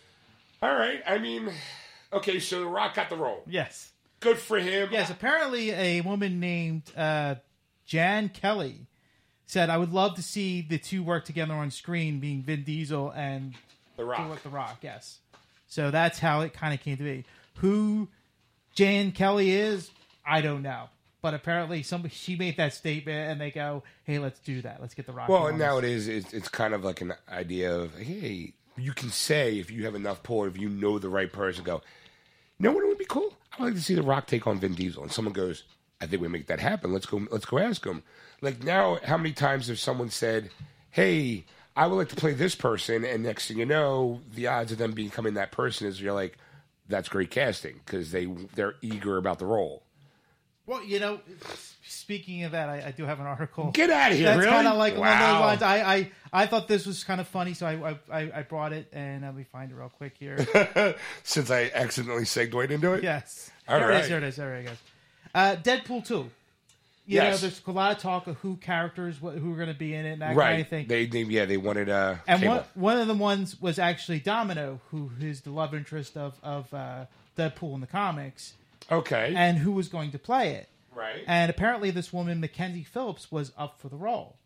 All 0.62 0.74
right, 0.74 1.02
I 1.06 1.18
mean, 1.18 1.50
okay, 2.12 2.40
so 2.40 2.60
The 2.60 2.66
Rock 2.66 2.94
got 2.94 3.10
the 3.10 3.16
role. 3.16 3.42
yes. 3.46 3.92
good 4.20 4.38
for 4.38 4.58
him. 4.58 4.88
Yes, 4.90 5.10
apparently 5.10 5.70
a 5.70 6.00
woman 6.00 6.40
named 6.40 6.82
uh, 6.96 7.36
Jan 7.86 8.30
Kelly 8.30 8.86
said, 9.46 9.70
"I 9.70 9.78
would 9.78 9.92
love 9.92 10.14
to 10.16 10.22
see 10.22 10.60
the 10.60 10.78
two 10.78 11.02
work 11.02 11.24
together 11.24 11.54
on 11.54 11.70
screen, 11.70 12.20
being 12.20 12.42
Vin 12.42 12.64
Diesel 12.64 13.10
and 13.12 13.54
The 13.96 14.04
Rock. 14.04 14.30
with 14.30 14.42
The 14.42 14.48
Rock." 14.50 14.78
Yes, 14.82 15.18
so 15.68 15.90
that's 15.90 16.18
how 16.18 16.42
it 16.42 16.52
kind 16.52 16.74
of 16.74 16.80
came 16.80 16.96
to 16.96 17.02
be. 17.04 17.24
Who 17.56 18.08
Jan 18.74 19.12
Kelly 19.12 19.52
is, 19.52 19.90
I 20.26 20.40
don't 20.42 20.62
know, 20.62 20.90
but 21.22 21.32
apparently 21.32 21.82
somebody 21.82 22.14
she 22.14 22.36
made 22.36 22.56
that 22.58 22.74
statement, 22.74 23.30
and 23.30 23.40
they 23.40 23.50
go, 23.50 23.82
"Hey, 24.04 24.18
let's 24.18 24.40
do 24.40 24.60
that. 24.62 24.80
Let's 24.80 24.94
get 24.94 25.06
The 25.06 25.12
Rock." 25.12 25.28
Well, 25.28 25.46
and 25.46 25.58
this." 25.58 25.64
nowadays 25.64 26.08
it's, 26.08 26.34
it's 26.34 26.48
kind 26.48 26.74
of 26.74 26.84
like 26.84 27.00
an 27.00 27.14
idea 27.28 27.74
of 27.74 27.96
hey, 27.96 28.52
you 28.76 28.92
can 28.92 29.10
say 29.10 29.58
if 29.58 29.70
you 29.70 29.84
have 29.86 29.94
enough 29.94 30.22
pull, 30.22 30.44
if 30.44 30.58
you 30.58 30.68
know 30.68 30.98
the 30.98 31.08
right 31.08 31.32
person, 31.32 31.64
go. 31.64 31.82
You 32.58 32.64
know 32.64 32.72
what 32.72 32.84
it 32.84 32.88
would 32.88 32.98
be 32.98 33.04
cool? 33.04 33.34
I'd 33.52 33.64
like 33.64 33.74
to 33.74 33.80
see 33.82 33.94
The 33.94 34.02
Rock 34.02 34.26
take 34.26 34.46
on 34.46 34.58
Vin 34.58 34.74
Diesel, 34.74 35.02
and 35.02 35.12
someone 35.12 35.32
goes, 35.32 35.64
"I 36.00 36.06
think 36.06 36.20
we 36.20 36.28
make 36.28 36.46
that 36.48 36.60
happen. 36.60 36.92
Let's 36.92 37.06
go. 37.06 37.26
Let's 37.30 37.44
go 37.46 37.58
ask 37.58 37.84
him." 37.84 38.02
Like 38.40 38.62
now, 38.62 38.98
how 39.04 39.16
many 39.16 39.32
times 39.32 39.68
have 39.68 39.78
someone 39.78 40.10
said, 40.10 40.50
"Hey, 40.90 41.44
I 41.76 41.86
would 41.86 41.96
like 41.96 42.08
to 42.10 42.16
play 42.16 42.32
this 42.32 42.54
person," 42.54 43.04
and 43.04 43.22
next 43.22 43.48
thing 43.48 43.58
you 43.58 43.66
know, 43.66 44.20
the 44.34 44.46
odds 44.46 44.72
of 44.72 44.78
them 44.78 44.92
becoming 44.92 45.34
that 45.34 45.52
person 45.52 45.86
is 45.86 46.00
you're 46.00 46.12
like, 46.12 46.36
"That's 46.88 47.08
great 47.08 47.30
casting," 47.30 47.80
because 47.84 48.12
they 48.12 48.26
they're 48.54 48.74
eager 48.82 49.16
about 49.16 49.38
the 49.38 49.46
role. 49.46 49.82
Well, 50.66 50.82
you 50.82 50.98
know, 50.98 51.20
speaking 51.86 52.42
of 52.42 52.50
that, 52.50 52.68
I, 52.68 52.88
I 52.88 52.90
do 52.90 53.04
have 53.04 53.20
an 53.20 53.26
article. 53.26 53.70
Get 53.70 53.88
out 53.88 54.10
of 54.10 54.18
here! 54.18 54.26
That's 54.26 54.38
really? 54.40 54.50
kind 54.50 54.66
of 54.66 54.76
like 54.76 54.96
along 54.96 55.04
those 55.10 55.20
Wow. 55.20 55.40
lines. 55.40 55.62
I, 55.62 55.76
I, 55.94 56.10
I 56.32 56.46
thought 56.46 56.66
this 56.66 56.86
was 56.86 57.04
kind 57.04 57.20
of 57.20 57.28
funny, 57.28 57.54
so 57.54 57.66
I, 57.66 57.98
I, 58.10 58.30
I 58.38 58.42
brought 58.42 58.72
it, 58.72 58.88
and 58.92 59.22
let 59.22 59.34
me 59.36 59.44
find 59.44 59.70
it 59.70 59.76
real 59.76 59.88
quick 59.90 60.14
here. 60.18 60.44
Since 61.22 61.50
I 61.52 61.70
accidentally 61.72 62.24
segued 62.24 62.72
into 62.72 62.94
it. 62.94 63.04
yes, 63.04 63.50
All 63.68 63.78
here 63.78 63.88
it 63.88 63.92
right. 63.92 64.02
is. 64.02 64.08
Here 64.08 64.18
it 64.18 64.24
is. 64.24 64.36
There 64.36 64.54
it 64.56 64.64
goes. 64.64 64.76
Uh, 65.34 65.56
Deadpool 65.62 66.04
two. 66.04 66.30
You 67.08 67.16
Yes. 67.16 67.34
know, 67.42 67.48
there's 67.48 67.62
a 67.66 67.70
lot 67.70 67.92
of 67.92 67.98
talk 68.02 68.26
of 68.26 68.36
who 68.38 68.56
characters, 68.56 69.22
what, 69.22 69.36
who 69.36 69.52
are 69.52 69.56
going 69.56 69.68
to 69.68 69.74
be 69.78 69.94
in 69.94 70.04
it, 70.06 70.12
and 70.14 70.22
that 70.22 70.34
right. 70.34 70.50
kind 70.50 70.60
of 70.62 70.68
thing. 70.68 70.86
They, 70.88 71.06
they, 71.06 71.22
yeah, 71.22 71.44
they 71.44 71.56
wanted 71.56 71.88
uh, 71.88 72.16
and 72.26 72.40
Cable. 72.40 72.54
one, 72.56 72.64
one 72.74 72.98
of 72.98 73.06
the 73.06 73.14
ones 73.14 73.60
was 73.60 73.78
actually 73.78 74.18
Domino, 74.18 74.80
who 74.90 75.10
is 75.20 75.42
the 75.42 75.50
love 75.50 75.72
interest 75.74 76.16
of 76.16 76.38
of 76.42 76.72
uh, 76.74 77.06
Deadpool 77.38 77.74
in 77.74 77.80
the 77.80 77.86
comics, 77.86 78.54
Okay. 78.90 79.32
and 79.36 79.58
who 79.58 79.70
was 79.72 79.88
going 79.88 80.10
to 80.12 80.18
play 80.18 80.54
it. 80.54 80.68
right. 80.92 81.22
And 81.28 81.48
apparently, 81.48 81.90
this 81.92 82.12
woman 82.12 82.40
Mackenzie 82.40 82.82
Phillips 82.84 83.30
was 83.30 83.52
up 83.56 83.78
for 83.80 83.88
the 83.88 83.96
role. 83.96 84.36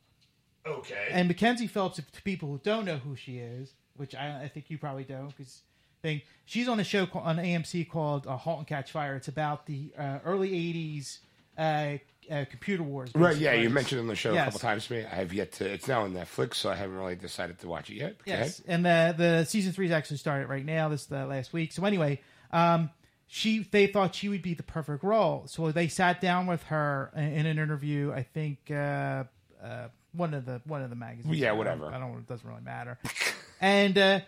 okay. 0.67 1.09
And 1.11 1.29
Mackenzie 1.29 1.67
Phillips, 1.67 1.97
to 1.97 2.23
people 2.23 2.49
who 2.51 2.61
don't 2.63 2.85
know 2.85 2.97
who 2.99 3.17
she 3.17 3.39
is, 3.39 3.73
which 3.97 4.15
I, 4.15 4.43
I 4.45 4.49
think 4.49 4.71
you 4.71 4.77
probably 4.79 5.05
don't, 5.05 5.29
because 5.29 5.63
thing 6.03 6.23
she's 6.47 6.69
on 6.69 6.81
a 6.81 6.85
show 6.85 7.07
called, 7.07 7.27
on 7.27 7.37
AMC 7.37 7.89
called 7.89 8.27
uh, 8.27 8.37
*Halt 8.37 8.59
and 8.59 8.67
Catch 8.67 8.91
Fire*. 8.93 9.17
It's 9.17 9.29
about 9.29 9.65
the 9.67 9.93
uh, 9.99 10.19
early 10.25 10.51
'80s 10.51 11.19
uh, 11.59 11.99
uh, 12.31 12.45
computer 12.51 12.83
wars. 12.83 13.11
right. 13.15 13.37
Yeah, 13.37 13.55
you 13.55 13.71
mentioned 13.71 13.99
it 13.99 14.03
on 14.03 14.09
the 14.09 14.15
show 14.15 14.33
Yes. 14.33 14.43
a 14.43 14.45
couple 14.47 14.61
times 14.61 14.87
to 14.87 14.93
me. 14.95 15.05
I 15.05 15.15
have 15.17 15.33
yet 15.33 15.53
to. 15.53 15.69
It's 15.69 15.89
now 15.89 16.03
on 16.03 16.13
Netflix, 16.15 16.55
so 16.55 16.71
I 16.71 16.75
haven't 16.77 16.97
really 16.97 17.17
decided 17.17 17.59
to 17.61 17.69
watch 17.69 17.91
it 17.91 17.95
yet. 17.97 18.19
Go 18.19 18.25
Yes, 18.27 18.63
and 18.67 18.85
the 18.85 19.15
the 19.17 19.45
season 19.45 19.73
three 19.73 19.87
is 19.87 19.93
actually 19.93 20.19
started 20.19 20.49
right 20.49 20.65
now. 20.65 20.89
This 20.89 21.03
is 21.03 21.07
the 21.09 21.27
last 21.27 21.53
week. 21.53 21.73
So 21.73 21.85
anyway, 21.85 22.21
um, 22.53 22.91
she 23.27 23.67
they 23.71 23.87
thought 23.87 24.15
she 24.15 24.29
would 24.29 24.43
be 24.43 24.55
the 24.55 24.63
perfect 24.63 25.03
role. 25.05 25.45
So 25.47 25.73
they 25.73 25.89
sat 25.89 26.21
down 26.21 26.47
with 26.47 26.63
her 26.65 27.11
in, 27.17 27.23
in 27.23 27.47
an 27.47 27.59
interview. 27.59 28.13
I 28.13 28.23
think 28.23 28.59
uh, 28.71 29.25
uh, 29.63 29.89
one 30.13 30.35
of 30.35 30.45
the 30.47 30.61
one 30.65 30.83
of 30.83 30.91
the 30.91 30.97
magazines. 30.97 31.37
Yeah, 31.37 31.49
I 31.49 31.51
don't- 31.51 31.59
whatever. 31.59 31.87
I 31.87 31.99
don't. 31.99 32.19
It 32.19 32.29
doesn't 32.29 32.49
really 32.49 32.63
matter. 32.63 32.99
and 33.61 33.97
uh, 33.99 34.21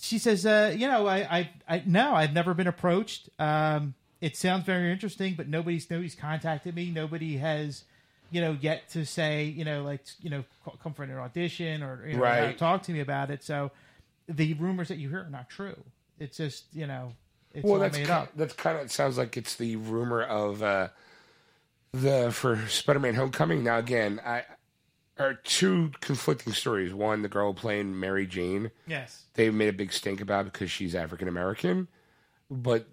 she 0.00 0.18
says, 0.18 0.44
uh, 0.44 0.74
you 0.76 0.88
know, 0.88 1.06
I, 1.06 1.18
I, 1.18 1.50
I 1.68 1.82
no, 1.86 2.14
I've 2.14 2.32
never 2.32 2.54
been 2.54 2.66
approached. 2.66 3.28
Um, 3.38 3.94
it 4.22 4.36
sounds 4.38 4.64
very 4.64 4.90
interesting, 4.90 5.34
but 5.34 5.48
nobody's 5.48 5.90
nobody's 5.90 6.14
contacted 6.14 6.74
me. 6.74 6.90
Nobody 6.90 7.36
has. 7.36 7.84
You 8.30 8.40
know, 8.40 8.56
yet 8.58 8.88
to 8.92 9.04
say, 9.04 9.44
you 9.44 9.62
know, 9.62 9.82
like, 9.82 10.00
you 10.22 10.30
know, 10.30 10.42
come 10.82 10.94
for 10.94 11.02
an 11.02 11.10
audition 11.12 11.82
or 11.82 12.06
you 12.08 12.14
know, 12.14 12.22
Right. 12.22 12.56
talk 12.56 12.82
to 12.84 12.92
me 12.92 13.00
about 13.00 13.30
it. 13.30 13.42
So 13.44 13.70
the 14.26 14.54
rumors 14.54 14.88
that 14.88 14.96
you 14.96 15.10
hear 15.10 15.24
are 15.24 15.28
not 15.28 15.50
true. 15.50 15.76
It's 16.18 16.38
just 16.38 16.64
you 16.72 16.86
know, 16.86 17.12
it's 17.52 17.62
Well, 17.62 17.74
all 17.74 17.80
that's 17.80 17.98
made 17.98 18.06
ki- 18.06 18.12
up. 18.12 18.30
that's 18.34 18.54
kind 18.54 18.78
of 18.78 18.86
it 18.86 18.90
sounds 18.90 19.18
like 19.18 19.36
it's 19.36 19.56
the 19.56 19.76
rumor 19.76 20.22
of 20.22 20.62
uh, 20.62 20.88
the 21.92 22.30
for 22.32 22.56
Spider-Man: 22.68 23.14
Homecoming. 23.14 23.64
Now, 23.64 23.76
again, 23.76 24.18
I 24.24 24.44
are 25.18 25.34
two 25.34 25.92
conflicting 26.00 26.54
stories. 26.54 26.94
One, 26.94 27.20
the 27.20 27.28
girl 27.28 27.52
playing 27.52 28.00
Mary 28.00 28.26
Jane. 28.26 28.70
Yes. 28.86 29.24
they 29.34 29.50
made 29.50 29.68
a 29.68 29.72
big 29.74 29.92
stink 29.92 30.22
about 30.22 30.46
because 30.46 30.70
she's 30.70 30.94
African 30.94 31.28
American, 31.28 31.86
but 32.50 32.86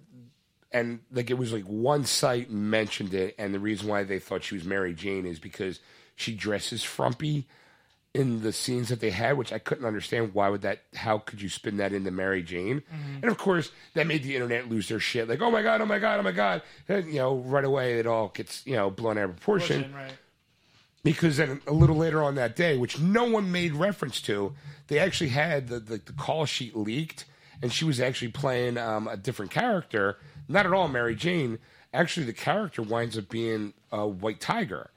and 0.72 1.00
like 1.12 1.30
it 1.30 1.38
was 1.38 1.52
like 1.54 1.64
one 1.66 2.06
site 2.06 2.50
mentioned 2.52 3.14
it, 3.14 3.36
and 3.38 3.54
the 3.54 3.60
reason 3.60 3.88
why 3.88 4.04
they 4.04 4.20
thought 4.20 4.44
she 4.44 4.56
was 4.56 4.64
Mary 4.66 4.94
Jane 4.94 5.26
is 5.26 5.40
because 5.40 5.80
she 6.16 6.34
dresses 6.36 6.84
frumpy 6.84 7.48
in 8.14 8.42
the 8.42 8.52
scenes 8.52 8.90
that 8.90 9.00
they 9.00 9.12
had, 9.12 9.38
which 9.38 9.54
I 9.54 9.60
couldn't 9.60 9.86
understand. 9.86 10.34
Why 10.34 10.50
would 10.50 10.62
that? 10.64 10.80
How 10.96 11.20
could 11.20 11.42
you 11.42 11.50
spin 11.50 11.78
that 11.78 11.94
into 11.94 12.10
Mary 12.12 12.42
Jane? 12.42 12.82
And 13.22 13.26
of 13.26 13.38
course, 13.38 13.72
that 13.94 14.08
made 14.08 14.24
the 14.24 14.34
internet 14.36 14.68
lose 14.70 14.88
their 14.90 15.00
shit. 15.00 15.30
Like, 15.30 15.42
oh 15.42 15.52
my 15.52 15.62
god, 15.62 15.82
oh 15.82 15.86
my 15.86 16.00
god, 16.00 16.20
oh 16.20 16.24
my 16.24 16.32
god! 16.32 16.62
And, 16.88 17.06
you 17.08 17.16
know, 17.20 17.36
right 17.38 17.64
away 17.66 18.00
it 18.00 18.08
all 18.08 18.30
gets 18.30 18.66
you 18.66 18.76
know 18.76 18.90
blown 18.90 19.18
out 19.18 19.26
of 19.30 19.36
proportion 19.38 19.94
Right. 19.94 20.12
because 21.04 21.38
then 21.38 21.62
a 21.68 21.74
little 21.74 21.96
later 21.96 22.24
on 22.24 22.36
that 22.36 22.56
day, 22.56 22.78
which 22.78 23.00
no 23.00 23.26
one 23.26 23.52
made 23.52 23.74
reference 23.74 24.22
to, 24.22 24.54
they 24.88 25.00
actually 25.00 25.30
had 25.30 25.68
the, 25.68 25.80
the, 25.80 25.98
the 25.98 26.14
call 26.14 26.46
sheet 26.46 26.76
leaked, 26.76 27.26
and 27.62 27.72
she 27.72 27.86
was 27.86 28.00
actually 28.00 28.32
playing 28.32 28.78
um, 28.78 29.08
a 29.08 29.18
different 29.18 29.52
character. 29.52 30.18
Not 30.50 30.66
at 30.66 30.74
all 30.74 30.88
Mary 30.88 31.16
Jane. 31.16 31.60
Actually, 31.94 32.26
the 32.26 32.34
character 32.34 32.82
winds 32.82 33.18
up 33.18 33.30
being 33.30 33.74
a 33.92 34.06
White 34.08 34.42
Tiger. 34.42 34.90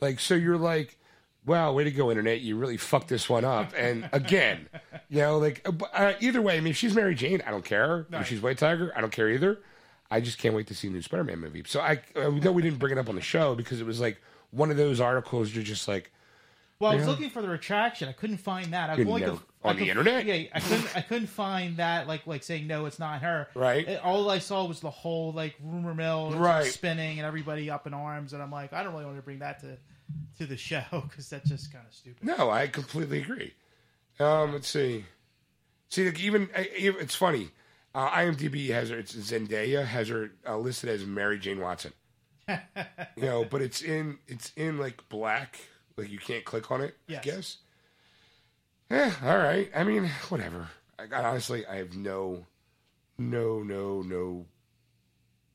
Like, 0.00 0.20
so 0.20 0.34
you're 0.34 0.58
like, 0.58 0.98
wow, 1.46 1.72
way 1.72 1.84
to 1.84 1.90
go, 1.90 2.10
internet! 2.10 2.40
You 2.40 2.56
really 2.56 2.76
fucked 2.76 3.08
this 3.08 3.28
one 3.28 3.44
up. 3.44 3.72
And 3.76 4.08
again, 4.12 4.68
you 5.08 5.18
know, 5.18 5.38
like 5.38 5.66
uh, 5.66 5.72
uh, 5.94 6.12
either 6.20 6.42
way, 6.42 6.56
I 6.56 6.60
mean, 6.60 6.72
if 6.72 6.76
she's 6.76 6.94
Mary 6.94 7.14
Jane, 7.14 7.42
I 7.46 7.50
don't 7.50 7.64
care. 7.64 8.06
If 8.20 8.26
she's 8.28 8.40
White 8.42 8.58
Tiger, 8.58 8.92
I 8.96 9.00
don't 9.00 9.12
care 9.12 9.28
either. 9.30 9.58
I 10.10 10.20
just 10.20 10.38
can't 10.38 10.54
wait 10.54 10.66
to 10.66 10.74
see 10.74 10.88
the 10.88 10.94
new 10.94 11.02
Spider-Man 11.02 11.38
movie. 11.38 11.62
So 11.66 11.80
I, 11.80 12.00
I 12.16 12.28
know 12.28 12.52
we 12.52 12.60
didn't 12.60 12.78
bring 12.78 12.92
it 12.92 12.98
up 12.98 13.08
on 13.08 13.14
the 13.14 13.22
show 13.22 13.54
because 13.54 13.80
it 13.80 13.86
was 13.86 13.98
like 13.98 14.20
one 14.50 14.70
of 14.70 14.76
those 14.76 15.00
articles. 15.00 15.54
You're 15.54 15.64
just 15.64 15.88
like, 15.88 16.12
Well, 16.82 16.90
I 16.92 16.96
was 16.96 17.06
looking 17.06 17.30
for 17.30 17.40
the 17.42 17.48
retraction. 17.48 18.08
I 18.08 18.12
couldn't 18.12 18.38
find 18.38 18.72
that. 18.72 18.90
I 18.90 18.94
only 18.94 19.20
never- 19.20 19.36
could- 19.36 19.46
I 19.64 19.68
on 19.70 19.76
the 19.76 19.82
could- 19.82 19.88
internet? 19.90 20.24
Yeah, 20.26 20.48
I 20.52 20.58
couldn't. 20.60 20.96
I 20.96 21.00
couldn't 21.00 21.28
find 21.28 21.76
that. 21.76 22.08
Like, 22.08 22.26
like 22.26 22.42
saying 22.42 22.66
no, 22.66 22.86
it's 22.86 22.98
not 22.98 23.22
her. 23.22 23.48
Right. 23.54 23.86
It- 23.86 24.00
all 24.02 24.28
I 24.28 24.40
saw 24.40 24.64
was 24.64 24.80
the 24.80 24.90
whole 24.90 25.32
like 25.32 25.54
rumor 25.62 25.94
mill, 25.94 26.32
Right. 26.32 26.64
spinning, 26.66 27.18
and 27.18 27.26
everybody 27.26 27.70
up 27.70 27.86
in 27.86 27.94
arms. 27.94 28.32
And 28.32 28.42
I'm 28.42 28.50
like, 28.50 28.72
I 28.72 28.82
don't 28.82 28.92
really 28.92 29.04
want 29.04 29.16
to 29.18 29.22
bring 29.22 29.38
that 29.38 29.60
to 29.60 29.78
to 30.38 30.46
the 30.46 30.56
show 30.70 30.82
because 31.08 31.30
that's 31.30 31.48
just 31.48 31.72
kind 31.72 31.86
of 31.86 31.94
stupid. 31.94 32.24
no, 32.24 32.50
I 32.50 32.66
completely 32.66 33.20
agree. 33.22 33.54
Um, 34.18 34.52
let's 34.52 34.68
see. 34.68 35.04
See, 35.88 36.06
like 36.06 36.18
even 36.20 36.50
I- 36.56 36.68
even- 36.76 37.00
it's 37.00 37.14
funny. 37.14 37.50
Uh, 37.94 38.08
IMDb 38.10 38.70
has 38.70 38.88
her. 38.90 38.98
It's 38.98 39.14
Zendaya 39.14 39.84
has 39.86 40.08
her 40.08 40.32
uh, 40.48 40.56
listed 40.56 40.88
as 40.90 41.04
Mary 41.04 41.38
Jane 41.38 41.60
Watson. 41.60 41.92
you 42.48 43.22
know, 43.22 43.44
but 43.44 43.62
it's 43.62 43.82
in 43.82 44.18
it's 44.26 44.50
in 44.56 44.78
like 44.78 45.08
black. 45.08 45.60
Like 45.96 46.10
you 46.10 46.18
can't 46.18 46.44
click 46.44 46.70
on 46.70 46.80
it. 46.80 46.96
Yes. 47.06 47.20
I 47.20 47.22
guess. 47.24 47.56
Eh, 48.90 49.12
all 49.24 49.38
right. 49.38 49.70
I 49.74 49.84
mean, 49.84 50.06
whatever. 50.28 50.68
I, 50.98 51.04
I 51.14 51.24
honestly, 51.24 51.66
I 51.66 51.76
have 51.76 51.96
no, 51.96 52.46
no, 53.18 53.62
no, 53.62 54.02
no 54.02 54.46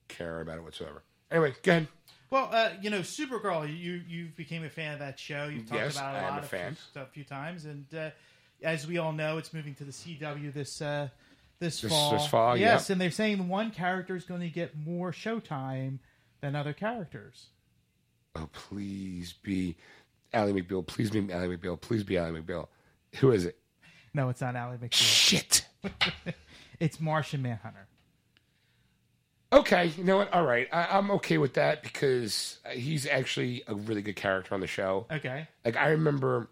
care 0.08 0.42
about 0.42 0.58
it 0.58 0.64
whatsoever. 0.64 1.04
Anyway, 1.32 1.54
go 1.64 1.72
ahead. 1.72 1.88
Well, 2.30 2.50
uh, 2.52 2.72
you 2.82 2.90
know, 2.90 3.00
Supergirl, 3.00 3.68
you 3.70 4.02
you 4.08 4.30
became 4.36 4.64
a 4.66 4.70
fan 4.70 4.94
of 4.94 5.00
that 5.00 5.18
show. 5.20 5.46
You've 5.46 5.68
talked 5.68 5.82
Yes, 5.82 5.96
about 5.98 6.16
it 6.16 6.18
I 6.18 6.22
a 6.22 6.24
am 6.28 6.34
lot 6.36 6.42
a 6.44 6.46
a 6.46 6.50
few, 6.50 7.02
a 7.02 7.06
few 7.06 7.24
times, 7.24 7.66
and 7.66 7.86
uh, 7.96 8.10
as 8.64 8.86
we 8.88 8.98
all 8.98 9.14
know, 9.14 9.38
it's 9.38 9.54
moving 9.54 9.76
to 9.76 9.84
the 9.86 9.92
CW 9.92 10.54
this 10.54 10.82
uh, 10.82 11.08
this, 11.60 11.82
This- 11.82 11.92
fall. 11.92 12.12
this 12.12 12.28
fall, 12.28 12.58
yes, 12.58 12.90
yeah. 12.90 12.94
and 12.94 13.02
they're 13.02 13.12
saying 13.12 13.48
one 13.48 13.72
character 13.72 14.16
is 14.16 14.26
going 14.26 14.42
to 14.42 14.50
get 14.50 14.76
more 14.78 15.12
showtime 15.12 16.00
than 16.42 16.56
other 16.56 16.74
characters. 16.74 17.48
Oh, 18.36 18.50
please 18.52 19.34
be 19.42 19.76
Ally 20.34 20.52
McBeal. 20.52 20.86
Please 20.86 21.10
be 21.10 21.32
Ally 21.32 21.48
McBeal. 21.48 21.80
Please 21.80 22.04
be 22.04 22.18
Ally 22.18 22.32
McBeal. 22.40 22.68
Who 23.20 23.32
is 23.32 23.46
it? 23.46 23.58
No, 24.14 24.30
it's 24.30 24.42
not 24.42 24.56
Ally 24.56 24.78
McBeal. 24.78 24.94
Shit. 24.94 25.66
It's 26.80 27.00
Martian 27.02 27.42
Manhunter. 27.42 27.88
Okay, 29.52 29.86
you 29.98 30.04
know 30.04 30.18
what? 30.18 30.32
All 30.34 30.44
right, 30.46 30.68
I, 30.72 30.98
I'm 30.98 31.10
okay 31.12 31.38
with 31.38 31.54
that 31.54 31.82
because 31.82 32.60
he's 32.72 33.08
actually 33.08 33.64
a 33.68 33.74
really 33.74 34.02
good 34.02 34.16
character 34.18 34.54
on 34.54 34.60
the 34.62 34.68
show. 34.68 35.08
Okay. 35.10 35.48
Like 35.64 35.78
I 35.78 35.88
remember, 35.90 36.50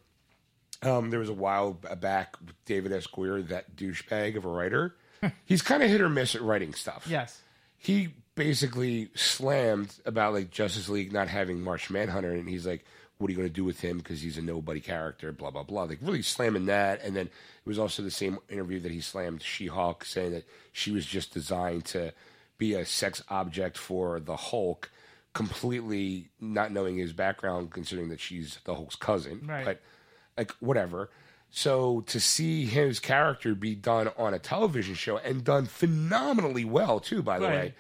um, 0.81 1.09
there 1.11 1.19
was 1.19 1.29
a 1.29 1.33
while 1.33 1.73
back 1.73 2.37
with 2.43 2.55
David 2.65 2.93
S. 2.93 3.05
Goyer, 3.05 3.45
that 3.49 3.75
douchebag 3.75 4.37
of 4.37 4.45
a 4.45 4.49
writer. 4.49 4.95
he's 5.45 5.61
kind 5.61 5.83
of 5.83 5.89
hit 5.89 6.01
or 6.01 6.09
miss 6.09 6.33
at 6.35 6.41
writing 6.41 6.73
stuff. 6.73 7.05
Yes. 7.07 7.41
he 7.77 8.13
basically 8.35 9.09
slammed 9.15 9.93
about 10.05 10.33
like 10.33 10.49
Justice 10.49 10.89
League 10.89 11.11
not 11.13 11.27
having 11.27 11.61
Martian 11.61 11.93
Manhunter, 11.93 12.31
and 12.31 12.47
he's 12.49 12.65
like, 12.65 12.85
"What 13.17 13.27
are 13.27 13.31
you 13.31 13.37
going 13.37 13.47
to 13.49 13.53
do 13.53 13.63
with 13.63 13.81
him? 13.81 13.97
Because 13.97 14.21
he's 14.21 14.37
a 14.37 14.41
nobody 14.41 14.79
character." 14.79 15.31
Blah 15.31 15.51
blah 15.51 15.63
blah. 15.63 15.83
Like 15.83 15.99
really 16.01 16.21
slamming 16.21 16.65
that, 16.65 17.01
and 17.03 17.15
then 17.15 17.27
it 17.27 17.67
was 17.67 17.79
also 17.79 18.03
the 18.03 18.11
same 18.11 18.39
interview 18.49 18.79
that 18.81 18.91
he 18.91 19.01
slammed 19.01 19.41
She-Hulk, 19.41 20.05
saying 20.05 20.31
that 20.31 20.45
she 20.71 20.91
was 20.91 21.05
just 21.05 21.33
designed 21.33 21.85
to 21.85 22.13
be 22.57 22.73
a 22.73 22.85
sex 22.85 23.21
object 23.29 23.77
for 23.77 24.19
the 24.19 24.35
Hulk, 24.35 24.89
completely 25.33 26.29
not 26.39 26.71
knowing 26.71 26.97
his 26.97 27.13
background, 27.13 27.71
considering 27.71 28.09
that 28.09 28.19
she's 28.19 28.59
the 28.65 28.75
Hulk's 28.75 28.95
cousin. 28.95 29.41
Right. 29.45 29.65
But 29.65 29.81
like 30.37 30.51
whatever. 30.59 31.09
So 31.51 32.01
to 32.07 32.19
see 32.19 32.65
his 32.65 32.99
character 32.99 33.55
be 33.55 33.75
done 33.75 34.09
on 34.17 34.33
a 34.33 34.39
television 34.39 34.95
show 34.95 35.17
and 35.17 35.43
done 35.43 35.65
phenomenally 35.65 36.65
well 36.65 36.99
too, 36.99 37.21
by 37.23 37.39
the 37.39 37.45
Right. 37.45 37.53
way, 37.53 37.73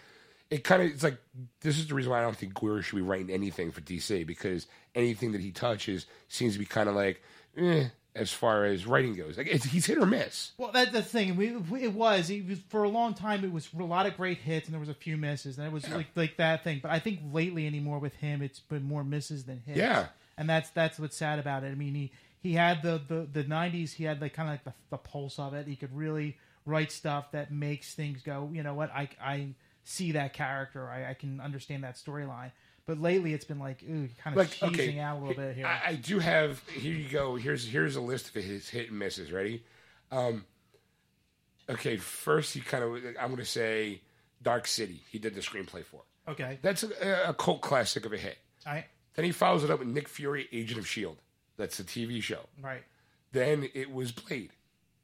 it 0.49 0.63
kind 0.63 0.81
of 0.81 0.89
it's 0.89 1.03
like 1.03 1.17
this 1.61 1.77
is 1.77 1.87
the 1.87 1.95
reason 1.95 2.11
why 2.11 2.19
I 2.19 2.21
don't 2.21 2.37
think 2.37 2.53
Goyer 2.53 2.81
should 2.83 2.95
be 2.95 3.01
writing 3.01 3.29
anything 3.31 3.71
for 3.71 3.81
DC 3.81 4.25
because 4.25 4.67
anything 4.95 5.33
that 5.33 5.41
he 5.41 5.51
touches 5.51 6.05
seems 6.27 6.53
to 6.53 6.59
be 6.59 6.65
kind 6.65 6.89
of 6.89 6.95
like 6.95 7.21
eh, 7.57 7.85
as 8.15 8.31
far 8.31 8.65
as 8.65 8.85
writing 8.85 9.13
goes. 9.15 9.37
Like 9.37 9.47
he's 9.47 9.85
hit 9.85 9.97
or 9.97 10.05
miss. 10.05 10.51
Well, 10.57 10.71
that's 10.71 10.91
the 10.91 11.01
thing. 11.01 11.35
We, 11.35 11.55
it 11.83 11.93
was. 11.93 12.29
It 12.29 12.47
was 12.47 12.59
for 12.69 12.83
a 12.83 12.89
long 12.89 13.13
time. 13.13 13.43
It 13.43 13.51
was 13.51 13.69
a 13.77 13.83
lot 13.83 14.05
of 14.05 14.15
great 14.15 14.37
hits, 14.39 14.67
and 14.67 14.73
there 14.73 14.79
was 14.79 14.89
a 14.89 14.93
few 14.93 15.17
misses, 15.17 15.57
and 15.57 15.67
it 15.67 15.73
was 15.73 15.89
like 15.89 16.07
like 16.15 16.37
that 16.37 16.63
thing. 16.63 16.79
But 16.81 16.91
I 16.91 16.99
think 16.99 17.19
lately 17.31 17.67
anymore 17.67 17.99
with 17.99 18.15
him, 18.15 18.41
it's 18.41 18.59
been 18.59 18.83
more 18.83 19.03
misses 19.03 19.43
than 19.45 19.61
hits. 19.65 19.77
Yeah. 19.77 20.07
and 20.37 20.49
that's 20.49 20.69
that's 20.71 20.97
what's 20.99 21.17
sad 21.17 21.39
about 21.39 21.63
it. 21.63 21.71
I 21.71 21.75
mean, 21.75 21.93
he 21.93 22.11
he 22.39 22.53
had 22.53 22.81
the 22.81 23.01
the 23.07 23.27
the 23.31 23.43
'90s. 23.43 23.93
He 23.93 24.05
had 24.05 24.21
like 24.21 24.33
kind 24.33 24.47
of 24.49 24.53
like 24.53 24.63
the, 24.63 24.73
the 24.91 24.97
pulse 24.97 25.37
of 25.39 25.53
it. 25.53 25.67
He 25.67 25.75
could 25.75 25.95
really 25.95 26.37
write 26.65 26.91
stuff 26.91 27.31
that 27.31 27.51
makes 27.51 27.93
things 27.93 28.21
go. 28.21 28.49
You 28.53 28.63
know 28.63 28.73
what? 28.73 28.91
I 28.91 29.09
I 29.21 29.49
see 29.83 30.13
that 30.13 30.33
character. 30.33 30.89
I, 30.89 31.11
I 31.11 31.13
can 31.15 31.39
understand 31.41 31.83
that 31.83 31.95
storyline. 31.95 32.51
But 32.85 33.01
lately, 33.01 33.33
it's 33.33 33.45
been 33.45 33.59
like 33.59 33.83
ooh, 33.83 34.09
kind 34.23 34.35
of 34.35 34.37
Like 34.37 34.49
cheesing 34.49 34.73
okay, 34.73 34.99
out 34.99 35.17
a 35.17 35.19
little 35.19 35.35
bit 35.35 35.55
here. 35.55 35.65
I, 35.65 35.91
I 35.91 35.95
do 35.95 36.19
have 36.19 36.61
here 36.69 36.93
you 36.93 37.09
go. 37.09 37.35
Here's 37.35 37.67
here's 37.67 37.95
a 37.95 38.01
list 38.01 38.35
of 38.35 38.43
his 38.43 38.69
hit 38.69 38.89
and 38.89 38.99
misses. 38.99 39.31
Ready? 39.31 39.63
Um, 40.11 40.45
okay, 41.69 41.97
first 41.97 42.53
he 42.53 42.61
kind 42.61 42.83
of 42.83 42.95
I'm 43.19 43.27
going 43.27 43.37
to 43.37 43.45
say 43.45 44.01
Dark 44.41 44.67
City. 44.67 45.01
He 45.09 45.17
did 45.17 45.33
the 45.33 45.41
screenplay 45.41 45.83
for. 45.83 46.01
okay, 46.27 46.59
That's 46.61 46.83
a, 46.83 47.29
a 47.29 47.33
cult 47.33 47.61
classic 47.61 48.05
of 48.05 48.13
a 48.13 48.17
hit. 48.17 48.37
I 48.65 48.85
Then 49.15 49.25
he 49.25 49.31
follows 49.31 49.63
it 49.63 49.71
up 49.71 49.79
with 49.79 49.87
Nick 49.87 50.07
Fury, 50.07 50.47
Agent 50.51 50.79
of 50.79 50.87
Shield. 50.87 51.17
That's 51.57 51.77
the 51.77 51.83
TV 51.83 52.21
show. 52.21 52.41
right. 52.61 52.83
Then 53.31 53.69
it 53.73 53.91
was 53.91 54.11
Blade. 54.11 54.51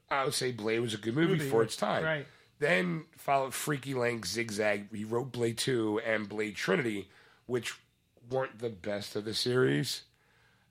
I 0.10 0.24
would 0.26 0.34
say 0.34 0.52
Blade 0.52 0.80
was 0.80 0.94
a 0.94 0.98
good 0.98 1.16
movie, 1.16 1.34
Movie, 1.34 1.50
for 1.50 1.64
its 1.64 1.76
time. 1.76 2.04
right. 2.04 2.26
Then 2.60 3.06
followed 3.18 3.54
Freaky 3.54 3.94
Link, 3.94 4.26
Zigzag. 4.26 4.96
He 4.96 5.04
wrote 5.04 5.32
Blade 5.32 5.58
2 5.58 6.02
and 6.06 6.30
Blade 6.30 6.56
Trinity, 6.56 7.10
which 7.52 7.76
weren't 8.30 8.60
the 8.60 8.70
best 8.70 9.16
of 9.16 9.26
the 9.26 9.34
series. 9.34 10.04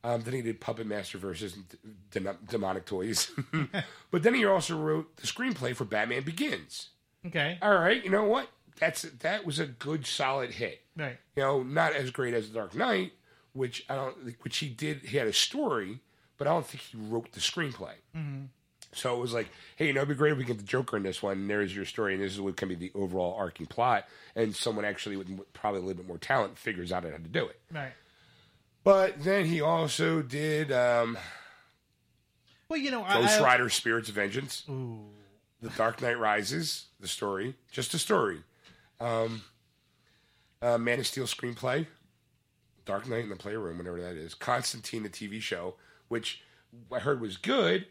Um, 0.02 0.22
then 0.22 0.32
he 0.32 0.40
did 0.40 0.60
Puppet 0.60 0.86
Master 0.86 1.18
versus 1.18 1.56
Demonic 2.48 2.86
Toys. 2.86 3.30
but 4.10 4.22
then 4.22 4.32
he 4.34 4.46
also 4.46 4.78
wrote 4.78 5.14
the 5.18 5.26
screenplay 5.26 5.76
for 5.76 5.84
Batman 5.84 6.22
Begins. 6.22 6.88
Okay, 7.26 7.58
All 7.60 7.74
right, 7.74 8.02
you 8.02 8.08
know 8.08 8.24
what? 8.24 8.48
That's 8.78 9.02
that 9.02 9.44
was 9.44 9.58
a 9.58 9.66
good 9.66 10.06
solid 10.06 10.52
hit 10.52 10.80
right. 10.96 11.18
you 11.36 11.42
know, 11.42 11.62
not 11.62 11.92
as 11.92 12.10
great 12.10 12.32
as 12.32 12.48
Dark 12.48 12.74
Knight, 12.74 13.12
which 13.52 13.84
I 13.90 13.96
don't, 13.96 14.16
which 14.42 14.56
he 14.56 14.68
did. 14.70 15.00
He 15.00 15.18
had 15.18 15.26
a 15.26 15.34
story, 15.34 16.00
but 16.38 16.46
I 16.46 16.52
don't 16.52 16.66
think 16.66 16.82
he 16.82 16.96
wrote 16.96 17.32
the 17.32 17.40
screenplay. 17.40 17.96
Mm-hmm. 18.16 18.44
So 18.92 19.14
it 19.14 19.20
was 19.20 19.32
like, 19.32 19.48
hey, 19.76 19.86
you 19.86 19.92
know, 19.92 20.00
it'd 20.00 20.08
be 20.08 20.14
great 20.16 20.32
if 20.32 20.38
we 20.38 20.44
get 20.44 20.58
the 20.58 20.64
Joker 20.64 20.96
in 20.96 21.04
this 21.04 21.22
one. 21.22 21.38
And 21.38 21.50
there's 21.50 21.74
your 21.74 21.84
story, 21.84 22.14
and 22.14 22.22
this 22.22 22.32
is 22.32 22.40
what 22.40 22.56
can 22.56 22.68
be 22.68 22.74
the 22.74 22.90
overall 22.94 23.36
arcing 23.38 23.66
plot. 23.66 24.06
And 24.34 24.54
someone 24.54 24.84
actually 24.84 25.16
with 25.16 25.28
probably 25.52 25.80
a 25.80 25.84
little 25.84 26.02
bit 26.02 26.08
more 26.08 26.18
talent 26.18 26.58
figures 26.58 26.90
out 26.90 27.04
how 27.04 27.10
to 27.10 27.18
do 27.18 27.46
it. 27.46 27.60
Right. 27.72 27.92
But 28.82 29.22
then 29.22 29.44
he 29.44 29.60
also 29.60 30.22
did 30.22 30.72
um, 30.72 31.18
Well, 32.68 32.78
you 32.78 32.90
know, 32.90 33.04
Ghost 33.04 33.40
I, 33.40 33.44
Rider: 33.44 33.68
Spirits 33.68 34.08
of 34.08 34.14
Vengeance, 34.14 34.64
Ooh. 34.68 35.00
The 35.60 35.68
Dark 35.70 36.00
Knight 36.00 36.18
Rises, 36.18 36.86
the 36.98 37.08
story, 37.08 37.54
just 37.70 37.92
a 37.94 37.98
story. 37.98 38.38
Um, 38.98 39.42
uh, 40.62 40.78
Man 40.78 40.98
of 40.98 41.06
Steel 41.06 41.26
screenplay, 41.26 41.86
Dark 42.86 43.08
Knight 43.08 43.24
in 43.24 43.30
the 43.30 43.36
Playroom, 43.36 43.78
whatever 43.78 44.00
that 44.00 44.16
is. 44.16 44.34
Constantine, 44.34 45.02
the 45.02 45.10
TV 45.10 45.40
show, 45.40 45.74
which 46.08 46.42
I 46.90 46.98
heard 47.00 47.20
was 47.20 47.36
good, 47.36 47.86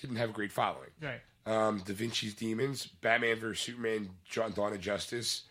didn't 0.00 0.16
have 0.16 0.30
a 0.30 0.32
great 0.32 0.52
following. 0.52 0.90
Right. 1.02 1.20
Um, 1.46 1.82
da 1.84 1.94
Vinci's 1.94 2.34
Demons, 2.34 2.86
Batman 2.86 3.36
vs 3.40 3.60
Superman, 3.64 4.10
John 4.24 4.52
Dawn 4.52 4.72
of 4.72 4.80
Justice. 4.80 5.42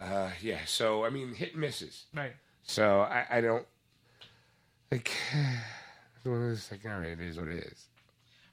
Uh, 0.00 0.30
yeah, 0.42 0.58
so 0.66 1.04
I 1.04 1.10
mean, 1.10 1.34
hit 1.34 1.52
and 1.52 1.60
misses. 1.60 2.04
Right. 2.14 2.32
So 2.64 3.00
I, 3.00 3.26
I 3.30 3.40
don't 3.40 3.66
like. 4.90 5.10
One 6.24 6.34
of 6.34 6.40
those, 6.42 6.68
like, 6.72 6.84
all 6.84 6.98
right, 6.98 7.10
it 7.10 7.20
is 7.20 7.36
what 7.38 7.46
it 7.46 7.62
is. 7.64 7.86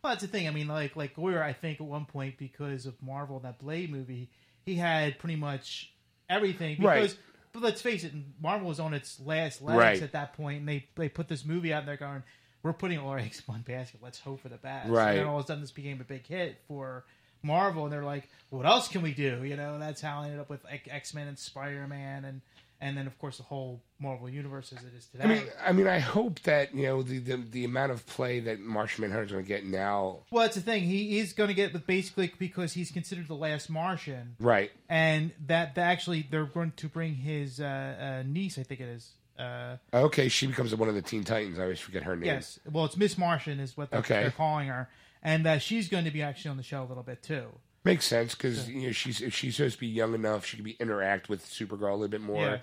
Well, 0.04 0.14
that's 0.14 0.22
the 0.22 0.28
thing. 0.28 0.48
I 0.48 0.52
mean, 0.52 0.68
like 0.68 0.96
like 0.96 1.16
Goyer, 1.16 1.42
I 1.42 1.54
think 1.54 1.82
at 1.82 1.88
one 1.88 2.06
point 2.06 2.38
because 2.38 2.86
of 2.86 2.94
Marvel 3.02 3.40
that 3.40 3.58
Blade 3.58 3.90
movie, 3.92 4.30
he 4.64 4.76
had 4.76 5.18
pretty 5.18 5.38
much 5.38 5.92
everything. 6.30 6.80
Right. 6.84 7.02
Because, 7.02 7.18
but 7.52 7.64
let's 7.64 7.82
face 7.82 8.04
it, 8.04 8.12
Marvel 8.40 8.68
was 8.68 8.80
on 8.80 8.94
its 8.94 9.20
last 9.20 9.62
legs 9.64 9.78
Right. 9.78 10.02
at 10.04 10.12
that 10.12 10.34
point, 10.34 10.60
and 10.60 10.70
they 10.70 10.86
they 10.96 11.10
put 11.10 11.28
this 11.28 11.44
movie 11.44 11.74
out, 11.74 11.88
there 11.88 11.98
going, 11.98 12.22
"We're 12.64 12.74
putting 12.74 12.98
all 12.98 13.10
our 13.10 13.20
eggs 13.20 13.40
in 13.48 13.52
one 13.54 13.62
basket. 13.62 14.00
Let's 14.02 14.20
hope 14.20 14.42
for 14.42 14.50
the 14.50 14.58
best." 14.58 14.90
Right. 14.90 15.12
And 15.12 15.20
then 15.20 15.28
all 15.28 15.38
of 15.40 15.44
a 15.44 15.48
sudden, 15.48 15.62
this 15.62 15.72
became 15.72 16.02
a 16.02 16.06
big 16.06 16.26
hit 16.26 16.58
for 16.68 17.04
Marvel, 17.44 17.84
and 17.84 17.94
they're 17.94 18.04
like, 18.04 18.28
"What 18.50 18.66
else 18.66 18.88
can 18.88 19.02
we 19.02 19.14
do?" 19.14 19.44
You 19.44 19.56
know, 19.58 19.78
that's 19.80 20.02
how 20.02 20.22
I 20.22 20.26
ended 20.26 20.40
up 20.40 20.50
with 20.50 20.62
X 20.70 21.14
Men 21.14 21.28
and 21.28 21.38
Spider 21.38 21.86
Man, 21.88 22.26
and 22.26 22.42
and 22.82 22.98
then 22.98 23.08
of 23.08 23.18
course 23.18 23.38
the 23.38 23.44
whole 23.44 23.82
Marvel 23.98 24.30
universe 24.30 24.74
as 24.76 24.84
it 24.84 24.92
is 24.98 25.06
today. 25.06 25.24
I 25.24 25.28
mean, 25.28 25.44
I 25.68 25.72
mean, 25.72 25.88
I 25.88 26.00
hope 26.00 26.42
that 26.42 26.76
you 26.76 26.84
know 26.84 27.02
the 27.02 27.20
the, 27.20 27.38
the 27.38 27.64
amount 27.66 27.92
of 27.94 28.06
play 28.08 28.42
that 28.42 28.60
Martian 28.60 29.04
Manhunter's 29.04 29.32
going 29.32 29.44
to 29.44 29.48
get 29.48 29.66
now. 29.66 30.20
Well, 30.32 30.44
that's 30.44 30.56
the 30.56 30.62
thing. 30.62 30.84
He 30.84 31.20
is 31.20 31.32
going 31.32 31.48
to 31.48 31.54
get 31.54 31.72
with 31.72 31.88
basically 31.88 32.34
because 32.38 32.74
he's 32.74 32.92
considered 32.92 33.28
the 33.30 33.36
last 33.36 33.70
Martian, 33.70 34.36
Right. 34.40 34.72
and 34.90 35.32
that, 35.48 35.76
that 35.76 35.82
actually 35.92 36.28
they're 36.30 36.46
going 36.46 36.74
to 36.78 36.90
bring 36.90 37.16
his 37.16 37.62
uh, 37.62 38.22
uh, 38.22 38.24
niece, 38.28 38.58
I 38.58 38.64
think 38.64 38.82
it 38.82 38.90
is. 38.90 39.12
Uh, 39.44 39.78
Okay, 40.06 40.28
she 40.30 40.48
becomes 40.48 40.74
one 40.76 40.90
of 40.90 40.96
the 40.96 41.02
Teen 41.02 41.24
Titans. 41.24 41.60
I 41.60 41.64
always 41.64 41.80
forget 41.80 42.04
her 42.04 42.16
name. 42.16 42.26
yes, 42.26 42.60
well, 42.72 42.86
it's 42.86 42.98
Miss 42.98 43.18
Martian 43.18 43.60
is 43.60 43.76
what 43.78 43.92
they're, 43.92 44.00
Okay. 44.00 44.22
they're 44.22 44.32
calling 44.32 44.68
her, 44.70 44.90
and 45.22 45.46
uh, 45.46 45.58
she's 45.60 45.90
going 45.90 46.06
to 46.06 46.12
be 46.12 46.22
actually 46.22 46.52
on 46.52 46.58
the 46.58 46.64
show 46.64 46.84
a 46.84 46.86
little 46.88 47.04
bit 47.04 47.22
too. 47.24 47.48
Makes 47.86 48.06
sense 48.06 48.34
because 48.34 48.70
you 48.70 48.88
know 48.88 48.92
she's 48.94 49.20
if 49.22 49.34
she's 49.36 49.58
supposed 49.58 49.76
to 49.76 49.80
be 49.82 49.88
young 49.88 50.14
enough, 50.14 50.46
she 50.46 50.56
can 50.58 50.64
be 50.64 50.78
interact 50.80 51.28
with 51.30 51.46
Supergirl 51.46 51.90
a 51.92 51.96
little 51.96 52.08
bit 52.08 52.22
more, 52.22 52.42
Yeah. 52.46 52.58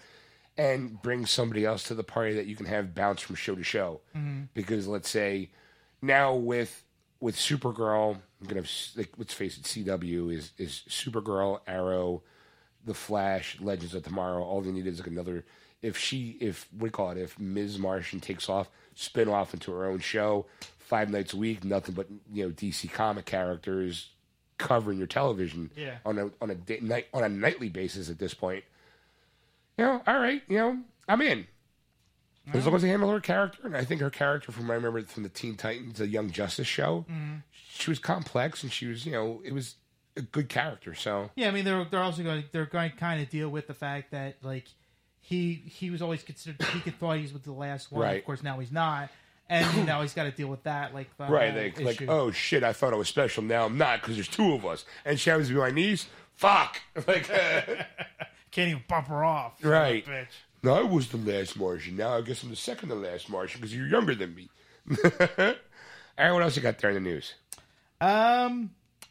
and 0.56 1.00
bring 1.02 1.26
somebody 1.26 1.64
else 1.66 1.82
to 1.84 1.94
the 1.94 2.02
party 2.04 2.34
that 2.34 2.46
you 2.46 2.56
can 2.56 2.66
have 2.66 2.94
bounce 2.94 3.20
from 3.20 3.36
show 3.36 3.54
to 3.54 3.62
show. 3.62 4.00
Mm-hmm. 4.16 4.44
Because 4.54 4.88
let's 4.88 5.10
say 5.10 5.50
now 6.00 6.34
with 6.34 6.84
with 7.20 7.36
Supergirl, 7.36 8.14
I'm 8.40 8.46
gonna 8.46 8.62
have, 8.62 8.70
like 8.96 9.10
let's 9.18 9.34
face 9.34 9.58
it, 9.58 9.64
CW 9.64 10.32
is 10.34 10.52
is 10.56 10.82
Supergirl, 10.88 11.60
Arrow, 11.66 12.22
The 12.86 12.94
Flash, 12.94 13.60
Legends 13.60 13.94
of 13.94 14.04
Tomorrow. 14.04 14.42
All 14.42 14.62
they 14.62 14.72
need 14.72 14.86
is 14.86 15.00
like 15.00 15.08
another. 15.08 15.44
If 15.82 15.96
she, 15.96 16.36
if 16.40 16.68
what 16.72 16.80
do 16.80 16.86
you 16.86 16.90
call 16.90 17.10
it, 17.12 17.18
if 17.18 17.38
Ms. 17.38 17.78
Martian 17.78 18.20
takes 18.20 18.48
off, 18.48 18.68
spin 18.94 19.28
off 19.28 19.54
into 19.54 19.72
her 19.72 19.86
own 19.86 20.00
show, 20.00 20.46
five 20.78 21.08
nights 21.10 21.32
a 21.32 21.36
week, 21.36 21.64
nothing 21.64 21.94
but 21.94 22.06
you 22.32 22.44
know 22.44 22.50
DC 22.50 22.92
comic 22.92 23.24
characters 23.24 24.10
covering 24.58 24.98
your 24.98 25.06
television 25.06 25.70
Yeah. 25.74 25.98
on 26.04 26.18
a 26.18 26.30
on 26.42 26.50
a 26.50 26.54
day, 26.54 26.80
night 26.82 27.06
on 27.14 27.24
a 27.24 27.28
nightly 27.28 27.68
basis 27.70 28.10
at 28.10 28.18
this 28.18 28.34
point. 28.34 28.64
You 29.78 29.84
know, 29.86 30.02
all 30.06 30.18
right, 30.18 30.42
you 30.48 30.58
know, 30.58 30.78
I'm 31.08 31.22
in. 31.22 31.46
As 32.52 32.66
long 32.66 32.74
as 32.74 32.82
they 32.82 32.88
handle 32.88 33.10
her 33.10 33.20
character, 33.20 33.60
and 33.64 33.76
I 33.76 33.84
think 33.84 34.00
her 34.00 34.10
character 34.10 34.50
from 34.50 34.66
what 34.66 34.72
I 34.74 34.76
remember 34.76 35.02
from 35.02 35.22
the 35.22 35.28
Teen 35.28 35.54
Titans, 35.54 35.98
the 35.98 36.08
Young 36.08 36.30
Justice 36.30 36.66
show, 36.66 37.04
mm-hmm. 37.08 37.36
she 37.52 37.90
was 37.90 38.00
complex 38.00 38.64
and 38.64 38.72
she 38.72 38.86
was, 38.86 39.06
you 39.06 39.12
know, 39.12 39.40
it 39.44 39.54
was 39.54 39.76
a 40.16 40.22
good 40.22 40.48
character. 40.48 40.94
So 40.94 41.30
Yeah, 41.36 41.48
I 41.48 41.50
mean 41.52 41.64
they're 41.64 41.84
they're 41.84 42.02
also 42.02 42.22
going 42.24 42.44
they're 42.50 42.66
going 42.66 42.90
to 42.90 42.96
kind 42.96 43.22
of 43.22 43.30
deal 43.30 43.48
with 43.48 43.68
the 43.68 43.74
fact 43.74 44.10
that 44.10 44.36
like 44.42 44.66
he 45.20 45.54
he 45.66 45.90
was 45.90 46.02
always 46.02 46.22
considered 46.22 46.62
he 46.68 46.80
could 46.80 46.96
thought 46.98 47.16
he 47.16 47.22
was 47.22 47.32
the 47.32 47.52
last 47.52 47.92
one. 47.92 48.02
Right. 48.02 48.18
Of 48.18 48.24
course, 48.24 48.42
now 48.42 48.58
he's 48.58 48.72
not, 48.72 49.10
and 49.48 49.86
now 49.86 50.02
he's 50.02 50.14
got 50.14 50.24
to 50.24 50.30
deal 50.30 50.48
with 50.48 50.62
that. 50.64 50.92
Like 50.94 51.16
the 51.16 51.24
right, 51.26 51.54
like, 51.76 51.80
like 51.80 52.02
oh 52.08 52.30
shit, 52.30 52.62
I 52.64 52.72
thought 52.72 52.92
I 52.92 52.96
was 52.96 53.08
special. 53.08 53.42
Now 53.42 53.66
I'm 53.66 53.78
not 53.78 54.00
because 54.00 54.16
there's 54.16 54.28
two 54.28 54.52
of 54.54 54.64
us, 54.66 54.84
and 55.04 55.18
she 55.20 55.30
happens 55.30 55.48
to 55.48 55.54
be 55.54 55.60
my 55.60 55.70
niece. 55.70 56.06
Fuck, 56.36 56.80
like 57.06 57.28
can't 58.50 58.70
even 58.70 58.82
bump 58.88 59.08
her 59.08 59.22
off. 59.24 59.60
son 59.60 59.68
of 59.68 59.76
a 59.76 59.80
Right. 59.80 60.06
bitch. 60.06 60.26
no, 60.62 60.74
I 60.74 60.82
was 60.82 61.08
the 61.08 61.16
last 61.18 61.56
Martian. 61.58 61.96
Now 61.96 62.16
I 62.16 62.22
guess 62.22 62.42
I'm 62.42 62.50
the 62.50 62.56
second 62.56 62.88
to 62.88 62.94
last 62.94 63.28
Martian 63.28 63.60
because 63.60 63.74
you're 63.76 63.86
younger 63.86 64.14
than 64.14 64.34
me. 64.34 64.48
right, 65.06 65.56
what 66.32 66.42
else 66.42 66.56
you 66.56 66.62
got 66.62 66.78
there 66.78 66.90
in 66.90 66.94
the 66.94 67.00
news? 67.10 67.34
Um, 68.00 68.70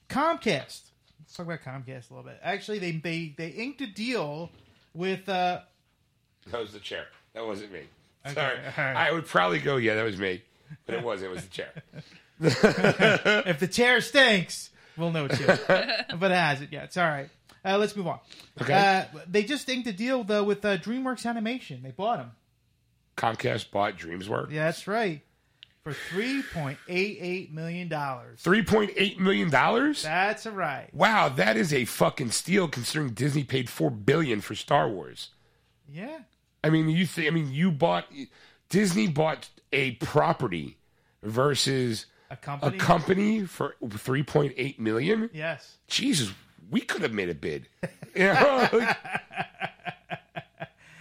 Comcast. 0.10 0.81
Let's 1.19 1.36
talk 1.36 1.45
about 1.45 1.61
Comcast 1.61 2.10
a 2.10 2.14
little 2.15 2.23
bit. 2.23 2.40
Actually, 2.41 2.80
they 2.80 2.91
they 2.94 3.34
they 3.38 3.49
inked 3.49 3.81
a 3.81 3.88
deal 3.88 4.49
with 4.94 5.30
uh 5.30 5.61
That 6.47 6.61
was 6.61 6.73
the 6.73 6.79
chair. 6.79 7.05
That 7.33 7.45
wasn't 7.45 7.71
me. 7.71 7.81
Okay, 8.25 8.35
Sorry. 8.35 8.57
right. 8.77 8.95
I 8.95 9.11
would 9.11 9.25
probably 9.25 9.59
go, 9.59 9.77
yeah, 9.77 9.95
that 9.95 10.03
was 10.03 10.17
me. 10.17 10.41
But 10.85 10.95
it 10.95 11.03
wasn't. 11.03 11.31
It 11.31 11.35
was 11.35 11.43
the 11.45 11.49
chair. 11.49 11.71
if 13.45 13.59
the 13.59 13.67
chair 13.67 14.01
stinks, 14.01 14.69
we'll 14.97 15.11
know 15.11 15.27
too. 15.27 15.45
but 15.67 16.31
it 16.31 16.31
hasn't 16.31 16.71
yet. 16.71 16.85
It's 16.85 16.97
all 16.97 17.07
right. 17.07 17.29
Uh, 17.63 17.77
let's 17.77 17.95
move 17.95 18.07
on. 18.07 18.19
Okay. 18.61 18.73
Uh, 18.73 19.19
they 19.27 19.43
just 19.43 19.67
inked 19.69 19.87
a 19.87 19.93
deal 19.93 20.23
though 20.23 20.43
with 20.43 20.63
uh, 20.63 20.77
DreamWorks 20.77 21.25
Animation. 21.25 21.81
They 21.83 21.91
bought 21.91 22.17
them. 22.17 22.31
Comcast 23.17 23.71
bought 23.71 23.97
DreamWorks. 23.97 24.51
Yeah, 24.51 24.65
that's 24.65 24.87
right. 24.87 25.21
for 25.83 25.93
three 25.93 26.41
point 26.53 26.77
eight 26.87 27.17
eight 27.19 27.53
million 27.53 27.87
dollars. 27.89 28.39
Three 28.41 28.63
point 28.63 28.91
eight 28.95 29.19
million 29.19 29.49
dollars. 29.49 30.03
That's 30.03 30.45
right. 30.45 30.87
Wow, 30.93 31.29
that 31.29 31.57
is 31.57 31.73
a 31.73 31.85
fucking 31.85 32.31
steal 32.31 32.67
considering 32.69 33.11
Disney 33.11 33.43
paid 33.43 33.69
four 33.69 33.89
billion 33.91 34.39
for 34.41 34.55
Star 34.55 34.87
Wars. 34.87 35.29
Yeah. 35.91 36.19
I 36.63 36.69
mean, 36.69 36.89
you 36.89 37.05
think? 37.05 37.27
I 37.27 37.31
mean, 37.31 37.51
you 37.51 37.71
bought 37.71 38.05
Disney 38.69 39.07
bought 39.07 39.49
a 39.71 39.91
property 39.91 40.77
versus 41.23 42.05
A 42.29 42.33
a 42.33 42.37
company. 42.37 42.77
company 42.77 43.45
for 43.45 43.75
three 43.89 44.23
point 44.23 44.53
eight 44.57 44.79
million. 44.79 45.29
yes. 45.33 45.77
Jesus, 45.87 46.31
we 46.69 46.81
could 46.81 47.01
have 47.01 47.13
made 47.13 47.29
a 47.29 47.35
bid. 47.35 47.67
You 48.15 48.25
know, 48.33 48.67
like, 48.73 48.97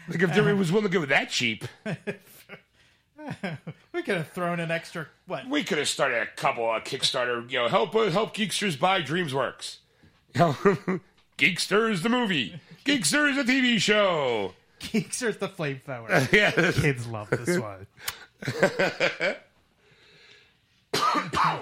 like 0.08 0.22
if 0.22 0.34
there 0.34 0.54
was 0.54 0.70
willing 0.70 0.88
to 0.88 0.92
go 0.98 1.04
that 1.06 1.30
cheap, 1.30 1.64
We 3.92 4.02
could 4.02 4.16
have 4.18 4.28
thrown 4.30 4.60
an 4.60 4.70
extra 4.70 5.06
what? 5.26 5.48
we 5.48 5.64
could 5.64 5.78
have 5.78 5.88
started 5.88 6.22
a 6.22 6.26
couple 6.36 6.70
of 6.70 6.84
Kickstarter. 6.84 7.50
You 7.50 7.60
know, 7.60 7.68
help 7.68 7.94
uh, 7.96 8.10
help 8.10 8.34
Geeksters 8.34 8.78
buy 8.78 9.02
DreamsWorks. 9.02 9.78
You 10.34 10.40
know, 10.40 11.00
Geeksters 11.38 12.02
the 12.02 12.08
movie, 12.10 12.60
Geeksters 12.84 13.34
the 13.36 13.50
TV 13.50 13.78
show. 13.78 14.52
Geekster's 14.80 15.36
the 15.38 15.48
flamethrower. 15.48 16.30
Yeah, 16.32 16.50
Kids 16.72 17.06
love 17.06 17.30
this 17.30 17.58
one. 17.58 17.86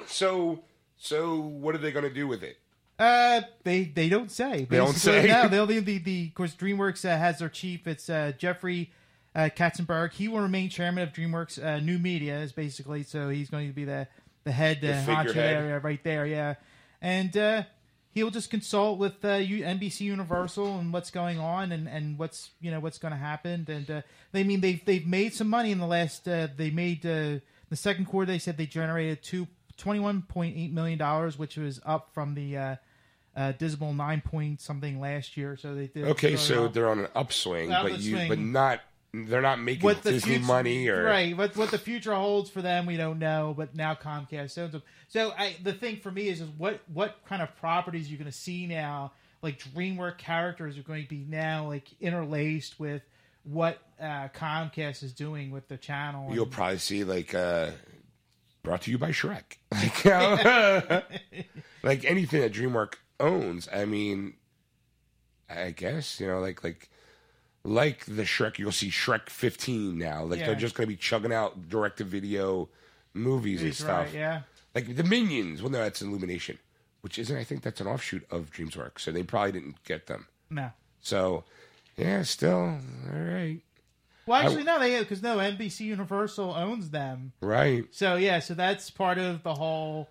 so 0.07 0.61
so 0.97 1.37
what 1.41 1.75
are 1.75 1.79
they 1.79 1.93
going 1.93 2.05
to 2.05 2.15
do 2.15 2.27
with 2.27 2.43
it? 2.43 2.59
Uh, 2.99 3.43
they 3.65 3.85
they 3.85 4.09
don't 4.09 4.31
say. 4.31 4.65
They 4.69 4.79
don't 4.79 4.93
Basically, 4.93 5.23
say? 5.23 5.29
No, 5.29 5.49
they'll 5.49 5.67
the, 5.67 5.81
the 5.81 5.99
the 5.99 6.27
of 6.29 6.35
course 6.35 6.55
DreamWorks 6.55 7.05
uh, 7.05 7.17
has 7.17 7.39
their 7.41 7.49
chief. 7.51 7.87
It's 7.87 8.09
uh, 8.09 8.33
Jeffrey 8.39 8.91
uh, 9.35 9.51
Katzenberg. 9.55 10.13
He 10.13 10.29
will 10.29 10.41
remain 10.41 10.71
chairman 10.71 11.03
of 11.03 11.13
DreamWorks 11.13 11.63
uh, 11.63 11.81
New 11.81 11.99
Media. 11.99 12.39
Is 12.41 12.53
basically 12.53 13.03
so 13.03 13.29
he's 13.29 13.51
going 13.51 13.69
to 13.69 13.75
be 13.75 13.85
the 13.85 14.09
the 14.45 14.53
head 14.53 14.79
uh, 14.83 14.87
honcho 15.05 15.27
figurehead. 15.27 15.57
area 15.57 15.79
right 15.79 16.03
there. 16.05 16.25
Yeah, 16.27 16.55
and 17.03 17.37
uh, 17.37 17.63
he'll 18.17 18.31
just 18.31 18.51
consult 18.51 18.99
with 18.99 19.23
uh, 19.25 19.39
NBC 19.39 20.01
Universal 20.01 20.79
and 20.79 20.91
what's 20.91 21.11
going 21.11 21.39
on 21.39 21.71
and, 21.71 21.87
and 21.87 22.19
what's 22.19 22.51
you 22.61 22.71
know 22.71 22.81
what's 22.81 22.99
going 22.99 23.13
to 23.13 23.19
happen. 23.19 23.67
And 23.69 23.89
uh, 23.89 24.03
they 24.33 24.43
mean 24.43 24.61
they've 24.63 24.85
they've 24.85 25.07
made 25.07 25.35
some 25.35 25.49
money 25.49 25.71
in 25.71 25.79
the 25.79 25.87
last. 25.87 26.27
Uh, 26.27 26.49
they 26.57 26.71
made 26.71 27.05
uh, 27.07 27.39
the 27.69 27.77
second 27.77 28.07
quarter. 28.07 28.33
They 28.33 28.41
said 28.41 28.57
they 28.57 28.67
generated 28.67 29.23
two. 29.23 29.47
$21.8 29.79 30.73
million, 30.73 30.99
which 31.37 31.59
was 31.59 31.83
up 31.85 32.09
from 32.15 32.35
the 32.35 32.57
uh, 32.57 32.77
uh, 33.37 33.53
dismal 33.53 33.93
nine 33.93 34.23
point 34.23 34.59
something 34.59 34.99
last 34.99 35.37
year. 35.37 35.55
So 35.59 35.75
they 35.75 35.89
did. 35.89 36.05
Okay, 36.05 36.35
so 36.35 36.63
well. 36.63 36.69
they're 36.71 36.89
on 36.89 37.01
an 37.01 37.09
upswing, 37.15 37.69
but 37.69 38.01
you 38.01 38.17
Upswing. 38.17 38.29
but 38.31 38.39
not 38.39 38.81
they're 39.25 39.43
not 39.43 39.61
making 39.61 39.83
what 39.83 40.03
the 40.03 40.13
Disney 40.13 40.35
future, 40.35 40.47
money 40.47 40.89
or 40.89 41.05
right? 41.05 41.37
What 41.37 41.57
what 41.57 41.71
the 41.71 41.79
future 41.79 42.15
holds 42.15 42.51
for 42.51 42.63
them, 42.63 42.87
we 42.87 42.97
don't 42.97 43.19
know. 43.19 43.55
But 43.57 43.75
now 43.75 43.95
Comcast 43.95 44.59
owns 44.59 44.73
them. 44.73 44.83
So 45.09 45.33
I, 45.37 45.57
the 45.63 45.73
thing 45.73 45.97
for 45.97 46.11
me 46.11 46.29
is, 46.29 46.41
is 46.41 46.49
what 46.59 46.81
what 46.93 47.17
kind 47.29 47.43
of 47.43 47.55
properties 47.57 48.11
you're 48.11 48.19
going 48.19 48.31
to 48.31 48.37
see 48.37 48.67
now? 48.67 49.13
Like 49.43 49.59
DreamWorks 49.59 50.19
characters 50.19 50.79
are 50.79 50.83
going 50.83 51.05
to 51.05 51.09
be 51.09 51.25
now 51.29 51.69
like 51.69 51.89
interlaced 52.01 52.79
with 52.81 53.03
what 53.45 53.79
uh, 54.01 54.29
Comcast 54.35 55.03
is 55.03 55.13
doing 55.13 55.51
with 55.51 55.69
the 55.69 55.77
channel. 55.77 56.35
You'll 56.35 56.47
probably 56.47 56.79
see 56.79 57.05
like 57.05 57.35
uh 57.35 57.71
brought 58.63 58.83
to 58.83 58.91
you 58.91 58.99
by 58.99 59.11
Shrek. 59.11 59.43
Like, 59.73 60.05
you 60.05 60.11
know, 60.11 61.03
like 61.83 62.05
anything 62.05 62.41
that 62.41 62.53
DreamWorks 62.53 62.95
owns, 63.21 63.69
I 63.73 63.85
mean 63.85 64.35
I 65.49 65.71
guess, 65.71 66.21
you 66.21 66.27
know, 66.27 66.41
like 66.41 66.65
like 66.65 66.91
like 67.67 68.05
the 68.07 68.23
Shrek, 68.23 68.59
you'll 68.59 68.73
see 68.73 68.91
Shrek 68.91 69.29
15 69.29 69.99
now. 69.99 70.25
Like 70.25 70.41
Yeah. 70.41 70.47
they're 70.47 70.55
just 70.55 70.75
going 70.75 70.87
to 70.89 70.93
be 70.93 70.97
chugging 70.97 71.33
out 71.33 71.69
direct 71.69 71.99
to 71.99 72.05
video 72.05 72.69
movies 73.15 73.61
and 73.61 73.69
He's 73.69 73.79
stuff. 73.79 74.07
right, 74.07 74.15
yeah. 74.15 74.41
Like 74.75 74.95
the 74.97 75.05
Minions, 75.05 75.63
well 75.63 75.71
no, 75.71 75.79
that's 75.79 76.03
Illumination, 76.03 76.59
which 77.01 77.19
isn't 77.19 77.37
I 77.37 77.45
think 77.45 77.63
that's 77.63 77.81
an 77.81 77.87
offshoot 77.87 78.27
of 78.31 78.51
DreamWorks, 78.53 79.01
so 79.01 79.11
they 79.13 79.23
probably 79.23 79.53
didn't 79.53 79.83
get 79.85 80.07
them. 80.07 80.27
No. 80.51 80.71
So, 81.01 81.45
yeah, 81.97 82.23
still 82.23 82.79
all 83.13 83.21
right. 83.21 83.61
Well, 84.27 84.41
actually, 84.43 84.65
no, 84.65 84.79
they 84.81 84.99
because 84.99 85.23
no 85.23 85.37
NBC 85.39 85.81
Universal 85.83 86.53
owns 86.55 86.91
them. 86.91 87.33
Right. 87.41 87.85
So 87.93 88.17
yeah, 88.17 88.41
so 88.41 88.55
that's 88.55 88.91
part 88.91 89.19
of 89.19 89.43
the 89.45 89.55
whole 89.55 90.09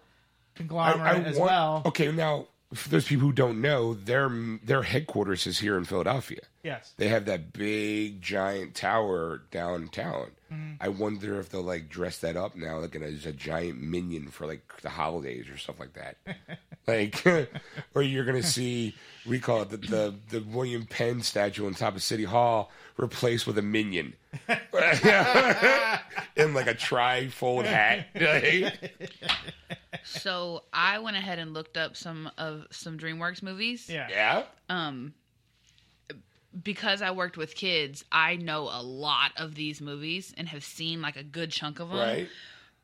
conglomerate 0.56 1.26
as 1.28 1.38
want- 1.38 1.52
well. 1.52 1.82
Okay, 1.86 2.12
now 2.12 2.48
for 2.76 2.90
those 2.90 3.08
people 3.08 3.28
who 3.28 3.34
don't 3.34 3.62
know, 3.62 3.94
their 3.94 4.30
their 4.64 4.84
headquarters 4.84 5.48
is 5.48 5.60
here 5.60 5.78
in 5.78 5.86
Philadelphia. 5.86 6.42
Yes. 6.64 6.94
They 6.98 7.10
have 7.10 7.26
that 7.26 7.54
big 7.54 8.22
giant 8.22 8.76
tower 8.76 9.44
downtown. 9.52 10.32
Mm-hmm. 10.52 10.74
I 10.82 10.90
wonder 10.90 11.40
if 11.40 11.50
they'll 11.50 11.62
like 11.62 11.90
dress 11.90 12.20
that 12.20 12.36
up 12.36 12.56
now, 12.56 12.80
like 12.80 12.96
as 12.96 13.26
a 13.26 13.32
giant 13.32 13.82
minion 13.82 14.28
for 14.30 14.48
like 14.48 14.82
the 14.82 14.90
holidays 14.90 15.48
or 15.50 15.58
stuff 15.58 15.80
like 15.80 15.94
that. 15.94 16.18
like, 16.88 17.24
or 17.96 18.02
you're 18.02 18.26
gonna 18.26 18.44
see 18.44 18.96
we 19.26 19.40
call 19.40 19.62
it 19.62 19.70
the, 19.70 19.78
the 19.78 20.16
the 20.30 20.40
William 20.42 20.86
Penn 20.86 21.22
statue 21.22 21.66
on 21.66 21.74
top 21.74 21.96
of 21.96 22.04
City 22.04 22.24
Hall 22.24 22.72
replaced 22.98 23.46
with 23.46 23.58
a 23.58 23.62
minion 23.62 24.14
in 26.36 26.54
like 26.54 26.68
a 26.68 26.74
tri-fold 26.74 27.66
hat. 27.66 28.08
So 30.04 30.64
I 30.74 31.00
went 31.00 31.18
ahead 31.18 31.40
and 31.40 31.54
looked 31.54 31.78
up 31.78 31.96
some 31.96 32.30
of 32.38 32.66
some 32.72 32.98
DreamWorks 32.98 33.42
movies. 33.42 33.90
Yeah. 33.90 34.08
yeah. 34.10 34.44
Um, 34.70 35.14
because 36.64 37.02
I 37.02 37.12
worked 37.12 37.38
with 37.38 37.56
kids, 37.56 38.06
I 38.12 38.38
know 38.38 38.70
a 38.72 38.82
lot 38.82 39.32
of 39.38 39.56
these 39.56 39.82
movies 39.82 40.34
and 40.38 40.48
have 40.48 40.64
seen 40.64 41.02
like 41.02 41.18
a 41.18 41.24
good 41.24 41.52
chunk 41.52 41.80
of 41.80 41.90
them. 41.90 41.98
Right. 41.98 42.30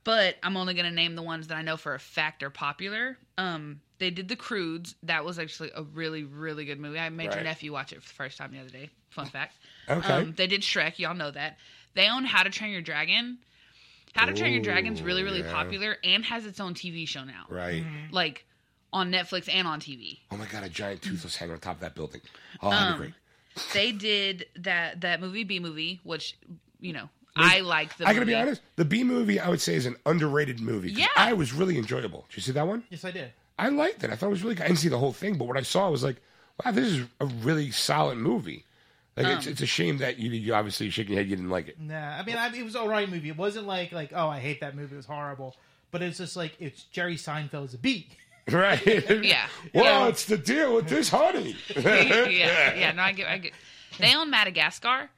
But 0.04 0.36
I'm 0.42 0.58
only 0.58 0.74
going 0.74 0.86
to 0.86 0.92
name 0.92 1.16
the 1.16 1.22
ones 1.22 1.48
that 1.48 1.56
I 1.56 1.62
know 1.62 1.78
for 1.78 1.94
a 1.94 2.00
fact 2.00 2.42
are 2.42 2.50
popular. 2.50 3.18
Um, 3.38 3.82
they 4.00 4.10
did 4.10 4.28
The 4.28 4.36
Croods. 4.36 4.96
That 5.04 5.24
was 5.24 5.38
actually 5.38 5.72
a 5.76 5.84
really, 5.84 6.24
really 6.24 6.66
good 6.66 6.80
movie. 6.80 6.98
I 6.98 7.10
made 7.10 7.34
your 7.34 7.44
nephew 7.44 7.72
watch 7.72 7.94
it 7.94 8.02
for 8.02 8.10
the 8.10 8.16
first 8.16 8.38
time 8.40 8.52
the 8.52 8.60
other 8.60 8.70
day. 8.70 8.90
Fun 9.10 9.28
fact. 9.28 9.54
Okay. 9.88 10.12
Um, 10.12 10.34
they 10.36 10.48
did 10.48 10.62
Shrek. 10.62 10.98
Y'all 10.98 11.14
know 11.14 11.30
that. 11.30 11.58
They 11.94 12.10
own 12.10 12.26
How 12.26 12.42
to 12.42 12.50
Train 12.50 12.72
Your 12.72 12.82
Dragon. 12.82 13.38
How 14.14 14.26
to 14.26 14.34
Train 14.34 14.54
Your 14.54 14.62
Dragon's 14.62 15.02
really, 15.02 15.24
really 15.24 15.42
yeah. 15.42 15.52
popular 15.52 15.98
and 16.04 16.24
has 16.26 16.46
its 16.46 16.60
own 16.60 16.74
TV 16.74 17.08
show 17.08 17.24
now. 17.24 17.46
Right. 17.50 17.84
Like 18.12 18.46
on 18.94 19.12
Netflix 19.12 19.48
and 19.54 19.68
on 19.68 19.80
TV. 19.80 20.20
Oh 20.32 20.38
my 20.38 20.46
god, 20.46 20.64
a 20.64 20.70
giant 20.70 21.02
toothless 21.02 21.36
hanging 21.36 21.54
on 21.54 21.60
top 21.60 21.76
of 21.76 21.82
that 21.82 21.96
building. 21.96 22.22
Oh, 22.62 22.70
that'd 22.70 22.88
Um, 22.88 22.94
be 22.94 22.98
great. 23.06 23.14
They 23.74 23.92
did 23.92 24.46
that 24.58 25.02
that 25.02 25.20
movie 25.22 25.44
Bee 25.44 25.60
Movie, 25.60 26.00
which 26.04 26.38
you 26.80 26.94
know 26.94 27.10
I 27.36 27.62
like 27.62 27.98
the. 27.98 28.08
I 28.08 28.14
gotta 28.14 28.26
be 28.26 28.36
honest. 28.36 28.62
The 28.76 28.86
Bee 28.86 29.04
Movie, 29.04 29.40
I 29.40 29.50
would 29.50 29.62
say, 29.62 29.76
is 29.76 29.86
an 29.86 29.96
underrated 30.06 30.60
movie. 30.60 30.92
Yeah. 30.92 31.08
I 31.16 31.34
was 31.34 31.54
really 31.54 31.78
enjoyable. 31.78 32.26
Did 32.30 32.38
you 32.38 32.44
see 32.44 32.52
that 32.54 32.68
one? 32.68 32.84
Yes, 32.90 33.06
I 33.06 33.12
did. 33.12 33.32
I 33.60 33.70
liked 33.70 34.04
it. 34.04 34.10
I 34.10 34.16
thought 34.16 34.28
it 34.28 34.32
was 34.32 34.44
really. 34.44 34.56
good. 34.56 34.64
I 34.64 34.68
didn't 34.68 34.80
see 34.80 34.90
the 34.90 34.98
whole 34.98 35.14
thing, 35.14 35.38
but 35.38 35.48
what 35.48 35.58
I 35.58 35.62
saw 35.62 35.86
I 35.86 35.90
was 35.90 36.04
like, 36.04 36.18
wow, 36.64 36.72
this 36.72 36.88
is 36.88 37.06
a 37.20 37.26
really 37.26 37.72
solid 37.72 38.18
movie. 38.18 38.66
Like 39.24 39.38
it's, 39.38 39.48
Um, 39.48 39.52
it's 39.54 39.62
a 39.62 39.66
shame 39.66 39.98
that 40.00 40.18
you, 40.20 40.32
you 40.32 40.54
obviously 40.54 40.90
shaking 40.90 41.14
your 41.14 41.22
head 41.22 41.30
you 41.30 41.36
didn't 41.36 41.52
like 41.52 41.68
it. 41.70 41.80
Nah, 41.80 42.18
I 42.18 42.24
mean, 42.24 42.36
I, 42.38 42.48
it 42.56 42.64
was 42.64 42.76
all 42.76 42.88
right 42.88 43.10
movie. 43.10 43.30
It 43.30 43.38
wasn't 43.38 43.68
like 43.68 43.92
like 43.92 44.12
oh, 44.16 44.28
I 44.28 44.40
hate 44.40 44.62
that 44.62 44.76
movie. 44.76 44.94
It 44.94 44.98
was 44.98 45.06
horrible. 45.06 45.56
But 45.92 46.02
it's 46.02 46.18
just 46.18 46.36
like 46.36 46.56
it's 46.60 46.84
Jerry 46.86 47.16
Seinfeld's 47.16 47.74
a 47.74 47.78
beat. 47.78 48.08
Right? 48.52 48.82
Yeah. 49.24 49.46
Well, 49.74 49.84
Yeah. 49.84 50.08
it's 50.08 50.26
the 50.26 50.38
deal 50.38 50.74
with 50.76 50.88
this 50.90 51.10
honey. 51.10 51.56
yeah, 51.76 52.74
yeah. 52.74 52.92
No, 52.92 53.04
I 53.04 53.12
get, 53.14 53.28
I 53.28 53.38
get. 53.38 53.54
They 54.00 54.16
own 54.16 54.32
Madagascar. 54.32 55.10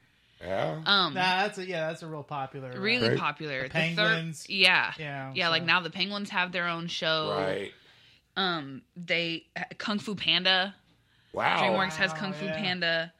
yeah. 0.41 0.81
Um, 0.85 1.13
Nah, 1.13 1.43
that's 1.43 1.57
a 1.57 1.65
yeah, 1.65 1.87
that's 1.87 2.03
a 2.03 2.07
real 2.07 2.21
popular. 2.23 2.73
uh, 2.75 2.79
really 2.79 3.09
Right. 3.09 3.17
popular. 3.17 3.63
The, 3.63 3.69
Penguins. 3.69 4.43
Third, 4.43 4.51
yeah, 4.53 4.93
Yeah, 4.99 5.31
yeah. 5.33 5.49
Like 5.49 5.63
now 5.63 5.79
the 5.79 5.89
Penguins 5.89 6.29
have 6.31 6.51
their 6.51 6.67
own 6.67 6.87
show. 6.87 7.33
Right. 7.39 7.71
Um, 8.35 8.81
they 8.97 9.45
Kung 9.77 9.99
Fu 9.99 10.15
Panda. 10.15 10.75
Wow. 11.31 11.61
DreamWorks 11.61 11.95
has 11.95 12.11
Kung 12.13 12.33
Fu 12.33 12.45
yeah. 12.45 12.57
Panda. 12.57 13.13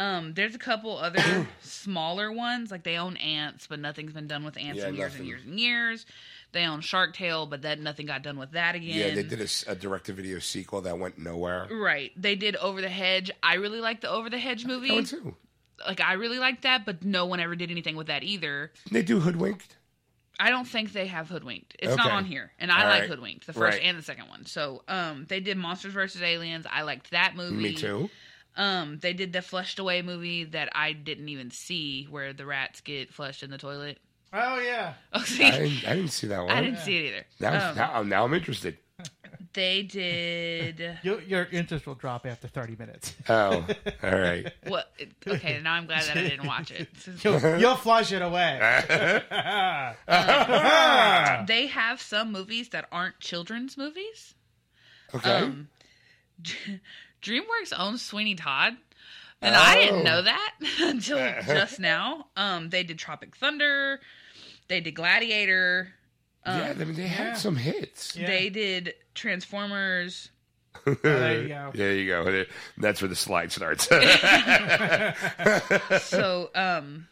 Um, 0.00 0.32
there's 0.34 0.54
a 0.54 0.58
couple 0.58 0.96
other 0.96 1.46
smaller 1.60 2.32
ones, 2.32 2.70
like 2.70 2.84
they 2.84 2.96
own 2.96 3.16
Antz, 3.18 3.66
but 3.66 3.78
nothing's 3.78 4.12
been 4.12 4.26
done 4.26 4.44
with 4.44 4.56
Antz 4.56 4.78
Yeah, 4.78 4.88
in 4.88 4.94
years 4.94 5.12
nothing. 5.12 5.20
and 5.20 5.28
years 5.28 5.42
and 5.44 5.60
years. 5.60 6.06
They 6.52 6.64
own 6.64 6.80
Shark 6.80 7.14
Tale, 7.14 7.46
but 7.46 7.62
then 7.62 7.82
nothing 7.82 8.06
got 8.06 8.22
done 8.22 8.38
with 8.38 8.52
that 8.52 8.74
again. 8.74 8.96
Yeah, 8.96 9.14
they 9.14 9.22
did 9.22 9.40
a 9.68 9.74
direct-to-video 9.74 10.38
sequel 10.38 10.80
that 10.80 10.98
went 10.98 11.18
nowhere. 11.18 11.68
Right. 11.70 12.12
They 12.16 12.34
did 12.34 12.56
Over 12.56 12.80
the 12.80 12.88
Hedge. 12.88 13.30
I 13.42 13.54
really 13.54 13.80
like 13.80 14.00
the 14.00 14.08
Over 14.10 14.30
the 14.30 14.38
Hedge 14.38 14.64
movie. 14.64 14.88
That 14.88 14.94
one 14.94 15.04
too. 15.04 15.36
Like 15.86 16.00
I 16.00 16.14
really 16.14 16.38
like 16.38 16.62
that, 16.62 16.84
but 16.86 17.04
no 17.04 17.26
one 17.26 17.38
ever 17.40 17.54
did 17.54 17.70
anything 17.70 17.94
with 17.96 18.08
that 18.08 18.22
either. 18.22 18.72
They 18.90 19.02
do 19.02 19.20
Hoodwinked. 19.20 19.76
I 20.38 20.48
don't 20.50 20.66
think 20.66 20.92
they 20.94 21.06
have 21.06 21.28
Hoodwinked. 21.28 21.76
It's 21.78 21.96
not 21.96 22.10
on 22.10 22.24
here, 22.24 22.50
and 22.58 22.72
I 22.72 22.82
All 22.84 22.88
like 22.88 23.00
right. 23.02 23.10
Hoodwinked, 23.10 23.46
the 23.46 23.52
first 23.52 23.76
Right. 23.78 23.82
and 23.84 23.98
the 23.98 24.02
second 24.02 24.28
one. 24.28 24.46
So, 24.46 24.82
um, 24.88 25.26
they 25.28 25.40
did 25.40 25.58
Monsters 25.58 25.92
vs 25.92 26.22
Aliens. 26.22 26.66
I 26.70 26.82
liked 26.82 27.10
that 27.10 27.36
movie. 27.36 27.56
Me 27.56 27.74
too. 27.74 28.08
Um, 28.56 28.98
they 29.00 29.12
did 29.12 29.32
the 29.32 29.42
Flushed 29.42 29.78
Away 29.78 30.02
movie 30.02 30.44
that 30.44 30.68
I 30.74 30.92
didn't 30.92 31.28
even 31.28 31.50
see, 31.50 32.04
where 32.10 32.32
the 32.32 32.44
rats 32.46 32.80
get 32.80 33.12
flushed 33.12 33.42
in 33.42 33.50
the 33.50 33.58
toilet. 33.58 33.98
Oh 34.32 34.58
yeah. 34.60 34.94
Oh, 35.12 35.22
see, 35.22 35.44
I 35.44 35.50
didn't, 35.52 35.88
I 35.88 35.94
didn't 35.96 36.10
see 36.10 36.26
that 36.28 36.40
one. 36.40 36.50
I 36.50 36.60
didn't 36.60 36.78
see 36.80 36.96
it 36.98 37.08
either. 37.08 37.24
Now, 37.40 37.70
Um, 37.70 37.76
now, 37.76 38.02
now 38.02 38.24
I'm 38.24 38.34
interested. 38.34 38.76
they 39.54 39.82
did. 39.82 40.98
Your, 41.02 41.20
your 41.22 41.44
interest 41.50 41.86
will 41.86 41.94
drop 41.94 42.26
after 42.26 42.46
30 42.48 42.76
minutes. 42.76 43.14
Oh, 43.28 43.66
all 44.02 44.10
right. 44.18 44.52
What? 44.68 44.92
Okay, 45.26 45.60
now 45.62 45.72
I'm 45.74 45.86
glad 45.86 46.02
that 46.04 46.16
I 46.16 46.22
didn't 46.28 46.46
watch 46.46 46.70
it. 46.70 46.88
You'll, 47.24 47.56
you'll 47.58 47.76
flush 47.76 48.12
it 48.12 48.22
away. 48.22 48.58
They 51.46 51.66
have 51.68 52.00
some 52.00 52.30
movies 52.32 52.68
that 52.70 52.86
aren't 52.92 53.18
children's 53.20 53.76
movies. 53.76 54.34
Okay. 55.14 55.30
Um, 55.32 55.68
DreamWorks 57.22 57.72
owns 57.78 58.02
Sweeney 58.02 58.34
Todd, 58.34 58.76
and 59.42 59.54
I 59.54 59.76
Oh. 59.76 59.80
didn't 59.84 60.04
know 60.04 60.22
that 60.22 60.54
until 60.80 61.18
just 61.46 61.78
now. 61.80 62.26
Um, 62.36 62.70
they 62.70 62.82
did 62.82 62.98
Tropic 62.98 63.36
Thunder, 63.36 64.00
they 64.68 64.80
did 64.80 64.92
Gladiator, 64.94 65.92
yeah, 66.46 66.72
I 66.78 66.84
mean 66.84 66.94
they 66.94 67.06
had 67.06 67.36
some 67.36 67.54
hits. 67.56 68.16
Yeah. 68.16 68.26
they 68.26 68.48
did 68.48 68.94
Transformers. 69.14 70.30
Oh, 70.86 70.94
there 71.02 71.42
you 71.42 71.48
go. 71.48 71.70
There 71.74 71.94
you 71.94 72.06
go. 72.08 72.44
That's 72.78 73.02
where 73.02 73.08
the 73.10 73.14
slide 73.16 73.52
starts. 73.52 73.86
So, 76.02 76.50
um, 76.54 77.08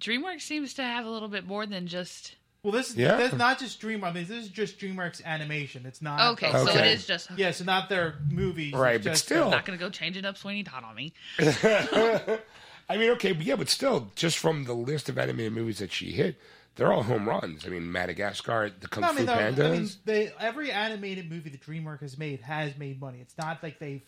DreamWorks 0.00 0.42
seems 0.42 0.74
to 0.74 0.82
have 0.82 1.06
a 1.06 1.10
little 1.10 1.28
bit 1.28 1.46
more 1.46 1.66
than 1.66 1.86
just. 1.86 2.34
Well, 2.64 2.72
this 2.72 2.90
is 2.90 2.96
Yeah. 2.96 3.16
this 3.18 3.34
not 3.34 3.58
just 3.58 3.80
DreamWorks. 3.80 4.04
I 4.04 4.12
mean, 4.12 4.24
this 4.26 4.44
is 4.46 4.48
just 4.48 4.78
DreamWorks 4.80 5.22
animation. 5.24 5.84
It's 5.86 6.00
not. 6.02 6.32
Okay, 6.32 6.50
so 6.50 6.62
it 6.62 6.68
Okay. 6.70 6.92
is 6.94 7.06
just. 7.06 7.28
Yeah, 7.36 7.50
so 7.50 7.62
not 7.64 7.88
their 7.90 8.14
movies. 8.30 8.72
Right, 8.72 9.00
but 9.02 9.10
just, 9.10 9.26
still. 9.26 9.48
uh, 9.48 9.50
Not 9.50 9.66
gonna 9.66 9.76
go 9.78 9.90
change 9.90 10.16
it 10.16 10.24
up 10.24 10.38
Sweeney 10.38 10.64
Todd 10.64 10.82
on 10.82 10.94
me. 10.96 11.12
I 11.38 12.96
mean, 12.98 13.10
okay, 13.12 13.32
but 13.32 13.44
yeah, 13.44 13.56
but 13.56 13.68
still, 13.68 14.10
just 14.14 14.38
from 14.38 14.64
the 14.64 14.72
list 14.74 15.08
of 15.08 15.18
animated 15.18 15.52
movies 15.52 15.78
that 15.78 15.92
she 15.92 16.12
hit, 16.12 16.36
they're 16.76 16.92
all 16.92 17.02
home 17.02 17.28
runs. 17.28 17.66
I 17.66 17.68
mean, 17.68 17.90
Madagascar, 17.92 18.70
the 18.80 18.88
Kung 18.88 19.02
No, 19.02 19.08
I 19.08 19.12
mean, 19.12 19.26
though, 19.26 19.32
Pandas. 19.34 19.66
I 19.66 19.70
mean, 19.78 19.88
they, 20.06 20.32
every 20.40 20.70
animated 20.70 21.30
movie 21.30 21.50
that 21.50 21.60
DreamWorks 21.62 22.00
has 22.00 22.18
made 22.18 22.40
has 22.40 22.76
made 22.76 23.00
money. 23.00 23.20
It's 23.20 23.36
not 23.38 23.62
like 23.62 23.78
they've 23.78 24.02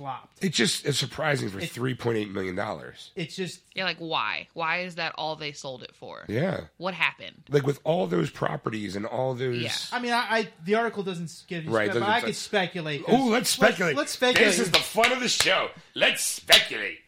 flopped. 0.00 0.42
it's 0.42 0.56
just 0.56 0.86
it's 0.86 0.96
surprising 0.98 1.50
for 1.50 1.60
It- 1.60 1.70
three 1.70 1.94
point 1.94 2.16
eight 2.18 2.30
million 2.30 2.54
dollars. 2.56 3.10
It's 3.14 3.36
just 3.36 3.60
Yeah, 3.74 3.84
like 3.84 3.98
why? 3.98 4.48
Why 4.54 4.78
is 4.80 4.94
that 4.94 5.14
all 5.18 5.36
they 5.36 5.52
sold 5.52 5.82
it 5.82 5.94
for? 5.94 6.24
Yeah, 6.28 6.62
What 6.78 6.94
happened? 6.94 7.42
like 7.50 7.66
with 7.66 7.80
all 7.84 8.06
those 8.06 8.30
properties 8.30 8.96
and 8.96 9.04
all 9.06 9.34
those. 9.34 9.62
Yeah. 9.62 9.72
I 9.92 10.00
mean, 10.00 10.12
I, 10.12 10.26
I 10.30 10.48
the 10.64 10.76
article 10.76 11.02
doesn't 11.02 11.30
give 11.48 11.64
you, 11.64 11.70
Right, 11.70 11.86
spe- 11.90 11.94
but 11.94 12.00
doesn't- 12.00 12.14
I 12.14 12.20
could 12.22 12.36
speculate. 12.36 13.04
'cause 13.04 13.14
Oh, 13.18 13.26
let's 13.28 13.50
speculate. 13.50 13.96
Let's, 13.96 14.12
speculate. 14.12 14.46
This 14.48 14.58
is 14.58 14.70
the 14.70 14.78
fun 14.78 15.12
of 15.12 15.20
the 15.20 15.28
show. 15.28 15.68
Let's 15.94 16.24
speculate. 16.24 16.98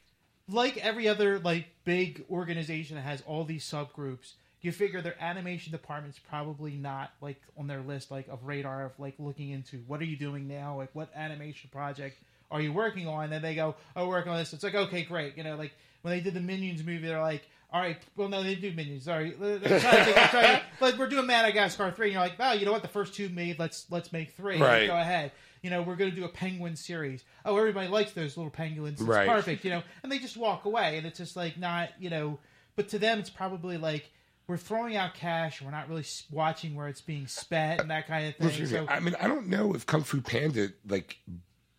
like 0.48 0.76
every 0.78 1.08
other 1.08 1.38
like 1.38 1.66
big 1.84 2.24
organization 2.30 2.96
that 2.96 3.02
has 3.02 3.22
all 3.26 3.44
these 3.44 3.64
subgroups. 3.64 4.32
You 4.60 4.70
figure 4.70 5.00
their 5.02 5.16
animation 5.20 5.72
department's 5.72 6.18
probably 6.20 6.72
not 6.76 7.10
like 7.20 7.40
on 7.58 7.66
their 7.66 7.80
list 7.80 8.10
like 8.12 8.28
of 8.28 8.44
radar 8.44 8.84
of 8.84 8.92
like 8.98 9.14
looking 9.18 9.50
into 9.50 9.78
what 9.88 10.00
are 10.00 10.04
you 10.04 10.16
doing 10.16 10.46
now, 10.46 10.76
like 10.76 10.90
what 10.94 11.10
animation 11.16 11.68
project 11.72 12.16
are 12.52 12.60
you 12.60 12.72
working 12.72 13.08
on? 13.08 13.30
Then 13.30 13.42
they 13.42 13.54
go, 13.56 13.74
oh, 13.96 14.06
working 14.08 14.30
on 14.30 14.38
this. 14.38 14.52
It's 14.52 14.62
like 14.62 14.74
okay, 14.76 15.02
great. 15.02 15.36
You 15.36 15.42
know, 15.44 15.56
like 15.56 15.72
when 16.02 16.12
they 16.14 16.20
did 16.20 16.34
the 16.34 16.40
Minions 16.40 16.84
movie, 16.84 17.06
they're 17.06 17.20
like. 17.20 17.42
All 17.74 17.80
right, 17.80 17.96
well, 18.16 18.28
no, 18.28 18.42
they 18.42 18.54
do 18.54 18.70
Minions. 18.72 19.04
Sorry, 19.04 19.34
Let's 19.40 19.62
try 19.64 19.96
to 19.96 20.04
think- 20.04 20.16
let's 20.18 20.30
try 20.30 20.42
to- 20.42 20.62
but 20.78 20.98
we're 20.98 21.08
doing 21.08 21.24
Madagascar 21.26 21.90
three, 21.90 22.08
and 22.08 22.12
you're 22.12 22.22
like, 22.22 22.34
oh, 22.38 22.52
you 22.52 22.66
know 22.66 22.72
what? 22.72 22.82
The 22.82 22.88
first 22.88 23.14
two 23.14 23.30
made. 23.30 23.58
Let's 23.58 23.86
let's 23.90 24.12
make 24.12 24.32
three. 24.32 24.60
Right. 24.60 24.86
Go 24.86 24.94
ahead. 24.94 25.32
You 25.62 25.70
know, 25.70 25.80
we're 25.80 25.96
going 25.96 26.10
to 26.10 26.14
do 26.16 26.26
a 26.26 26.28
penguin 26.28 26.76
series. 26.76 27.24
Oh, 27.46 27.56
everybody 27.56 27.88
likes 27.88 28.12
those 28.12 28.36
little 28.36 28.50
penguins. 28.50 29.00
It's 29.00 29.08
Right. 29.08 29.26
perfect. 29.26 29.64
You 29.64 29.70
know, 29.70 29.82
and 30.02 30.12
they 30.12 30.18
just 30.18 30.36
walk 30.36 30.66
away, 30.66 30.98
and 30.98 31.06
it's 31.06 31.16
just 31.16 31.34
like 31.34 31.56
not. 31.56 31.88
You 31.98 32.10
know, 32.10 32.38
but 32.76 32.90
to 32.90 32.98
them, 32.98 33.18
it's 33.18 33.30
probably 33.30 33.78
like 33.78 34.10
we're 34.48 34.58
throwing 34.58 34.94
out 34.96 35.14
cash. 35.14 35.62
We're 35.62 35.70
not 35.70 35.88
really 35.88 36.04
watching 36.30 36.74
where 36.74 36.88
it's 36.88 37.00
being 37.00 37.26
spent 37.26 37.80
and 37.80 37.90
that 37.90 38.06
kind 38.06 38.26
of 38.28 38.36
thing. 38.36 38.66
So 38.66 38.84
I 38.86 39.00
mean, 39.00 39.16
I 39.18 39.28
don't 39.28 39.46
know 39.48 39.72
if 39.74 39.86
Kung 39.86 40.02
Fu 40.02 40.20
Panda 40.20 40.68
like 40.86 41.16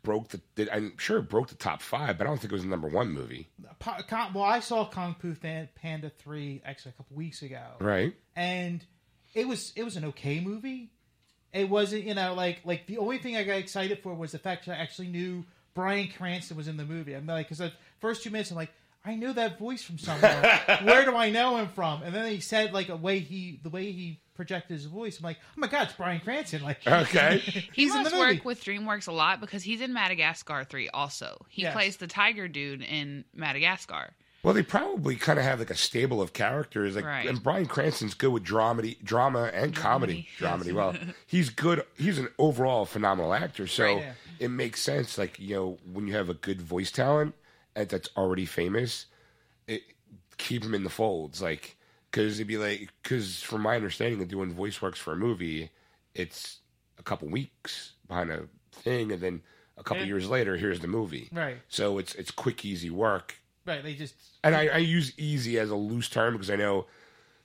broke 0.03 0.29
the. 0.55 0.73
I'm 0.73 0.97
sure 0.97 1.17
it 1.17 1.29
broke 1.29 1.47
the 1.49 1.55
top 1.55 1.81
five, 1.81 2.17
but 2.17 2.27
I 2.27 2.29
don't 2.29 2.37
think 2.39 2.51
it 2.51 2.55
was 2.55 2.63
the 2.63 2.69
number 2.69 2.87
one 2.87 3.11
movie. 3.11 3.49
Well, 4.33 4.43
I 4.43 4.59
saw 4.59 4.85
Kung 4.85 5.15
Fu 5.19 5.35
Panda 5.35 6.11
three 6.19 6.61
actually 6.65 6.91
a 6.91 6.93
couple 6.93 7.15
weeks 7.17 7.41
ago, 7.41 7.61
Right. 7.79 8.13
and 8.35 8.85
it 9.33 9.47
was 9.47 9.73
it 9.75 9.83
was 9.83 9.95
an 9.97 10.05
okay 10.05 10.39
movie. 10.39 10.89
It 11.51 11.69
wasn't 11.69 12.03
you 12.03 12.13
know 12.13 12.33
like 12.33 12.61
like 12.65 12.87
the 12.87 12.97
only 12.97 13.17
thing 13.17 13.35
I 13.37 13.43
got 13.43 13.57
excited 13.57 13.99
for 13.99 14.13
was 14.13 14.31
the 14.31 14.39
fact 14.39 14.65
that 14.65 14.77
I 14.77 14.81
actually 14.81 15.07
knew 15.07 15.45
Bryan 15.73 16.09
Cranston 16.15 16.57
was 16.57 16.67
in 16.67 16.77
the 16.77 16.85
movie. 16.85 17.13
I'm 17.13 17.25
like 17.25 17.47
because 17.47 17.59
the 17.59 17.71
first 17.99 18.23
two 18.23 18.29
minutes 18.29 18.51
I'm 18.51 18.57
like 18.57 18.71
I 19.05 19.15
know 19.15 19.33
that 19.33 19.59
voice 19.59 19.83
from 19.83 19.97
somewhere. 19.97 20.61
Where 20.83 21.03
do 21.05 21.15
I 21.15 21.29
know 21.29 21.57
him 21.57 21.67
from? 21.67 22.03
And 22.03 22.15
then 22.15 22.29
he 22.31 22.39
said 22.39 22.73
like 22.73 22.89
a 22.89 22.95
way 22.95 23.19
he 23.19 23.59
the 23.61 23.69
way 23.69 23.91
he 23.91 24.19
projected 24.35 24.75
his 24.75 24.85
voice. 24.85 25.17
I'm 25.19 25.23
like 25.23 25.37
oh 25.41 25.53
my 25.57 25.67
god, 25.67 25.83
it's 25.83 25.93
Bryan 25.93 26.19
Cranston. 26.21 26.63
Like 26.63 26.85
Okay. 26.87 27.37
He 27.43 27.69
He's 27.73 27.91
in 27.95 28.03
must 28.03 28.11
the 28.11 28.17
movie. 28.17 28.35
work 28.37 28.45
with 28.45 28.63
DreamWorks 28.63 29.07
a 29.07 29.11
lot 29.11 29.39
because 29.41 29.63
he's 29.63 29.81
in 29.81 29.93
Madagascar 29.93 30.63
3 30.63 30.89
also. 30.89 31.45
He 31.49 31.63
Yes. 31.63 31.73
plays 31.73 31.97
the 31.97 32.07
tiger 32.07 32.47
dude 32.47 32.81
in 32.81 33.25
Madagascar. 33.33 34.11
Well, 34.43 34.53
they 34.53 34.61
probably 34.63 35.15
kind 35.15 35.39
of 35.39 35.45
have 35.45 35.59
like 35.59 35.69
a 35.69 35.75
stable 35.75 36.21
of 36.21 36.33
characters, 36.33 36.97
like, 36.97 37.05
Right. 37.05 37.29
and 37.29 37.41
Bryan 37.41 37.65
Cranston's 37.65 38.13
good 38.13 38.33
with 38.33 38.43
dramedy, 38.43 39.01
drama 39.01 39.49
and 39.53 39.73
comedy. 39.73 40.27
Dramedy, 40.37 40.73
well, 40.73 40.93
he's 41.27 41.49
good. 41.49 41.85
He's 41.97 42.19
an 42.19 42.27
overall 42.37 42.85
phenomenal 42.85 43.33
actor, 43.33 43.67
so 43.67 43.85
Right, 43.85 43.97
yeah. 43.99 44.13
it 44.39 44.49
makes 44.49 44.81
sense. 44.81 45.17
Like 45.17 45.39
you 45.39 45.55
know, 45.55 45.77
when 45.93 46.07
you 46.07 46.15
have 46.15 46.29
a 46.29 46.33
good 46.33 46.61
voice 46.61 46.91
talent 46.91 47.35
and 47.75 47.87
that's 47.87 48.09
already 48.17 48.45
famous, 48.45 49.05
it 49.67 49.83
keep 50.37 50.61
him 50.63 50.73
in 50.73 50.83
the 50.83 50.89
folds, 50.89 51.41
like 51.41 51.77
because 52.13 52.35
it'd 52.39 52.47
be 52.47 52.57
like 52.57 52.89
because 53.01 53.41
from 53.41 53.61
my 53.63 53.75
understanding 53.75 54.21
of 54.21 54.27
doing 54.27 54.53
voice 54.53 54.81
works 54.81 54.99
for 54.99 55.13
a 55.13 55.17
movie, 55.17 55.71
it's 56.13 56.59
a 56.99 57.03
couple 57.03 57.27
weeks 57.27 57.93
behind 58.07 58.29
a 58.31 58.47
thing, 58.71 59.11
and 59.11 59.19
then 59.19 59.41
a 59.77 59.83
couple 59.83 60.03
Yeah. 60.03 60.09
years 60.09 60.29
later, 60.29 60.55
here's 60.55 60.79
the 60.79 60.87
movie. 60.87 61.27
Right. 61.31 61.57
So 61.69 61.97
it's 61.97 62.13
it's 62.13 62.29
quick, 62.29 62.63
easy 62.63 62.91
work 62.91 63.35
right, 63.65 63.81
they 63.81 63.95
just 63.95 64.13
and 64.43 64.53
I, 64.55 64.67
I 64.67 64.77
use 64.77 65.13
easy 65.17 65.57
as 65.57 65.69
a 65.71 65.75
loose 65.75 66.09
term 66.09 66.33
because 66.33 66.49
I 66.51 66.55
know 66.57 66.85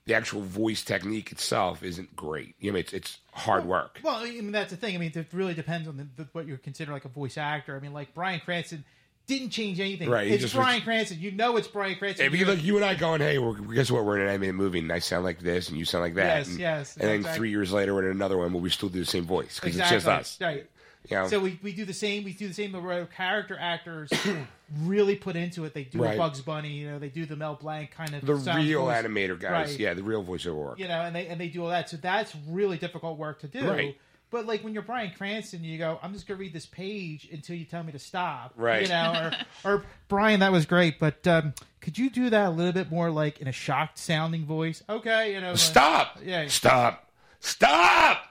the 0.05 0.15
actual 0.15 0.43
voice 0.43 0.83
technique 0.83 1.31
itself 1.33 1.83
isn't 1.83 2.15
great. 2.17 2.55
You 2.61 2.73
know, 2.73 2.79
it's 2.79 2.93
it's 2.93 3.19
hard 3.33 3.65
work. 3.65 4.01
Well, 4.03 4.17
I 4.17 4.25
mean 4.33 4.53
that's 4.53 4.71
the 4.71 4.77
thing. 4.77 4.95
I 4.95 4.99
mean, 4.99 5.13
it 5.15 5.29
really 5.33 5.55
depends 5.55 5.89
on 5.89 5.97
the, 5.97 6.07
the, 6.17 6.29
what 6.33 6.47
you 6.47 6.59
consider 6.59 6.93
like 6.93 7.07
a 7.07 7.09
voice 7.09 7.39
actor. 7.39 7.75
I 7.75 7.81
mean, 7.81 7.95
like 7.95 8.13
Bryan 8.15 8.41
Cranston 8.41 8.85
didn't 9.29 9.51
change 9.51 9.79
anything. 9.79 10.11
Right, 10.11 10.27
he 10.27 10.35
It's 10.35 10.43
just 10.43 10.55
Bryan 10.55 10.77
was- 10.79 10.85
Cranston. 10.85 11.21
You 11.21 11.31
know, 11.31 11.57
it's 11.57 11.69
Bryan 11.69 11.97
Cranston. 11.97 12.27
It'd 12.27 12.37
be 12.37 12.45
like 12.45 12.65
you 12.65 12.75
and 12.77 12.85
I 12.85 12.95
going, 12.97 13.21
"Hey, 13.21 13.39
we're, 13.39 13.53
guess 13.55 13.91
what? 13.91 14.05
We're 14.05 14.17
in 14.17 14.23
an 14.23 14.29
animated 14.31 14.57
movie, 14.57 14.81
and 14.81 14.91
I 14.91 14.99
sound 14.99 15.23
like 15.25 15.39
this, 15.39 15.69
and 15.69 15.79
you 15.79 15.85
sound 15.85 16.03
like 16.03 16.15
that." 16.15 16.39
Yes, 16.39 16.49
and, 16.49 16.59
yes, 16.59 16.97
And 16.97 17.09
then 17.09 17.15
exactly. 17.17 17.39
three 17.39 17.51
years 17.51 17.73
later, 17.73 17.95
we're 17.95 18.07
in 18.07 18.11
another 18.17 18.37
one, 18.39 18.53
but 18.53 18.59
we 18.59 18.71
still 18.71 18.89
do 18.89 18.99
the 18.99 19.07
same 19.07 19.25
voice 19.25 19.55
because 19.61 19.77
exactly 19.77 19.97
it's 19.99 20.05
just 20.07 20.21
us. 20.21 20.39
right. 20.41 20.69
You 21.09 21.17
know? 21.17 21.29
So 21.29 21.41
we, 21.41 21.59
we 21.63 21.73
do 21.73 21.85
the 21.87 21.95
same. 21.95 22.25
We 22.25 22.33
do 22.33 22.49
the 22.49 22.55
same. 22.55 22.73
But 22.73 23.07
character 23.13 23.57
actors 23.59 24.11
really 24.83 25.17
put 25.17 25.37
into 25.37 25.65
it. 25.65 25.73
They 25.73 25.85
do 25.85 26.03
Right. 26.03 26.19
Bugs 26.19 26.41
Bunny. 26.41 26.71
You 26.71 26.91
know, 26.91 26.99
they 26.99 27.09
do 27.09 27.25
the 27.25 27.37
Mel 27.37 27.55
Blanc 27.55 27.93
kind 27.93 28.13
of 28.15 28.25
the 28.27 28.35
real 28.35 28.85
voice. 28.87 29.05
animator 29.05 29.39
guys, 29.39 29.71
Right. 29.71 29.79
yeah, 29.81 29.95
the 29.95 30.03
real 30.03 30.23
voiceover 30.25 30.55
work. 30.57 30.79
You 30.79 30.89
know, 30.89 31.01
and 31.03 31.15
they 31.15 31.27
and 31.29 31.41
they 31.41 31.49
do 31.49 31.63
all 31.63 31.71
that. 31.71 31.89
So 31.89 31.97
that's 31.97 32.35
really 32.49 32.77
difficult 32.79 33.17
work 33.19 33.41
to 33.41 33.47
do. 33.47 33.67
Right. 33.71 33.97
But 34.31 34.47
like 34.47 34.63
when 34.63 34.75
you're 34.75 34.83
Bryan 34.83 35.13
Cranston, 35.17 35.65
you 35.65 35.79
go, 35.79 35.99
I'm 36.03 36.13
just 36.13 36.27
gonna 36.27 36.39
read 36.39 36.53
this 36.53 36.67
page 36.67 37.29
until 37.33 37.57
you 37.57 37.65
tell 37.65 37.83
me 37.83 37.93
to 37.93 37.99
stop. 37.99 38.53
Right. 38.57 38.83
You 38.83 38.89
know, 38.89 39.31
or, 39.65 39.71
or 39.77 39.85
Bryan, 40.09 40.41
that 40.41 40.53
was 40.53 40.67
great, 40.67 40.99
but 40.99 41.27
um, 41.27 41.55
could 41.81 41.97
you 41.97 42.11
do 42.11 42.29
that 42.31 42.47
a 42.47 42.51
little 42.51 42.73
bit 42.73 42.91
more 42.91 43.11
like 43.11 43.41
in 43.41 43.49
a 43.49 43.53
shocked 43.53 43.99
sounding 43.99 44.45
voice? 44.45 44.83
Okay, 44.89 45.33
you 45.35 45.41
know. 45.41 45.51
like- 45.51 45.59
Stop! 45.59 46.19
Yeah. 46.23 46.47
Stop! 46.49 47.11
Stop! 47.41 48.23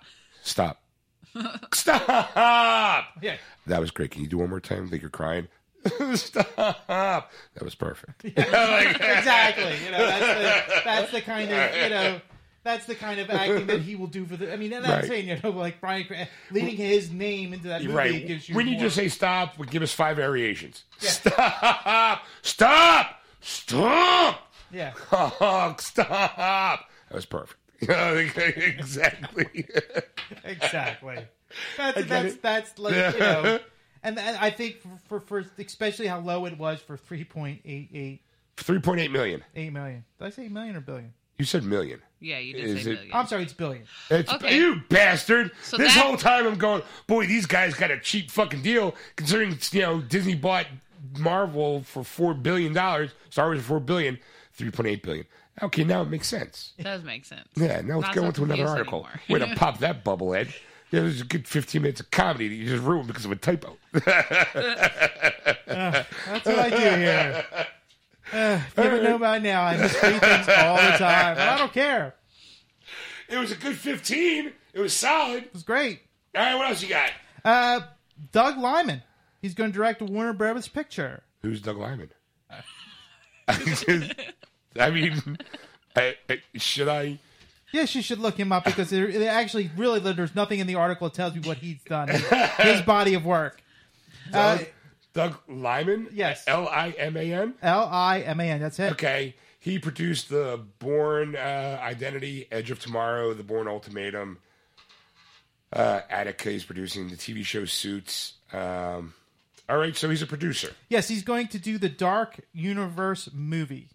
Stop! 0.44 0.84
Stop! 1.74 3.06
Yeah. 3.22 3.38
That 3.66 3.80
was 3.80 3.92
great. 3.92 4.12
Can 4.12 4.22
you 4.22 4.28
do 4.28 4.38
one 4.38 4.50
more 4.50 4.60
time? 4.60 4.90
Like 4.90 5.02
you're 5.02 5.10
crying. 5.10 5.48
Stop! 6.16 6.48
That 6.88 7.64
was 7.64 7.76
perfect. 7.76 8.24
exactly. 8.26 9.76
You 9.86 9.92
know, 9.92 10.06
that's 10.06 10.68
the, 10.70 10.82
that's 10.86 11.12
the 11.12 11.22
kind 11.22 11.50
of 11.52 11.76
you 11.76 11.90
know. 11.90 12.22
That's 12.68 12.86
the 12.86 12.96
kind 12.96 13.18
of 13.22 13.30
acting 13.30 13.68
that 13.68 13.80
he 13.80 13.96
will 13.96 14.08
do 14.08 14.26
for 14.26 14.36
the. 14.36 14.52
I 14.52 14.58
mean, 14.58 14.74
and 14.74 14.86
I'm 14.86 15.08
saying, 15.08 15.30
you 15.30 15.40
know, 15.42 15.52
like 15.52 15.80
Bryan 15.80 16.28
leading 16.52 16.76
his 16.76 17.10
name 17.10 17.54
into 17.54 17.70
that 17.70 17.82
movie 17.82 17.94
right. 17.96 18.28
gives 18.28 18.50
you. 18.50 18.56
when 18.56 18.68
you 18.68 18.74
more- 18.74 18.82
just 18.82 18.98
say 18.98 19.08
stop, 19.08 19.58
would 19.58 19.72
give 19.72 19.82
us 19.82 19.94
five 19.94 20.18
variations. 20.18 20.84
Stop! 20.98 22.24
Stop! 22.42 23.22
Stop! 23.40 24.52
yeah, 24.70 24.92
Oh, 25.14 25.76
stop! 25.80 26.90
That 27.08 27.16
was 27.16 27.26
perfect. 27.26 27.58
exactly. 27.82 29.66
exactly. 30.44 31.20
That's 31.78 32.06
that's 32.06 32.34
it. 32.34 32.42
that's 32.42 32.78
like 32.78 33.14
you 33.14 33.20
know, 33.22 33.60
and, 34.04 34.20
and 34.20 34.38
I 34.38 34.50
think 34.50 34.82
for, 34.82 35.00
for 35.08 35.20
for 35.22 35.46
especially 35.58 36.08
how 36.08 36.20
low 36.20 36.46
it 36.46 36.58
was 36.58 36.82
for 36.82 36.98
three 36.98 37.24
point 37.24 37.62
eight 37.64 37.92
eight 37.94 38.22
Three 38.58 38.80
point 38.80 39.00
eight 39.00 39.12
million. 39.12 39.42
eight 39.56 39.72
million. 39.72 40.04
Did 40.20 40.26
I 40.26 40.30
say 40.32 40.50
million 40.50 40.76
or 40.76 40.82
billion? 40.82 41.14
You 41.38 41.46
said 41.46 41.64
million. 41.64 42.02
Yeah, 42.20 42.40
you 42.40 42.54
did 42.54 42.64
Is 42.66 42.84
say 42.84 42.92
it- 42.92 42.94
million. 42.96 43.12
I'm 43.14 43.28
sorry, 43.28 43.44
it's 43.44 43.54
billion. 43.54 43.84
It's, 44.10 44.32
Okay. 44.34 44.56
You 44.58 44.82
bastard! 44.90 45.52
So 45.64 45.78
this 45.78 45.94
that- 45.94 46.04
whole 46.06 46.18
time 46.18 46.48
I'm 46.48 46.58
going, 46.58 46.82
boy, 47.06 47.28
these 47.28 47.46
guys 47.46 47.76
got 47.76 47.92
a 47.92 48.00
cheap 48.00 48.32
fucking 48.32 48.62
deal 48.64 48.96
considering 49.16 49.58
you 49.72 49.82
know 49.82 50.02
Disney 50.02 50.34
bought 50.36 50.66
Marvel 51.20 51.84
for 51.84 52.04
four 52.04 52.34
billion 52.34 52.74
dollars, 52.74 53.12
Star 53.30 53.46
Wars 53.48 53.60
for 53.62 53.68
four 53.68 53.80
billion, 53.80 54.18
three 54.54 54.72
point 54.72 54.88
eight 54.90 55.04
billion. 55.04 55.26
Okay, 55.62 55.84
now 55.84 56.02
it 56.04 56.10
makes 56.10 56.28
sense. 56.28 56.74
does 56.80 57.04
make 57.04 57.26
sense. 57.26 57.48
Yeah, 57.56 57.82
now 57.82 57.96
let's 57.96 58.08
Not 58.08 58.16
go 58.16 58.22
so 58.22 58.28
into 58.28 58.44
another 58.44 58.58
confused 58.66 58.78
article. 58.78 59.08
anymore. 59.28 59.48
Way 59.48 59.54
to 59.54 59.56
pop 59.60 59.80
that 59.80 60.04
bubble, 60.04 60.36
Ed. 60.36 60.54
Yeah, 60.92 61.02
there's 61.02 61.20
a 61.22 61.26
good 61.26 61.48
15 61.48 61.82
minutes 61.82 62.00
of 62.00 62.10
comedy 62.12 62.48
that 62.48 62.54
you 62.56 62.66
just 62.70 62.84
ruined 62.84 63.08
because 63.08 63.26
of 63.26 63.32
a 63.32 63.36
typo. 63.36 63.76
That's 63.94 64.06
what 66.46 66.60
I 66.60 66.70
do 66.70 66.76
here. 66.78 67.46
Uh, 68.34 68.60
you 68.76 68.84
haven't 68.84 69.04
know 69.04 69.18
by 69.18 69.40
now, 69.40 69.64
I 69.64 69.78
mistreat 69.78 70.22
things 70.22 70.50
all 70.50 70.76
the 70.76 70.98
time. 70.98 71.38
I 71.40 71.58
don't 71.58 71.72
care. 71.72 72.14
it 73.30 73.38
was 73.38 73.54
a 73.54 73.56
good 73.56 73.76
15. 73.78 74.52
It 74.74 74.80
was 74.80 74.94
solid. 74.94 75.44
It 75.46 75.54
was 75.54 75.64
great. 75.64 76.02
All 76.36 76.42
right, 76.42 76.56
what 76.56 76.70
else 76.70 76.82
you 76.82 76.90
got? 76.90 77.10
Uh, 77.46 77.82
Doug 78.34 78.58
Liman. 78.58 79.02
He's 79.42 79.54
going 79.54 79.72
to 79.72 79.74
direct 79.76 80.02
a 80.02 80.06
Warner 80.06 80.34
Brothers 80.34 80.68
picture. 80.68 81.24
Who's 81.42 81.62
Doug 81.62 81.78
Liman? 81.78 82.10
I 83.48 84.92
mean, 84.92 85.38
I, 85.96 86.16
I, 86.30 86.42
should 86.56 86.90
I? 86.90 87.20
Yes, 87.72 87.96
you 87.96 88.02
should 88.02 88.20
look 88.20 88.38
him 88.38 88.52
up 88.52 88.66
because 88.66 88.90
there, 88.90 89.12
there 89.12 89.32
actually, 89.32 89.72
really, 89.78 90.00
there's 90.00 90.36
nothing 90.36 90.60
in 90.60 90.68
the 90.68 90.76
article 90.76 91.08
that 91.08 91.16
tells 91.16 91.34
me 91.34 91.42
what 91.42 91.58
he's 91.58 91.82
done, 91.84 92.10
his 92.60 92.82
body 92.82 93.14
of 93.14 93.26
work. 93.26 93.62
Uh, 94.34 94.60
Doug, 95.18 95.36
Liman? 95.48 96.10
Yes. 96.14 96.44
L 96.46 96.68
I 96.68 96.92
M 96.92 97.18
A 97.18 97.34
N? 97.34 97.56
L 97.64 97.90
I 97.92 98.20
M 98.22 98.40
A 98.40 98.44
N. 98.44 98.60
That's 98.62 98.80
it. 98.80 98.92
Okay. 98.92 99.34
He 99.60 99.80
produced 99.80 100.30
the 100.30 100.64
Bourne 100.78 101.36
uh, 101.36 101.80
Identity, 101.82 102.48
Edge 102.52 102.70
of 102.70 102.80
Tomorrow, 102.80 103.34
the 103.34 103.42
Bourne 103.42 103.68
Ultimatum. 103.68 104.38
Uh, 105.74 106.02
Attica 106.12 106.52
is 106.52 106.64
producing 106.64 107.10
the 107.10 107.16
TV 107.16 107.44
show 107.44 107.66
Suits. 107.66 108.34
Um, 108.54 109.16
all 109.68 109.78
right, 109.78 109.98
so 109.98 110.08
he's 110.08 110.22
a 110.22 110.28
producer. 110.28 110.74
Yes, 110.88 111.08
he's 111.08 111.24
going 111.24 111.48
to 111.48 111.60
do 111.60 111.80
the 111.80 111.90
Dark 111.90 112.40
Universe 112.54 113.28
movie. 113.34 113.90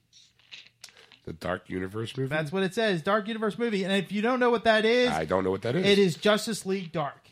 The 1.24 1.32
Dark 1.32 1.70
Universe 1.70 2.16
movie? 2.16 2.28
That's 2.28 2.50
what 2.50 2.64
it 2.64 2.74
says, 2.74 3.00
Dark 3.00 3.28
Universe 3.28 3.56
movie. 3.56 3.84
And 3.84 3.92
if 3.92 4.10
you 4.10 4.22
don't 4.22 4.40
know 4.40 4.50
what 4.50 4.64
that 4.64 4.84
is, 4.84 5.08
I 5.08 5.24
don't 5.24 5.44
know 5.44 5.52
what 5.52 5.62
that 5.62 5.76
is. 5.76 5.86
it 5.86 6.00
is 6.00 6.16
Justice 6.16 6.66
League 6.66 6.90
Dark. 6.90 7.28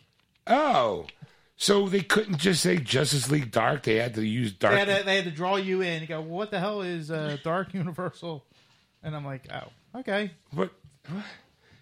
Oh. 0.46 1.06
So 1.60 1.90
they 1.90 2.00
couldn't 2.00 2.38
just 2.38 2.62
say 2.62 2.78
Justice 2.78 3.30
League 3.30 3.50
Dark. 3.50 3.82
They 3.82 3.96
had 3.96 4.14
to 4.14 4.24
use 4.24 4.50
Dark. 4.50 4.72
They 4.72 4.78
had, 4.78 5.00
to, 5.00 5.04
they 5.04 5.16
had 5.16 5.26
to 5.26 5.30
draw 5.30 5.56
you 5.56 5.82
in 5.82 5.98
and 5.98 6.08
go, 6.08 6.22
well, 6.22 6.30
what 6.30 6.50
the 6.50 6.58
hell 6.58 6.80
is 6.80 7.10
uh, 7.10 7.36
Dark 7.44 7.74
Universal? 7.74 8.42
And 9.02 9.14
I'm 9.14 9.26
like, 9.26 9.46
oh, 9.52 9.98
okay. 10.00 10.30
What? 10.52 10.70
what? 11.10 11.22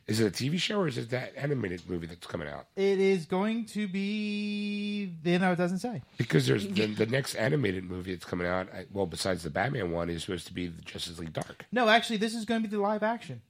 Is 0.09 0.19
it 0.19 0.27
a 0.27 0.31
TV 0.31 0.59
show 0.59 0.81
or 0.81 0.89
is 0.89 0.99
it 0.99 1.11
that 1.11 1.33
animated 1.37 1.89
movie 1.89 2.09
that's 2.09 2.27
coming 2.27 2.49
out? 2.49 2.67
It 2.75 2.99
is 2.99 3.27
going 3.27 3.67
to 3.67 3.87
be. 3.87 5.13
You 5.23 5.39
know, 5.39 5.53
it 5.53 5.57
doesn't 5.57 5.79
say. 5.79 6.03
Because 6.17 6.49
there's 6.49 6.67
the, 6.67 6.87
the 6.87 7.07
next 7.07 7.37
animated 7.37 7.85
movie 7.85 8.15
that's 8.15 8.25
coming 8.25 8.49
out. 8.49 8.67
Well, 8.93 9.07
besides 9.07 9.45
the 9.45 9.51
Batman 9.51 9.93
one, 9.93 10.11
is 10.11 10.25
supposed 10.25 10.49
to 10.49 10.55
be 10.55 10.67
the 10.67 10.83
Justice 10.83 11.21
League 11.21 11.35
Dark. 11.35 11.67
No, 11.71 11.89
actually, 11.89 12.17
this 12.17 12.35
is 12.35 12.45
going 12.45 12.63
to 12.63 12.69
be 12.69 12.75
the 12.75 12.83
live 12.83 13.05
action. 13.05 13.43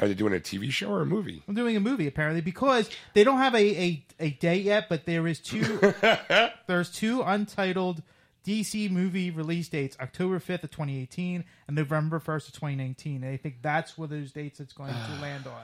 Are 0.00 0.08
they 0.08 0.14
doing 0.14 0.34
a 0.34 0.40
TV 0.40 0.70
show 0.70 0.88
or 0.90 1.02
a 1.02 1.06
movie? 1.06 1.42
I'm 1.46 1.54
doing 1.54 1.76
a 1.76 1.80
movie 1.80 2.06
apparently 2.08 2.40
because 2.40 2.90
they 3.14 3.22
don't 3.22 3.38
have 3.38 3.54
a, 3.54 3.58
a, 3.80 4.06
a 4.18 4.30
date 4.30 4.64
yet, 4.64 4.88
but 4.88 5.06
there 5.06 5.26
is 5.28 5.38
two. 5.38 5.62
there's 6.66 6.90
two 6.90 7.22
untitled 7.22 8.02
DC 8.44 8.90
movie 8.90 9.30
release 9.30 9.68
dates: 9.68 9.96
October 10.00 10.38
5th 10.40 10.64
of 10.64 10.70
2018 10.72 11.44
and 11.68 11.76
November 11.76 12.18
1st 12.18 12.48
of 12.48 12.52
2019. 12.54 13.22
And 13.22 13.32
I 13.32 13.36
think 13.36 13.62
that's 13.62 13.96
where 13.96 14.08
those 14.08 14.32
dates 14.32 14.58
it's 14.60 14.72
going 14.72 14.90
to 14.92 15.18
land 15.22 15.46
on. 15.46 15.62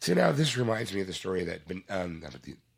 See, 0.00 0.12
now 0.14 0.32
this 0.32 0.56
reminds 0.58 0.92
me 0.92 1.00
of 1.00 1.06
the 1.06 1.14
story 1.14 1.44
that 1.44 1.62
um, 1.88 2.22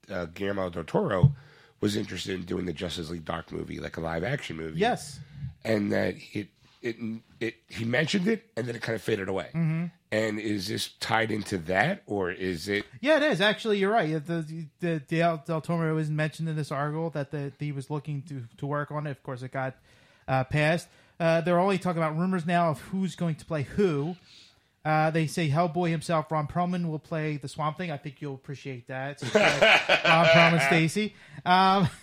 uh, 0.08 0.26
Guillermo 0.26 0.70
del 0.70 0.84
Toro 0.84 1.34
was 1.80 1.96
interested 1.96 2.34
in 2.36 2.44
doing 2.44 2.66
the 2.66 2.72
Justice 2.72 3.10
League 3.10 3.24
Dark 3.24 3.50
movie, 3.52 3.80
like 3.80 3.96
a 3.96 4.00
live 4.00 4.22
action 4.22 4.56
movie. 4.56 4.78
Yes. 4.78 5.18
and 5.64 5.92
that 5.92 6.14
it 6.32 6.48
it 6.80 6.96
it 7.40 7.54
he 7.68 7.84
mentioned 7.84 8.28
it, 8.28 8.44
and 8.56 8.66
then 8.66 8.76
it 8.76 8.82
kind 8.82 8.94
of 8.94 9.02
faded 9.02 9.28
away. 9.28 9.48
Mm-hmm. 9.54 9.86
And 10.10 10.40
is 10.40 10.68
this 10.68 10.88
tied 11.00 11.30
into 11.30 11.58
that, 11.58 12.02
or 12.06 12.30
is 12.30 12.66
it? 12.66 12.86
Yeah, 13.00 13.18
it 13.18 13.24
is. 13.24 13.42
Actually, 13.42 13.78
you're 13.78 13.92
right. 13.92 14.24
The, 14.26 14.66
the, 14.80 15.00
Del, 15.00 15.42
Del 15.46 15.60
Toro 15.60 15.94
was 15.94 16.08
mentioned 16.08 16.48
in 16.48 16.56
this 16.56 16.72
article 16.72 17.10
that 17.10 17.30
the, 17.30 17.52
he 17.58 17.72
was 17.72 17.90
looking 17.90 18.22
to, 18.22 18.42
to 18.56 18.66
work 18.66 18.90
on 18.90 19.06
it. 19.06 19.10
Of 19.10 19.22
course, 19.22 19.42
it 19.42 19.52
got 19.52 19.74
uh, 20.26 20.44
passed. 20.44 20.88
Uh, 21.20 21.42
they're 21.42 21.58
only 21.58 21.78
talking 21.78 22.00
about 22.00 22.16
rumors 22.16 22.46
now 22.46 22.70
of 22.70 22.80
who's 22.80 23.16
going 23.16 23.34
to 23.34 23.44
play 23.44 23.64
who. 23.64 24.16
Uh, 24.84 25.10
they 25.10 25.26
say 25.26 25.50
Hellboy 25.50 25.90
himself, 25.90 26.30
Ron 26.32 26.46
Perlman, 26.46 26.88
will 26.88 26.98
play 26.98 27.36
the 27.36 27.48
Swamp 27.48 27.76
Thing. 27.76 27.90
I 27.90 27.96
think 27.98 28.22
you'll 28.22 28.34
appreciate 28.36 28.86
that. 28.88 29.20
So, 29.20 29.26
Ron 29.38 30.26
Perlman, 30.26 30.66
Stacy. 30.66 31.14
Um, 31.44 31.88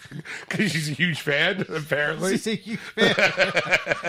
Because 0.47 0.72
she's 0.72 0.89
a 0.89 0.93
huge 0.93 1.19
fan, 1.22 1.61
apparently. 1.69 2.31
she's 2.38 2.47
a 2.47 2.53
huge 2.56 2.80
fan, 2.80 3.15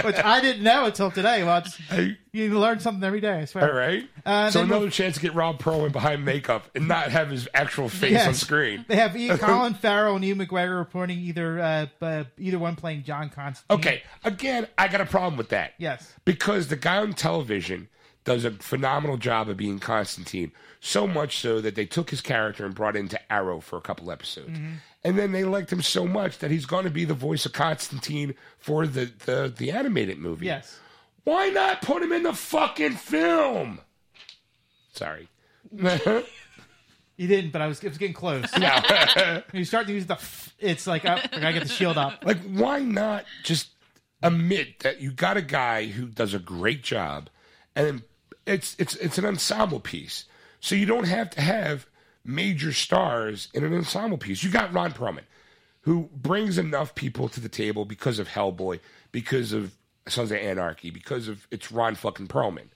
which 0.05 0.17
I 0.17 0.41
didn't 0.43 0.63
know 0.63 0.85
until 0.87 1.11
today. 1.11 1.43
Well, 1.43 1.63
Hey, 1.89 2.19
you 2.33 2.59
learn 2.59 2.79
something 2.81 3.03
every 3.03 3.21
day. 3.21 3.41
I 3.41 3.45
swear. 3.47 3.71
all 3.71 3.77
right. 3.77 4.09
Uh, 4.27 4.51
so 4.51 4.63
another 4.63 4.81
we'll- 4.81 4.91
chance 4.91 5.15
to 5.17 5.21
get 5.23 5.35
Rob 5.35 5.59
Perlman 5.59 5.93
behind 5.93 6.25
makeup 6.25 6.69
and 6.75 6.87
not 6.87 7.11
have 7.11 7.31
his 7.31 7.49
actual 7.55 7.89
face 7.89 8.11
on 8.21 8.27
Yes. 8.29 8.39
screen. 8.41 8.85
They 8.89 8.97
have 8.97 9.17
Ian 9.17 9.39
Colin 9.39 9.75
Farrell 9.75 10.17
and 10.17 10.25
Ewan 10.25 10.47
McGregor 10.47 10.79
reporting 10.79 11.19
either 11.19 11.61
uh, 11.61 11.87
uh, 12.03 12.25
either 12.39 12.59
one 12.59 12.77
playing 12.77 13.05
John 13.05 13.31
Constantine. 13.31 13.79
Okay, 13.79 14.03
again, 14.25 14.69
I 14.77 14.89
got 14.89 15.01
a 15.01 15.07
problem 15.07 15.37
with 15.37 15.49
that. 15.49 15.73
Yes. 15.79 16.13
Because 16.25 16.69
the 16.69 16.77
guy 16.77 16.99
on 16.99 17.15
television 17.15 17.89
does 18.27 18.45
a 18.45 18.51
phenomenal 18.51 19.17
job 19.17 19.49
of 19.49 19.57
being 19.57 19.79
Constantine, 19.79 20.53
so 20.81 21.07
much 21.07 21.39
so 21.39 21.61
that 21.63 21.75
they 21.77 21.87
took 21.87 22.11
his 22.11 22.21
character 22.21 22.67
and 22.67 22.75
brought 22.75 22.97
into 22.97 23.19
Arrow 23.33 23.61
for 23.61 23.79
a 23.79 23.81
couple 23.81 24.11
episodes. 24.11 24.51
Mm-hmm. 24.51 24.73
And 25.05 25.19
then 25.19 25.33
they 25.33 25.45
liked 25.45 25.73
him 25.73 25.81
so 25.81 26.07
much 26.07 26.39
that 26.39 26.51
he's 26.51 26.67
going 26.67 26.85
to 26.85 26.91
be 26.91 27.05
the 27.05 27.15
voice 27.15 27.47
of 27.47 27.53
Constantine 27.53 28.35
for 28.59 28.87
the, 28.87 29.11
the, 29.25 29.55
the 29.57 29.71
animated 29.71 30.19
movie. 30.19 30.47
Yes. 30.47 30.79
Why 31.25 31.49
not 31.49 31.81
put 31.81 32.03
him 32.03 32.13
in 32.13 32.25
the 32.25 32.35
fucking 32.35 32.97
film? 32.97 33.81
Sorry. 34.93 35.29
You 37.19 37.29
didn't, 37.29 37.51
but 37.51 37.63
I 37.63 37.67
was, 37.67 37.83
it 37.83 37.89
was 37.89 37.97
getting 37.97 38.15
close. 38.15 38.47
no. 38.59 39.43
you 39.55 39.65
start 39.65 39.87
to 39.87 39.93
use 39.95 40.05
the, 40.05 40.15
f- 40.15 40.55
it's 40.59 40.87
like, 40.87 41.07
oh, 41.07 41.15
I 41.15 41.41
gotta 41.41 41.55
get 41.55 41.63
the 41.63 41.69
shield 41.69 41.97
up. 41.97 42.23
Like, 42.25 42.39
why 42.43 42.81
not 42.81 43.25
just 43.43 43.71
admit 44.23 44.81
that 44.81 45.01
you 45.01 45.13
got 45.13 45.39
a 45.39 45.43
guy 45.43 45.87
who 45.87 46.09
does 46.09 46.35
a 46.35 46.39
great 46.39 46.83
job, 46.83 47.31
and 47.75 47.87
then 47.87 48.03
it's 48.47 48.77
it's 48.79 48.95
it's 48.97 49.19
an 49.19 49.27
ensemble 49.27 49.81
piece. 49.81 50.25
So 50.61 50.75
you 50.75 50.87
don't 50.87 51.07
have 51.07 51.31
to 51.31 51.41
have 51.41 51.87
major 52.25 52.73
stars 52.73 53.49
in 53.53 53.65
an 53.65 53.75
ensemble 53.75 54.19
piece. 54.19 54.43
You 54.43 54.51
got 54.51 54.73
Ron 54.73 54.93
Perlman, 54.93 55.25
who 55.83 56.09
brings 56.15 56.59
enough 56.59 56.95
people 56.95 57.29
to 57.29 57.41
the 57.41 57.49
table 57.49 57.85
because 57.85 58.19
of 58.19 58.29
Hellboy, 58.29 58.81
because 59.13 59.53
of 59.53 59.75
Sons 60.09 60.31
of 60.31 60.39
Anarchy, 60.39 60.91
because 60.91 61.29
of 61.29 61.47
it's 61.51 61.71
Ron 61.71 61.95
fucking 61.95 62.29
Perlman. 62.29 62.69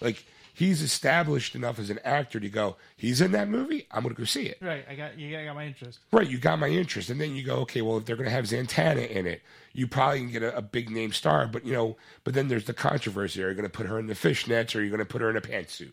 Like 0.00 0.24
he's 0.54 0.80
established 0.80 1.54
enough 1.54 1.78
as 1.78 1.90
an 1.90 1.98
actor 2.04 2.40
to 2.40 2.48
go. 2.48 2.76
He's 2.96 3.20
in 3.20 3.32
that 3.32 3.48
movie. 3.48 3.86
I'm 3.90 4.04
gonna 4.04 4.14
go 4.14 4.24
see 4.24 4.46
it. 4.46 4.58
Right. 4.62 4.86
I 4.88 4.94
got, 4.94 5.18
you 5.18 5.30
got, 5.30 5.44
got 5.44 5.54
my 5.54 5.66
interest. 5.66 5.98
Right, 6.12 6.26
you 6.26 6.38
got 6.38 6.58
my 6.58 6.68
interest, 6.68 7.10
and 7.10 7.20
then 7.20 7.34
you 7.34 7.42
go, 7.42 7.56
okay, 7.56 7.82
well, 7.82 7.98
if 7.98 8.06
they're 8.06 8.16
going 8.16 8.28
to 8.28 8.34
have 8.34 8.46
Zatanna 8.46 9.10
in 9.10 9.26
it, 9.26 9.42
you 9.72 9.86
probably 9.86 10.20
can 10.20 10.30
get 10.30 10.42
a, 10.42 10.56
a 10.56 10.62
big 10.62 10.88
name 10.88 11.12
star, 11.12 11.46
but 11.46 11.66
you 11.66 11.72
know, 11.72 11.96
but 12.22 12.32
then 12.32 12.48
there's 12.48 12.64
the 12.64 12.72
controversy: 12.72 13.42
are 13.42 13.50
you 13.50 13.54
going 13.54 13.68
to 13.68 13.70
put 13.70 13.86
her 13.86 13.98
in 13.98 14.06
the 14.06 14.14
fishnets, 14.14 14.74
or 14.74 14.78
are 14.78 14.82
you 14.82 14.90
going 14.90 15.00
to 15.00 15.04
put 15.04 15.20
her 15.20 15.28
in 15.28 15.36
a 15.36 15.40
pantsuit? 15.40 15.92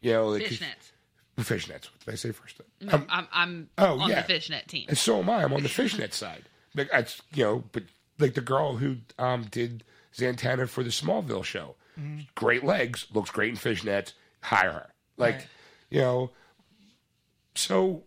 You 0.00 0.12
know, 0.12 0.28
like, 0.28 0.42
Fishnets. 0.42 0.92
Fishnets. 1.38 1.84
What 1.84 2.04
did 2.04 2.12
I 2.12 2.14
say 2.16 2.32
first? 2.32 2.60
No, 2.80 3.02
I'm 3.08 3.28
I'm 3.32 3.68
oh, 3.78 4.00
on 4.00 4.10
yeah. 4.10 4.22
the 4.22 4.26
fishnet 4.26 4.68
team. 4.68 4.86
And 4.88 4.98
so 4.98 5.20
am 5.20 5.30
I. 5.30 5.42
I'm 5.42 5.52
on 5.52 5.62
the 5.62 5.68
fishnet 5.80 6.12
side. 6.12 6.44
Like 6.74 6.90
that's 6.90 7.20
you 7.32 7.44
know, 7.44 7.64
but 7.72 7.84
like 8.18 8.34
the 8.34 8.40
girl 8.40 8.76
who 8.76 8.98
um 9.18 9.46
did 9.50 9.84
Zatanna 10.14 10.68
for 10.68 10.82
the 10.82 10.90
Smallville 10.90 11.44
show, 11.44 11.76
Mm-hmm. 12.00 12.20
great 12.34 12.64
legs, 12.64 13.06
looks 13.12 13.30
great 13.30 13.50
in 13.50 13.56
fishnets. 13.56 14.12
Hire 14.42 14.72
her. 14.72 14.90
Like, 15.16 15.34
Right. 15.34 15.46
you 15.90 16.00
know. 16.00 16.30
So 17.54 18.04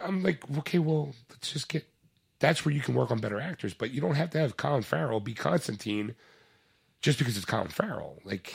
I'm 0.00 0.22
like, 0.22 0.42
okay, 0.58 0.78
well, 0.78 1.14
let's 1.30 1.52
just 1.52 1.68
get. 1.68 1.86
That's 2.38 2.64
where 2.64 2.74
you 2.74 2.80
can 2.80 2.94
work 2.94 3.10
on 3.10 3.18
better 3.18 3.40
actors, 3.40 3.72
but 3.72 3.92
you 3.92 4.00
don't 4.00 4.14
have 4.16 4.30
to 4.30 4.38
have 4.38 4.56
Colin 4.56 4.82
Farrell 4.82 5.20
be 5.20 5.32
Constantine 5.34 6.14
just 7.00 7.18
because 7.18 7.36
it's 7.36 7.46
Colin 7.46 7.68
Farrell. 7.68 8.18
Like, 8.24 8.54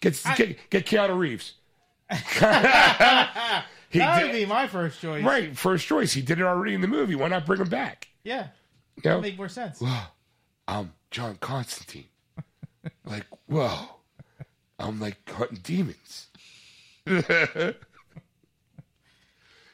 get 0.00 0.20
get, 0.36 0.58
get 0.70 0.86
Keanu 0.86 1.16
Reeves. 1.18 1.54
he 2.10 2.18
That 2.40 3.64
did, 3.92 4.22
would 4.26 4.32
be 4.32 4.44
my 4.46 4.66
first 4.66 5.00
choice. 5.00 5.24
Right, 5.24 5.56
first 5.56 5.86
choice. 5.86 6.12
He 6.12 6.22
did 6.22 6.38
it 6.40 6.44
already 6.44 6.74
in 6.74 6.80
the 6.80 6.88
movie. 6.88 7.14
Why 7.14 7.28
not 7.28 7.46
bring 7.46 7.60
him 7.60 7.68
back? 7.68 8.08
Yeah. 8.24 8.48
You 9.02 9.10
know, 9.10 9.20
Make 9.20 9.36
more 9.36 9.48
sense. 9.48 9.80
I'm 9.82 9.98
um, 10.68 10.92
John 11.10 11.36
Constantine. 11.36 12.06
Like, 13.04 13.26
whoa, 13.46 13.78
I'm 14.78 15.00
like 15.00 15.28
hunting 15.30 15.60
demons. 15.62 16.28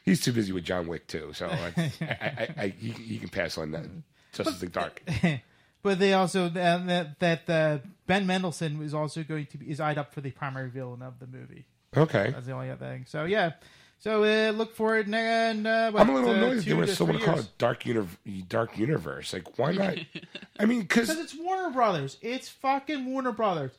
He's 0.03 0.21
too 0.21 0.33
busy 0.33 0.51
with 0.51 0.63
John 0.63 0.87
Wick 0.87 1.07
too, 1.07 1.31
so 1.33 1.47
I, 1.47 1.73
I, 2.01 2.05
I, 2.09 2.53
I 2.57 2.67
he, 2.67 2.91
he 2.91 3.19
can 3.19 3.29
pass 3.29 3.57
on 3.57 3.71
that. 3.71 3.85
Justice 4.33 4.61
League 4.61 4.71
Dark. 4.71 5.01
But 5.83 5.97
they 5.97 6.13
also, 6.13 6.45
uh, 6.45 6.49
that, 6.49 7.19
that 7.19 7.49
uh, 7.49 7.79
Ben 8.05 8.27
Mendelsohn 8.27 8.83
is 8.83 8.93
also 8.93 9.23
going 9.23 9.47
to 9.47 9.57
be, 9.57 9.71
is 9.71 9.79
eyed 9.79 9.97
up 9.97 10.13
for 10.13 10.21
the 10.21 10.29
primary 10.29 10.69
villain 10.69 11.01
of 11.01 11.17
the 11.17 11.25
movie. 11.25 11.65
Okay, 11.97 12.29
That's 12.29 12.45
the 12.45 12.51
only 12.51 12.69
other 12.69 12.85
thing. 12.85 13.05
So, 13.07 13.25
yeah. 13.25 13.53
So, 14.01 14.23
uh, 14.23 14.51
look 14.51 14.75
for 14.75 14.97
it. 14.97 15.07
And, 15.07 15.67
uh, 15.67 15.91
I'm 15.95 16.09
a 16.09 16.13
little 16.13 16.31
uh, 16.31 16.33
annoyed 16.33 16.57
they 16.57 16.63
two 16.63 16.75
would 16.77 16.87
to 16.89 17.03
want 17.05 17.13
three 17.13 17.19
to 17.19 17.25
call 17.25 17.35
years. 17.35 17.45
it 17.45 17.57
Dark 17.59 17.85
Universe. 17.85 18.17
Dark 18.49 18.77
Universe. 18.77 19.31
Like, 19.33 19.57
why 19.59 19.71
not? 19.73 19.95
I 20.59 20.65
mean, 20.65 20.81
because 20.81 21.07
Because 21.09 21.23
it's 21.23 21.35
Warner 21.35 21.69
Brothers. 21.69 22.17
It's 22.21 22.49
fucking 22.49 23.05
Warner 23.05 23.31
Brothers. 23.31 23.71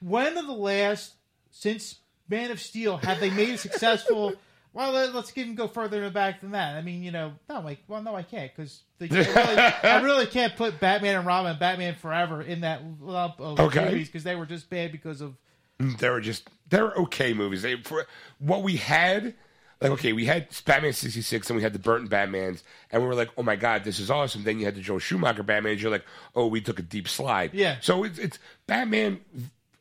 When 0.00 0.36
are 0.38 0.42
the 0.46 0.52
last 0.52 1.14
since 1.50 1.96
Man 2.28 2.50
of 2.50 2.60
Steel 2.60 2.98
have 2.98 3.20
they 3.20 3.30
made 3.30 3.50
a 3.50 3.58
successful 3.58 4.34
Well, 4.72 4.92
let- 4.92 5.12
let's 5.14 5.36
even 5.36 5.56
go 5.56 5.66
further 5.66 6.08
back 6.10 6.42
than 6.42 6.52
that. 6.52 6.76
I 6.76 6.82
mean, 6.82 7.02
you 7.02 7.10
know, 7.10 7.32
no, 7.48 7.58
like, 7.60 7.80
well, 7.88 8.00
no, 8.04 8.14
I 8.14 8.22
can't 8.22 8.52
because 8.54 8.82
I, 9.00 9.04
really, 9.10 9.56
I 9.90 10.00
really 10.02 10.26
can't 10.26 10.54
put 10.54 10.78
Batman 10.78 11.16
and 11.16 11.26
Robin, 11.26 11.50
and 11.50 11.58
Batman 11.58 11.96
Forever 11.96 12.40
in 12.40 12.60
that 12.60 12.82
lump 13.00 13.40
of 13.40 13.58
Okay. 13.58 13.86
movies 13.86 14.06
because 14.06 14.22
they 14.22 14.36
were 14.36 14.46
just 14.46 14.70
bad 14.70 14.92
because 14.92 15.20
of 15.22 15.34
they 15.78 16.08
were 16.08 16.20
just 16.20 16.48
they 16.68 16.80
were 16.80 16.96
okay 17.00 17.32
movies. 17.34 17.62
They 17.62 17.82
for 17.82 18.06
what 18.38 18.62
we 18.62 18.76
had. 18.76 19.34
Like 19.80 19.92
okay, 19.92 20.12
we 20.12 20.26
had 20.26 20.48
Batman 20.66 20.92
sixty 20.92 21.22
six, 21.22 21.48
and 21.48 21.56
we 21.56 21.62
had 21.62 21.72
the 21.72 21.78
Burton 21.78 22.06
Batman's, 22.06 22.62
and 22.90 23.02
we 23.02 23.08
were 23.08 23.14
like, 23.14 23.30
"Oh 23.38 23.42
my 23.42 23.56
god, 23.56 23.84
this 23.84 23.98
is 23.98 24.10
awesome." 24.10 24.44
Then 24.44 24.58
you 24.58 24.66
had 24.66 24.74
the 24.74 24.80
Joel 24.82 24.98
Schumacher 24.98 25.42
Batman's. 25.42 25.80
You're 25.80 25.90
like, 25.90 26.04
"Oh, 26.34 26.46
we 26.48 26.60
took 26.60 26.78
a 26.78 26.82
deep 26.82 27.08
slide." 27.08 27.54
Yeah. 27.54 27.76
So 27.80 28.04
it's, 28.04 28.18
it's 28.18 28.38
Batman 28.66 29.20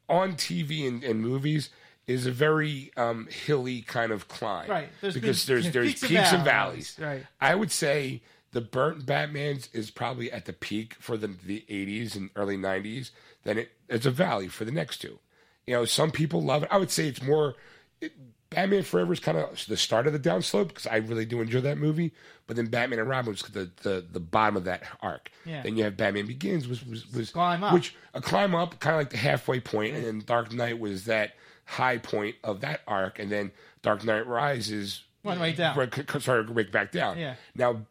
on 0.07 0.33
TV 0.33 0.87
and, 0.87 1.03
and 1.03 1.21
movies 1.21 1.69
is 2.07 2.25
a 2.25 2.31
very 2.31 2.91
um, 2.97 3.27
hilly 3.29 3.81
kind 3.81 4.11
of 4.11 4.27
climb, 4.27 4.67
Right. 4.69 4.89
There's 4.99 5.13
because 5.13 5.45
been 5.45 5.55
there's 5.55 5.71
there's 5.71 5.93
peaks 5.93 6.07
peaks, 6.07 6.33
and 6.33 6.43
valleys. 6.43 6.97
Right. 6.99 7.23
I 7.39 7.53
would 7.53 7.71
say 7.71 8.23
the 8.51 8.61
Burton 8.61 9.03
Batman's 9.03 9.69
is 9.73 9.91
probably 9.91 10.31
at 10.31 10.45
the 10.45 10.53
peak 10.53 10.95
for 10.99 11.17
the 11.17 11.27
the 11.27 11.63
80s 11.69 12.15
and 12.15 12.31
early 12.35 12.57
90s. 12.57 13.11
Then 13.43 13.59
it, 13.59 13.71
it's 13.87 14.07
a 14.07 14.11
valley 14.11 14.47
for 14.47 14.65
the 14.65 14.71
next 14.71 14.97
two. 14.97 15.19
You 15.67 15.75
know, 15.75 15.85
some 15.85 16.09
people 16.09 16.41
love 16.41 16.63
it. 16.63 16.69
I 16.71 16.77
would 16.77 16.89
say 16.89 17.07
it's 17.07 17.21
more. 17.21 17.55
It, 18.01 18.13
Batman 18.49 18.81
Forever 18.83 19.13
is 19.13 19.19
kind 19.19 19.37
of 19.37 19.63
the 19.67 19.77
start 19.77 20.07
of 20.07 20.13
the 20.13 20.19
downslope 20.19 20.69
because 20.69 20.87
I 20.87 20.97
really 20.97 21.25
do 21.25 21.39
enjoy 21.41 21.61
that 21.61 21.77
movie. 21.77 22.13
But 22.47 22.55
then 22.55 22.65
Batman 22.65 22.97
and 22.99 23.07
Robin 23.07 23.31
was 23.31 23.41
the 23.43 23.69
the, 23.83 24.03
the 24.11 24.19
bottom 24.19 24.57
of 24.57 24.63
that 24.63 24.83
arc. 25.01 25.29
Yeah. 25.45 25.61
Then 25.61 25.77
you 25.77 25.83
have 25.83 25.95
Batman 25.97 26.25
Begins, 26.25 26.67
was 26.67 26.85
was, 26.85 27.11
was 27.13 27.29
Climb 27.31 27.63
up. 27.63 27.73
which 27.73 27.95
a 28.13 28.21
climb 28.21 28.55
up, 28.55 28.79
kind 28.79 28.95
of 28.95 29.01
like 29.01 29.09
the 29.11 29.17
halfway 29.17 29.59
point, 29.59 29.95
and 29.95 30.03
then 30.03 30.23
Dark 30.25 30.51
Knight 30.51 30.79
was 30.79 31.05
that 31.05 31.33
high 31.65 31.99
point 31.99 32.35
of 32.43 32.61
that 32.61 32.81
arc, 32.87 33.19
and 33.19 33.31
then 33.31 33.51
Dark 33.83 34.03
Knight 34.03 34.25
Rises 34.25 35.03
Went 35.23 35.39
way 35.39 35.53
down. 35.53 35.77
right, 35.77 35.93
c- 35.93 36.03
c- 36.11 36.19
started 36.19 36.47
to 36.47 36.53
break 36.53 36.71
back 36.71 36.91
down. 36.91 37.19
Yeah. 37.19 37.35
Now, 37.53 37.85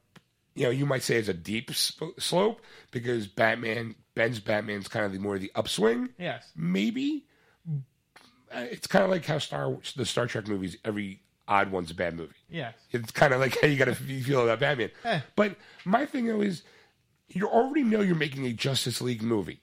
you 0.56 0.64
know, 0.64 0.70
you 0.70 0.86
might 0.86 1.02
say 1.04 1.16
it's 1.16 1.28
a 1.28 1.34
deep 1.34 1.70
sp- 1.70 2.18
slope 2.18 2.60
because 2.90 3.28
Batman, 3.28 3.94
Ben's 4.16 4.40
Batman's 4.40 4.88
kind 4.88 5.06
of 5.06 5.12
the 5.12 5.18
more 5.20 5.38
the 5.38 5.52
upswing. 5.54 6.08
yes, 6.18 6.50
Maybe 6.56 7.26
it's 8.52 8.86
kind 8.86 9.04
of 9.04 9.10
like 9.10 9.24
how 9.24 9.38
Star 9.38 9.76
the 9.96 10.04
Star 10.06 10.26
Trek 10.26 10.48
movies, 10.48 10.76
every 10.84 11.20
odd 11.46 11.70
one's 11.70 11.90
a 11.90 11.94
bad 11.94 12.14
movie. 12.14 12.34
yes, 12.50 12.74
It's 12.92 13.10
kind 13.10 13.32
of 13.32 13.40
like 13.40 13.58
how 13.60 13.66
you 13.66 13.76
got 13.76 13.86
to 13.86 13.94
feel 13.94 14.42
about 14.42 14.60
Batman. 14.60 14.90
Eh. 15.04 15.20
But 15.34 15.56
my 15.84 16.04
thing 16.04 16.26
though 16.26 16.42
is, 16.42 16.62
you 17.28 17.46
already 17.48 17.82
know 17.84 18.00
you're 18.00 18.14
making 18.16 18.44
a 18.46 18.52
Justice 18.52 19.00
League 19.00 19.22
movie. 19.22 19.60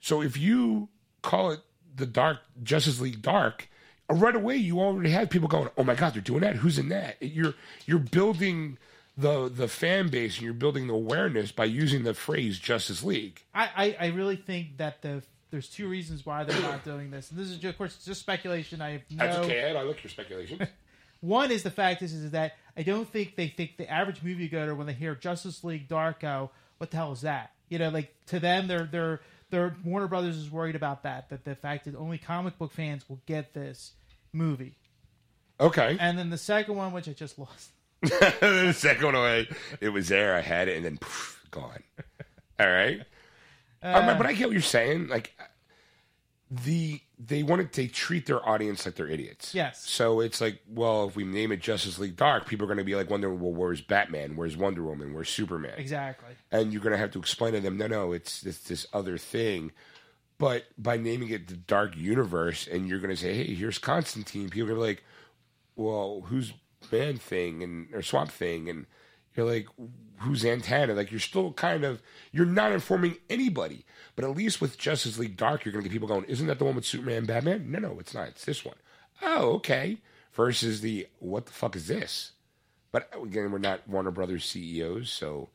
So 0.00 0.22
if 0.22 0.36
you 0.36 0.88
call 1.22 1.50
it 1.52 1.60
the 1.94 2.06
Dark 2.06 2.40
Justice 2.62 3.00
League 3.00 3.22
Dark, 3.22 3.68
uh, 4.10 4.14
right 4.14 4.36
away 4.36 4.56
you 4.56 4.78
already 4.80 5.10
have 5.10 5.30
people 5.30 5.48
going, 5.48 5.68
"Oh 5.76 5.84
my 5.84 5.94
God, 5.94 6.14
they're 6.14 6.22
doing 6.22 6.40
that! 6.42 6.56
Who's 6.56 6.78
in 6.78 6.90
that?" 6.90 7.16
You're 7.20 7.54
you're 7.86 7.98
building 7.98 8.76
the 9.16 9.48
the 9.48 9.68
fan 9.68 10.08
base 10.08 10.36
and 10.36 10.44
you're 10.44 10.52
building 10.54 10.86
the 10.86 10.92
awareness 10.94 11.50
by 11.50 11.64
using 11.64 12.02
the 12.04 12.12
phrase 12.14 12.58
Justice 12.58 13.02
League. 13.02 13.42
I, 13.54 13.70
I, 13.76 13.96
I 14.00 14.06
really 14.08 14.36
think 14.36 14.76
that 14.76 15.00
the 15.00 15.22
there's 15.50 15.68
two 15.68 15.88
reasons 15.88 16.26
why 16.26 16.44
they're 16.44 16.60
not 16.62 16.84
doing 16.84 17.10
this, 17.10 17.30
and 17.30 17.38
this 17.38 17.48
is 17.48 17.62
of 17.64 17.78
course 17.78 18.04
just 18.04 18.20
speculation. 18.20 18.80
I 18.80 18.90
have 18.90 19.02
no. 19.10 19.16
That's 19.26 19.38
okay, 19.38 19.58
Ed. 19.58 19.76
I 19.76 19.82
like 19.82 20.02
your 20.02 20.10
speculation. 20.10 20.66
One 21.20 21.50
is 21.50 21.62
the 21.62 21.70
fact 21.70 22.02
is, 22.02 22.12
is 22.12 22.30
that 22.32 22.56
I 22.76 22.82
don't 22.82 23.08
think 23.08 23.36
they 23.36 23.48
think 23.48 23.78
the 23.78 23.90
average 23.90 24.20
moviegoer 24.22 24.76
when 24.76 24.86
they 24.86 24.92
hear 24.92 25.14
Justice 25.14 25.64
League 25.64 25.88
Dark 25.88 26.20
go, 26.20 26.50
what 26.78 26.90
the 26.90 26.98
hell 26.98 27.12
is 27.12 27.22
that? 27.22 27.52
You 27.68 27.78
know, 27.78 27.88
like 27.88 28.14
to 28.26 28.38
them, 28.38 28.68
they're 28.68 28.88
they're 28.90 29.20
they're 29.50 29.76
Warner 29.84 30.08
Brothers 30.08 30.36
is 30.36 30.50
worried 30.50 30.76
about 30.76 31.02
that. 31.04 31.30
That 31.30 31.44
the 31.44 31.54
fact 31.54 31.86
that 31.86 31.96
only 31.96 32.18
comic 32.18 32.58
book 32.58 32.72
fans 32.72 33.08
will 33.08 33.20
get 33.26 33.54
this 33.54 33.92
movie. 34.32 34.76
okay. 35.58 35.96
And 35.98 36.18
then 36.18 36.30
the 36.30 36.38
second 36.38 36.76
one, 36.76 36.92
which 36.92 37.08
I 37.08 37.12
just 37.12 37.38
lost. 37.38 37.70
the 38.02 38.72
second 38.72 39.14
one 39.14 39.46
it 39.80 39.88
was 39.88 40.08
there. 40.08 40.34
I 40.36 40.40
had 40.40 40.68
it, 40.68 40.76
and 40.76 40.84
then 40.84 40.98
poof, 40.98 41.44
gone. 41.50 41.82
All 42.60 42.70
right. 42.70 43.00
Um, 43.94 44.18
but 44.18 44.26
I 44.26 44.32
get 44.32 44.48
what 44.48 44.52
you're 44.52 44.62
saying. 44.62 45.08
Like 45.08 45.34
the 46.50 47.00
they 47.18 47.42
wanted 47.42 47.72
to 47.72 47.88
treat 47.88 48.26
their 48.26 48.46
audience 48.46 48.84
like 48.84 48.94
they're 48.94 49.08
idiots. 49.08 49.54
Yes. 49.54 49.88
So 49.88 50.20
it's 50.20 50.40
like, 50.40 50.60
well, 50.68 51.08
if 51.08 51.16
we 51.16 51.24
name 51.24 51.50
it 51.50 51.60
Justice 51.60 51.98
League 51.98 52.16
Dark, 52.16 52.46
people 52.46 52.64
are 52.64 52.68
going 52.68 52.78
to 52.78 52.84
be 52.84 52.94
like 52.94 53.08
wondering, 53.08 53.40
well, 53.40 53.52
where's 53.52 53.80
Batman? 53.80 54.36
Where's 54.36 54.56
Wonder 54.56 54.82
Woman? 54.82 55.14
Where's 55.14 55.30
Superman? 55.30 55.74
Exactly. 55.78 56.34
and 56.52 56.72
you're 56.72 56.82
going 56.82 56.92
to 56.92 56.98
have 56.98 57.10
to 57.12 57.18
explain 57.18 57.54
to 57.54 57.60
them, 57.60 57.78
no, 57.78 57.86
no, 57.86 58.12
it's 58.12 58.44
it's 58.44 58.60
this 58.60 58.86
other 58.92 59.16
thing. 59.18 59.72
But 60.38 60.64
by 60.76 60.98
naming 60.98 61.30
it 61.30 61.48
the 61.48 61.56
Dark 61.56 61.96
Universe, 61.96 62.66
and 62.66 62.86
you're 62.86 62.98
going 62.98 63.14
to 63.14 63.20
say, 63.20 63.34
hey, 63.34 63.54
here's 63.54 63.78
Constantine, 63.78 64.50
people 64.50 64.68
are 64.68 64.74
gonna 64.74 64.80
be 64.82 64.86
like, 64.88 65.04
well, 65.76 66.24
who's 66.26 66.52
Man 66.92 67.16
Thing 67.16 67.62
and 67.62 67.88
or 67.94 68.02
Swamp 68.02 68.30
Thing, 68.30 68.68
and 68.68 68.84
you're 69.34 69.46
like, 69.46 69.66
who's 70.18 70.44
Antenna? 70.44 70.94
Like 70.94 71.10
you're 71.10 71.20
still 71.20 71.52
kind 71.52 71.84
of 71.84 72.00
you're 72.32 72.46
not 72.46 72.72
informing 72.72 73.16
anybody. 73.30 73.84
But 74.14 74.24
at 74.24 74.36
least 74.36 74.60
with 74.62 74.78
Justice 74.78 75.18
League 75.18 75.36
Dark, 75.36 75.64
you're 75.64 75.72
going 75.72 75.82
to 75.82 75.88
get 75.90 75.92
people 75.92 76.08
going, 76.08 76.24
isn't 76.24 76.46
that 76.46 76.58
the 76.58 76.64
one 76.64 76.74
with 76.74 76.86
Superman 76.86 77.18
and 77.18 77.26
Batman? 77.26 77.70
No, 77.70 77.78
no, 77.80 77.98
it's 78.00 78.14
not. 78.14 78.28
It's 78.28 78.44
this 78.46 78.64
one. 78.64 78.76
Oh, 79.20 79.50
okay. 79.56 79.98
Versus 80.32 80.80
the 80.80 81.06
what 81.18 81.46
the 81.46 81.52
fuck 81.52 81.76
is 81.76 81.86
this? 81.86 82.32
But 82.92 83.10
again, 83.22 83.50
we're 83.52 83.58
not 83.58 83.86
Warner 83.88 84.10
Brothers 84.10 84.44
CEOs, 84.46 85.10
so 85.10 85.48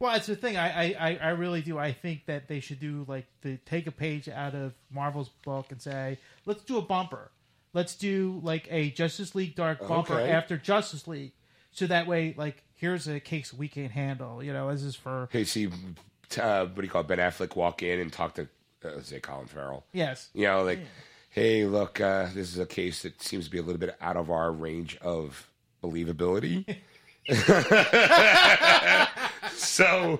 Well, 0.00 0.14
it's 0.16 0.26
the 0.26 0.34
thing. 0.36 0.56
I, 0.56 0.68
I, 0.94 0.94
I- 1.10 1.18
I 1.22 1.28
really 1.30 1.62
do. 1.62 1.78
I 1.78 1.92
think 1.92 2.26
that 2.26 2.48
they 2.48 2.58
should 2.60 2.80
do 2.80 3.04
like 3.06 3.26
the 3.42 3.58
take 3.58 3.86
a 3.86 3.92
page 3.92 4.28
out 4.28 4.54
of 4.54 4.72
Marvel's 4.90 5.28
book 5.44 5.66
and 5.70 5.80
say, 5.80 6.18
let's 6.46 6.62
do 6.64 6.78
a 6.78 6.82
bumper. 6.82 7.30
Let's 7.72 7.94
do 7.94 8.40
like 8.42 8.66
a 8.70 8.90
Justice 8.90 9.36
League 9.36 9.54
Dark 9.54 9.86
bumper 9.86 10.14
Okay. 10.14 10.32
after 10.32 10.56
Justice 10.56 11.06
League, 11.06 11.32
so 11.70 11.86
that 11.86 12.08
way, 12.08 12.34
like, 12.36 12.64
here's 12.80 13.06
a 13.06 13.20
case 13.20 13.52
we 13.52 13.68
can't 13.68 13.92
handle. 13.92 14.42
You 14.42 14.52
know, 14.52 14.72
this 14.72 14.82
is 14.82 14.96
for 14.96 15.24
Okay, 15.24 15.44
see, 15.44 15.68
uh, 16.40 16.64
what 16.66 16.76
do 16.76 16.82
you 16.82 16.88
call 16.88 17.02
it? 17.02 17.06
Ben 17.08 17.18
Affleck 17.18 17.54
walk 17.54 17.82
in 17.82 18.00
and 18.00 18.12
talk 18.12 18.34
to, 18.34 18.48
uh, 18.84 19.00
say, 19.02 19.20
Colin 19.20 19.46
Farrell. 19.46 19.84
yes, 19.92 20.30
You 20.32 20.46
know, 20.46 20.62
like, 20.64 20.80
hey, 21.28 21.66
look, 21.66 22.00
uh, 22.00 22.28
this 22.34 22.50
is 22.52 22.58
a 22.58 22.66
case 22.66 23.02
that 23.02 23.22
seems 23.22 23.44
to 23.44 23.50
be 23.50 23.58
a 23.58 23.62
little 23.62 23.78
bit 23.78 23.94
out 24.00 24.16
of 24.16 24.30
our 24.30 24.50
range 24.50 24.96
of 25.02 25.48
believability. 25.82 26.76
so, 29.54 30.18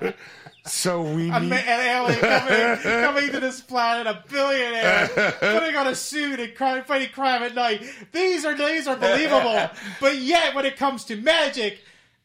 so 0.66 1.02
we 1.02 1.30
need. 1.30 1.32
an 1.32 1.52
alien 1.52 2.20
coming, 2.20 2.82
coming 2.82 3.30
to 3.32 3.40
this 3.40 3.60
planet, 3.60 4.06
a 4.06 4.22
billionaire, 4.30 5.08
putting 5.40 5.76
on 5.76 5.86
a 5.88 5.94
suit 5.94 6.38
and 6.38 6.54
crime, 6.54 6.84
fighting 6.84 7.08
crime 7.08 7.42
at 7.42 7.54
night. 7.54 7.82
These 8.12 8.44
are 8.44 8.54
these 8.54 8.86
are 8.86 8.96
believable, 8.96 9.70
but 10.00 10.18
yet 10.18 10.54
when 10.54 10.66
it 10.66 10.76
comes 10.76 11.04
to 11.06 11.16
magic, 11.16 11.80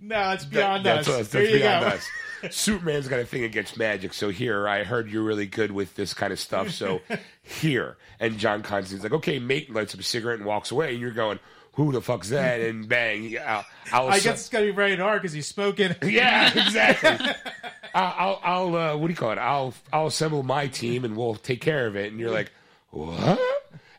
no, 0.07 0.32
it's 0.32 0.45
beyond 0.45 0.86
that's 0.86 1.07
us. 1.07 1.22
us. 1.22 1.30
there 1.30 1.44
That's 1.44 1.57
beyond 1.57 1.86
go. 1.86 1.91
us. 1.91 2.10
Superman's 2.56 3.07
got 3.07 3.19
a 3.19 3.26
thing 3.26 3.44
against 3.44 3.77
magic, 3.77 4.14
so 4.14 4.30
here 4.30 4.68
I 4.68 4.84
heard 4.84 5.10
you're 5.10 5.23
really 5.23 5.48
good 5.48 5.72
with 5.72 5.95
this 5.95 6.14
kind 6.14 6.32
of 6.32 6.40
stuff. 6.40 6.69
So 6.72 7.02
here, 7.44 7.98
and 8.19 8.38
John 8.38 8.61
Constantine's 8.61 9.03
like, 9.03 9.14
okay, 9.19 9.40
mate, 9.40 9.73
lights 9.73 9.94
up 9.94 9.99
a 9.99 10.03
cigarette 10.03 10.38
and 10.38 10.45
walks 10.45 10.72
away, 10.72 10.91
and 10.91 10.99
you're 11.02 11.11
going, 11.11 11.40
who 11.73 11.91
the 11.91 12.02
fuck's 12.02 12.30
that? 12.30 12.61
And 12.61 12.88
bang, 12.90 13.38
I'll, 13.40 13.65
I'll 13.91 14.07
I 14.10 14.19
guess 14.19 14.41
it's 14.41 14.49
gonna 14.49 14.65
be 14.65 14.72
very 14.72 14.95
hard 14.95 15.22
because 15.22 15.34
he's 15.34 15.48
smoking. 15.48 15.95
Yeah, 16.03 16.52
exactly. 16.65 17.34
I'll, 17.94 18.14
I'll, 18.18 18.41
I'll 18.44 18.76
uh, 18.76 18.98
what 18.98 19.07
do 19.07 19.14
you 19.14 19.18
call 19.18 19.32
it? 19.32 19.38
I'll, 19.38 19.73
I'll 19.91 20.07
assemble 20.07 20.44
my 20.44 20.68
team 20.68 21.06
and 21.06 21.15
we'll 21.15 21.36
take 21.36 21.61
care 21.61 21.88
of 21.88 21.95
it. 21.95 22.11
And 22.11 22.19
you're 22.19 22.32
like, 22.32 22.52
what? 22.91 23.40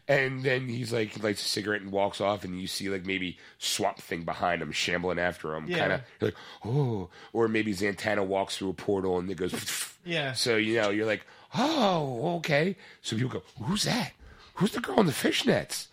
And 0.08 0.42
then 0.44 0.68
he's 0.68 0.92
like, 0.92 1.10
he 1.14 1.20
lights 1.20 1.44
a 1.44 1.48
cigarette 1.48 1.82
and 1.82 1.90
walks 1.90 2.20
off, 2.20 2.44
and 2.44 2.60
you 2.60 2.68
see 2.68 2.88
like 2.88 3.04
maybe 3.04 3.38
Swamp 3.58 3.98
Thing 3.98 4.22
behind 4.22 4.62
him, 4.62 4.70
shambling 4.70 5.18
after 5.18 5.54
him. 5.54 5.66
Yeah. 5.68 5.78
Kind 5.78 5.92
of 5.94 6.00
like, 6.20 6.34
oh, 6.64 7.08
or 7.32 7.48
maybe 7.48 7.74
Zatanna 7.74 8.24
walks 8.24 8.56
through 8.56 8.70
a 8.70 8.74
portal 8.74 9.18
and 9.18 9.28
it 9.30 9.36
goes, 9.36 9.52
Yeah. 10.04 10.32
So 10.34 10.56
you 10.56 10.76
know, 10.80 10.90
you're 10.90 11.06
like, 11.06 11.26
oh, 11.54 12.36
okay. 12.36 12.76
So 13.02 13.16
people 13.16 13.40
go, 13.40 13.42
who's 13.64 13.82
that? 13.84 14.12
Who's 14.54 14.72
the 14.72 14.80
girl 14.80 15.00
in 15.00 15.06
the 15.06 15.12
fishnets? 15.12 15.88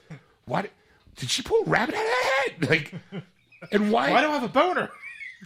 What? 0.45 0.69
Did 1.15 1.29
she 1.29 1.41
pull 1.41 1.61
a 1.65 1.69
rabbit 1.69 1.95
out 1.95 2.01
of 2.01 2.07
her 2.07 2.13
head? 2.13 2.43
Like, 2.69 2.93
and 3.71 3.91
why? 3.91 4.11
Why 4.11 4.21
do 4.21 4.27
I 4.27 4.33
have 4.33 4.43
a 4.43 4.47
boner? 4.47 4.89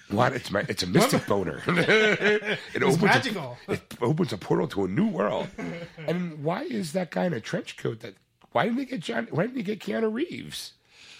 What? 0.10 0.34
It's 0.34 0.52
my. 0.52 0.66
It's 0.68 0.84
a 0.84 0.88
mystic 0.88 1.26
boner. 1.26 1.62
it 1.68 2.84
opens 2.84 3.02
magical. 3.02 3.58
A, 3.68 3.74
it 3.74 3.94
opens 4.02 4.34
a 4.34 4.38
portal 4.38 4.68
to 4.70 4.86
a 4.86 4.88
new 4.88 5.08
world. 5.08 5.48
and 6.08 6.44
why 6.44 6.64
is 6.64 6.94
that 6.94 7.12
guy 7.12 7.26
in 7.26 7.34
a 7.34 7.40
trench 7.42 7.78
coat? 7.78 8.00
That 8.02 8.16
why 8.52 8.64
didn't 8.66 8.78
they 8.78 8.86
get 8.86 9.02
John? 9.02 9.28
Why 9.32 9.44
didn't 9.44 9.56
they 9.56 9.64
get 9.64 9.80
Keanu 9.80 10.12
Reeves? 10.12 10.74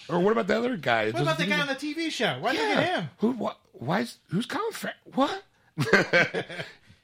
Or 0.10 0.20
what 0.20 0.32
about 0.32 0.48
the 0.48 0.58
other 0.58 0.78
guy? 0.78 1.12
What 1.12 1.22
about 1.22 1.38
the 1.38 1.46
guy 1.46 1.60
on 1.60 1.68
the 1.68 1.76
TV 1.76 2.10
show? 2.12 2.38
Why 2.40 2.54
did 2.54 2.62
they 2.62 2.82
get 2.82 2.96
him? 3.00 3.10
Who? 3.20 3.32
What? 3.32 3.60
Why 3.74 4.02
is? 4.02 4.18
Who's 4.30 4.46
Colin 4.46 4.72
Farrell? 4.72 4.96
What? 5.14 5.44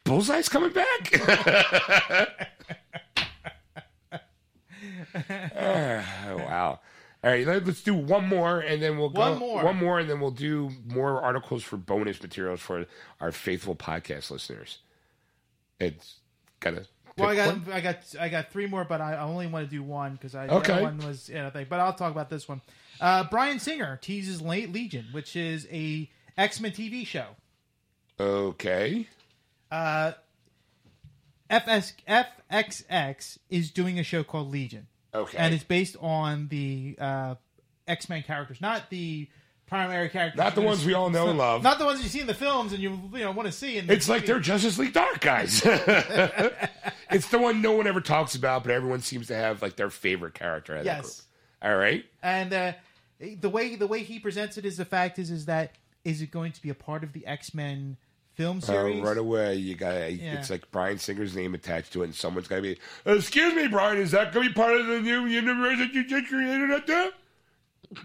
Bullseye's 0.05 0.49
coming 0.49 0.71
back. 0.71 2.29
oh, 5.15 6.37
wow. 6.37 6.79
All 7.23 7.29
right, 7.31 7.47
let- 7.47 7.65
let's 7.65 7.81
do 7.81 7.93
one 7.93 8.27
more, 8.27 8.59
and 8.59 8.81
then 8.81 8.97
we'll 8.97 9.09
go 9.09 9.19
One 9.21 9.39
more. 9.39 9.63
one 9.63 9.77
more, 9.77 9.99
and 9.99 10.09
then 10.09 10.19
we'll 10.19 10.31
do 10.31 10.71
more 10.85 11.21
articles 11.21 11.63
for 11.63 11.77
bonus 11.77 12.21
materials 12.21 12.59
for 12.59 12.85
our 13.21 13.31
faithful 13.31 13.75
podcast 13.75 14.29
listeners. 14.29 14.79
It's 15.79 16.17
gotta 16.59 16.87
Well, 17.17 17.29
I 17.29 17.35
got, 17.35 17.47
one. 17.47 17.73
I 17.73 17.81
got, 17.81 17.97
I 18.19 18.29
got 18.29 18.51
three 18.51 18.65
more, 18.67 18.83
but 18.85 18.99
I 19.01 19.17
only 19.19 19.45
want 19.47 19.69
to 19.69 19.71
do 19.75 19.83
one 19.83 20.13
because 20.13 20.33
I 20.35 20.47
Okay. 20.47 20.81
one 20.81 20.97
was 20.99 21.29
you 21.29 21.35
know, 21.35 21.49
thing. 21.51 21.67
But 21.69 21.79
I'll 21.79 21.93
talk 21.93 22.11
about 22.11 22.29
this 22.29 22.47
one. 22.47 22.61
Uh, 22.99 23.23
Bryan 23.25 23.59
Singer 23.59 23.97
teases 24.01 24.41
Late 24.41 24.71
Legion, 24.73 25.05
which 25.11 25.35
is 25.35 25.67
a 25.71 26.09
X 26.37 26.59
Men 26.59 26.71
TV 26.71 27.05
show. 27.05 27.27
Okay. 28.19 29.07
Uh, 29.71 30.13
FS, 31.49 31.93
FXX 32.07 33.37
is 33.49 33.69
doing 33.71 33.99
a 33.99 34.03
show 34.03 34.23
called 34.23 34.49
Legion, 34.51 34.87
Okay. 35.13 35.37
and 35.37 35.53
it's 35.53 35.63
based 35.63 35.95
on 35.99 36.47
the 36.47 36.95
uh, 36.99 37.35
X 37.87 38.09
Men 38.09 38.23
characters, 38.23 38.59
not 38.61 38.89
the 38.89 39.27
primary 39.73 40.07
characters. 40.09 40.37
Not 40.37 40.53
the 40.55 40.61
ones 40.61 40.85
we 40.85 40.93
all 40.93 41.09
know 41.09 41.29
and 41.29 41.37
love. 41.37 41.63
Not 41.63 41.79
the 41.79 41.85
ones 41.85 42.03
you 42.03 42.09
see 42.09 42.19
in 42.19 42.27
the 42.27 42.33
films 42.33 42.73
and 42.73 42.81
you 42.81 42.99
you 43.13 43.19
know 43.19 43.31
want 43.31 43.47
to 43.47 43.51
see. 43.51 43.77
In 43.77 43.89
It's 43.89 44.07
like 44.07 44.25
they're 44.25 44.39
Justice 44.39 44.77
League 44.77 44.93
Dark 44.93 45.19
guys. 45.19 45.61
it's 47.11 47.27
the 47.29 47.39
one 47.39 47.61
no 47.61 47.71
one 47.73 47.87
ever 47.87 48.01
talks 48.01 48.35
about, 48.35 48.63
but 48.63 48.71
everyone 48.71 49.01
seems 49.01 49.27
to 49.27 49.35
have 49.35 49.61
like 49.61 49.75
their 49.75 49.89
favorite 49.89 50.33
character. 50.33 50.77
out 50.77 50.85
Yes. 50.85 51.21
group. 51.61 51.71
All 51.71 51.77
right. 51.77 52.05
And 52.21 52.53
uh, 52.53 52.73
the 53.39 53.49
way 53.49 53.75
the 53.75 53.87
way 53.87 54.03
he 54.03 54.19
presents 54.19 54.57
it 54.57 54.65
is 54.65 54.77
the 54.77 54.85
fact 54.85 55.17
is 55.19 55.31
is 55.31 55.45
that 55.45 55.71
is 56.03 56.21
it 56.21 56.31
going 56.31 56.51
to 56.51 56.61
be 56.61 56.69
a 56.69 56.75
part 56.75 57.03
of 57.03 57.13
the 57.13 57.25
X 57.25 57.53
Men 57.53 57.97
film 58.35 58.57
Uh, 58.57 58.61
series? 58.61 59.01
right 59.01 59.17
away, 59.17 59.55
you 59.55 59.73
got 59.75 60.13
Yeah. 60.13 60.33
it's 60.39 60.49
like 60.49 60.69
Bryan 60.71 60.97
Singer's 60.97 61.35
name 61.35 61.53
attached 61.55 61.93
to 61.93 62.01
it, 62.01 62.05
and 62.05 62.15
someone's 62.15 62.47
got 62.47 62.57
to 62.57 62.61
be. 62.61 62.77
Excuse 63.05 63.53
me, 63.55 63.67
Bryan, 63.67 63.97
is 63.97 64.11
that 64.11 64.33
going 64.33 64.47
to 64.47 64.53
be 64.53 64.55
part 64.55 64.73
of 64.79 64.85
the 64.87 64.99
new 65.01 65.25
universe 65.25 65.77
that 65.79 65.93
you 65.93 66.05
just 66.05 66.27
created? 66.27 66.69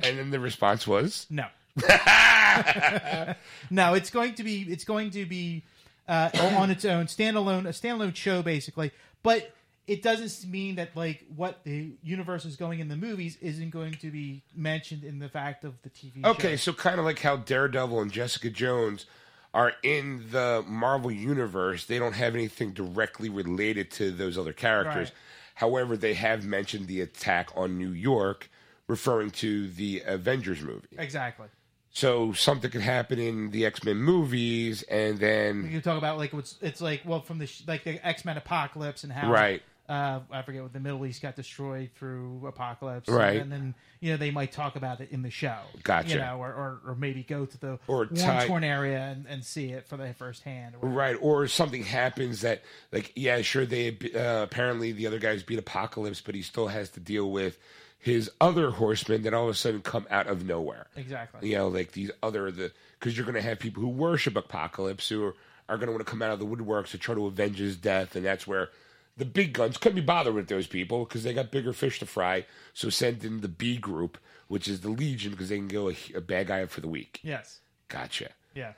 And 0.02 0.18
then 0.18 0.30
the 0.30 0.38
response 0.38 0.86
was, 0.86 1.26
No. 1.30 1.46
no, 3.70 3.94
it's 3.94 4.10
going 4.10 4.34
to 4.34 4.42
be 4.42 4.62
it's 4.62 4.84
going 4.84 5.10
to 5.10 5.26
be 5.26 5.64
uh, 6.08 6.30
on 6.56 6.70
its 6.70 6.84
own 6.84 7.06
standalone 7.06 7.66
a 7.66 7.70
standalone 7.70 8.14
show 8.14 8.42
basically, 8.42 8.90
but 9.22 9.52
it 9.86 10.02
doesn't 10.02 10.48
mean 10.50 10.76
that 10.76 10.94
like 10.94 11.24
what 11.34 11.64
the 11.64 11.92
universe 12.02 12.44
is 12.44 12.56
going 12.56 12.80
in 12.80 12.88
the 12.88 12.96
movies 12.96 13.38
isn't 13.40 13.70
going 13.70 13.94
to 13.94 14.10
be 14.10 14.42
mentioned 14.54 15.02
in 15.02 15.18
the 15.18 15.28
fact 15.28 15.64
of 15.64 15.80
the 15.82 15.90
TV. 15.90 16.24
Okay, 16.24 16.56
show. 16.56 16.72
so 16.72 16.74
kind 16.74 16.98
of 16.98 17.06
like 17.06 17.20
how 17.20 17.36
Daredevil 17.36 18.00
and 18.00 18.12
Jessica 18.12 18.50
Jones 18.50 19.06
are 19.54 19.72
in 19.82 20.26
the 20.30 20.62
Marvel 20.68 21.10
universe, 21.10 21.86
they 21.86 21.98
don't 21.98 22.12
have 22.12 22.34
anything 22.34 22.72
directly 22.72 23.30
related 23.30 23.90
to 23.92 24.10
those 24.10 24.36
other 24.36 24.52
characters. 24.52 25.08
Right. 25.08 25.18
However, 25.54 25.96
they 25.96 26.14
have 26.14 26.44
mentioned 26.44 26.86
the 26.86 27.00
attack 27.00 27.50
on 27.56 27.78
New 27.78 27.90
York, 27.90 28.50
referring 28.86 29.30
to 29.30 29.68
the 29.68 30.02
Avengers 30.06 30.60
movie. 30.60 30.86
exactly. 30.96 31.48
So 31.90 32.32
something 32.32 32.70
could 32.70 32.82
happen 32.82 33.18
in 33.18 33.50
the 33.50 33.64
X 33.66 33.82
Men 33.84 33.96
movies, 33.96 34.82
and 34.84 35.14
You 35.14 35.18
then 35.26 35.70
can 35.70 35.82
talk 35.82 35.98
about 35.98 36.18
like 36.18 36.32
what's 36.32 36.56
it's 36.60 36.80
like 36.80 37.02
well 37.04 37.20
from 37.22 37.38
the 37.38 37.46
sh- 37.46 37.62
like 37.66 37.84
the 37.84 38.04
X 38.06 38.24
Men 38.24 38.36
apocalypse 38.36 39.04
and 39.04 39.12
how 39.12 39.30
Right. 39.32 39.62
uh, 39.88 40.20
I 40.30 40.42
forget 40.42 40.62
what 40.62 40.72
the 40.74 40.80
Middle 40.80 41.04
East 41.06 41.22
got 41.22 41.34
destroyed 41.34 41.90
through 41.96 42.46
apocalypse 42.46 43.08
Right. 43.08 43.40
and 43.40 43.50
then 43.50 43.74
you 44.00 44.12
know 44.12 44.16
they 44.18 44.30
might 44.30 44.52
talk 44.52 44.76
about 44.76 45.00
it 45.00 45.10
in 45.10 45.22
the 45.22 45.30
show 45.30 45.56
Gotcha. 45.82 46.10
you 46.10 46.16
know 46.18 46.36
or, 46.38 46.48
or, 46.52 46.80
or 46.88 46.94
maybe 46.94 47.22
go 47.24 47.46
to 47.46 47.58
the 47.58 47.78
Or 47.88 47.96
war 47.96 48.06
tie- 48.14 48.46
torn 48.46 48.64
area 48.64 48.98
and, 49.00 49.26
and 49.26 49.42
see 49.44 49.70
it 49.72 49.88
for 49.88 49.96
the 49.96 50.12
first 50.14 50.42
hand 50.44 50.74
or 50.80 50.88
right, 50.90 51.16
or 51.20 51.48
something 51.48 51.82
happens 51.84 52.42
that, 52.42 52.62
like, 52.92 53.12
yeah, 53.16 53.40
sure, 53.40 53.64
they 53.66 53.96
uh, 54.14 54.42
apparently 54.42 54.92
the 54.92 55.06
other 55.06 55.18
guys 55.18 55.42
beat 55.42 55.58
Apocalypse, 55.58 56.20
but 56.20 56.34
he 56.34 56.42
still 56.42 56.68
has 56.68 56.90
to 56.90 57.00
deal 57.00 57.28
with 57.30 57.58
his 57.98 58.30
other 58.40 58.70
horsemen 58.70 59.22
that 59.22 59.34
all 59.34 59.44
of 59.44 59.50
a 59.50 59.54
sudden 59.54 59.80
come 59.82 60.06
out 60.10 60.26
of 60.28 60.44
nowhere. 60.44 60.86
exactly 60.96 61.48
you 61.50 61.56
know, 61.56 61.68
like 61.68 61.92
these 61.92 62.10
other 62.22 62.50
the 62.50 62.72
because 62.98 63.16
you're 63.16 63.26
going 63.26 63.34
to 63.34 63.42
have 63.42 63.58
people 63.58 63.82
who 63.82 63.88
worship 63.88 64.36
Apocalypse 64.36 65.08
who 65.08 65.24
are, 65.24 65.34
are 65.68 65.76
going 65.76 65.86
to 65.88 65.92
want 65.92 66.04
to 66.04 66.10
come 66.10 66.22
out 66.22 66.30
of 66.30 66.38
the 66.38 66.46
woodworks 66.46 66.88
to 66.92 66.98
try 66.98 67.14
to 67.14 67.26
avenge 67.26 67.58
his 67.58 67.76
death, 67.76 68.16
and 68.16 68.24
that's 68.24 68.46
where 68.46 68.68
the 69.16 69.24
big 69.24 69.52
guns 69.52 69.76
couldn't 69.76 69.96
be 69.96 70.00
bothered 70.02 70.34
with 70.34 70.48
those 70.48 70.66
people 70.68 71.04
because 71.04 71.24
they 71.24 71.34
got 71.34 71.50
bigger 71.50 71.72
fish 71.72 71.98
to 71.98 72.06
fry. 72.06 72.46
So 72.72 72.88
send 72.88 73.24
in 73.24 73.40
the 73.40 73.48
B 73.48 73.76
group, 73.76 74.16
which 74.46 74.68
is 74.68 74.80
the 74.80 74.90
Legion, 74.90 75.32
because 75.32 75.48
they 75.48 75.56
can 75.56 75.66
go 75.68 75.90
a, 75.90 75.96
a 76.14 76.20
bad 76.20 76.46
guy 76.46 76.64
for 76.66 76.80
the 76.80 76.88
week. 76.88 77.18
yes 77.22 77.60
Gotcha. 77.88 78.28
yeah 78.54 78.72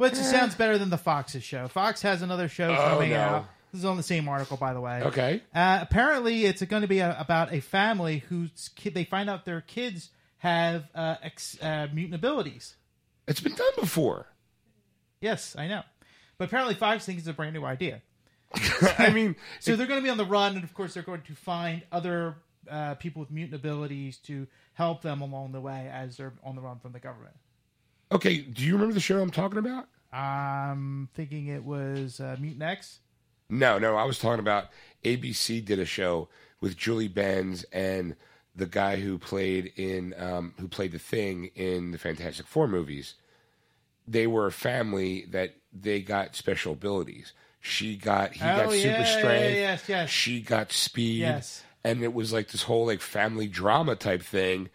just 0.00 0.30
sounds 0.30 0.54
better 0.54 0.78
than 0.78 0.90
the 0.90 0.96
Fox's 0.98 1.42
show 1.42 1.66
Fox 1.66 2.02
has 2.02 2.22
another 2.22 2.46
show 2.48 2.70
Oh, 2.70 2.76
coming 2.94 3.10
no. 3.10 3.16
out 3.16 3.48
this 3.72 3.80
is 3.80 3.84
on 3.84 3.96
the 3.96 4.02
same 4.02 4.28
article 4.28 4.56
by 4.56 4.72
the 4.72 4.80
way 4.80 5.02
Okay. 5.02 5.42
Uh, 5.54 5.78
apparently, 5.82 6.44
it's 6.44 6.62
going 6.62 6.82
to 6.82 6.88
be 6.88 6.98
a, 7.00 7.16
about 7.18 7.52
a 7.52 7.60
family 7.60 8.18
whose 8.28 8.70
kid 8.76 8.94
they 8.94 9.04
find 9.04 9.28
out 9.30 9.44
their 9.44 9.60
kids 9.60 10.10
have 10.38 10.84
uh, 10.94 11.16
ex, 11.22 11.60
uh, 11.60 11.88
mutant 11.92 12.14
abilities. 12.14 12.76
It's 13.26 13.40
been 13.40 13.54
done 13.54 13.72
before. 13.78 14.26
Yes, 15.20 15.56
I 15.58 15.66
know, 15.66 15.82
but 16.38 16.44
apparently, 16.46 16.74
Fox 16.74 17.04
thinks 17.04 17.22
it's 17.22 17.28
a 17.28 17.32
brand 17.32 17.54
new 17.54 17.64
idea. 17.64 18.02
I 18.98 19.10
mean, 19.10 19.36
So 19.60 19.76
they're 19.76 19.86
going 19.86 20.00
to 20.00 20.04
be 20.04 20.10
on 20.10 20.16
the 20.16 20.24
run, 20.24 20.54
and 20.54 20.64
of 20.64 20.72
course, 20.72 20.94
they're 20.94 21.02
going 21.02 21.22
to 21.22 21.34
find 21.34 21.82
other 21.92 22.36
uh, 22.70 22.94
people 22.94 23.20
with 23.20 23.30
mutant 23.30 23.54
abilities 23.56 24.16
to 24.18 24.46
help 24.74 25.02
them 25.02 25.20
along 25.20 25.52
the 25.52 25.60
way 25.60 25.90
as 25.92 26.16
they're 26.16 26.32
on 26.44 26.54
the 26.54 26.62
run 26.62 26.78
from 26.78 26.92
the 26.92 27.00
government. 27.00 27.34
okay. 28.12 28.38
Do 28.38 28.62
you 28.64 28.72
remember 28.74 28.94
the 28.94 29.00
show 29.00 29.20
I'm 29.20 29.30
talking 29.30 29.58
about? 29.58 29.88
I'm 30.12 31.08
thinking 31.14 31.48
it 31.48 31.64
was 31.64 32.20
uh, 32.20 32.36
Mutant 32.40 32.62
X. 32.62 33.00
No, 33.50 33.78
no. 33.78 33.96
I 33.96 34.04
was 34.04 34.18
talking 34.18 34.40
about 34.40 34.66
ABC 35.04 35.64
did 35.64 35.78
a 35.78 35.84
show 35.84 36.28
with 36.60 36.76
Julie 36.76 37.08
Benz 37.08 37.64
and 37.72 38.16
the 38.54 38.66
guy 38.66 38.96
who 38.96 39.18
played 39.18 39.72
in 39.76 40.14
um, 40.18 40.54
who 40.58 40.68
played 40.68 40.92
the 40.92 40.98
Thing 40.98 41.50
in 41.54 41.92
the 41.92 41.98
Fantastic 41.98 42.46
Four 42.46 42.68
movies. 42.68 43.14
They 44.06 44.26
were 44.26 44.46
a 44.46 44.52
family 44.52 45.26
that 45.30 45.54
they 45.72 46.00
got 46.00 46.34
special 46.34 46.72
abilities. 46.72 47.32
She 47.60 47.96
got 47.96 48.32
he 48.32 48.40
got 48.40 48.66
Oh, 48.66 48.70
super 48.72 48.86
yeah, 48.98 49.04
strength. 49.18 49.54
yes, 49.56 49.88
yes. 49.88 50.10
She 50.10 50.40
got 50.40 50.72
speed. 50.72 51.20
Yes. 51.20 51.62
And 51.84 52.02
it 52.02 52.12
was 52.12 52.32
like 52.32 52.48
this 52.48 52.62
whole 52.64 52.86
like 52.86 53.00
family 53.00 53.46
drama 53.46 53.94
type 53.96 54.22
thing 54.22 54.68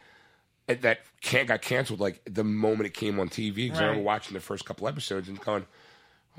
that 0.67 0.99
can 1.21 1.45
got 1.45 1.61
canceled 1.61 1.99
like 1.99 2.21
the 2.25 2.43
moment 2.43 2.87
it 2.87 2.93
came 2.93 3.19
on 3.19 3.27
TV. 3.29 3.55
Because 3.55 3.79
I 3.79 3.83
remember 3.85 4.03
watching 4.03 4.33
the 4.33 4.39
first 4.39 4.65
couple 4.65 4.87
episodes 4.87 5.27
and 5.27 5.39
going, 5.41 5.65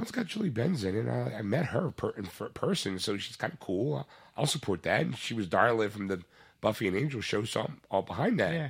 it's 0.03 0.11
got 0.11 0.27
Julie 0.27 0.51
Benz 0.51 0.85
in 0.85 0.97
it. 0.97 1.09
I, 1.09 1.39
I 1.39 1.43
met 1.43 1.67
her 1.67 1.91
per, 1.91 2.11
in 2.11 2.27
per, 2.27 2.49
person, 2.49 2.99
so 2.99 3.17
she's 3.17 3.37
kind 3.37 3.53
of 3.53 3.61
cool. 3.61 3.97
I'll, 3.97 4.09
I'll 4.37 4.47
support 4.47 4.83
that. 4.83 5.03
And 5.03 5.17
she 5.17 5.35
was 5.35 5.47
Darla 5.47 5.91
from 5.91 6.09
the 6.09 6.23
Buffy 6.61 6.89
and 6.89 6.97
Angel 6.97 7.21
show, 7.21 7.45
so 7.45 7.63
I'm 7.63 7.81
all 7.91 8.03
behind 8.03 8.41
that. 8.41 8.55
Yeah. 8.55 8.69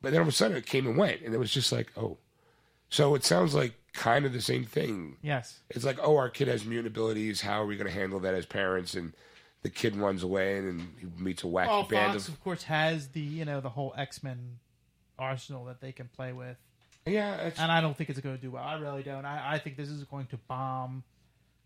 But 0.00 0.12
then 0.12 0.20
all 0.20 0.28
of 0.28 0.28
a 0.28 0.32
sudden 0.32 0.56
it 0.56 0.66
came 0.66 0.86
and 0.86 0.96
went, 0.96 1.20
and 1.22 1.34
it 1.34 1.38
was 1.38 1.52
just 1.52 1.72
like, 1.72 1.92
oh. 1.96 2.16
So 2.88 3.14
it 3.14 3.24
sounds 3.24 3.54
like 3.54 3.74
kind 3.92 4.24
of 4.24 4.32
the 4.32 4.40
same 4.40 4.64
thing. 4.64 5.16
Yes. 5.22 5.60
It's 5.70 5.84
like, 5.84 5.98
oh, 6.02 6.16
our 6.16 6.28
kid 6.28 6.48
has 6.48 6.64
mutant 6.64 6.88
abilities. 6.88 7.40
How 7.40 7.62
are 7.62 7.66
we 7.66 7.76
going 7.76 7.86
to 7.86 7.92
handle 7.92 8.20
that 8.20 8.34
as 8.34 8.46
parents? 8.46 8.94
And 8.94 9.12
the 9.62 9.70
kid 9.70 9.96
runs 9.96 10.22
away 10.22 10.58
and, 10.58 10.68
and 10.68 10.88
he 10.98 11.06
meets 11.22 11.42
a 11.44 11.46
wacky 11.46 11.68
Well, 11.68 11.82
band 11.84 12.12
Fox, 12.12 12.28
of. 12.28 12.34
of 12.34 12.44
course, 12.44 12.64
has 12.64 13.08
the 13.08 13.20
you 13.20 13.44
know 13.44 13.60
the 13.60 13.70
whole 13.70 13.94
X 13.96 14.22
Men 14.22 14.58
arsenal 15.18 15.64
that 15.66 15.80
they 15.80 15.92
can 15.92 16.08
play 16.08 16.32
with. 16.32 16.56
Yeah, 17.06 17.34
it's, 17.36 17.58
and 17.58 17.72
I 17.72 17.80
don't 17.80 17.96
think 17.96 18.10
it's 18.10 18.20
going 18.20 18.36
to 18.36 18.40
do 18.40 18.50
well. 18.52 18.62
I 18.62 18.74
really 18.78 19.02
don't. 19.02 19.24
I, 19.24 19.54
I 19.54 19.58
think 19.58 19.76
this 19.76 19.88
is 19.88 20.04
going 20.04 20.26
to 20.26 20.36
bomb 20.48 21.02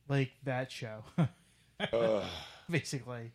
like 0.08 0.30
that 0.44 0.70
show, 0.72 1.02
basically. 2.70 3.32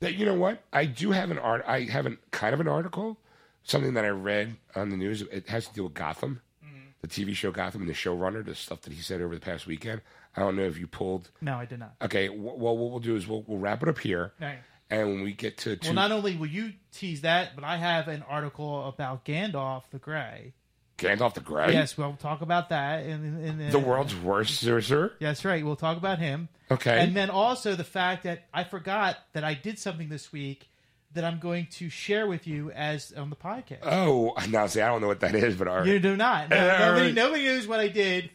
that 0.00 0.14
you 0.14 0.24
know 0.26 0.34
what 0.34 0.62
i 0.72 0.84
do 0.84 1.10
have 1.12 1.30
an 1.30 1.38
art 1.38 1.64
i 1.66 1.80
have 1.80 2.06
an 2.06 2.18
kind 2.30 2.54
of 2.54 2.60
an 2.60 2.68
article 2.68 3.18
something 3.62 3.94
that 3.94 4.04
i 4.04 4.08
read 4.08 4.56
on 4.74 4.90
the 4.90 4.96
news 4.96 5.22
it 5.22 5.48
has 5.48 5.66
to 5.66 5.74
do 5.74 5.84
with 5.84 5.94
gotham 5.94 6.40
mm-hmm. 6.64 6.76
the 7.00 7.08
tv 7.08 7.34
show 7.34 7.50
gotham 7.50 7.80
and 7.82 7.90
the 7.90 7.94
showrunner 7.94 8.44
the 8.44 8.54
stuff 8.54 8.82
that 8.82 8.92
he 8.92 9.00
said 9.00 9.20
over 9.20 9.34
the 9.34 9.40
past 9.40 9.66
weekend 9.66 10.00
i 10.36 10.40
don't 10.40 10.56
know 10.56 10.62
if 10.64 10.78
you 10.78 10.86
pulled 10.86 11.30
No, 11.40 11.54
I 11.56 11.64
did 11.64 11.78
not. 11.80 11.94
okay 12.02 12.28
well 12.28 12.76
what 12.76 12.90
we'll 12.90 13.00
do 13.00 13.16
is 13.16 13.26
we'll, 13.26 13.42
we'll 13.46 13.58
wrap 13.58 13.82
it 13.82 13.88
up 13.88 13.98
here 13.98 14.32
Right. 14.40 14.58
and 14.90 15.08
when 15.08 15.22
we 15.22 15.32
get 15.32 15.56
to, 15.58 15.76
to 15.76 15.88
Well, 15.88 15.94
not 15.94 16.12
only 16.12 16.36
will 16.36 16.46
you 16.48 16.72
tease 16.92 17.22
that, 17.22 17.54
but 17.54 17.64
I 17.64 17.76
have 17.76 18.08
an 18.08 18.22
article 18.28 18.86
about 18.88 19.24
Gandalf 19.24 19.82
the 19.90 19.98
Grey. 19.98 20.52
Gandalf 21.00 21.34
the 21.34 21.40
gray 21.40 21.72
Yes, 21.72 21.96
we'll 21.98 22.12
talk 22.14 22.42
about 22.42 22.68
that 22.68 23.04
in, 23.04 23.42
in, 23.42 23.60
in 23.60 23.70
the 23.70 23.78
world's 23.78 24.14
worst 24.14 24.60
sorcerer 24.60 25.12
Yes, 25.18 25.44
right. 25.44 25.64
We'll 25.64 25.76
talk 25.76 25.96
about 25.96 26.18
him. 26.18 26.48
Okay. 26.70 27.00
And 27.00 27.16
then 27.16 27.30
also 27.30 27.74
the 27.74 27.84
fact 27.84 28.22
that 28.24 28.44
I 28.54 28.64
forgot 28.64 29.16
that 29.32 29.42
I 29.42 29.54
did 29.54 29.78
something 29.78 30.08
this 30.08 30.32
week 30.32 30.68
that 31.14 31.24
I'm 31.24 31.40
going 31.40 31.66
to 31.72 31.88
share 31.90 32.26
with 32.28 32.46
you 32.46 32.70
as 32.70 33.12
on 33.12 33.30
the 33.30 33.36
podcast. 33.36 33.78
oh 33.82 34.34
now 34.48 34.66
see 34.68 34.80
i 34.80 34.86
don't 34.86 35.00
know 35.00 35.08
what 35.08 35.18
that 35.20 35.34
is 35.34 35.56
but 35.56 35.66
all 35.66 35.78
right. 35.78 35.86
you 35.86 35.98
do 35.98 36.16
not. 36.16 36.48
No, 36.50 36.56
All 36.56 36.78
nobody, 36.78 37.06
right. 37.06 37.14
nobody 37.14 37.44
knows 37.46 37.66
what 37.66 37.80
I 37.80 37.88
did. 37.88 38.30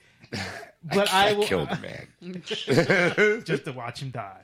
But 0.84 1.12
I, 1.12 1.34
will 1.34 1.46
killed 1.46 1.70
the 1.72 1.80
man 1.80 2.42
just 2.44 2.66
to 3.66 3.72
watch 3.72 4.02
him 4.02 4.12
die. 4.12 4.42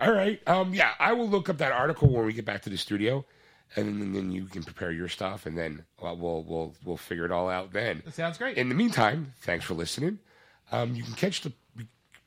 All 0.00 0.12
right. 0.12 0.40
Um. 0.48 0.74
Yeah, 0.74 0.90
I 0.98 1.12
will 1.12 1.28
look 1.28 1.48
up 1.48 1.58
that 1.58 1.72
article 1.72 2.08
when 2.08 2.26
we 2.26 2.32
get 2.32 2.44
back 2.44 2.62
to 2.62 2.70
the 2.70 2.76
studio, 2.76 3.24
and 3.76 4.00
then, 4.00 4.12
then 4.12 4.32
you 4.32 4.44
can 4.46 4.62
prepare 4.62 4.92
your 4.92 5.08
stuff, 5.08 5.46
and 5.46 5.56
then 5.56 5.84
well, 6.00 6.16
we'll 6.16 6.42
we'll 6.42 6.74
we'll 6.84 6.96
figure 6.96 7.24
it 7.24 7.32
all 7.32 7.48
out 7.48 7.72
then. 7.72 8.02
That 8.04 8.14
sounds 8.14 8.38
great. 8.38 8.56
In 8.56 8.68
the 8.68 8.74
meantime, 8.74 9.32
thanks 9.40 9.64
for 9.64 9.74
listening. 9.74 10.18
Um, 10.72 10.94
you 10.94 11.02
can 11.02 11.14
catch 11.14 11.42
the 11.42 11.52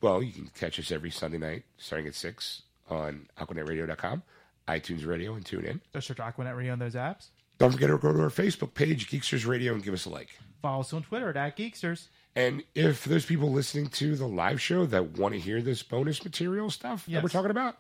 well, 0.01 0.21
you 0.21 0.31
can 0.31 0.49
catch 0.57 0.79
us 0.79 0.91
every 0.91 1.09
Sunday 1.09 1.37
night 1.37 1.63
starting 1.77 2.07
at 2.07 2.15
six 2.15 2.63
on 2.89 3.27
AquanetRadio.com, 3.39 4.23
iTunes 4.67 5.05
Radio, 5.05 5.33
and 5.33 5.45
tune 5.45 5.65
in. 5.65 5.81
Just 5.93 6.07
search 6.07 6.17
Aquanet 6.17 6.55
Radio 6.55 6.73
on 6.73 6.79
those 6.79 6.95
apps. 6.95 7.27
Don't 7.57 7.71
forget 7.71 7.89
to 7.89 7.97
go 7.97 8.13
to 8.13 8.21
our 8.21 8.29
Facebook 8.29 8.73
page, 8.75 9.09
Geeksters 9.09 9.47
Radio, 9.47 9.73
and 9.73 9.83
give 9.83 9.93
us 9.93 10.05
a 10.05 10.09
like. 10.09 10.29
Follow 10.61 10.81
us 10.81 10.93
on 10.93 11.01
Twitter 11.01 11.29
at, 11.29 11.37
at 11.37 11.57
Geeksters. 11.57 12.07
And 12.35 12.63
if 12.75 13.03
those 13.05 13.25
people 13.25 13.51
listening 13.51 13.87
to 13.87 14.15
the 14.15 14.27
live 14.27 14.61
show 14.61 14.85
that 14.85 15.17
want 15.17 15.33
to 15.33 15.39
hear 15.39 15.59
this 15.61 15.81
bonus 15.81 16.23
material 16.23 16.69
stuff 16.69 17.07
that 17.07 17.23
we're 17.23 17.29
talking 17.29 17.49
about, 17.49 17.77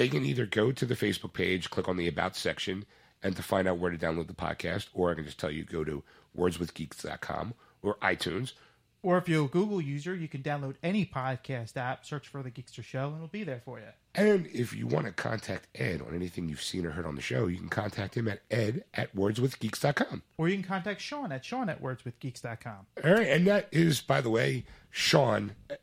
they 0.00 0.08
can 0.08 0.24
either 0.24 0.46
go 0.46 0.72
to 0.72 0.86
the 0.86 0.94
Facebook 0.94 1.34
page, 1.34 1.68
click 1.68 1.86
on 1.86 1.98
the 1.98 2.08
About 2.08 2.34
section, 2.34 2.86
and 3.22 3.36
to 3.36 3.42
find 3.42 3.68
out 3.68 3.76
where 3.76 3.90
to 3.90 3.98
download 3.98 4.28
the 4.28 4.32
podcast, 4.32 4.86
or 4.94 5.10
I 5.10 5.14
can 5.14 5.26
just 5.26 5.38
tell 5.38 5.50
you 5.50 5.62
go 5.62 5.84
to 5.84 6.02
wordswithgeeks.com 6.34 7.52
or 7.82 7.96
iTunes. 7.96 8.54
Or 9.02 9.18
if 9.18 9.28
you're 9.28 9.44
a 9.44 9.48
Google 9.48 9.78
user, 9.78 10.14
you 10.14 10.26
can 10.26 10.42
download 10.42 10.76
any 10.82 11.04
podcast 11.04 11.76
app, 11.76 12.06
search 12.06 12.28
for 12.28 12.42
the 12.42 12.50
Geekster 12.50 12.82
Show, 12.82 13.08
and 13.08 13.16
it'll 13.16 13.28
be 13.28 13.44
there 13.44 13.60
for 13.62 13.78
you. 13.78 13.88
And 14.14 14.46
if 14.46 14.74
you 14.74 14.86
want 14.86 15.04
to 15.04 15.12
contact 15.12 15.66
Ed 15.74 16.00
on 16.00 16.14
anything 16.14 16.48
you've 16.48 16.62
seen 16.62 16.86
or 16.86 16.92
heard 16.92 17.04
on 17.04 17.14
the 17.14 17.20
show, 17.20 17.46
you 17.46 17.58
can 17.58 17.68
contact 17.68 18.16
him 18.16 18.26
at 18.26 18.40
ed 18.50 18.84
at 18.94 19.14
wordswithgeeks.com. 19.14 20.22
Or 20.38 20.48
you 20.48 20.54
can 20.54 20.64
contact 20.64 21.02
Shawn 21.02 21.30
at 21.30 21.44
Shawn 21.44 21.68
at 21.68 21.82
wordswithgeeks.com. 21.82 22.86
All 23.04 23.12
right, 23.12 23.26
and 23.26 23.46
that 23.46 23.68
is, 23.70 24.00
by 24.00 24.22
the 24.22 24.30
way, 24.30 24.64
Shawn 24.90 25.52
uh, 25.70 25.74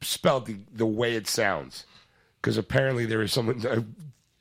spelled 0.00 0.46
the, 0.46 0.60
the 0.72 0.86
way 0.86 1.14
it 1.14 1.26
sounds, 1.26 1.84
because 2.46 2.58
apparently 2.58 3.06
there 3.06 3.22
is 3.22 3.32
someone 3.32 3.66
uh, 3.66 3.82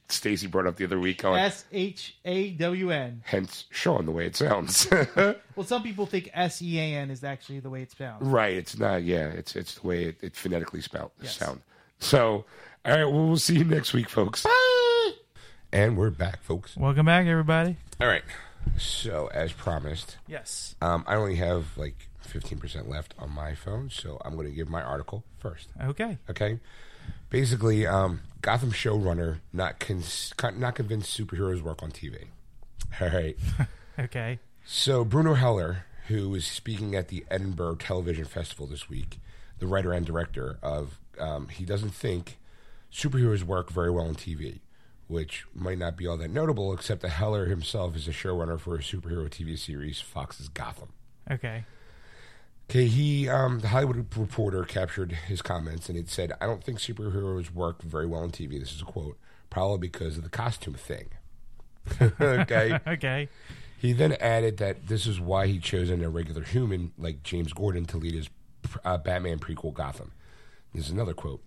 Stacy 0.09 0.45
brought 0.45 0.67
up 0.67 0.75
the 0.75 0.83
other 0.85 0.99
week 0.99 1.25
on, 1.25 1.39
S 1.39 1.65
H 1.71 2.15
A 2.23 2.51
W 2.51 2.91
N. 2.91 3.23
hence 3.25 3.65
Shawn 3.71 4.05
the 4.05 4.11
way 4.11 4.27
it 4.27 4.35
sounds. 4.35 4.87
Well, 5.55 5.65
some 5.65 5.81
people 5.83 6.05
think 6.05 6.29
S 6.33 6.61
E 6.61 6.77
A 6.79 6.97
N 6.97 7.09
is 7.09 7.23
actually 7.23 7.61
the 7.61 7.69
way 7.71 7.81
it's 7.81 7.93
spelled. 7.93 8.17
right, 8.21 8.53
it's 8.53 8.77
not. 8.77 9.03
Yeah, 9.03 9.27
it's 9.29 9.55
it's 9.55 9.75
the 9.79 9.87
way 9.87 10.03
it, 10.03 10.17
it 10.21 10.35
phonetically 10.35 10.81
spelled 10.81 11.11
Yes. 11.19 11.37
sound. 11.37 11.61
So, 11.97 12.45
all 12.85 12.91
right, 12.91 13.05
well, 13.05 13.27
we'll 13.29 13.37
see 13.37 13.55
you 13.57 13.63
next 13.63 13.93
week, 13.93 14.07
folks. 14.09 14.43
Bye. 14.43 15.11
And 15.73 15.97
we're 15.97 16.11
back, 16.11 16.43
folks. 16.43 16.75
Welcome 16.77 17.07
back, 17.07 17.25
everybody. 17.25 17.77
All 17.99 18.07
right. 18.07 18.23
So, 18.77 19.29
as 19.33 19.51
promised, 19.53 20.17
Yes. 20.27 20.75
um, 20.81 21.03
I 21.07 21.15
only 21.15 21.35
have 21.37 21.75
like 21.77 22.09
15% 22.27 22.87
left 22.89 23.15
on 23.17 23.31
my 23.31 23.55
phone, 23.55 23.89
so 23.89 24.21
I'm 24.25 24.35
going 24.35 24.47
to 24.47 24.53
give 24.53 24.69
my 24.69 24.81
article 24.83 25.23
first. 25.39 25.69
Okay. 25.81 26.17
Okay. 26.29 26.59
Basically, 27.29 27.85
um, 27.85 28.21
Gotham 28.41 28.71
showrunner 28.71 29.39
not 29.51 29.79
cons- 29.79 30.33
not 30.55 30.75
convinced 30.75 31.17
superheroes 31.17 31.61
work 31.61 31.81
on 31.81 31.91
TV. 31.91 32.27
All 33.01 33.09
right. 33.09 33.37
Okay. 33.97 34.39
So 34.65 35.05
Bruno 35.05 35.35
Heller, 35.35 35.85
who 36.07 36.27
was 36.29 36.45
speaking 36.45 36.95
at 36.95 37.07
the 37.07 37.25
Edinburgh 37.31 37.75
Television 37.75 38.25
Festival 38.25 38.67
this 38.67 38.89
week, 38.89 39.19
the 39.59 39.67
writer 39.67 39.93
and 39.93 40.05
director 40.05 40.59
of, 40.61 40.99
um, 41.17 41.47
he 41.47 41.63
doesn't 41.63 41.91
think 41.91 42.37
superheroes 42.91 43.43
work 43.43 43.69
very 43.69 43.89
well 43.89 44.05
on 44.05 44.15
TV, 44.15 44.59
which 45.07 45.45
might 45.53 45.77
not 45.77 45.95
be 45.95 46.05
all 46.07 46.17
that 46.17 46.29
notable, 46.29 46.73
except 46.73 47.03
that 47.03 47.09
Heller 47.11 47.45
himself 47.45 47.95
is 47.95 48.05
a 48.07 48.11
showrunner 48.11 48.59
for 48.59 48.75
a 48.75 48.79
superhero 48.79 49.29
TV 49.29 49.57
series, 49.57 50.01
Fox's 50.01 50.49
Gotham. 50.49 50.89
Okay. 51.31 51.63
Okay, 52.69 52.87
he, 52.87 53.29
um, 53.29 53.59
the 53.59 53.67
Hollywood 53.67 54.17
Reporter 54.17 54.63
captured 54.63 55.11
his 55.11 55.41
comments 55.41 55.87
and 55.87 55.97
it 55.97 56.09
said, 56.09 56.33
I 56.41 56.47
don't 56.47 56.63
think 56.63 56.79
superheroes 56.79 57.51
work 57.51 57.83
very 57.83 58.07
well 58.07 58.21
on 58.21 58.31
TV. 58.31 58.59
This 58.59 58.73
is 58.73 58.81
a 58.81 58.85
quote, 58.85 59.17
probably 59.49 59.87
because 59.87 60.17
of 60.17 60.23
the 60.23 60.29
costume 60.29 60.73
thing. 60.73 61.09
okay. 62.19 62.79
Okay. 62.87 63.29
He 63.77 63.93
then 63.93 64.13
added 64.13 64.57
that 64.57 64.87
this 64.87 65.05
is 65.05 65.19
why 65.19 65.45
he 65.45 65.59
chose 65.59 65.91
an 65.91 66.01
irregular 66.01 66.41
human 66.41 66.91
like 66.97 67.21
James 67.21 67.53
Gordon 67.53 67.85
to 67.85 67.97
lead 67.97 68.15
his 68.15 68.29
uh, 68.83 68.97
Batman 68.97 69.37
prequel 69.37 69.73
Gotham. 69.73 70.11
This 70.73 70.85
is 70.85 70.91
another 70.91 71.13
quote. 71.13 71.41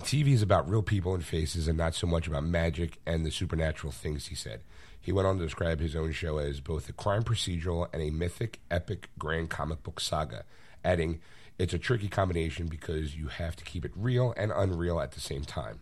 TV 0.00 0.32
is 0.32 0.42
about 0.42 0.68
real 0.68 0.82
people 0.82 1.14
and 1.14 1.24
faces 1.24 1.68
and 1.68 1.78
not 1.78 1.94
so 1.94 2.06
much 2.06 2.26
about 2.26 2.44
magic 2.44 2.98
and 3.06 3.24
the 3.24 3.30
supernatural 3.30 3.92
things, 3.92 4.26
he 4.26 4.34
said. 4.34 4.60
He 5.00 5.12
went 5.12 5.26
on 5.26 5.38
to 5.38 5.44
describe 5.44 5.80
his 5.80 5.96
own 5.96 6.12
show 6.12 6.38
as 6.38 6.60
both 6.60 6.88
a 6.88 6.92
crime 6.92 7.22
procedural 7.22 7.88
and 7.92 8.02
a 8.02 8.10
mythic, 8.10 8.60
epic, 8.70 9.08
grand 9.18 9.48
comic 9.48 9.82
book 9.82 10.00
saga, 10.00 10.44
adding, 10.84 11.20
It's 11.58 11.72
a 11.72 11.78
tricky 11.78 12.08
combination 12.08 12.66
because 12.66 13.16
you 13.16 13.28
have 13.28 13.56
to 13.56 13.64
keep 13.64 13.84
it 13.84 13.92
real 13.94 14.34
and 14.36 14.52
unreal 14.54 15.00
at 15.00 15.12
the 15.12 15.20
same 15.20 15.44
time. 15.44 15.80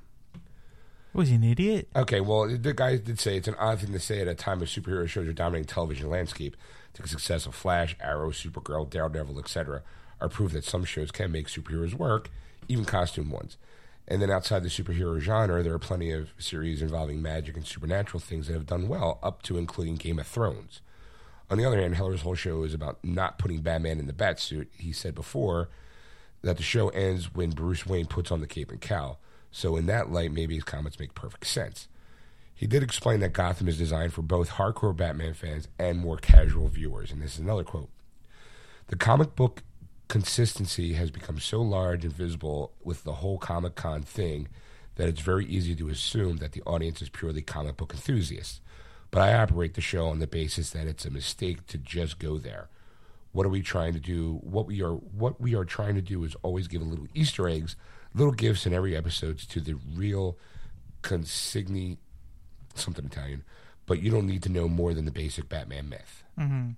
Was 1.12 1.30
he 1.30 1.34
an 1.34 1.44
idiot? 1.44 1.88
Okay, 1.96 2.20
well, 2.20 2.46
the 2.46 2.74
guy 2.74 2.96
did 2.96 3.18
say 3.18 3.36
it's 3.36 3.48
an 3.48 3.56
odd 3.58 3.80
thing 3.80 3.92
to 3.92 3.98
say 3.98 4.20
at 4.20 4.28
a 4.28 4.34
time 4.34 4.62
of 4.62 4.68
superhero 4.68 5.08
shows 5.08 5.26
are 5.26 5.32
dominating 5.32 5.66
television 5.66 6.10
landscape. 6.10 6.56
The 6.92 7.08
success 7.08 7.46
of 7.46 7.54
Flash, 7.54 7.96
Arrow, 8.00 8.30
Supergirl, 8.30 8.88
Daredevil, 8.88 9.38
etc., 9.38 9.82
are 10.20 10.28
proof 10.28 10.52
that 10.52 10.64
some 10.64 10.84
shows 10.84 11.10
can 11.10 11.32
make 11.32 11.46
superheroes 11.46 11.94
work, 11.94 12.28
even 12.68 12.84
costume 12.84 13.30
ones. 13.30 13.56
And 14.10 14.22
then 14.22 14.30
outside 14.30 14.62
the 14.62 14.70
superhero 14.70 15.20
genre, 15.20 15.62
there 15.62 15.74
are 15.74 15.78
plenty 15.78 16.10
of 16.10 16.30
series 16.38 16.80
involving 16.80 17.20
magic 17.20 17.56
and 17.56 17.66
supernatural 17.66 18.20
things 18.20 18.46
that 18.46 18.54
have 18.54 18.66
done 18.66 18.88
well, 18.88 19.18
up 19.22 19.42
to 19.42 19.58
including 19.58 19.96
Game 19.96 20.18
of 20.18 20.26
Thrones. 20.26 20.80
On 21.50 21.58
the 21.58 21.66
other 21.66 21.78
hand, 21.78 21.94
Heller's 21.94 22.22
whole 22.22 22.34
show 22.34 22.62
is 22.62 22.72
about 22.72 22.98
not 23.04 23.38
putting 23.38 23.60
Batman 23.60 23.98
in 23.98 24.06
the 24.06 24.14
Batsuit. 24.14 24.68
He 24.72 24.92
said 24.92 25.14
before 25.14 25.68
that 26.40 26.56
the 26.56 26.62
show 26.62 26.88
ends 26.88 27.34
when 27.34 27.50
Bruce 27.50 27.86
Wayne 27.86 28.06
puts 28.06 28.30
on 28.30 28.40
the 28.40 28.46
cape 28.46 28.70
and 28.70 28.80
cowl. 28.80 29.18
So 29.50 29.76
in 29.76 29.86
that 29.86 30.10
light, 30.10 30.32
maybe 30.32 30.54
his 30.54 30.64
comments 30.64 30.98
make 30.98 31.14
perfect 31.14 31.46
sense. 31.46 31.86
He 32.54 32.66
did 32.66 32.82
explain 32.82 33.20
that 33.20 33.34
Gotham 33.34 33.68
is 33.68 33.78
designed 33.78 34.14
for 34.14 34.22
both 34.22 34.52
hardcore 34.52 34.96
Batman 34.96 35.34
fans 35.34 35.68
and 35.78 35.98
more 35.98 36.16
casual 36.16 36.68
viewers. 36.68 37.12
And 37.12 37.20
this 37.20 37.34
is 37.34 37.40
another 37.40 37.64
quote. 37.64 37.90
The 38.88 38.96
comic 38.96 39.36
book 39.36 39.62
consistency 40.08 40.94
has 40.94 41.10
become 41.10 41.38
so 41.38 41.60
large 41.60 42.04
and 42.04 42.12
visible 42.12 42.72
with 42.82 43.04
the 43.04 43.14
whole 43.14 43.38
Comic 43.38 43.74
Con 43.74 44.02
thing 44.02 44.48
that 44.96 45.08
it's 45.08 45.20
very 45.20 45.46
easy 45.46 45.74
to 45.76 45.88
assume 45.88 46.38
that 46.38 46.52
the 46.52 46.62
audience 46.62 47.00
is 47.00 47.08
purely 47.08 47.42
comic 47.42 47.76
book 47.76 47.92
enthusiasts. 47.94 48.60
But 49.10 49.22
I 49.22 49.34
operate 49.34 49.74
the 49.74 49.80
show 49.80 50.08
on 50.08 50.18
the 50.18 50.26
basis 50.26 50.70
that 50.70 50.86
it's 50.86 51.04
a 51.04 51.10
mistake 51.10 51.66
to 51.68 51.78
just 51.78 52.18
go 52.18 52.38
there. 52.38 52.68
What 53.32 53.46
are 53.46 53.50
we 53.50 53.62
trying 53.62 53.92
to 53.92 54.00
do? 54.00 54.40
What 54.42 54.66
we 54.66 54.82
are 54.82 54.94
what 54.94 55.40
we 55.40 55.54
are 55.54 55.64
trying 55.64 55.94
to 55.94 56.02
do 56.02 56.24
is 56.24 56.34
always 56.42 56.66
give 56.66 56.82
a 56.82 56.84
little 56.84 57.06
Easter 57.14 57.48
eggs, 57.48 57.76
little 58.12 58.32
gifts 58.32 58.66
in 58.66 58.74
every 58.74 58.96
episode 58.96 59.38
to 59.38 59.60
the 59.60 59.76
real 59.94 60.36
consigni 61.02 61.98
something 62.74 63.06
Italian, 63.06 63.44
but 63.86 64.00
you 64.00 64.10
don't 64.10 64.26
need 64.26 64.42
to 64.42 64.48
know 64.48 64.68
more 64.68 64.94
than 64.94 65.04
the 65.04 65.10
basic 65.10 65.48
Batman 65.48 65.88
myth. 65.88 66.24
Mm-hmm. 66.38 66.70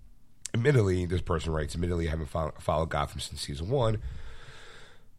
Admittedly, 0.52 1.06
this 1.06 1.20
person 1.20 1.52
writes, 1.52 1.74
admittedly, 1.74 2.08
I 2.08 2.10
haven't 2.10 2.28
fol- 2.28 2.54
followed 2.58 2.90
Gotham 2.90 3.20
since 3.20 3.40
season 3.40 3.68
one, 3.70 3.98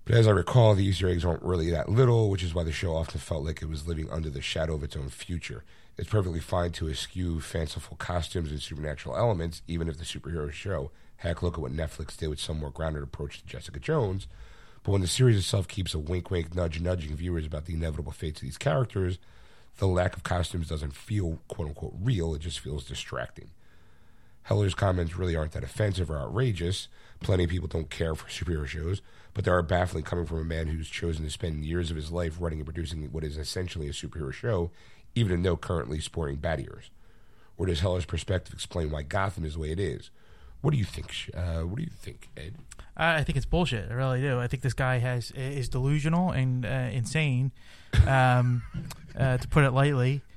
but 0.05 0.15
as 0.15 0.27
I 0.27 0.31
recall, 0.31 0.75
the 0.75 0.83
Easter 0.83 1.07
eggs 1.07 1.23
aren't 1.23 1.43
really 1.43 1.69
that 1.71 1.87
little, 1.89 2.29
which 2.29 2.43
is 2.43 2.53
why 2.53 2.63
the 2.63 2.71
show 2.71 2.95
often 2.95 3.19
felt 3.19 3.45
like 3.45 3.61
it 3.61 3.69
was 3.69 3.87
living 3.87 4.09
under 4.09 4.29
the 4.29 4.41
shadow 4.41 4.75
of 4.75 4.83
its 4.83 4.97
own 4.97 5.09
future. 5.09 5.63
It's 5.97 6.09
perfectly 6.09 6.39
fine 6.39 6.71
to 6.73 6.89
eschew 6.89 7.39
fanciful 7.39 7.97
costumes 7.97 8.49
and 8.51 8.61
supernatural 8.61 9.15
elements, 9.15 9.61
even 9.67 9.87
if 9.87 9.97
the 9.97 10.03
superhero 10.03 10.51
show. 10.51 10.91
Heck, 11.17 11.43
look 11.43 11.53
at 11.53 11.59
what 11.61 11.71
Netflix 11.71 12.17
did 12.17 12.29
with 12.29 12.39
some 12.39 12.59
more 12.59 12.71
grounded 12.71 13.03
approach 13.03 13.39
to 13.39 13.45
Jessica 13.45 13.79
Jones. 13.79 14.27
But 14.83 14.93
when 14.93 15.01
the 15.01 15.07
series 15.07 15.37
itself 15.37 15.67
keeps 15.67 15.93
a 15.93 15.99
wink, 15.99 16.31
wink, 16.31 16.55
nudge, 16.55 16.81
nudging 16.81 17.15
viewers 17.15 17.45
about 17.45 17.65
the 17.65 17.73
inevitable 17.75 18.11
fates 18.11 18.41
of 18.41 18.47
these 18.47 18.57
characters, 18.57 19.19
the 19.77 19.87
lack 19.87 20.15
of 20.15 20.23
costumes 20.23 20.69
doesn't 20.69 20.95
feel 20.95 21.39
quote 21.47 21.67
unquote 21.67 21.93
real. 22.01 22.33
It 22.33 22.41
just 22.41 22.59
feels 22.59 22.83
distracting. 22.83 23.51
Heller's 24.51 24.75
comments 24.75 25.15
really 25.15 25.33
aren't 25.33 25.53
that 25.53 25.63
offensive 25.63 26.11
or 26.11 26.19
outrageous. 26.19 26.89
Plenty 27.21 27.45
of 27.45 27.49
people 27.49 27.69
don't 27.69 27.89
care 27.89 28.15
for 28.15 28.27
superhero 28.27 28.67
shows, 28.67 29.01
but 29.33 29.45
they 29.45 29.51
are 29.51 29.61
baffling 29.61 30.03
coming 30.03 30.25
from 30.25 30.39
a 30.39 30.43
man 30.43 30.67
who's 30.67 30.89
chosen 30.89 31.23
to 31.23 31.31
spend 31.31 31.63
years 31.63 31.89
of 31.89 31.95
his 31.95 32.11
life 32.11 32.35
writing 32.37 32.59
and 32.59 32.65
producing 32.65 33.01
what 33.13 33.23
is 33.23 33.37
essentially 33.37 33.87
a 33.87 33.93
superhero 33.93 34.33
show, 34.33 34.69
even 35.15 35.41
though 35.41 35.55
currently 35.55 36.01
sporting 36.01 36.35
bat 36.35 36.59
ears. 36.59 36.91
Or 37.57 37.65
does 37.65 37.79
Heller's 37.79 38.03
perspective 38.03 38.53
explain 38.53 38.91
why 38.91 39.03
Gotham 39.03 39.45
is 39.45 39.53
the 39.53 39.61
way 39.61 39.71
it 39.71 39.79
is? 39.79 40.09
What 40.59 40.71
do 40.71 40.77
you 40.77 40.83
think? 40.83 41.31
Uh, 41.33 41.61
what 41.61 41.77
do 41.77 41.83
you 41.83 41.89
think, 41.89 42.27
Ed? 42.35 42.55
I 42.97 43.19
I 43.19 43.23
think 43.23 43.37
it's 43.37 43.45
bullshit. 43.45 43.89
I 43.89 43.93
really 43.93 44.19
do. 44.19 44.37
I 44.37 44.47
think 44.47 44.63
this 44.63 44.73
guy 44.73 44.97
has 44.97 45.31
is 45.31 45.69
delusional 45.69 46.31
and 46.31 46.65
uh, 46.65 46.89
insane, 46.91 47.53
um, 48.05 48.63
uh, 49.17 49.37
to 49.37 49.47
put 49.47 49.63
it 49.63 49.71
lightly. 49.71 50.21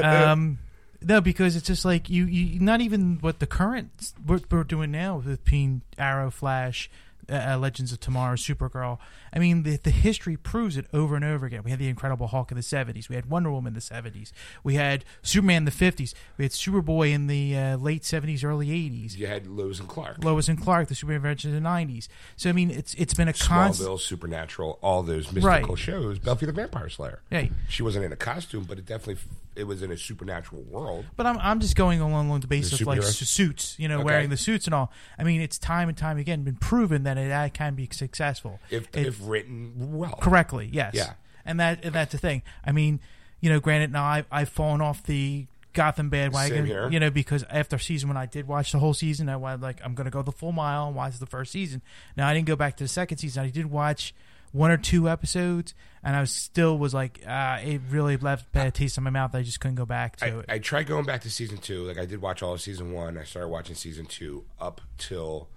Um, 0.00 0.58
no, 1.06 1.20
because 1.20 1.56
it's 1.56 1.66
just 1.66 1.84
like 1.84 2.10
you, 2.10 2.24
you. 2.26 2.58
Not 2.60 2.80
even 2.80 3.18
what 3.20 3.38
the 3.38 3.46
current 3.46 4.12
what 4.24 4.50
we're 4.50 4.64
doing 4.64 4.90
now 4.90 5.16
with 5.18 5.44
between 5.44 5.82
Arrow, 5.98 6.30
Flash, 6.30 6.90
uh, 7.30 7.34
uh, 7.52 7.58
Legends 7.58 7.92
of 7.92 8.00
Tomorrow, 8.00 8.36
Supergirl. 8.36 8.98
I 9.32 9.38
mean, 9.38 9.62
the 9.64 9.76
the 9.76 9.90
history 9.90 10.36
proves 10.36 10.76
it 10.76 10.86
over 10.92 11.14
and 11.16 11.24
over 11.24 11.44
again. 11.46 11.62
We 11.64 11.70
had 11.70 11.78
the 11.78 11.88
Incredible 11.88 12.28
Hulk 12.28 12.50
in 12.50 12.56
the 12.56 12.62
seventies. 12.62 13.08
We 13.08 13.16
had 13.16 13.28
Wonder 13.28 13.50
Woman 13.50 13.70
in 13.70 13.74
the 13.74 13.80
seventies. 13.80 14.32
We 14.64 14.74
had 14.74 15.04
Superman 15.22 15.58
in 15.58 15.64
the 15.66 15.70
fifties. 15.70 16.14
We 16.38 16.44
had 16.44 16.52
Superboy 16.52 17.12
in 17.12 17.26
the 17.26 17.56
uh, 17.56 17.76
late 17.76 18.04
seventies, 18.04 18.42
early 18.44 18.70
eighties. 18.70 19.16
You 19.16 19.26
had 19.26 19.46
Lois 19.46 19.78
and 19.80 19.88
Clark, 19.88 20.24
Lois 20.24 20.48
and 20.48 20.60
Clark, 20.60 20.88
the 20.88 20.94
Superman 20.94 21.16
Adventures 21.16 21.52
in 21.52 21.62
the 21.62 21.68
'90s. 21.68 22.08
So 22.36 22.48
I 22.48 22.52
mean, 22.52 22.70
it's 22.70 22.94
it's 22.94 23.14
been 23.14 23.28
a 23.28 23.32
constant. 23.32 23.88
Smallville, 23.88 24.00
Supernatural, 24.00 24.78
all 24.82 25.02
those 25.02 25.30
mystical 25.32 25.68
Right. 25.74 25.78
shows. 25.78 26.18
Buffy 26.18 26.46
the 26.46 26.52
Vampire 26.52 26.88
Slayer. 26.88 27.20
Hey, 27.30 27.50
She 27.68 27.82
wasn't 27.82 28.04
in 28.06 28.12
a 28.12 28.16
costume, 28.16 28.64
but 28.64 28.78
it 28.78 28.86
definitely 28.86 29.22
it 29.56 29.64
was 29.64 29.82
in 29.82 29.90
a 29.90 29.96
supernatural 29.96 30.62
world. 30.62 31.04
but 31.16 31.26
I'm 31.26 31.38
I'm 31.38 31.60
just 31.60 31.76
going 31.76 32.00
along, 32.00 32.26
along 32.28 32.40
the 32.40 32.46
basis 32.46 32.78
The 32.78 32.84
of 32.84 32.86
like 32.88 33.00
superheroes? 33.00 33.26
suits, 33.26 33.74
you 33.78 33.88
know, 33.88 33.96
Okay. 33.96 34.04
wearing 34.04 34.30
the 34.30 34.36
suits 34.36 34.66
and 34.66 34.74
all. 34.74 34.92
I 35.18 35.24
mean, 35.24 35.40
it's 35.40 35.58
time 35.58 35.88
and 35.88 35.96
time 35.96 36.18
again 36.18 36.42
been 36.42 36.56
proven 36.56 37.02
that 37.04 37.16
it 37.18 37.30
uh, 37.32 37.48
can 37.48 37.74
be 37.74 37.88
successful 37.92 38.60
If 38.70 38.88
It- 38.94 39.06
if 39.06 39.18
written 39.22 39.72
well, 39.98 40.12
correctly. 40.20 40.68
Yes. 40.72 40.94
Yeah. 40.94 41.14
And 41.44 41.58
that 41.60 41.84
and 41.84 41.94
that's 41.94 42.12
the 42.12 42.18
thing. 42.18 42.42
I 42.64 42.72
mean, 42.72 43.00
you 43.40 43.48
know, 43.50 43.60
granted, 43.60 43.92
now 43.92 44.04
I've 44.04 44.26
I've 44.30 44.48
fallen 44.48 44.80
off 44.80 45.02
the 45.04 45.46
Gotham 45.72 46.08
bandwagon. 46.08 46.56
Same 46.56 46.64
here. 46.66 46.88
You 46.90 46.98
know, 46.98 47.10
because 47.10 47.44
after 47.50 47.78
season 47.78 48.08
one, 48.08 48.16
I 48.16 48.24
did 48.26 48.48
watch 48.48 48.72
the 48.72 48.78
whole 48.78 48.94
season. 48.94 49.28
I 49.28 49.36
was 49.36 49.60
like, 49.60 49.78
I'm 49.84 49.94
going 49.94 50.06
to 50.06 50.10
go 50.10 50.22
the 50.22 50.32
full 50.32 50.52
mile 50.52 50.86
and 50.86 50.96
watch 50.96 51.18
the 51.18 51.26
first 51.26 51.52
season. 51.52 51.82
Now 52.16 52.28
I 52.28 52.32
didn't 52.34 52.46
go 52.46 52.56
back 52.56 52.76
to 52.78 52.84
the 52.84 52.88
second 52.88 53.18
season. 53.18 53.44
I 53.44 53.50
did 53.50 53.66
watch 53.66 54.14
one 54.52 54.70
or 54.70 54.78
two 54.78 55.06
episodes, 55.06 55.74
and 56.06 56.14
I 56.14 56.20
was 56.20 56.30
still 56.30 56.78
was 56.78 56.94
like, 56.94 57.20
uh, 57.26 57.58
it 57.64 57.80
really 57.90 58.16
left 58.16 58.52
bad 58.52 58.74
taste 58.74 58.96
in 58.96 59.02
my 59.02 59.10
mouth. 59.10 59.34
I 59.34 59.42
just 59.42 59.58
couldn't 59.58 59.74
go 59.74 59.84
back 59.84 60.16
to 60.18 60.24
I, 60.24 60.28
it. 60.38 60.44
I 60.48 60.58
tried 60.60 60.86
going 60.86 61.04
back 61.04 61.22
to 61.22 61.30
season 61.30 61.58
two. 61.58 61.82
Like 61.82 61.98
I 61.98 62.06
did 62.06 62.22
watch 62.22 62.44
all 62.44 62.54
of 62.54 62.60
season 62.60 62.92
one. 62.92 63.18
I 63.18 63.24
started 63.24 63.48
watching 63.48 63.74
season 63.74 64.06
two 64.06 64.44
up 64.60 64.80
till, 64.98 65.48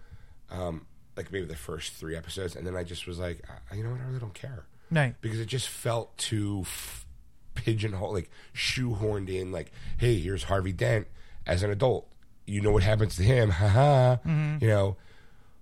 um, 0.50 0.88
like 1.16 1.32
maybe 1.32 1.46
the 1.46 1.56
first 1.56 1.94
three 1.94 2.16
episodes, 2.16 2.56
and 2.56 2.66
then 2.66 2.76
I 2.76 2.84
just 2.84 3.06
was 3.06 3.20
like, 3.20 3.44
you 3.76 3.84
know 3.84 3.92
what, 3.92 4.02
I 4.02 4.06
really 4.06 4.20
don't 4.20 4.34
care 4.34 4.66
right. 4.90 5.14
because 5.22 5.40
it 5.40 5.46
just 5.46 5.68
felt 5.68 6.18
too 6.18 6.62
f- 6.62 7.06
pigeonhole, 7.54 8.12
like 8.12 8.32
shoehorned 8.56 9.30
in. 9.30 9.52
Like, 9.52 9.72
hey, 10.00 10.18
here's 10.18 10.44
Harvey 10.44 10.72
Dent 10.72 11.06
as 11.46 11.62
an 11.62 11.70
adult. 11.70 12.12
You 12.48 12.62
know 12.62 12.72
what 12.72 12.82
happens 12.82 13.16
to 13.18 13.24
him, 13.24 13.52
haha. 13.52 14.18
You 14.60 14.68
know, 14.68 14.98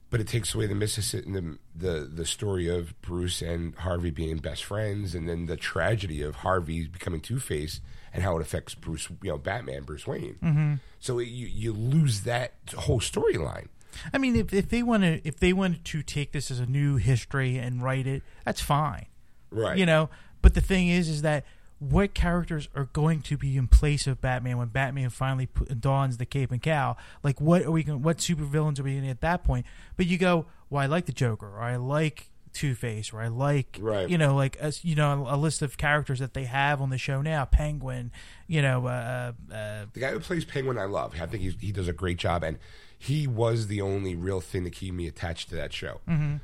but 0.09 0.19
it 0.19 0.27
takes 0.27 0.55
away 0.55 0.67
the 0.67 0.75
Mississippi, 0.75 1.29
the, 1.31 1.57
the 1.75 1.99
the 2.11 2.25
story 2.25 2.67
of 2.67 2.99
Bruce 3.01 3.41
and 3.41 3.75
Harvey 3.75 4.09
being 4.09 4.37
best 4.37 4.63
friends, 4.63 5.13
and 5.13 5.27
then 5.27 5.45
the 5.45 5.57
tragedy 5.57 6.21
of 6.21 6.37
Harvey 6.37 6.87
becoming 6.87 7.21
Two 7.21 7.39
Face 7.39 7.81
and 8.13 8.23
how 8.23 8.37
it 8.37 8.41
affects 8.41 8.73
Bruce, 8.73 9.09
you 9.21 9.29
know, 9.29 9.37
Batman, 9.37 9.83
Bruce 9.83 10.07
Wayne. 10.07 10.37
Mm-hmm. 10.41 10.73
So 10.99 11.19
it, 11.19 11.27
you 11.27 11.47
you 11.47 11.73
lose 11.73 12.21
that 12.21 12.53
whole 12.75 12.99
storyline. 12.99 13.67
I 14.13 14.17
mean, 14.17 14.35
if, 14.35 14.53
if 14.53 14.69
they 14.69 14.83
want 14.83 15.03
to, 15.03 15.27
if 15.27 15.39
they 15.39 15.53
wanted 15.53 15.83
to 15.85 16.03
take 16.03 16.31
this 16.31 16.51
as 16.51 16.59
a 16.59 16.65
new 16.65 16.97
history 16.97 17.57
and 17.57 17.81
write 17.81 18.07
it, 18.07 18.23
that's 18.45 18.61
fine. 18.61 19.07
Right. 19.49 19.77
You 19.77 19.85
know, 19.85 20.09
but 20.41 20.53
the 20.53 20.61
thing 20.61 20.87
is, 20.87 21.09
is 21.09 21.21
that 21.23 21.45
what 21.79 22.13
characters 22.13 22.69
are 22.75 22.85
going 22.85 23.21
to 23.21 23.37
be 23.37 23.55
in 23.57 23.67
place 23.67 24.07
of 24.07 24.19
Batman 24.21 24.57
when 24.57 24.67
Batman 24.69 25.09
finally 25.09 25.45
put, 25.45 25.79
dons 25.79 26.17
the 26.17 26.25
cape 26.25 26.51
and 26.51 26.61
cowl? 26.61 26.97
Like, 27.23 27.39
what 27.39 27.63
are 27.63 27.71
we 27.71 27.83
going? 27.83 28.01
What 28.01 28.17
supervillains 28.17 28.79
are 28.79 28.83
we 28.83 28.95
going 28.95 29.09
at 29.09 29.21
that 29.21 29.43
point? 29.43 29.65
But 29.95 30.07
you 30.07 30.17
go, 30.17 30.45
well, 30.69 30.81
I 30.81 30.87
like 30.87 31.05
the 31.05 31.11
Joker, 31.11 31.47
or 31.47 31.61
I 31.61 31.75
like 31.75 32.29
Two 32.53 32.73
Face, 32.73 33.13
or 33.13 33.21
I 33.21 33.27
like, 33.27 33.77
Right. 33.79 34.09
you 34.09 34.17
know, 34.17 34.35
like 34.35 34.55
as 34.57 34.83
you 34.83 34.95
know, 34.95 35.27
a 35.29 35.37
list 35.37 35.61
of 35.61 35.77
characters 35.77 36.17
that 36.19 36.33
they 36.33 36.45
have 36.45 36.81
on 36.81 36.89
the 36.89 36.97
show 36.97 37.21
now, 37.21 37.45
Penguin, 37.45 38.11
you 38.47 38.61
know, 38.63 38.87
uh, 38.87 39.33
uh, 39.53 39.85
The 39.93 39.99
guy 39.99 40.11
who 40.11 40.19
plays 40.19 40.45
Penguin, 40.45 40.77
I 40.79 40.85
love. 40.85 41.13
I 41.21 41.27
think 41.27 41.43
he's, 41.43 41.55
he 41.59 41.71
does 41.71 41.87
a 41.87 41.93
great 41.93 42.17
job, 42.17 42.43
and 42.43 42.57
he 42.97 43.27
was 43.27 43.67
the 43.67 43.81
only 43.81 44.15
real 44.15 44.41
thing 44.41 44.63
to 44.63 44.71
keep 44.71 44.95
me 44.95 45.05
attached 45.05 45.49
to 45.49 45.55
that 45.55 45.71
show. 45.71 46.01
Mm-hmm. 46.09 46.37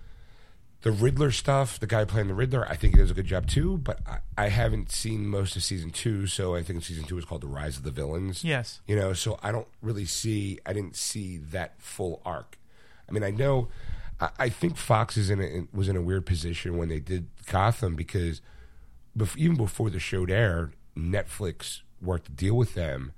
The 0.83 0.91
Riddler 0.91 1.31
stuff, 1.31 1.79
the 1.79 1.87
guy 1.87 2.03
playing 2.03 2.27
the 2.27 2.33
Riddler, 2.33 2.67
I 2.67 2.75
think 2.75 2.93
he 2.93 2.99
does 2.99 3.09
a 3.09 3.13
good 3.13 3.25
job 3.25 3.47
too. 3.47 3.77
But 3.77 3.99
I, 4.05 4.19
I 4.37 4.49
haven't 4.49 4.91
seen 4.91 5.25
most 5.27 5.55
of 5.55 5.63
season 5.63 5.91
two, 5.91 6.27
so 6.27 6.55
I 6.55 6.61
think 6.61 6.83
season 6.83 7.05
two 7.05 7.17
is 7.17 7.23
called 7.25 7.41
"The 7.41 7.47
Rise 7.47 7.77
of 7.77 7.83
the 7.83 7.91
Villains." 7.91 8.43
yes, 8.43 8.81
you 8.85 8.95
know, 8.95 9.13
so 9.13 9.39
I 9.41 9.51
don't 9.53 9.67
really 9.81 10.05
see. 10.05 10.59
I 10.65 10.73
didn't 10.73 10.97
see 10.97 11.37
that 11.37 11.81
full 11.81 12.21
arc. 12.25 12.57
I 13.07 13.13
mean, 13.13 13.23
I 13.23 13.31
know. 13.31 13.69
I, 14.19 14.29
I 14.37 14.49
think 14.49 14.75
Fox 14.75 15.15
is 15.15 15.29
in 15.29 15.41
a, 15.41 15.67
was 15.75 15.87
in 15.87 15.95
a 15.95 16.01
weird 16.01 16.25
position 16.25 16.77
when 16.77 16.89
they 16.89 16.99
did 16.99 17.27
Gotham 17.49 17.95
because 17.95 18.41
bef- 19.17 19.37
even 19.37 19.55
before 19.55 19.89
the 19.89 19.99
show 19.99 20.25
aired, 20.25 20.73
Netflix 20.97 21.79
worked 22.01 22.27
a 22.27 22.31
deal 22.31 22.55
with 22.55 22.73
them 22.73 23.13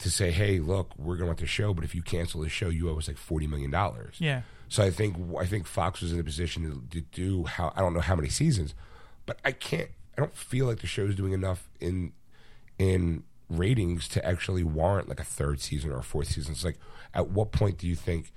to 0.00 0.10
say, 0.10 0.32
"Hey, 0.32 0.58
look, 0.58 0.90
we're 0.98 1.14
going 1.14 1.20
to 1.20 1.26
want 1.28 1.38
the 1.38 1.46
show, 1.46 1.72
but 1.72 1.82
if 1.82 1.94
you 1.94 2.02
cancel 2.02 2.42
the 2.42 2.50
show, 2.50 2.68
you 2.68 2.90
owe 2.90 2.98
us 2.98 3.08
like 3.08 3.16
forty 3.16 3.46
million 3.46 3.70
dollars." 3.70 4.16
yeah. 4.18 4.42
So 4.68 4.82
I 4.82 4.90
think 4.90 5.16
I 5.38 5.46
think 5.46 5.66
Fox 5.66 6.00
was 6.02 6.12
in 6.12 6.20
a 6.20 6.24
position 6.24 6.62
to, 6.90 7.00
to 7.00 7.06
do 7.12 7.44
how 7.44 7.72
I 7.76 7.80
don't 7.80 7.94
know 7.94 8.00
how 8.00 8.16
many 8.16 8.28
seasons, 8.28 8.74
but 9.24 9.38
I 9.44 9.52
can't. 9.52 9.90
I 10.16 10.20
don't 10.20 10.36
feel 10.36 10.66
like 10.66 10.80
the 10.80 10.86
show's 10.86 11.14
doing 11.14 11.32
enough 11.32 11.68
in 11.80 12.12
in 12.78 13.24
ratings 13.48 14.08
to 14.08 14.24
actually 14.24 14.64
warrant 14.64 15.08
like 15.08 15.20
a 15.20 15.24
third 15.24 15.60
season 15.60 15.90
or 15.92 15.98
a 15.98 16.02
fourth 16.02 16.28
season. 16.28 16.52
It's 16.52 16.64
like, 16.64 16.78
at 17.14 17.28
what 17.28 17.52
point 17.52 17.78
do 17.78 17.86
you 17.86 17.94
think, 17.94 18.32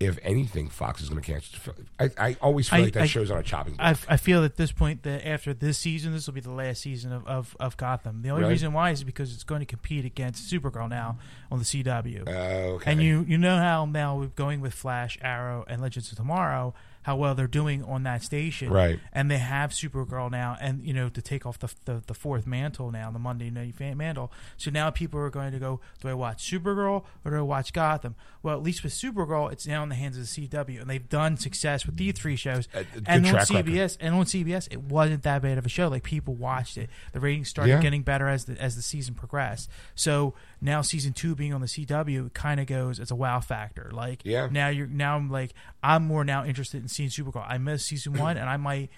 if 0.00 0.18
anything, 0.22 0.68
Fox 0.68 1.00
is 1.00 1.08
going 1.08 1.22
to 1.22 1.32
cancel? 1.32 1.72
I, 2.00 2.10
I 2.18 2.36
always 2.40 2.68
feel 2.68 2.80
I- 2.80 2.82
like 2.84 2.92
that 2.94 3.02
I- 3.04 3.06
show's 3.06 3.30
on 3.30 3.38
a 3.38 3.42
chopping 3.42 3.74
block. 3.74 3.98
I, 4.08 4.14
I 4.14 4.16
feel 4.16 4.44
at 4.44 4.56
this 4.56 4.72
point 4.72 5.02
that 5.04 5.26
after 5.26 5.54
this 5.54 5.78
season, 5.78 6.12
this 6.12 6.26
will 6.26 6.34
be 6.34 6.40
the 6.40 6.50
last 6.50 6.82
season 6.82 7.12
of, 7.12 7.26
of, 7.26 7.56
of 7.60 7.76
Gotham. 7.76 8.22
The 8.22 8.30
only 8.30 8.42
Really? 8.42 8.52
reason 8.54 8.72
why 8.72 8.90
is 8.90 9.04
because 9.04 9.32
it's 9.32 9.44
going 9.44 9.60
to 9.60 9.66
compete 9.66 10.04
against 10.04 10.52
Supergirl 10.52 10.88
now 10.88 11.18
on 11.50 11.58
the 11.60 11.64
CW. 11.64 12.26
Uh, 12.26 12.30
okay. 12.74 12.90
And 12.92 13.02
you 13.02 13.24
you 13.28 13.38
know 13.38 13.56
how 13.56 13.84
now 13.86 14.16
we're 14.18 14.26
going 14.26 14.60
with 14.60 14.74
Flash, 14.74 15.16
Arrow, 15.22 15.64
and 15.68 15.80
Legends 15.80 16.10
of 16.10 16.18
Tomorrow, 16.18 16.74
how 17.04 17.16
well 17.16 17.34
they're 17.34 17.46
doing 17.46 17.82
on 17.84 18.02
that 18.02 18.22
station. 18.22 18.70
Right. 18.70 18.98
And 19.12 19.30
they 19.30 19.38
have 19.38 19.70
Supergirl 19.70 20.30
now, 20.30 20.56
and 20.60 20.84
you 20.84 20.92
know 20.92 21.08
to 21.08 21.22
take 21.22 21.46
off 21.46 21.58
the 21.58 21.72
the, 21.84 22.02
the 22.06 22.14
fourth 22.14 22.46
mantle 22.46 22.90
now, 22.90 23.10
the 23.10 23.18
Monday 23.18 23.50
night 23.50 23.74
mantle. 23.96 24.32
So 24.56 24.70
now 24.70 24.90
people 24.90 25.20
are 25.20 25.30
going 25.30 25.52
to 25.52 25.58
go, 25.58 25.80
do 26.00 26.08
I 26.08 26.14
watch 26.14 26.50
Supergirl 26.50 27.04
or 27.24 27.30
do 27.30 27.36
I 27.36 27.40
watch 27.42 27.72
Gotham? 27.72 28.14
Well, 28.42 28.56
at 28.56 28.62
least 28.62 28.82
with 28.82 28.92
Supergirl, 28.92 29.50
it's 29.52 29.66
now 29.66 29.82
in 29.82 29.88
the 29.88 29.94
hands 29.94 30.16
of 30.18 30.22
the 30.22 30.48
CW, 30.48 30.80
and 30.80 30.90
they've 30.90 31.08
done 31.08 31.36
success 31.36 31.86
with 31.86 31.96
these 31.96 32.14
three 32.14 32.36
shows. 32.36 32.68
A 32.74 32.84
and 33.06 33.24
on 33.26 33.32
track 33.32 33.50
record. 33.50 33.66
CBS, 33.72 33.96
and 34.00 34.14
on 34.14 34.24
CBS, 34.24 34.68
it 34.70 34.80
wasn't 34.82 35.22
that 35.22 35.40
bad 35.42 35.56
of 35.58 35.64
a 35.64 35.68
show. 35.70 35.88
Like 35.88 36.02
people 36.02 36.34
watched 36.34 36.76
it. 36.76 36.90
The 37.12 37.20
ratings 37.20 37.48
started 37.48 37.70
Yeah. 37.72 37.80
getting 37.80 38.02
better 38.02 38.28
as 38.28 38.44
the 38.46 38.60
as 38.60 38.76
the 38.76 38.82
season 38.82 39.14
progressed. 39.14 39.70
So 39.94 40.34
now 40.64 40.80
season 40.82 41.12
two 41.12 41.34
being 41.36 41.52
on 41.52 41.60
the 41.60 41.66
CW, 41.68 42.32
kind 42.32 42.58
of 42.58 42.66
goes 42.66 42.98
as 42.98 43.10
a 43.10 43.14
wow 43.14 43.38
factor. 43.40 43.90
Like 43.92 44.22
Yeah. 44.24 44.48
now 44.50 44.68
you're 44.68 44.86
now 44.88 45.14
I'm 45.16 45.30
like 45.30 45.52
I'm 45.82 46.04
more 46.06 46.24
now 46.24 46.44
interested 46.44 46.82
in 46.82 46.88
seeing 46.88 47.10
Supergirl. 47.10 47.44
I 47.48 47.58
missed 47.58 47.86
season 47.86 48.14
one, 48.18 48.36
and 48.36 48.48
I 48.48 48.56
might. 48.56 48.90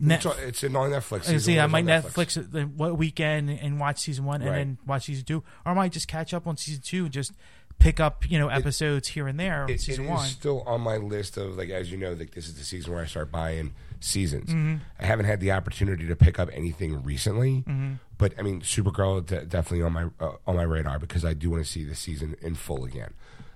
Net, 0.00 0.18
it's, 0.18 0.26
on, 0.26 0.36
it's 0.38 0.62
in 0.62 0.76
on 0.76 0.90
Netflix. 0.90 1.40
See. 1.40 1.58
I 1.58 1.66
might 1.66 1.84
Netflix, 1.84 2.34
the 2.52 2.62
what 2.62 2.96
weekend 2.96 3.50
and 3.50 3.80
watch 3.80 3.98
season 3.98 4.24
one, 4.24 4.42
and 4.42 4.50
Right. 4.50 4.56
then 4.58 4.78
watch 4.86 5.06
season 5.06 5.24
two, 5.24 5.42
or 5.66 5.72
I 5.72 5.74
might 5.74 5.90
just 5.90 6.06
catch 6.06 6.32
up 6.32 6.46
on 6.46 6.56
season 6.56 6.82
two 6.84 7.04
and 7.06 7.12
just 7.12 7.32
pick 7.80 7.98
up 7.98 8.28
you 8.30 8.38
know 8.38 8.46
episodes 8.48 9.08
here 9.08 9.26
and 9.26 9.40
there. 9.40 9.64
It- 9.68 9.72
it 9.76 9.80
season 9.80 10.04
is 10.04 10.10
one. 10.10 10.26
still 10.28 10.62
on 10.68 10.82
my 10.82 10.98
list 10.98 11.36
of 11.36 11.56
like 11.56 11.70
as 11.70 11.90
you 11.90 11.96
know, 11.96 12.12
like 12.12 12.30
this 12.32 12.46
is 12.46 12.54
the 12.56 12.62
season 12.64 12.92
where 12.92 13.02
I 13.02 13.06
start 13.06 13.32
buying 13.32 13.72
seasons. 14.00 14.50
Mm-hmm. 14.50 14.76
I 15.00 15.04
haven't 15.04 15.26
had 15.26 15.40
the 15.40 15.52
opportunity 15.52 16.06
to 16.06 16.16
pick 16.16 16.38
up 16.38 16.48
anything 16.52 17.02
recently, 17.02 17.64
Mm-hmm. 17.68 17.94
but 18.16 18.32
I 18.38 18.42
mean, 18.42 18.60
Supergirl 18.62 19.24
de- 19.26 19.44
definitely 19.44 19.82
on 19.82 19.92
my 19.92 20.04
uh, 20.20 20.32
on 20.46 20.56
my 20.56 20.62
radar 20.62 20.98
because 20.98 21.24
I 21.24 21.34
do 21.34 21.50
want 21.50 21.64
to 21.64 21.70
see 21.70 21.84
the 21.84 21.94
season 21.94 22.36
in 22.40 22.54
full 22.54 22.84
again. 22.84 23.14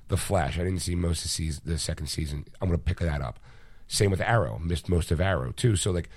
The 0.09 0.17
Flash, 0.17 0.59
I 0.59 0.65
didn't 0.65 0.81
see 0.81 0.95
most 0.95 1.19
of 1.19 1.23
the, 1.25 1.29
season, 1.31 1.63
the 1.65 1.79
second 1.79 2.09
season. 2.09 2.45
I'm 2.61 2.69
going 2.69 2.79
to 2.79 2.85
pick 2.85 2.99
that 3.01 3.23
up. 3.23 3.39
Same 3.89 4.11
with 4.11 4.21
Arrow, 4.21 4.59
missed 4.59 4.89
most 4.89 5.11
of 5.11 5.21
Arrow 5.21 5.53
too. 5.53 5.77
So 5.77 5.91
like, 5.91 6.09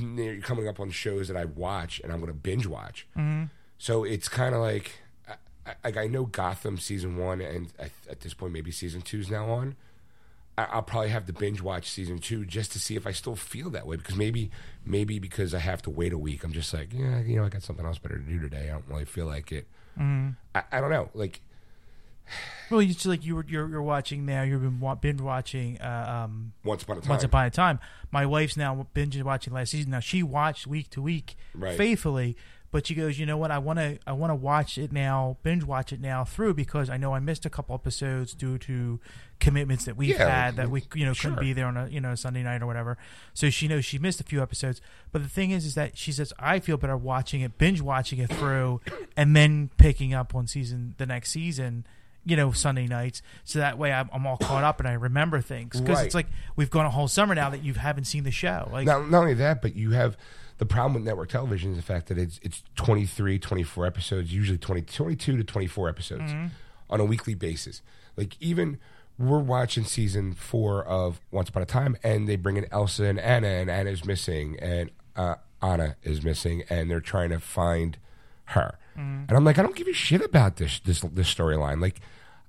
you're 0.00 0.40
coming 0.40 0.68
up 0.68 0.80
on 0.80 0.90
shows 0.90 1.28
that 1.28 1.36
I 1.36 1.44
watch 1.46 2.00
and 2.02 2.12
I'm 2.12 2.18
going 2.20 2.32
to 2.32 2.38
binge 2.38 2.66
watch. 2.66 3.06
Mm-hmm. 3.16 3.44
So 3.78 4.04
it's 4.04 4.28
kind 4.28 4.54
of 4.54 4.60
like, 4.60 4.92
I, 5.66 5.72
I, 5.84 5.92
I 6.02 6.06
know 6.08 6.24
Gotham 6.26 6.78
season 6.78 7.16
one, 7.16 7.40
and 7.40 7.72
I, 7.80 7.90
at 8.10 8.20
this 8.20 8.34
point 8.34 8.52
maybe 8.52 8.70
season 8.70 9.00
two 9.02 9.20
is 9.20 9.30
now 9.30 9.48
on. 9.50 9.76
I'll 10.64 10.82
probably 10.82 11.10
have 11.10 11.26
to 11.26 11.32
binge 11.32 11.60
watch 11.62 11.88
season 11.90 12.18
two 12.18 12.44
just 12.44 12.72
to 12.72 12.78
see 12.78 12.96
if 12.96 13.06
I 13.06 13.12
still 13.12 13.36
feel 13.36 13.70
that 13.70 13.86
way. 13.86 13.96
Because 13.96 14.16
maybe, 14.16 14.50
maybe 14.84 15.18
because 15.18 15.54
I 15.54 15.58
have 15.60 15.82
to 15.82 15.90
wait 15.90 16.12
a 16.12 16.18
week, 16.18 16.42
I'm 16.44 16.52
just 16.52 16.72
like, 16.74 16.92
yeah, 16.92 17.20
you 17.20 17.36
know, 17.36 17.44
I 17.44 17.48
got 17.48 17.62
something 17.62 17.84
else 17.86 17.98
better 17.98 18.18
to 18.18 18.24
do 18.24 18.40
today. 18.40 18.68
I 18.68 18.72
don't 18.72 18.88
really 18.88 19.04
feel 19.04 19.26
like 19.26 19.52
it. 19.52 19.66
Mm-hmm. 19.98 20.30
I, 20.54 20.62
I 20.72 20.80
don't 20.80 20.90
know. 20.90 21.10
Like, 21.14 21.40
Well, 22.70 22.80
it's 22.80 23.06
like 23.06 23.24
you 23.24 23.36
were 23.36 23.44
you're, 23.48 23.68
you're 23.68 23.82
watching 23.82 24.26
now. 24.26 24.42
You've 24.42 24.62
been 24.62 24.96
binge 25.00 25.20
watching 25.20 25.80
uh, 25.80 26.24
um, 26.26 26.52
once 26.64 26.82
upon 26.82 26.98
a 26.98 27.00
time, 27.00 27.08
Once 27.10 27.24
Upon 27.24 27.46
a 27.46 27.50
Time. 27.50 27.78
My 28.10 28.26
wife's 28.26 28.56
now 28.56 28.86
binge 28.94 29.20
watching 29.22 29.54
last 29.54 29.70
season. 29.70 29.92
Now 29.92 30.00
she 30.00 30.22
watched 30.22 30.66
week 30.66 30.90
to 30.90 31.02
week 31.02 31.36
Right. 31.54 31.76
faithfully, 31.76 32.36
but 32.70 32.86
she 32.86 32.94
goes, 32.94 33.18
you 33.18 33.24
know 33.26 33.36
what? 33.38 33.50
I 33.50 33.58
want 33.58 33.78
to 33.78 33.98
I 34.06 34.12
want 34.12 34.30
to 34.30 34.34
watch 34.34 34.76
it 34.78 34.92
now, 34.92 35.36
binge 35.42 35.64
watch 35.64 35.92
it 35.92 36.00
now 36.00 36.24
through 36.24 36.54
because 36.54 36.90
I 36.90 36.96
know 36.98 37.14
I 37.14 37.18
missed 37.20 37.46
a 37.46 37.50
couple 37.50 37.74
episodes 37.74 38.34
due 38.34 38.58
to 38.58 39.00
commitments 39.40 39.84
that 39.84 39.96
we've 39.96 40.10
Yeah, 40.18 40.28
had 40.28 40.56
that 40.56 40.68
we 40.70 40.82
you 40.94 41.04
know 41.06 41.14
couldn't 41.14 41.40
be 41.40 41.52
there 41.52 41.66
on 41.66 41.76
a 41.76 41.88
you 41.88 42.00
know 42.00 42.14
Sunday 42.14 42.42
night 42.42 42.60
or 42.62 42.66
whatever. 42.66 42.98
So 43.34 43.50
she 43.50 43.68
knows 43.68 43.84
she 43.84 43.98
missed 43.98 44.20
a 44.20 44.24
few 44.24 44.42
episodes. 44.42 44.80
But 45.12 45.22
the 45.22 45.28
thing 45.28 45.50
is, 45.50 45.64
is 45.64 45.74
that 45.76 45.96
she 45.96 46.12
says 46.12 46.32
I 46.38 46.58
feel 46.58 46.76
better 46.76 46.96
watching 46.96 47.40
it, 47.40 47.56
binge 47.58 47.80
watching 47.80 48.18
it 48.18 48.30
through, 48.30 48.80
and 49.16 49.34
then 49.34 49.70
picking 49.78 50.12
up 50.12 50.34
on 50.34 50.46
season 50.46 50.94
the 50.98 51.06
next 51.06 51.30
season. 51.30 51.86
You 52.24 52.36
know, 52.36 52.52
Sunday 52.52 52.86
nights, 52.86 53.22
so 53.44 53.58
that 53.60 53.78
way 53.78 53.90
I'm, 53.90 54.10
I'm 54.12 54.26
all 54.26 54.36
caught 54.36 54.62
up 54.62 54.80
and 54.80 54.88
I 54.88 54.92
remember 54.92 55.40
things 55.40 55.80
because 55.80 55.96
Right. 55.96 56.04
it's 56.06 56.14
like 56.14 56.26
we've 56.56 56.68
gone 56.68 56.84
a 56.84 56.90
whole 56.90 57.08
summer 57.08 57.34
now 57.34 57.48
that 57.48 57.64
you 57.64 57.72
haven't 57.72 58.04
seen 58.04 58.24
the 58.24 58.30
show. 58.30 58.68
Like, 58.70 58.84
not, 58.84 59.08
not 59.08 59.20
only 59.20 59.32
that, 59.34 59.62
but 59.62 59.74
you 59.74 59.92
have 59.92 60.18
the 60.58 60.66
problem 60.66 60.94
with 60.94 61.04
network 61.04 61.28
television 61.30 61.70
is 61.72 61.76
the 61.76 61.82
fact 61.82 62.08
that 62.08 62.18
it's 62.18 62.38
it's 62.42 62.62
23, 62.76 63.38
24 63.38 63.86
episodes, 63.86 64.32
usually 64.32 64.58
20, 64.58 64.82
22 64.82 65.36
to 65.38 65.44
24 65.44 65.88
episodes 65.88 66.22
Mm-hmm. 66.32 66.46
on 66.90 67.00
a 67.00 67.04
weekly 67.04 67.34
basis. 67.34 67.82
Like 68.16 68.36
even 68.40 68.78
we're 69.18 69.38
watching 69.40 69.84
season 69.84 70.34
four 70.34 70.84
of 70.84 71.20
Once 71.32 71.48
Upon 71.48 71.62
a 71.62 71.66
Time, 71.66 71.96
and 72.04 72.28
they 72.28 72.36
bring 72.36 72.56
in 72.56 72.66
Elsa 72.70 73.04
and 73.04 73.18
Anna, 73.18 73.48
and 73.48 73.68
Anna's 73.70 74.04
missing, 74.04 74.56
and 74.60 74.90
uh, 75.16 75.34
Anna 75.60 75.96
is 76.04 76.22
missing, 76.22 76.62
and 76.70 76.88
they're 76.90 77.00
trying 77.00 77.30
to 77.30 77.40
find 77.40 77.98
her. 78.46 78.78
And 78.96 79.30
I'm 79.32 79.44
like, 79.44 79.58
I 79.58 79.62
don't 79.62 79.76
give 79.76 79.86
a 79.88 79.92
shit 79.92 80.20
about 80.22 80.56
this 80.56 80.80
this 80.80 81.00
this 81.00 81.32
storyline. 81.32 81.80
Like, 81.80 82.00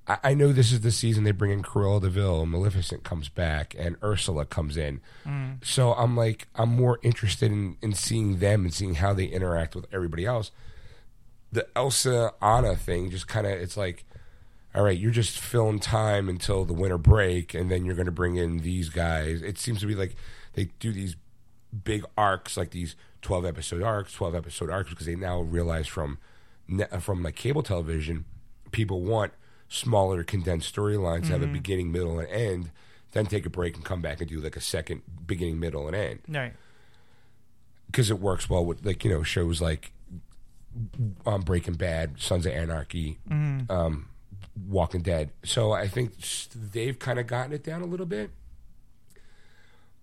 I, 0.08 0.18
I 0.24 0.34
know 0.34 0.52
this 0.52 0.72
is 0.72 0.82
the 0.82 0.92
season 0.92 1.24
they 1.24 1.32
bring 1.32 1.52
in 1.52 1.62
Cruella 1.62 2.02
de 2.02 2.10
Vil, 2.10 2.46
Maleficent 2.46 3.04
comes 3.04 3.30
back, 3.30 3.76
and 3.78 3.96
Ursula 4.04 4.46
comes 4.46 4.78
in. 4.78 5.02
Mm. 5.26 5.64
So 5.64 5.94
I'm 5.94 6.16
like, 6.18 6.48
I'm 6.56 6.70
more 6.70 7.00
interested 7.04 7.52
in, 7.52 7.78
in 7.82 7.94
seeing 7.94 8.40
them 8.40 8.66
and 8.66 8.74
seeing 8.74 8.96
how 8.96 9.14
they 9.14 9.26
interact 9.26 9.76
with 9.76 9.86
everybody 9.92 10.26
else. 10.26 10.52
the 11.52 11.68
Elsa 11.76 12.34
Anna 12.42 12.76
thing 12.76 13.10
just 13.10 13.28
kind 13.28 13.48
of 13.48 13.54
it's 13.54 13.78
like, 13.78 14.06
all 14.76 14.84
right, 14.84 14.98
you're 14.98 15.12
just 15.12 15.40
filling 15.40 15.80
time 15.80 16.30
until 16.30 16.64
the 16.64 16.74
winter 16.74 16.98
break, 16.98 17.54
and 17.54 17.72
then 17.72 17.86
you're 17.86 17.96
going 17.96 18.06
to 18.06 18.12
bring 18.12 18.36
in 18.36 18.60
these 18.60 18.90
guys. 18.90 19.42
It 19.42 19.58
seems 19.58 19.80
to 19.80 19.88
be 19.88 19.96
like 19.96 20.16
they 20.54 20.66
do 20.80 20.92
these 20.92 21.16
big 21.84 22.06
arcs, 22.18 22.56
like 22.56 22.72
these 22.72 22.96
twelve 23.22 23.46
episode 23.46 23.82
arcs, 23.82 24.14
twelve 24.14 24.36
episode 24.36 24.70
arcs, 24.70 24.90
because 24.92 25.08
they 25.08 25.16
now 25.16 25.42
realize 25.42 25.88
from 25.88 26.20
from 27.00 27.24
like 27.24 27.36
cable 27.36 27.64
television, 27.64 28.26
people 28.72 29.02
want 29.02 29.34
smaller, 29.70 30.24
condensed 30.24 30.76
storylines 30.76 31.22
that 31.24 31.28
have 31.40 31.44
a 31.44 31.48
beginning, 31.48 31.92
middle, 31.92 32.20
and 32.20 32.28
end. 32.30 32.72
Then 33.12 33.26
take 33.26 33.46
a 33.46 33.50
break 33.50 33.76
and 33.76 33.84
come 33.86 34.02
back 34.02 34.20
and 34.20 34.30
do 34.30 34.40
like 34.40 34.56
a 34.56 34.62
second 34.62 35.02
beginning, 35.26 35.60
middle, 35.60 35.88
and 35.88 35.96
end 35.96 36.20
Right. 36.28 36.54
because 37.88 38.12
it 38.12 38.20
works 38.20 38.50
well 38.50 38.64
with 38.66 38.86
like 38.86 39.04
you 39.04 39.10
know 39.10 39.24
shows 39.24 39.62
like 39.62 39.92
um, 41.26 41.42
Breaking 41.42 41.74
Bad, 41.74 42.20
Sons 42.22 42.46
of 42.46 42.52
Anarchy, 42.54 43.18
um, 43.32 44.08
Walking 44.68 45.02
Dead. 45.02 45.32
So 45.44 45.72
I 45.72 45.88
think 45.88 46.14
they've 46.72 46.98
kind 47.00 47.18
of 47.20 47.26
gotten 47.28 47.54
it 47.54 47.64
down 47.64 47.82
a 47.82 47.86
little 47.86 48.06
bit. 48.06 48.30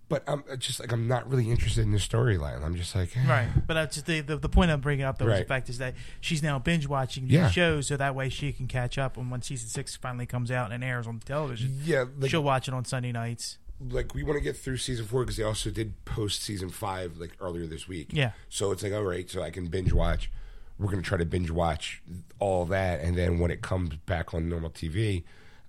But 0.09 0.23
I'm 0.25 0.43
uh, 0.49 0.55
just 0.55 0.79
like 0.79 0.91
I'm 0.93 1.07
not 1.07 1.29
really 1.29 1.51
interested 1.51 1.81
in 1.83 1.91
the 1.91 1.97
storyline. 1.97 2.63
I'm 2.63 2.75
just 2.75 2.95
like, 2.95 3.15
eh. 3.17 3.27
Right, 3.27 3.49
but 3.67 3.73
that's 3.73 3.95
just 3.95 4.05
the, 4.05 4.21
the 4.21 4.37
the 4.37 4.47
point 4.47 4.71
I'm 4.71 4.79
bringing 4.79 5.03
up 5.05 5.17
though 5.17 5.25
is 5.25 5.31
the 5.31 5.37
Right. 5.39 5.47
fact 5.47 5.67
is 5.69 5.79
that 5.79 5.95
she's 6.21 6.41
now 6.41 6.59
binge 6.59 6.87
watching 6.87 7.23
these 7.25 7.33
Yeah. 7.33 7.49
shows 7.49 7.87
so 7.87 7.97
that 7.97 8.15
way 8.15 8.29
she 8.29 8.53
can 8.53 8.67
catch 8.67 8.97
up 8.97 9.17
and 9.17 9.29
when 9.29 9.41
season 9.41 9.67
six 9.67 9.97
finally 9.97 10.25
comes 10.25 10.49
out 10.49 10.71
and 10.71 10.81
airs 10.83 11.07
on 11.07 11.19
television, 11.19 11.79
yeah, 11.83 12.05
like, 12.19 12.31
she'll 12.31 12.41
watch 12.43 12.69
it 12.69 12.73
on 12.73 12.85
Sunday 12.85 13.11
nights. 13.11 13.57
like 13.91 14.15
we 14.15 14.23
want 14.23 14.37
to 14.37 14.41
get 14.41 14.55
through 14.55 14.77
season 14.77 15.05
four 15.05 15.23
because 15.23 15.35
they 15.35 15.43
also 15.43 15.69
did 15.69 15.93
post 16.05 16.41
season 16.41 16.69
five 16.69 17.17
like 17.17 17.31
earlier 17.41 17.67
this 17.67 17.87
week. 17.89 18.07
Yeah. 18.13 18.31
So 18.47 18.71
it's 18.71 18.83
like, 18.83 18.93
all 18.93 19.03
right, 19.03 19.29
so 19.29 19.41
I 19.41 19.49
can 19.49 19.67
binge 19.67 19.91
watch. 19.91 20.31
We're 20.79 20.89
gonna 20.89 21.01
try 21.01 21.17
to 21.17 21.25
binge 21.25 21.51
watch 21.51 22.01
all 22.39 22.63
that, 22.67 23.01
and 23.01 23.17
then 23.17 23.39
when 23.39 23.51
it 23.51 23.61
comes 23.61 23.95
back 24.05 24.33
on 24.33 24.47
normal 24.47 24.69
TV, 24.69 25.23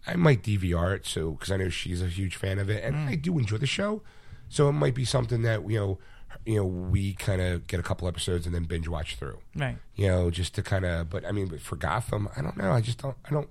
I 0.06 0.14
might 0.14 0.42
DVR 0.44 0.94
it. 0.94 1.06
So 1.06 1.32
because 1.32 1.50
I 1.50 1.56
know 1.56 1.70
she's 1.70 2.00
a 2.02 2.06
huge 2.06 2.36
fan 2.36 2.58
of 2.60 2.70
it, 2.70 2.84
and 2.84 2.94
I 2.94 3.16
do 3.16 3.36
enjoy 3.38 3.56
the 3.56 3.66
show. 3.66 4.02
So 4.48 4.68
it 4.68 4.72
might 4.72 4.94
be 4.94 5.04
something 5.04 5.42
that 5.42 5.68
you 5.68 5.78
know, 5.78 5.98
you 6.44 6.56
know, 6.56 6.66
we 6.66 7.14
kind 7.14 7.40
of 7.40 7.66
get 7.66 7.80
a 7.80 7.82
couple 7.82 8.08
episodes 8.08 8.46
and 8.46 8.54
then 8.54 8.64
binge 8.64 8.88
watch 8.88 9.16
through. 9.16 9.38
Right. 9.54 9.76
You 9.94 10.08
know, 10.08 10.30
just 10.30 10.54
to 10.54 10.62
kind 10.62 10.84
of. 10.84 11.10
But 11.10 11.24
I 11.26 11.32
mean, 11.32 11.48
but 11.48 11.60
for 11.60 11.76
Gotham, 11.76 12.28
I 12.36 12.42
don't 12.42 12.56
know. 12.56 12.72
I 12.72 12.80
just 12.80 12.98
don't. 12.98 13.16
I 13.24 13.30
don't. 13.30 13.48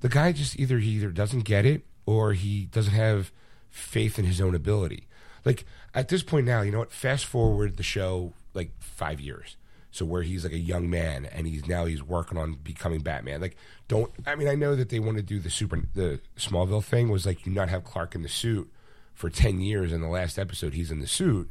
The 0.00 0.08
guy 0.08 0.32
just 0.32 0.58
either 0.58 0.78
he 0.78 0.90
either 0.90 1.10
doesn't 1.10 1.44
get 1.44 1.66
it 1.66 1.84
or 2.06 2.32
he 2.32 2.66
doesn't 2.66 2.94
have 2.94 3.32
faith 3.70 4.18
in 4.18 4.24
his 4.24 4.40
own 4.40 4.54
ability. 4.54 5.08
Like 5.44 5.64
at 5.94 6.08
this 6.08 6.22
point 6.22 6.46
now, 6.46 6.62
you 6.62 6.70
know 6.70 6.78
what? 6.78 6.92
Fast 6.92 7.24
forward 7.24 7.76
the 7.76 7.82
show 7.82 8.32
like 8.54 8.72
five 8.78 9.20
years. 9.20 9.56
So 9.90 10.04
where 10.04 10.22
he's 10.22 10.44
like 10.44 10.52
a 10.52 10.58
young 10.58 10.90
man 10.90 11.26
and 11.26 11.46
he's 11.46 11.66
now 11.66 11.86
he's 11.86 12.02
working 12.02 12.38
on 12.38 12.54
becoming 12.54 13.00
Batman. 13.00 13.40
Like 13.40 13.56
don't 13.88 14.12
I 14.26 14.34
mean 14.34 14.48
I 14.48 14.54
know 14.54 14.76
that 14.76 14.90
they 14.90 14.98
want 15.00 15.16
to 15.16 15.22
do 15.22 15.38
the 15.38 15.50
super 15.50 15.82
the 15.94 16.20
Smallville 16.36 16.84
thing 16.84 17.08
was 17.08 17.26
like 17.26 17.46
you 17.46 17.52
not 17.52 17.68
have 17.68 17.84
Clark 17.84 18.14
in 18.14 18.22
the 18.22 18.28
suit 18.28 18.70
for 19.18 19.28
ten 19.28 19.60
years 19.60 19.92
in 19.92 20.00
the 20.00 20.08
last 20.08 20.38
episode 20.38 20.74
he's 20.74 20.92
in 20.92 21.00
the 21.00 21.06
suit. 21.08 21.50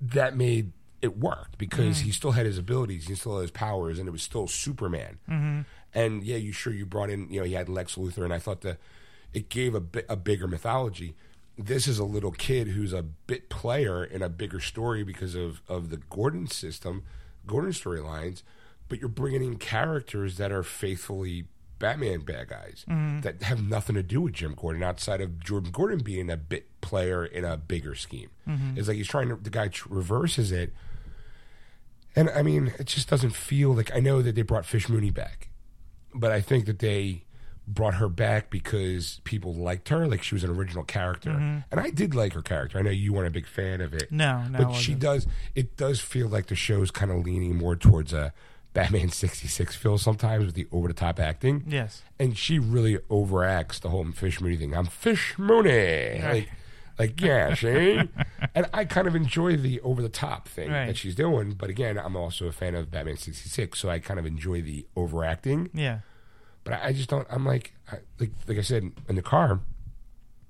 That 0.00 0.36
made 0.36 0.70
it 1.02 1.18
worked 1.18 1.58
because 1.58 2.00
he 2.00 2.12
still 2.12 2.32
had 2.32 2.46
his 2.46 2.56
abilities, 2.56 3.08
he 3.08 3.16
still 3.16 3.34
had 3.34 3.42
his 3.42 3.50
powers, 3.50 3.98
and 3.98 4.06
it 4.06 4.12
was 4.12 4.22
still 4.22 4.46
Superman. 4.46 5.18
Mm-hmm. 5.28 5.60
And 5.92 6.22
yeah, 6.22 6.36
you 6.36 6.52
sure 6.52 6.72
you 6.72 6.86
brought 6.86 7.10
in 7.10 7.30
you 7.30 7.40
know 7.40 7.46
he 7.46 7.54
had 7.54 7.68
Lex 7.68 7.96
Luthor, 7.96 8.22
and 8.22 8.32
I 8.32 8.38
thought 8.38 8.60
the 8.60 8.78
it 9.34 9.48
gave 9.48 9.74
a 9.74 9.80
bit 9.80 10.06
a 10.08 10.16
bigger 10.16 10.46
mythology. 10.46 11.16
This 11.56 11.88
is 11.88 11.98
a 11.98 12.04
little 12.04 12.30
kid 12.30 12.68
who's 12.68 12.92
a 12.92 13.02
bit 13.02 13.48
player 13.48 14.04
in 14.04 14.22
a 14.22 14.28
bigger 14.28 14.60
story 14.60 15.02
because 15.02 15.34
of 15.34 15.60
of 15.66 15.90
the 15.90 15.96
Gordon 15.96 16.46
system, 16.46 17.02
Gordon 17.44 17.72
storylines. 17.72 18.44
But 18.88 19.00
you're 19.00 19.08
bringing 19.08 19.42
in 19.42 19.56
characters 19.56 20.36
that 20.36 20.52
are 20.52 20.62
faithfully 20.62 21.46
Batman 21.78 22.20
bad 22.20 22.48
guys 22.48 22.84
mm-hmm. 22.88 23.20
that 23.20 23.42
have 23.42 23.62
nothing 23.62 23.94
to 23.94 24.02
do 24.02 24.22
with 24.22 24.34
Jim 24.34 24.54
Gordon 24.54 24.82
outside 24.82 25.20
of 25.20 25.40
Jordan 25.40 25.70
Gordon 25.70 26.00
being 26.00 26.30
a 26.30 26.36
bit 26.36 26.68
player 26.80 27.24
in 27.24 27.44
a 27.44 27.56
bigger 27.56 27.94
scheme. 27.94 28.30
Mm-hmm. 28.48 28.78
It's 28.78 28.88
like 28.88 28.96
he's 28.96 29.08
trying 29.08 29.28
to 29.28 29.36
the 29.36 29.50
guy 29.50 29.70
reverses 29.88 30.52
it, 30.52 30.72
and 32.16 32.30
I 32.30 32.42
mean 32.42 32.72
it 32.78 32.86
just 32.86 33.08
doesn't 33.08 33.30
feel 33.30 33.74
like 33.74 33.94
I 33.94 34.00
know 34.00 34.22
that 34.22 34.34
they 34.34 34.42
brought 34.42 34.66
Fish 34.66 34.88
Mooney 34.88 35.10
back, 35.10 35.48
but 36.14 36.32
I 36.32 36.40
think 36.40 36.66
that 36.66 36.80
they 36.80 37.24
brought 37.68 37.94
her 37.94 38.08
back 38.08 38.48
because 38.48 39.20
people 39.24 39.54
liked 39.54 39.90
her, 39.90 40.08
like 40.08 40.22
she 40.22 40.34
was 40.34 40.42
an 40.42 40.50
original 40.50 40.84
character, 40.84 41.30
mm-hmm. 41.30 41.58
and 41.70 41.80
I 41.80 41.90
did 41.90 42.14
like 42.14 42.32
her 42.32 42.42
character. 42.42 42.78
I 42.78 42.82
know 42.82 42.90
you 42.90 43.12
weren't 43.12 43.28
a 43.28 43.30
big 43.32 43.46
fan 43.46 43.80
of 43.80 43.94
it, 43.94 44.10
No, 44.10 44.44
no, 44.48 44.58
but 44.58 44.72
she 44.72 44.94
does. 44.94 45.26
It 45.54 45.76
does 45.76 46.00
feel 46.00 46.28
like 46.28 46.46
the 46.46 46.54
show's 46.54 46.90
kind 46.90 47.10
of 47.10 47.24
leaning 47.24 47.56
more 47.56 47.76
towards 47.76 48.12
a 48.12 48.32
Batman 48.74 49.08
'66 49.08 49.74
feel 49.76 49.98
sometimes 49.98 50.46
with 50.46 50.54
the 50.54 50.66
over 50.72 50.88
the 50.88 50.94
top 50.94 51.18
acting. 51.18 51.64
Yes. 51.66 52.02
and 52.18 52.36
she 52.36 52.58
really 52.58 52.98
overacts 53.10 53.80
the 53.80 53.88
whole 53.88 54.04
Fish 54.12 54.40
Mooney 54.40 54.56
thing. 54.56 54.74
I'm 54.76 54.86
Fish 54.86 55.34
Mooney, 55.38 56.20
like, 56.22 56.50
like 56.98 57.20
yeah, 57.20 57.54
see. 57.54 58.00
and 58.54 58.66
I 58.72 58.84
kind 58.84 59.06
of 59.08 59.14
enjoy 59.16 59.56
the 59.56 59.80
over 59.80 60.02
the 60.02 60.08
top 60.08 60.46
thing 60.48 60.70
Right. 60.70 60.86
that 60.86 60.96
she's 60.96 61.14
doing. 61.14 61.52
But 61.52 61.70
again, 61.70 61.98
I'm 61.98 62.14
also 62.16 62.46
a 62.46 62.52
fan 62.52 62.74
of 62.74 62.90
Batman 62.90 63.16
'66, 63.16 63.78
so 63.78 63.88
I 63.88 63.98
kind 63.98 64.20
of 64.20 64.26
enjoy 64.26 64.62
the 64.62 64.86
overacting. 64.96 65.70
Yeah. 65.74 66.00
But 66.64 66.74
I, 66.74 66.86
I 66.88 66.92
just 66.92 67.08
don't. 67.08 67.26
I'm 67.30 67.44
like, 67.46 67.72
I, 67.90 67.96
like, 68.20 68.30
like 68.46 68.58
I 68.58 68.62
said 68.62 68.92
in 69.08 69.16
the 69.16 69.22
car, 69.22 69.60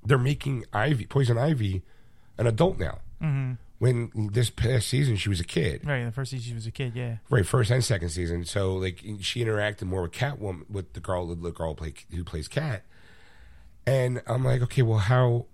they're 0.04 0.18
making 0.18 0.64
Ivy, 0.72 1.06
Poison 1.06 1.38
Ivy, 1.38 1.82
an 2.36 2.46
adult 2.46 2.78
now. 2.78 2.98
Mm-hmm. 3.22 3.52
When 3.78 4.10
this 4.32 4.50
past 4.50 4.88
season 4.88 5.16
she 5.16 5.28
was 5.28 5.38
a 5.38 5.44
kid, 5.44 5.82
Right. 5.86 6.04
The 6.04 6.10
first 6.10 6.32
season 6.32 6.48
she 6.48 6.54
was 6.54 6.66
a 6.66 6.72
kid. 6.72 6.96
Yeah. 6.96 7.18
right? 7.30 7.46
First 7.46 7.70
and 7.70 7.84
second 7.84 8.08
season. 8.08 8.44
So 8.44 8.74
like 8.74 8.98
she 9.20 9.44
interacted 9.44 9.82
more 9.82 10.02
with 10.02 10.12
Catwoman, 10.12 10.68
with 10.68 10.94
the 10.94 11.00
girl, 11.00 11.26
the 11.34 11.52
girl 11.52 11.74
play, 11.74 11.94
who 12.10 12.24
plays 12.24 12.48
Cat. 12.48 12.84
And 13.86 14.20
I'm 14.26 14.44
like, 14.44 14.60
okay, 14.62 14.82
well, 14.82 14.98
how? 14.98 15.46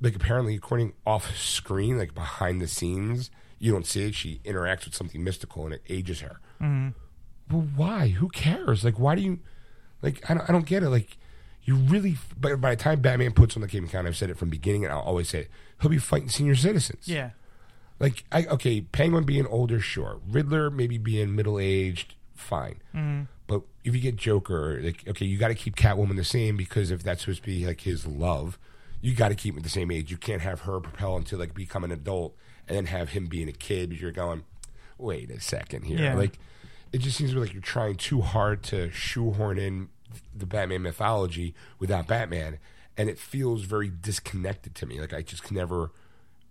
Like 0.00 0.14
apparently, 0.14 0.54
according 0.54 0.92
off 1.06 1.36
screen, 1.36 1.98
like 1.98 2.14
behind 2.14 2.60
the 2.60 2.68
scenes, 2.68 3.30
you 3.58 3.72
don't 3.72 3.86
see 3.86 4.06
it. 4.08 4.14
She 4.14 4.40
interacts 4.44 4.84
with 4.84 4.94
something 4.94 5.22
mystical, 5.24 5.64
and 5.64 5.74
it 5.74 5.82
ages 5.88 6.20
her. 6.20 6.40
Mm-hmm. 6.60 6.88
Well, 7.50 7.66
why? 7.74 8.08
Who 8.08 8.28
cares? 8.28 8.84
Like, 8.84 8.98
why 8.98 9.14
do 9.14 9.22
you? 9.22 9.38
Like, 10.02 10.28
I 10.30 10.34
don't, 10.34 10.48
I 10.48 10.52
don't 10.52 10.66
get 10.66 10.82
it. 10.82 10.90
Like, 10.90 11.16
you 11.68 11.74
really. 11.74 12.16
But 12.40 12.62
by 12.62 12.74
the 12.74 12.82
time 12.82 13.02
Batman 13.02 13.32
puts 13.32 13.54
on 13.54 13.60
the 13.60 13.68
game 13.68 13.84
account, 13.84 14.06
I've 14.06 14.16
said 14.16 14.30
it 14.30 14.38
from 14.38 14.48
the 14.48 14.56
beginning, 14.56 14.84
and 14.84 14.92
I'll 14.92 15.00
always 15.00 15.28
say 15.28 15.40
it. 15.40 15.50
He'll 15.82 15.90
be 15.90 15.98
fighting 15.98 16.30
senior 16.30 16.56
citizens. 16.56 17.06
Yeah. 17.06 17.32
Like, 18.00 18.24
I 18.32 18.46
okay, 18.46 18.80
Penguin 18.80 19.24
being 19.24 19.46
older, 19.46 19.78
sure. 19.78 20.18
Riddler 20.26 20.70
maybe 20.70 20.96
being 20.96 21.36
middle 21.36 21.58
aged, 21.58 22.14
fine. 22.34 22.80
Mm-hmm. 22.94 23.24
But 23.46 23.64
if 23.84 23.94
you 23.94 24.00
get 24.00 24.16
Joker, 24.16 24.80
like, 24.82 25.06
okay, 25.08 25.26
you 25.26 25.36
got 25.36 25.48
to 25.48 25.54
keep 25.54 25.76
Catwoman 25.76 26.16
the 26.16 26.24
same 26.24 26.56
because 26.56 26.90
if 26.90 27.02
that's 27.02 27.20
supposed 27.20 27.42
to 27.42 27.46
be 27.46 27.66
like 27.66 27.82
his 27.82 28.06
love, 28.06 28.58
you 29.02 29.14
got 29.14 29.28
to 29.28 29.34
keep 29.34 29.52
him 29.52 29.58
at 29.58 29.64
the 29.64 29.68
same 29.68 29.90
age. 29.90 30.10
You 30.10 30.16
can't 30.16 30.40
have 30.40 30.62
her 30.62 30.80
propel 30.80 31.16
until 31.16 31.38
like 31.38 31.52
become 31.52 31.84
an 31.84 31.92
adult 31.92 32.34
and 32.66 32.78
then 32.78 32.86
have 32.86 33.10
him 33.10 33.26
being 33.26 33.48
a 33.48 33.52
kid 33.52 33.90
because 33.90 34.00
you're 34.00 34.10
going, 34.10 34.44
wait 34.96 35.30
a 35.30 35.38
second 35.38 35.82
here. 35.82 35.98
Yeah. 35.98 36.14
Like, 36.14 36.38
it 36.94 36.98
just 36.98 37.18
seems 37.18 37.34
like 37.34 37.52
you're 37.52 37.60
trying 37.60 37.96
too 37.96 38.22
hard 38.22 38.62
to 38.64 38.90
shoehorn 38.90 39.58
in 39.58 39.90
the 40.34 40.46
Batman 40.46 40.82
mythology 40.82 41.54
without 41.78 42.06
Batman, 42.06 42.58
and 42.96 43.08
it 43.08 43.18
feels 43.18 43.62
very 43.62 43.88
disconnected 43.88 44.74
to 44.76 44.86
me. 44.86 45.00
Like 45.00 45.14
I 45.14 45.22
just 45.22 45.50
never. 45.50 45.90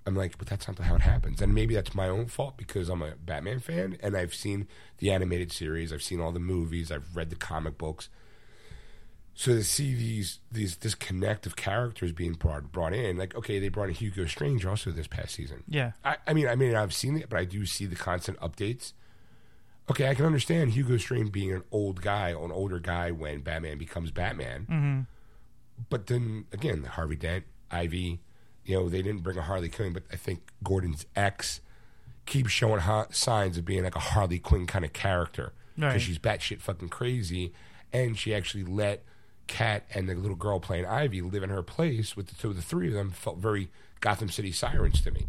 I'm 0.05 0.15
like, 0.15 0.37
but 0.37 0.47
that's 0.47 0.69
not 0.69 0.79
how 0.79 0.95
it 0.95 1.01
happens. 1.01 1.41
And 1.41 1.53
maybe 1.53 1.75
that's 1.75 1.93
my 1.93 2.07
own 2.07 2.27
fault 2.27 2.55
because 2.55 2.87
I'm 2.87 3.01
a 3.01 3.15
Batman 3.15 3.59
fan 3.59 3.97
and 4.01 4.15
I've 4.15 4.33
seen 4.33 4.69
the 4.99 5.11
animated 5.11 5.51
series, 5.51 5.91
I've 5.91 6.01
seen 6.01 6.21
all 6.21 6.31
the 6.31 6.39
movies, 6.39 6.93
I've 6.93 7.13
read 7.13 7.29
the 7.29 7.35
comic 7.35 7.77
books. 7.77 8.07
So 9.37 9.53
to 9.53 9.63
see 9.63 9.93
these 9.93 10.39
these 10.51 10.75
disconnect 10.75 11.45
of 11.45 11.55
characters 11.55 12.11
being 12.11 12.33
brought 12.33 12.71
brought 12.71 12.93
in, 12.93 13.17
like 13.17 13.35
okay, 13.35 13.59
they 13.59 13.67
brought 13.69 13.89
in 13.89 13.93
Hugo 13.93 14.25
Strange 14.25 14.65
also 14.65 14.89
this 14.89 15.05
past 15.05 15.35
season. 15.35 15.63
Yeah. 15.67 15.91
I, 16.03 16.17
I 16.25 16.33
mean, 16.33 16.47
I 16.47 16.55
mean, 16.55 16.73
I've 16.73 16.93
seen 16.93 17.17
it, 17.17 17.29
but 17.29 17.37
I 17.37 17.45
do 17.45 17.63
see 17.67 17.85
the 17.85 17.95
constant 17.95 18.39
updates. 18.39 18.93
Okay, 19.89 20.09
I 20.09 20.15
can 20.15 20.25
understand 20.25 20.71
Hugo 20.71 20.97
Strange 20.97 21.31
being 21.31 21.53
an 21.53 21.63
old 21.71 22.01
guy, 22.01 22.29
an 22.29 22.51
older 22.51 22.79
guy 22.79 23.11
when 23.11 23.39
Batman 23.41 23.77
becomes 23.77 24.11
Batman. 24.11 24.61
Mm-hmm. 24.69 24.99
But 25.89 26.07
then 26.07 26.45
again, 26.51 26.83
Harvey 26.83 27.15
Dent, 27.15 27.45
Ivy, 27.71 28.19
you 28.65 28.75
know, 28.75 28.89
they 28.89 29.01
didn't 29.01 29.23
bring 29.23 29.37
a 29.37 29.41
Harley 29.43 29.69
Quinn, 29.69 29.93
but 29.93 30.03
I 30.11 30.15
think 30.17 30.41
Gordon's 30.63 31.05
ex 31.15 31.61
keeps 32.25 32.51
showing 32.51 32.81
ha- 32.81 33.07
signs 33.11 33.57
of 33.57 33.63
being 33.63 33.83
like 33.83 33.95
a 33.95 33.99
Harley 33.99 34.39
Quinn 34.39 34.65
kind 34.67 34.83
of 34.83 34.91
character 34.91 35.53
because 35.75 35.93
Right. 35.93 36.01
she's 36.01 36.19
batshit 36.19 36.59
fucking 36.59 36.89
crazy, 36.89 37.53
and 37.93 38.17
she 38.17 38.33
actually 38.35 38.63
let 38.65 39.03
Cat 39.45 39.85
and 39.93 40.09
the 40.09 40.15
little 40.15 40.35
girl 40.35 40.59
playing 40.59 40.85
Ivy 40.85 41.21
live 41.21 41.43
in 41.43 41.49
her 41.49 41.63
place 41.63 42.17
with 42.17 42.27
the 42.27 42.35
two, 42.35 42.51
the 42.51 42.61
three 42.61 42.87
of 42.89 42.93
them 42.93 43.11
felt 43.11 43.37
very 43.37 43.69
Gotham 44.01 44.27
City 44.27 44.51
sirens 44.51 44.99
to 45.01 45.11
me. 45.11 45.27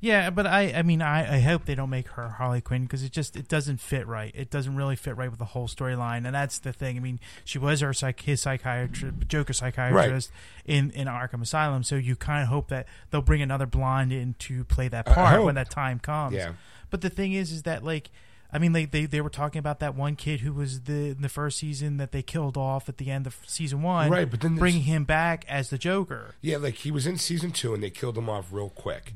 Yeah, 0.00 0.30
but 0.30 0.46
I, 0.46 0.72
I 0.72 0.82
mean, 0.82 1.02
I, 1.02 1.36
I 1.36 1.40
hope 1.40 1.64
they 1.64 1.74
don't 1.74 1.90
make 1.90 2.08
her 2.08 2.28
Harley 2.28 2.60
Quinn 2.60 2.82
because 2.82 3.02
it 3.02 3.12
just 3.12 3.36
it 3.36 3.48
doesn't 3.48 3.80
fit 3.80 4.06
right. 4.06 4.32
It 4.34 4.50
doesn't 4.50 4.76
really 4.76 4.96
fit 4.96 5.16
right 5.16 5.30
with 5.30 5.38
the 5.38 5.46
whole 5.46 5.68
storyline, 5.68 6.26
and 6.26 6.34
that's 6.34 6.58
the 6.58 6.72
thing. 6.72 6.96
I 6.96 7.00
mean, 7.00 7.20
she 7.44 7.58
was 7.58 7.80
her 7.80 7.92
psych, 7.92 8.20
his 8.20 8.40
psychiatrist, 8.40 9.28
Joker 9.28 9.52
psychiatrist 9.52 10.30
in 10.64 10.90
in 10.90 11.06
Arkham 11.08 11.42
Asylum, 11.42 11.82
so 11.82 11.96
you 11.96 12.16
kind 12.16 12.42
of 12.42 12.48
hope 12.48 12.68
that 12.68 12.86
they'll 13.10 13.22
bring 13.22 13.42
another 13.42 13.66
blonde 13.66 14.12
in 14.12 14.34
to 14.40 14.64
play 14.64 14.88
that 14.88 15.08
uh, 15.08 15.14
part 15.14 15.42
when 15.44 15.54
that 15.54 15.70
time 15.70 15.98
comes. 15.98 16.36
Yeah. 16.36 16.52
But 16.90 17.00
the 17.00 17.10
thing 17.10 17.32
is, 17.32 17.50
is 17.52 17.62
that 17.64 17.84
like 17.84 18.10
I 18.52 18.58
mean, 18.58 18.72
they, 18.72 18.84
they 18.84 19.06
they 19.06 19.20
were 19.20 19.30
talking 19.30 19.58
about 19.58 19.80
that 19.80 19.94
one 19.94 20.16
kid 20.16 20.40
who 20.40 20.52
was 20.52 20.82
the 20.82 21.10
in 21.10 21.22
the 21.22 21.28
first 21.28 21.58
season 21.58 21.96
that 21.96 22.12
they 22.12 22.22
killed 22.22 22.56
off 22.56 22.88
at 22.88 22.98
the 22.98 23.10
end 23.10 23.26
of 23.26 23.36
season 23.46 23.82
one, 23.82 24.10
Right, 24.10 24.30
but 24.30 24.40
then 24.40 24.56
bringing 24.56 24.82
him 24.82 25.04
back 25.04 25.44
as 25.48 25.70
the 25.70 25.78
Joker. 25.78 26.34
Yeah, 26.40 26.58
like 26.58 26.74
he 26.74 26.90
was 26.90 27.06
in 27.06 27.18
season 27.18 27.50
two 27.50 27.74
and 27.74 27.82
they 27.82 27.90
killed 27.90 28.16
him 28.16 28.30
off 28.30 28.52
real 28.52 28.70
quick. 28.70 29.12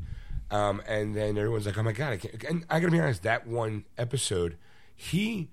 Um, 0.50 0.82
and 0.86 1.14
then 1.14 1.38
everyone's 1.38 1.66
like, 1.66 1.78
"Oh 1.78 1.82
my 1.82 1.92
god!" 1.92 2.12
I 2.12 2.16
can't. 2.16 2.44
And 2.44 2.66
I 2.68 2.80
gotta 2.80 2.90
be 2.92 3.00
honest, 3.00 3.22
that 3.22 3.46
one 3.46 3.84
episode, 3.96 4.56
he 4.94 5.50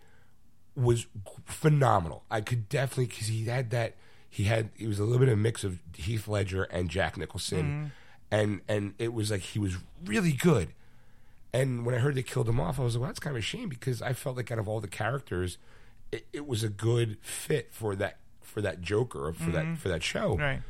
was 0.75 1.07
phenomenal. 1.45 2.23
I 2.29 2.41
could 2.41 2.67
definitely 2.69 3.05
because 3.07 3.27
he 3.27 3.45
had 3.45 3.69
that. 3.71 3.95
He 4.29 4.43
had 4.43 4.69
it 4.77 4.87
was 4.87 4.99
a 4.99 5.03
little 5.03 5.19
bit 5.19 5.29
of 5.29 5.35
a 5.35 5.41
mix 5.41 5.63
of 5.63 5.79
Heath 5.95 6.27
Ledger 6.27 6.63
and 6.63 6.89
Jack 6.89 7.17
Nicholson, 7.17 7.91
and 8.31 8.61
and 8.67 8.93
it 8.97 9.13
was 9.13 9.31
like 9.31 9.41
he 9.41 9.59
was 9.59 9.77
really 10.05 10.33
good. 10.33 10.69
And 11.53 11.85
when 11.85 11.95
I 11.95 11.99
heard 11.99 12.15
they 12.15 12.23
killed 12.23 12.49
him 12.49 12.59
off, 12.59 12.79
I 12.79 12.83
was 12.83 12.95
like, 12.95 13.01
well, 13.01 13.09
that's 13.09 13.19
kind 13.19 13.35
of 13.35 13.39
a 13.39 13.43
shame 13.43 13.69
because 13.69 14.01
I 14.01 14.13
felt 14.13 14.35
like 14.35 14.51
out 14.51 14.59
of 14.59 14.67
all 14.67 14.79
the 14.81 14.87
characters, 14.87 15.57
it, 16.11 16.27
it 16.33 16.45
was 16.45 16.63
a 16.63 16.69
good 16.69 17.17
fit 17.21 17.69
for 17.71 17.95
that 17.95 18.17
for 18.41 18.61
that 18.61 18.81
Joker 18.81 19.27
or 19.27 19.33
for 19.33 19.51
that 19.51 19.77
for 19.77 19.89
that 19.89 20.03
show. 20.03 20.37
Right. 20.37 20.61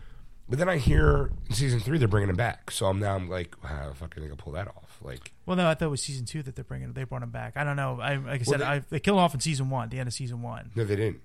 But 0.50 0.60
then 0.60 0.70
I 0.70 0.78
hear 0.78 1.32
in 1.50 1.54
season 1.56 1.80
three 1.82 1.98
they're 1.98 2.08
bringing 2.08 2.30
him 2.30 2.38
back, 2.38 2.72
so 2.72 2.86
I'm 2.86 3.00
now 3.00 3.16
I'm 3.16 3.30
like, 3.30 3.56
how 3.64 3.90
the 3.90 3.96
fuck 3.96 4.16
are 4.16 4.22
they 4.22 4.28
gonna 4.28 4.38
pull 4.38 4.54
that 4.54 4.68
off? 4.70 4.98
Like, 5.02 5.34
Well, 5.46 5.58
no, 5.58 5.68
I 5.70 5.74
thought 5.74 5.86
it 5.88 5.90
was 5.90 6.02
season 6.02 6.26
two 6.26 6.42
that 6.44 6.56
they're 6.56 6.64
bringing. 6.64 6.94
They 6.94 7.04
brought 7.04 7.22
him 7.24 7.32
back. 7.32 7.58
I 7.58 7.64
don't 7.66 7.76
know. 7.76 8.00
I 8.02 8.16
like 8.16 8.42
I 8.42 8.44
said, 8.44 8.60
they- 8.62 8.66
I, 8.66 8.80
they 8.90 9.00
killed 9.02 9.18
him 9.18 9.24
off 9.24 9.34
in 9.34 9.40
season 9.42 9.70
one, 9.70 9.90
the 9.90 10.00
end 10.00 10.08
of 10.08 10.14
season 10.14 10.42
one. 10.42 10.72
no, 10.76 10.86
they 10.86 10.96
didn't. 10.96 11.22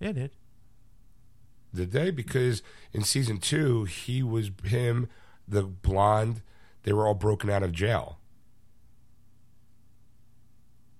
Yeah, 0.00 0.10
it 0.10 0.12
did. 0.14 0.30
Did 1.74 1.92
they? 1.92 2.10
Because 2.10 2.62
in 2.92 3.02
season 3.04 3.38
two, 3.38 3.84
he 3.84 4.22
was 4.22 4.50
him, 4.64 5.08
the 5.46 5.62
blonde. 5.64 6.42
They 6.84 6.92
were 6.92 7.06
all 7.06 7.14
broken 7.14 7.50
out 7.50 7.62
of 7.62 7.72
jail. 7.72 8.17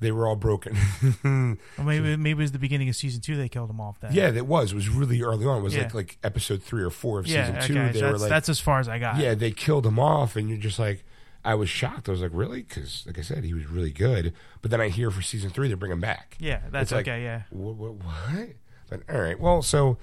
They 0.01 0.13
were 0.13 0.27
all 0.29 0.37
broken. 0.37 0.77
Well, 1.77 1.87
maybe 1.87 2.17
maybe 2.17 2.31
it 2.31 2.43
was 2.43 2.53
the 2.53 2.59
beginning 2.59 2.89
of 2.89 2.97
season 2.97 3.21
two. 3.21 3.37
They 3.37 3.49
killed 3.49 3.69
him 3.71 3.81
off. 3.81 3.99
Then. 4.01 4.13
yeah, 4.13 4.29
it 4.29 4.47
was. 4.47 4.73
It 4.73 4.75
was 4.77 4.89
really 4.89 5.23
early 5.23 5.45
on. 5.47 5.59
It 5.59 5.63
was 5.63 5.75
Yeah. 5.75 5.83
like 5.85 5.95
like 5.95 6.19
episode 6.23 6.63
three 6.63 6.83
or 6.85 6.91
four 6.91 7.19
of 7.19 7.27
Yeah. 7.27 7.47
season 7.47 7.57
Okay. 7.57 7.67
two. 7.67 7.75
so 7.75 7.79
They 7.81 8.01
that's, 8.01 8.13
were 8.13 8.19
like, 8.19 8.29
that's 8.29 8.49
as 8.49 8.61
far 8.61 8.79
as 8.81 8.89
I 8.89 8.99
got. 8.99 9.17
yeah, 9.19 9.35
they 9.35 9.51
killed 9.51 9.85
him 9.87 9.99
off, 9.99 10.37
and 10.37 10.49
you're 10.49 10.59
just 10.59 10.79
like, 10.79 11.05
I 11.45 11.55
was 11.55 11.69
shocked. 11.69 12.09
I 12.09 12.13
was 12.13 12.21
like, 12.21 12.31
really? 12.35 12.63
Because 12.63 13.05
like 13.07 13.19
I 13.19 13.23
said, 13.23 13.43
he 13.45 13.55
was 13.55 13.67
really 13.67 13.91
good. 13.93 14.35
But 14.63 14.71
then 14.71 14.81
I 14.81 14.89
hear 14.89 15.11
for 15.11 15.23
season 15.23 15.51
three, 15.51 15.69
they're 15.69 15.77
bringing 15.77 15.95
him 15.97 16.01
back. 16.01 16.37
Yeah. 16.39 16.61
That's 16.71 16.91
It's 16.91 16.93
like, 16.93 17.09
okay. 17.09 17.23
yeah. 17.23 17.43
What? 17.51 17.75
What? 17.77 17.95
what? 17.95 18.49
But, 18.91 19.03
all 19.13 19.21
right. 19.21 19.39
Well, 19.39 19.63
so 19.63 19.99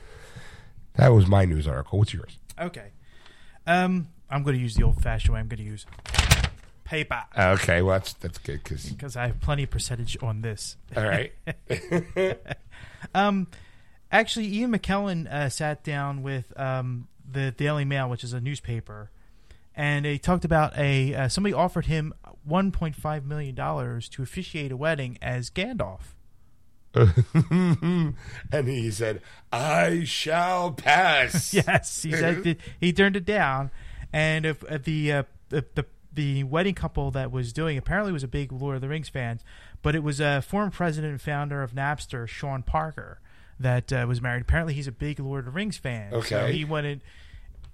that 0.95 1.09
was 1.09 1.27
my 1.27 1.45
news 1.45 1.67
article. 1.67 1.99
What's 1.99 2.13
yours? 2.13 2.37
Okay. 2.59 2.89
Um, 3.67 4.09
I'm 4.29 4.43
going 4.43 4.55
to 4.55 4.61
use 4.61 4.75
the 4.75 4.83
old 4.83 5.01
fashioned 5.01 5.33
way. 5.33 5.39
I'm 5.39 5.47
going 5.47 5.57
to 5.57 5.63
use 5.63 5.85
paper 6.85 7.21
Okay. 7.37 7.81
Well, 7.81 7.99
that's 7.99 8.13
that's 8.13 8.37
good 8.37 8.63
because 8.63 8.85
because 8.85 9.17
I 9.17 9.27
have 9.27 9.41
plenty 9.41 9.63
of 9.63 9.69
percentage 9.71 10.17
on 10.23 10.41
this. 10.41 10.77
all 10.95 11.03
right. 11.03 11.33
Um, 13.13 13.47
actually, 14.11 14.47
Ian 14.47 14.71
McKellen 14.71 15.31
uh, 15.31 15.49
sat 15.49 15.83
down 15.83 16.23
with 16.23 16.57
um, 16.59 17.07
the 17.29 17.51
Daily 17.51 17.85
Mail, 17.85 18.09
which 18.09 18.23
is 18.23 18.33
a 18.33 18.41
newspaper, 18.41 19.11
and 19.75 20.05
he 20.05 20.17
talked 20.17 20.43
about 20.45 20.77
a 20.77 21.13
uh, 21.13 21.27
somebody 21.27 21.53
offered 21.53 21.85
him 21.85 22.13
1.5 22.49 23.25
million 23.25 23.55
dollars 23.55 24.09
to 24.09 24.23
officiate 24.23 24.71
a 24.71 24.77
wedding 24.77 25.17
as 25.21 25.49
Gandalf. 25.49 26.15
and 26.95 28.15
he 28.67 28.89
said, 28.89 29.21
"I 29.51 30.03
shall 30.05 30.71
pass." 30.71 31.53
Yes, 31.53 32.03
he 32.03 32.11
said 32.11 32.57
he 32.79 32.93
turned 32.93 33.17
it 33.17 33.25
down, 33.25 33.69
and 34.13 34.45
if, 34.45 34.63
if 34.63 34.83
the, 34.83 35.11
uh, 35.11 35.23
the 35.49 35.65
the 35.75 35.85
the 36.15 36.43
wedding 36.43 36.73
couple 36.75 37.11
that 37.11 37.31
was 37.31 37.53
doing 37.53 37.77
apparently 37.77 38.11
was 38.11 38.23
a 38.23 38.27
big 38.27 38.51
Lord 38.51 38.75
of 38.75 38.81
the 38.81 38.87
Rings 38.89 39.09
fan, 39.09 39.39
but 39.81 39.95
it 39.95 40.03
was 40.03 40.19
a 40.19 40.41
former 40.41 40.71
president 40.71 41.11
and 41.11 41.21
founder 41.21 41.61
of 41.61 41.73
Napster, 41.73 42.27
Sean 42.27 42.63
Parker, 42.63 43.19
that 43.59 43.91
uh, 43.93 44.05
was 44.07 44.21
married. 44.21 44.41
Apparently, 44.41 44.73
he's 44.73 44.87
a 44.87 44.91
big 44.91 45.19
Lord 45.19 45.39
of 45.39 45.45
the 45.45 45.51
Rings 45.51 45.77
fan. 45.77 46.11
so 46.11 46.17
Okay. 46.17 46.51
he 46.53 46.65
wanted. 46.65 47.01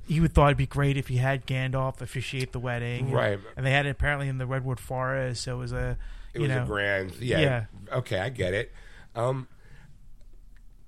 He 0.07 0.19
would 0.19 0.33
thought 0.33 0.47
it'd 0.47 0.57
be 0.57 0.65
great 0.65 0.97
if 0.97 1.07
he 1.07 1.17
had 1.17 1.45
Gandalf 1.45 2.01
officiate 2.01 2.51
the 2.51 2.59
wedding, 2.59 3.11
Right. 3.11 3.39
And 3.55 3.65
they 3.65 3.71
had 3.71 3.85
it 3.85 3.89
apparently 3.91 4.27
in 4.27 4.39
the 4.39 4.47
redwood 4.47 4.79
forest, 4.79 5.43
so 5.43 5.55
it 5.55 5.59
was 5.59 5.71
a 5.71 5.97
It 6.33 6.39
was 6.39 6.49
know 6.49 6.63
a 6.63 6.65
grand. 6.65 7.15
Yeah. 7.19 7.39
Yeah. 7.39 7.65
Okay, 7.91 8.19
I 8.19 8.29
get 8.29 8.53
it. 8.55 8.73
Um, 9.15 9.47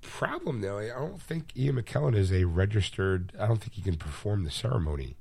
problem 0.02 0.60
though, 0.60 0.78
I 0.78 0.88
don't 0.88 1.20
think 1.22 1.56
Ian 1.56 1.76
McKellen 1.80 2.14
is 2.16 2.32
a 2.32 2.44
registered. 2.44 3.32
I 3.38 3.46
don't 3.46 3.60
think 3.60 3.74
he 3.74 3.82
can 3.82 3.96
perform 3.96 4.44
the 4.44 4.50
ceremony. 4.50 5.16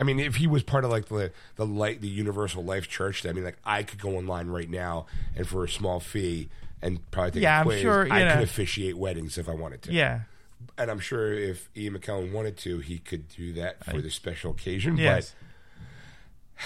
I 0.00 0.04
mean, 0.04 0.18
if 0.18 0.36
he 0.36 0.46
was 0.46 0.62
part 0.62 0.84
of 0.84 0.90
like 0.90 1.06
the 1.06 1.30
the 1.56 1.66
light, 1.66 2.00
the 2.00 2.08
Universal 2.08 2.64
Life 2.64 2.88
Church, 2.88 3.26
I 3.26 3.32
mean, 3.32 3.44
like 3.44 3.58
I 3.64 3.82
could 3.82 4.00
go 4.00 4.16
online 4.16 4.48
right 4.48 4.68
now 4.70 5.06
and 5.36 5.46
for 5.46 5.62
a 5.64 5.68
small 5.68 6.00
fee 6.00 6.48
and 6.82 7.08
probably 7.10 7.32
take 7.32 7.42
Yeah, 7.42 7.58
a 7.62 7.64
I'm 7.68 7.80
sure, 7.80 8.10
I 8.12 8.24
know. 8.24 8.34
could 8.34 8.42
officiate 8.44 8.96
weddings 8.96 9.36
if 9.36 9.48
I 9.48 9.52
wanted 9.54 9.82
to. 9.82 9.92
yeah. 9.92 10.20
and 10.78 10.90
I'm 10.90 11.00
sure 11.00 11.32
if 11.34 11.68
Ian 11.76 11.98
McKellen 11.98 12.32
wanted 12.32 12.56
to, 12.58 12.78
he 12.78 12.98
could 12.98 13.28
do 13.28 13.52
that 13.54 13.84
for 13.84 14.00
the 14.00 14.10
special 14.10 14.52
occasion. 14.52 14.96
Yes. 14.96 15.34
But 16.58 16.64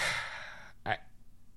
I 0.85 0.97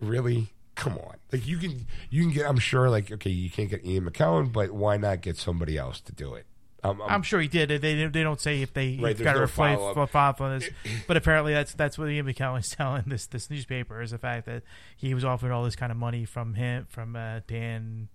really, 0.00 0.48
come 0.74 0.94
on, 0.98 1.16
like 1.32 1.46
you 1.46 1.58
can 1.58 1.86
you 2.10 2.22
can 2.22 2.32
get. 2.32 2.48
I'm 2.48 2.58
sure, 2.58 2.90
like 2.90 3.10
okay, 3.12 3.30
you 3.30 3.50
can't 3.50 3.70
get 3.70 3.84
Ian 3.84 4.10
McKellen, 4.10 4.52
but 4.52 4.72
why 4.72 4.96
not 4.96 5.20
get 5.20 5.36
somebody 5.36 5.76
else 5.78 6.00
to 6.02 6.12
do 6.12 6.34
it? 6.34 6.46
Um, 6.84 7.02
I'm, 7.02 7.10
I'm 7.10 7.22
sure 7.22 7.40
he 7.40 7.48
did. 7.48 7.68
They 7.68 8.06
they 8.06 8.22
don't 8.22 8.40
say 8.40 8.62
if 8.62 8.72
they 8.72 8.98
Right, 9.02 9.18
got 9.18 9.34
no 9.34 9.40
reply 9.40 9.74
follow-up. 9.74 10.10
follow 10.10 10.28
up 10.30 10.40
on 10.40 10.58
this, 10.60 10.70
but 11.08 11.16
apparently 11.16 11.52
that's 11.52 11.74
that's 11.74 11.98
what 11.98 12.08
Ian 12.08 12.26
McKellen's 12.26 12.68
telling 12.76 13.02
this 13.08 13.26
this 13.26 13.50
newspaper 13.50 14.00
is 14.00 14.12
the 14.12 14.18
fact 14.18 14.46
that 14.46 14.62
he 14.96 15.12
was 15.12 15.24
offered 15.24 15.50
all 15.50 15.64
this 15.64 15.74
kind 15.76 15.90
of 15.90 15.98
money 15.98 16.24
from 16.24 16.54
him 16.54 16.86
from 16.88 17.16
uh, 17.16 17.40
Dan. 17.48 18.08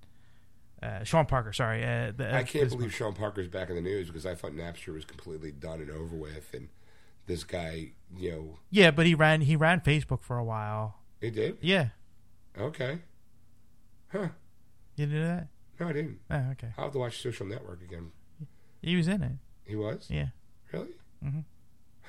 Uh, 0.81 1.03
Sean 1.03 1.25
Parker, 1.25 1.53
sorry. 1.53 1.81
Uh, 1.83 2.11
the, 2.15 2.33
uh, 2.33 2.37
I 2.37 2.43
can't 2.43 2.65
this- 2.65 2.75
believe 2.75 2.93
Sean 2.93 3.13
Parker's 3.13 3.47
back 3.47 3.69
in 3.69 3.75
the 3.75 3.81
news 3.81 4.07
because 4.07 4.25
I 4.25 4.35
thought 4.35 4.51
Napster 4.51 4.93
was 4.93 5.05
completely 5.05 5.51
done 5.51 5.79
and 5.81 5.89
over 5.89 6.15
with, 6.15 6.53
and 6.53 6.67
this 7.25 7.43
guy, 7.45 7.91
you 8.17 8.31
know, 8.31 8.59
Yeah, 8.69 8.91
but 8.91 9.05
he 9.05 9.15
ran 9.15 9.41
he 9.41 9.55
ran 9.55 9.79
Facebook 9.81 10.21
for 10.21 10.37
a 10.37 10.43
while. 10.43 10.99
he 11.21 11.29
did. 11.31 11.57
Yeah, 11.61 11.89
Okay, 12.57 12.99
huh? 14.11 14.27
you 14.97 15.05
didn't 15.05 15.21
know 15.21 15.27
that? 15.27 15.47
No, 15.79 15.87
I 15.87 15.93
didn't. 15.93 16.19
Oh, 16.29 16.43
okay. 16.51 16.73
I'll 16.77 16.83
have 16.85 16.93
to 16.93 16.99
watch 16.99 17.21
Social 17.21 17.45
Network 17.45 17.81
again. 17.81 18.11
He 18.83 18.95
was 18.95 19.07
in 19.07 19.23
it. 19.23 19.31
He 19.65 19.75
was 19.75 20.07
Yeah. 20.09 20.27
really. 20.71 20.89
Mhm. 21.25 21.43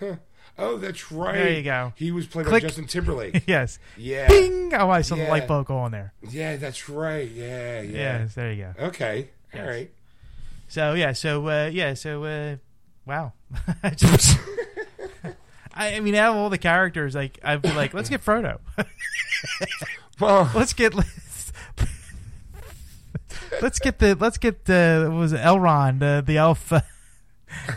Huh. 0.01 0.17
Oh, 0.59 0.77
that's 0.77 1.11
right. 1.11 1.35
There 1.35 1.51
you 1.53 1.63
go. 1.63 1.93
He 1.97 2.11
was 2.13 2.27
playing 2.27 2.49
Click. 2.49 2.63
by 2.63 2.69
Justin 2.69 2.87
Timberlake. 2.87 3.45
yes. 3.47 3.79
Yeah. 3.97 4.29
Bing! 4.29 4.73
Oh, 4.75 4.91
I 4.91 5.03
saw 5.03 5.15
the 5.17 5.27
light 5.29 5.47
bulb 5.49 5.67
go 5.67 5.79
on 5.79 5.93
there. 5.93 6.13
Yeah, 6.29 6.57
that's 6.57 6.89
right. 6.89 7.29
Yeah, 7.29 7.81
yeah. 7.81 8.21
Yes, 8.21 8.35
there 8.35 8.53
you 8.53 8.65
go. 8.77 8.87
Okay. 8.87 9.29
All 9.55 9.61
Yes. 9.61 9.69
right. 9.69 9.91
So 10.69 10.95
yeah, 10.95 11.13
so 11.13 11.47
uh, 11.49 11.71
yeah, 11.73 11.95
so 11.95 12.25
uh, 12.25 12.57
wow. 13.07 13.33
I 13.83 13.91
just- 13.91 14.39
I, 15.77 15.97
I 15.97 16.01
mean, 16.01 16.15
out 16.15 16.31
of 16.33 16.37
all 16.37 16.51
the 16.51 16.59
characters, 16.59 17.15
like 17.15 17.39
I'd 17.43 17.63
be 17.63 17.73
like, 17.73 17.95
let's 17.95 18.09
get 18.09 18.25
Frodo. 18.25 18.59
Well, 20.21 20.49
let's 20.55 20.73
get 20.73 20.95
let's, 23.63 23.79
get 23.79 23.99
the 23.99 24.15
let's 24.15 24.39
get 24.39 24.65
the 24.67 25.07
what 25.11 25.19
was 25.19 25.33
it, 25.33 25.41
Elrond, 25.41 26.03
uh, 26.03 26.21
the 26.21 26.37
elf. 26.39 26.73
Uh, 26.73 26.81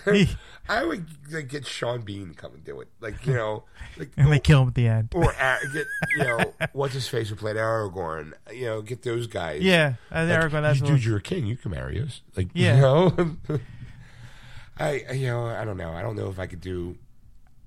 he, 0.12 0.30
I 0.70 0.84
would 0.84 1.06
like, 1.32 1.48
get 1.48 1.66
Sean 1.66 2.02
Bean 2.02 2.30
to 2.30 2.34
come 2.36 2.54
and 2.54 2.64
do 2.64 2.82
it. 2.82 2.88
Like 3.00 3.26
you 3.26 3.34
know, 3.34 3.64
like 3.98 4.10
and 4.18 4.32
they 4.32 4.40
kill 4.40 4.64
him 4.64 4.68
at 4.70 4.76
the 4.76 4.88
end. 4.88 5.10
or 5.16 5.34
uh, 5.34 5.58
get 5.74 5.86
you 6.18 6.24
know 6.24 6.54
what's 6.74 6.94
his 6.94 7.08
face 7.08 7.30
who 7.30 7.36
played 7.36 7.56
Aragorn. 7.56 8.34
You 8.52 8.66
know, 8.66 8.82
get 8.82 9.02
those 9.04 9.28
guys. 9.28 9.62
Yeah, 9.62 9.94
uh, 10.12 10.26
Like, 10.28 10.40
Aragorn. 10.40 10.62
That's 10.64 10.82
dude, 10.82 11.04
you're 11.04 11.18
a 11.18 11.22
king. 11.22 11.46
You 11.46 11.56
can 11.58 11.72
marry 11.72 12.02
us. 12.02 12.22
Like 12.36 12.50
Yeah. 12.54 12.76
you 12.76 12.82
know. 12.82 13.38
I- 14.80 15.06
you 15.14 15.28
know 15.28 15.46
I 15.46 15.66
don't 15.66 15.78
know. 15.78 15.92
I 15.92 16.02
don't 16.02 16.16
know 16.16 16.30
if 16.30 16.38
I 16.40 16.46
could 16.48 16.62
do 16.62 16.98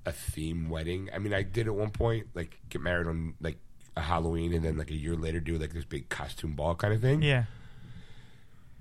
a 0.07 0.12
theme 0.12 0.69
wedding. 0.69 1.11
I 1.15 1.19
mean, 1.19 1.35
I 1.35 1.43
did 1.43 1.66
at 1.66 1.74
one 1.74 1.91
point 1.91 2.28
like 2.35 2.59
get 2.69 2.81
married 2.82 3.07
on 3.07 3.35
like 3.41 3.59
a 3.97 4.01
Halloween, 4.03 4.53
and 4.53 4.65
then 4.65 4.77
like 4.78 4.91
a 4.91 4.95
year 4.95 5.16
later 5.16 5.41
do 5.41 5.59
like 5.59 5.73
this 5.73 5.85
big 5.85 6.09
costume 6.09 6.53
ball 6.55 6.74
kind 6.74 6.95
of 6.95 7.01
thing. 7.01 7.23
yeah. 7.23 7.45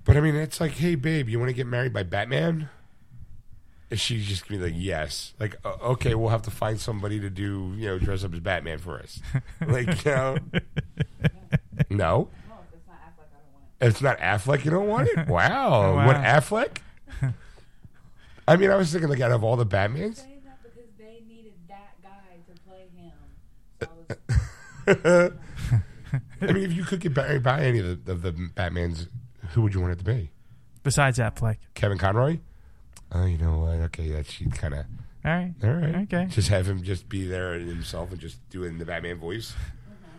But 0.04 0.16
I 0.16 0.20
mean, 0.20 0.34
it's 0.34 0.60
like, 0.60 0.72
hey, 0.72 0.94
babe, 0.94 1.28
you 1.28 1.38
want 1.38 1.50
to 1.50 1.54
get 1.54 1.66
married 1.66 1.92
by 1.92 2.02
Batman? 2.02 2.68
And 3.90 3.98
she's 4.00 4.24
just 4.26 4.48
gonna 4.48 4.60
be 4.60 4.70
like, 4.70 4.74
yes. 4.76 5.34
Like, 5.40 5.56
uh, 5.64 5.74
okay, 5.82 6.14
we'll 6.14 6.28
have 6.30 6.42
to 6.42 6.50
find 6.50 6.78
somebody 6.80 7.18
to 7.20 7.28
do, 7.28 7.72
you 7.76 7.86
know, 7.88 7.98
dress 7.98 8.22
up 8.24 8.32
as 8.32 8.40
Batman 8.40 8.78
for 8.78 8.98
us. 9.00 9.20
like, 9.66 10.04
you 10.04 10.10
know, 10.12 10.36
no. 11.90 12.28
If 13.80 13.88
it's 13.92 14.02
not 14.02 14.18
Affleck, 14.18 14.64
you 14.64 14.70
don't 14.70 14.86
want 14.88 15.08
it. 15.08 15.16
Wow, 15.28 15.94
Wow. 15.96 16.06
what 16.06 16.16
Affleck? 16.16 16.78
I 18.48 18.56
mean, 18.56 18.70
I 18.70 18.76
was 18.76 18.92
thinking 18.92 19.08
like 19.08 19.20
out 19.20 19.32
of 19.32 19.42
all 19.42 19.56
the 19.56 19.64
Batmans. 19.66 20.16
saying 20.16 20.42
that 20.44 20.62
because 20.62 20.90
they 20.98 21.22
needed 21.26 21.54
that 21.68 21.94
guy 22.02 22.36
to 22.46 22.60
play 22.62 22.86
him. 22.94 23.12
So 23.80 23.88
I 24.86 24.92
was 25.22 25.32
I 26.42 26.52
mean, 26.52 26.64
if 26.64 26.72
you 26.72 26.84
could 26.84 27.00
get 27.00 27.16
married 27.16 27.42
by 27.42 27.62
any 27.62 27.78
of 27.78 28.04
the, 28.04 28.12
of 28.12 28.22
the 28.22 28.32
Batmans, 28.32 29.08
who 29.50 29.62
would 29.62 29.74
you 29.74 29.80
want 29.80 29.92
it 29.92 29.98
to 29.98 30.04
be? 30.04 30.30
Besides 30.82 31.18
Affleck. 31.18 31.56
Kevin 31.74 31.98
Conroy? 31.98 32.38
Oh, 33.12 33.24
you 33.26 33.38
know 33.38 33.58
what? 33.58 33.74
Okay, 33.86 34.08
that's 34.10 34.30
she 34.32 34.46
kind 34.46 34.74
of. 34.74 34.84
All 35.24 35.32
right. 35.32 35.52
All 35.62 35.70
right. 35.72 35.94
Okay. 36.12 36.26
Just 36.30 36.48
have 36.48 36.66
him 36.66 36.82
just 36.82 37.08
be 37.08 37.26
there 37.26 37.54
himself 37.54 38.10
and 38.12 38.20
just 38.20 38.38
doing 38.50 38.78
the 38.78 38.84
Batman 38.86 39.18
voice. 39.18 39.52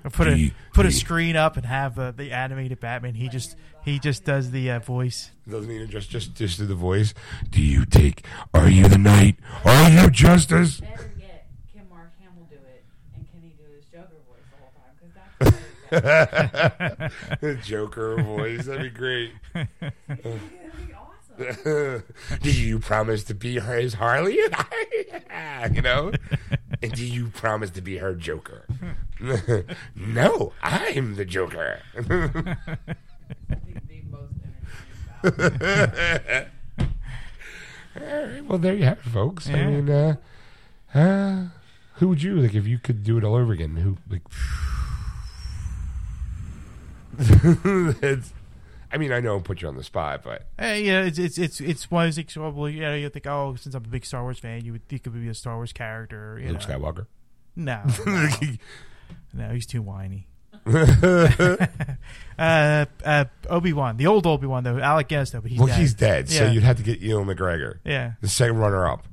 Or 0.03 0.09
put 0.09 0.25
Do 0.25 0.31
a 0.31 0.35
you- 0.35 0.51
put 0.73 0.85
a 0.85 0.89
do 0.89 0.95
screen 0.95 1.35
up 1.35 1.57
and 1.57 1.65
have 1.65 1.97
uh, 1.97 2.11
the 2.11 2.31
animated 2.31 2.79
Batman. 2.79 3.13
He 3.15 3.29
just 3.29 3.55
he 3.83 3.97
just 3.99 4.23
does 4.25 4.51
the 4.51 4.69
uh, 4.71 4.79
voice. 4.79 5.31
Doesn't 5.49 5.71
even 5.71 5.89
just 5.89 6.09
just 6.09 6.35
just 6.35 6.57
do 6.59 6.65
the 6.65 6.75
voice. 6.75 7.13
Do 7.49 7.61
you 7.61 7.85
take? 7.85 8.25
Are 8.53 8.67
you 8.69 8.87
the 8.87 8.97
knight? 8.97 9.37
Are 9.63 9.89
you 9.89 10.09
justice? 10.09 10.79
Better 10.81 11.11
yet, 11.19 11.47
can 11.73 11.87
Mark 11.89 12.11
Hamill 12.19 12.47
do 12.49 12.55
it, 12.55 12.83
and 13.15 13.25
can 13.31 13.41
he 13.41 13.49
do 13.49 13.63
his 13.75 13.85
Joker 13.85 14.17
voice 14.27 14.41
the 14.51 14.57
whole 14.59 14.71
time? 14.75 14.93
Because 14.99 15.15
that's 15.15 15.39
really 15.39 15.51
bad. 15.51 15.61
Joker 17.63 18.21
voice. 18.21 18.65
That'd 18.65 18.83
be 18.83 18.89
great. 18.89 19.31
Be 19.53 19.63
awesome. 20.95 22.03
do 22.41 22.51
you 22.51 22.79
promise 22.79 23.23
to 23.25 23.33
be 23.33 23.57
her 23.59 23.75
as 23.77 23.95
Harley? 23.95 24.35
you 24.35 25.81
know? 25.81 26.11
And 26.81 26.91
do 26.93 27.05
you 27.05 27.27
promise 27.27 27.71
to 27.71 27.81
be 27.81 27.97
her 27.97 28.13
Joker? 28.13 28.65
no, 29.95 30.53
I'm 30.63 31.15
the 31.15 31.25
Joker. 31.25 31.81
the, 31.95 32.57
the 33.49 34.01
most 34.09 34.33
entertaining 34.43 34.87
battle. 35.23 36.47
All 37.99 38.05
right, 38.05 38.45
well, 38.45 38.57
there 38.57 38.73
you 38.73 38.85
have 38.85 38.99
it, 38.99 39.09
folks. 39.09 39.49
I 39.49 39.65
mean, 39.65 39.89
uh, 39.89 40.15
uh, 40.93 41.45
who 41.95 42.07
would 42.07 42.23
you 42.23 42.35
like 42.35 42.55
if 42.55 42.65
you 42.65 42.79
could 42.79 43.03
do 43.03 43.17
it 43.17 43.23
all 43.23 43.35
over 43.35 43.51
again? 43.51 43.75
Who 43.75 43.97
like? 44.09 44.21
it's, 48.01 48.33
I 48.91 48.97
mean, 48.97 49.11
I 49.11 49.19
know 49.19 49.35
I'm 49.35 49.43
put 49.43 49.61
you 49.61 49.67
on 49.67 49.75
the 49.75 49.83
spot, 49.83 50.21
but 50.23 50.47
Uh, 50.61 50.67
yeah, 50.73 51.03
it's 51.03 51.17
it's 51.17 51.37
it's 51.37 51.61
it's 51.61 51.89
one 51.91 52.05
of 52.05 52.07
those 52.07 52.15
things. 52.15 52.35
Well, 52.37 52.69
you 52.69 52.81
know, 52.81 52.93
you 52.95 53.09
think, 53.09 53.27
oh, 53.27 53.55
since 53.55 53.73
I'm 53.75 53.85
a 53.85 53.87
big 53.87 54.05
Star 54.05 54.21
Wars 54.23 54.39
fan, 54.39 54.65
you 54.65 54.71
would 54.73 54.87
think 54.87 55.05
it 55.05 55.09
would 55.09 55.21
be 55.21 55.29
a 55.29 55.33
Star 55.33 55.55
Wars 55.55 55.73
character. 55.73 56.39
You 56.41 56.49
Luke 56.51 56.67
know. 56.67 56.77
Skywalker. 56.77 57.05
No, 57.55 57.83
no, 59.33 59.49
he's 59.49 59.65
too 59.65 59.81
whiny. 59.81 60.27
uh, 60.65 61.65
uh, 62.37 63.25
Obi 63.49 63.73
Wan, 63.73 63.97
the 63.97 64.07
old 64.07 64.27
Obi 64.27 64.47
Wan 64.47 64.63
though, 64.63 64.79
Alec 64.79 65.07
Guinness 65.07 65.31
though, 65.31 65.41
but 65.41 65.51
he's 65.51 65.59
well, 65.59 65.67
dead. 65.67 65.79
he's 65.79 65.93
dead, 65.93 66.29
so 66.29 66.45
you'd 66.47 66.63
have 66.63 66.77
to 66.77 66.83
get 66.83 66.99
Ewan 66.99 67.27
McGregor, 67.27 67.79
yeah. 67.83 68.13
the 68.21 68.27
second 68.27 68.57
runner-up. 68.57 69.05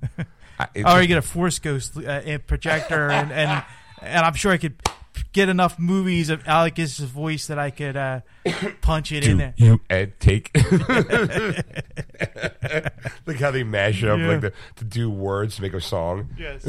I- 0.59 0.69
Or 0.85 1.01
you 1.01 1.09
get 1.09 1.19
a 1.19 1.23
Force 1.23 1.59
Ghost 1.59 1.97
uh, 1.97 2.39
projector, 2.47 3.11
and, 3.11 3.33
and 3.33 3.65
and 4.03 4.25
I'm 4.25 4.35
sure 4.35 4.53
I 4.53 4.57
could 4.59 4.77
get 5.33 5.49
enough 5.49 5.79
movies 5.79 6.31
of 6.31 6.47
Alec 6.47 6.77
Guinness' 6.77 6.99
voice 7.01 7.47
that 7.49 7.59
I 7.59 7.71
could 7.71 7.97
uh, 7.97 8.21
punch 8.81 9.11
it 9.13 9.27
in 9.27 9.39
there. 9.39 9.55
you 9.57 9.81
Ed 9.91 10.19
take? 10.21 10.51
Look 13.27 13.37
how 13.39 13.51
they 13.51 13.65
mash 13.65 14.03
up 14.05 14.19
Yeah. 14.19 14.29
like 14.29 14.41
the, 14.41 14.53
to 14.77 14.85
do 14.85 15.11
words 15.11 15.57
to 15.57 15.63
make 15.63 15.75
a 15.75 15.81
song. 15.81 16.29
Yes. 16.39 16.65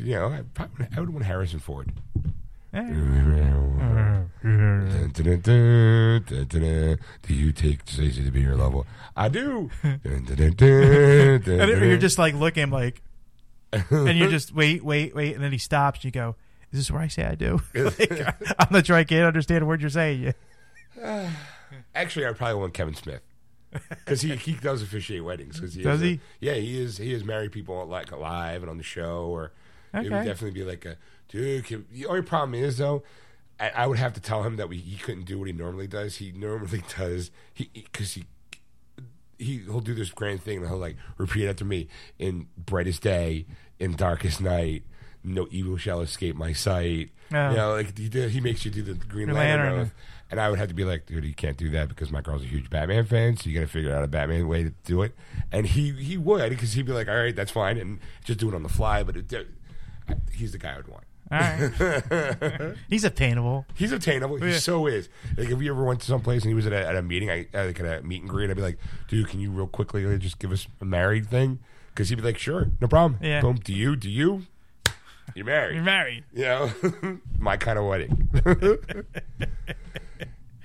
You 0.00 0.14
know, 0.14 0.28
I, 0.28 0.42
probably, 0.54 0.86
I 0.96 1.00
would 1.00 1.10
want 1.10 1.24
Harrison 1.24 1.58
Ford. 1.58 1.92
Do 2.72 2.80
you 7.34 7.52
take 7.52 7.80
Stacey 7.86 8.24
to 8.24 8.30
be 8.30 8.40
your 8.40 8.56
level? 8.56 8.86
I 9.16 9.28
do. 9.28 9.70
And 9.82 10.28
you're 11.58 11.98
just 11.98 12.18
like 12.18 12.34
looking 12.34 12.70
like, 12.70 13.02
and 13.72 14.18
you're 14.18 14.30
just 14.38 14.54
wait, 14.54 14.84
wait, 14.84 15.14
wait, 15.14 15.34
and 15.34 15.42
then 15.44 15.52
he 15.52 15.58
stops. 15.58 15.98
And 15.98 16.04
you 16.06 16.10
go, 16.10 16.36
"Is 16.72 16.78
this 16.80 16.90
where 16.90 17.02
I 17.02 17.08
say 17.08 17.24
I 17.24 17.34
do?" 17.34 17.60
like, 17.74 18.10
I'm 18.58 18.68
not 18.70 18.86
sure 18.86 18.96
I 18.96 19.04
can't 19.04 19.26
understand 19.26 19.62
a 19.62 19.66
word 19.66 19.80
you're 19.80 19.90
saying. 19.90 20.32
Yeah. 20.96 21.30
Actually, 21.94 22.26
I 22.26 22.32
probably 22.32 22.60
want 22.60 22.74
Kevin 22.74 22.94
Smith 22.94 23.20
because 23.90 24.22
he 24.22 24.34
he 24.36 24.52
does 24.54 24.82
officiate 24.82 25.22
weddings. 25.24 25.60
Cause 25.60 25.74
he 25.74 25.82
Does 25.82 26.00
is 26.00 26.02
a- 26.02 26.06
he? 26.12 26.20
yeah, 26.40 26.54
he 26.54 26.80
is. 26.80 26.96
He 26.98 27.12
is 27.12 27.24
married 27.24 27.52
people 27.52 27.84
like 27.86 28.10
live 28.12 28.62
and 28.62 28.70
on 28.70 28.78
the 28.78 28.82
show, 28.82 29.26
or 29.26 29.52
it 29.92 30.02
would 30.04 30.10
definitely 30.10 30.52
be 30.52 30.64
like 30.64 30.84
a 30.84 30.96
dude. 31.28 31.66
Can, 31.66 31.86
the 31.92 32.06
only 32.06 32.22
problem 32.22 32.54
is 32.54 32.78
though, 32.78 33.02
I, 33.60 33.68
I 33.70 33.86
would 33.86 33.98
have 33.98 34.14
to 34.14 34.20
tell 34.20 34.42
him 34.42 34.56
that 34.56 34.68
we 34.68 34.78
he 34.78 34.96
couldn't 34.96 35.24
do 35.24 35.38
what 35.38 35.46
he 35.46 35.52
normally 35.52 35.86
does. 35.86 36.16
He 36.16 36.32
normally 36.32 36.82
does 36.96 37.30
he 37.52 37.70
because 37.74 38.14
he. 38.14 38.24
He 39.38 39.58
he'll 39.58 39.80
do 39.80 39.94
this 39.94 40.10
grand 40.10 40.42
thing 40.42 40.58
and 40.58 40.66
he'll 40.68 40.78
like 40.78 40.96
repeat 41.16 41.44
it 41.44 41.48
after 41.48 41.64
me 41.64 41.88
in 42.18 42.48
brightest 42.56 43.02
day, 43.02 43.46
in 43.78 43.94
darkest 43.94 44.40
night, 44.40 44.82
no 45.24 45.46
evil 45.50 45.76
shall 45.76 46.00
escape 46.00 46.36
my 46.36 46.52
sight. 46.52 47.10
Oh. 47.32 47.50
You 47.50 47.56
know, 47.56 47.72
like 47.74 47.96
he, 47.98 48.08
did, 48.08 48.30
he 48.30 48.40
makes 48.40 48.64
you 48.64 48.70
do 48.70 48.82
the 48.82 48.94
Green 48.94 49.32
Lantern, 49.32 49.66
Lantern. 49.66 49.80
oath. 49.80 49.94
And 50.30 50.40
I 50.40 50.50
would 50.50 50.58
have 50.58 50.68
to 50.68 50.74
be 50.74 50.84
like, 50.84 51.06
dude, 51.06 51.24
you 51.24 51.34
can't 51.34 51.56
do 51.56 51.70
that 51.70 51.88
because 51.88 52.10
my 52.10 52.20
girl's 52.20 52.42
a 52.42 52.46
huge 52.46 52.68
Batman 52.68 53.04
fan, 53.06 53.36
so 53.36 53.48
you 53.48 53.54
got 53.58 53.66
to 53.66 53.72
figure 53.72 53.94
out 53.94 54.04
a 54.04 54.08
Batman 54.08 54.46
way 54.46 54.62
to 54.64 54.72
do 54.84 55.02
it. 55.02 55.14
And 55.50 55.66
he 55.66 55.92
he 55.92 56.18
would 56.18 56.50
because 56.50 56.72
he'd 56.74 56.86
be 56.86 56.92
like, 56.92 57.08
all 57.08 57.16
right, 57.16 57.34
that's 57.34 57.50
fine, 57.50 57.78
and 57.78 57.98
just 58.24 58.38
do 58.38 58.48
it 58.48 58.54
on 58.54 58.62
the 58.62 58.68
fly. 58.68 59.02
But 59.02 59.16
it, 59.16 59.46
he's 60.32 60.52
the 60.52 60.58
guy 60.58 60.76
I'd 60.76 60.86
want. 60.86 61.04
All 61.30 61.38
right. 61.38 62.74
He's 62.88 63.04
obtainable. 63.04 63.66
He's 63.74 63.92
attainable. 63.92 64.36
He 64.36 64.50
Yeah. 64.52 64.58
so 64.58 64.86
is. 64.86 65.08
Like 65.36 65.50
if 65.50 65.58
we 65.58 65.68
ever 65.68 65.84
went 65.84 66.00
to 66.00 66.06
some 66.06 66.20
place 66.22 66.42
and 66.42 66.50
he 66.50 66.54
was 66.54 66.66
at 66.66 66.72
a, 66.72 66.86
at 66.88 66.96
a 66.96 67.02
meeting, 67.02 67.30
I 67.30 67.46
like 67.52 67.78
at 67.80 67.86
a 68.00 68.02
meet 68.02 68.22
and 68.22 68.30
greet, 68.30 68.48
I'd 68.50 68.56
be 68.56 68.62
like, 68.62 68.78
dude, 69.08 69.28
can 69.28 69.40
you 69.40 69.50
real 69.50 69.66
quickly 69.66 70.16
just 70.18 70.38
give 70.38 70.52
us 70.52 70.66
a 70.80 70.84
married 70.84 71.26
thing? 71.26 71.58
Because 71.90 72.08
he'd 72.08 72.14
be 72.16 72.22
like, 72.22 72.38
sure, 72.38 72.70
no 72.80 72.88
problem. 72.88 73.18
Yeah. 73.22 73.40
Boom. 73.40 73.56
Do 73.56 73.72
you? 73.74 73.94
Do 73.96 74.08
you? 74.08 74.42
You're 75.34 75.44
married. 75.44 75.74
You're 75.74 75.84
married. 75.84 76.24
You 76.32 76.42
know, 76.44 76.72
my 77.38 77.56
kind 77.58 77.78
of 77.78 77.84
wedding. 77.84 78.30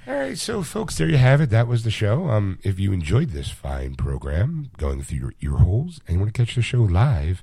All 0.06 0.14
right, 0.16 0.38
so 0.38 0.64
folks, 0.64 0.98
there 0.98 1.08
you 1.08 1.16
have 1.18 1.40
it. 1.40 1.50
That 1.50 1.68
was 1.68 1.84
the 1.86 1.92
show. 1.92 2.28
Um, 2.30 2.60
if 2.62 2.78
you 2.78 2.92
enjoyed 2.92 3.30
this 3.30 3.50
fine 3.50 3.96
program, 3.96 4.70
going 4.78 5.02
through 5.02 5.18
your 5.18 5.34
ear 5.42 5.58
holes, 5.64 6.02
and 6.08 6.16
you 6.16 6.20
want 6.20 6.34
to 6.34 6.38
catch 6.46 6.56
the 6.56 6.62
show 6.62 6.82
live, 6.82 7.42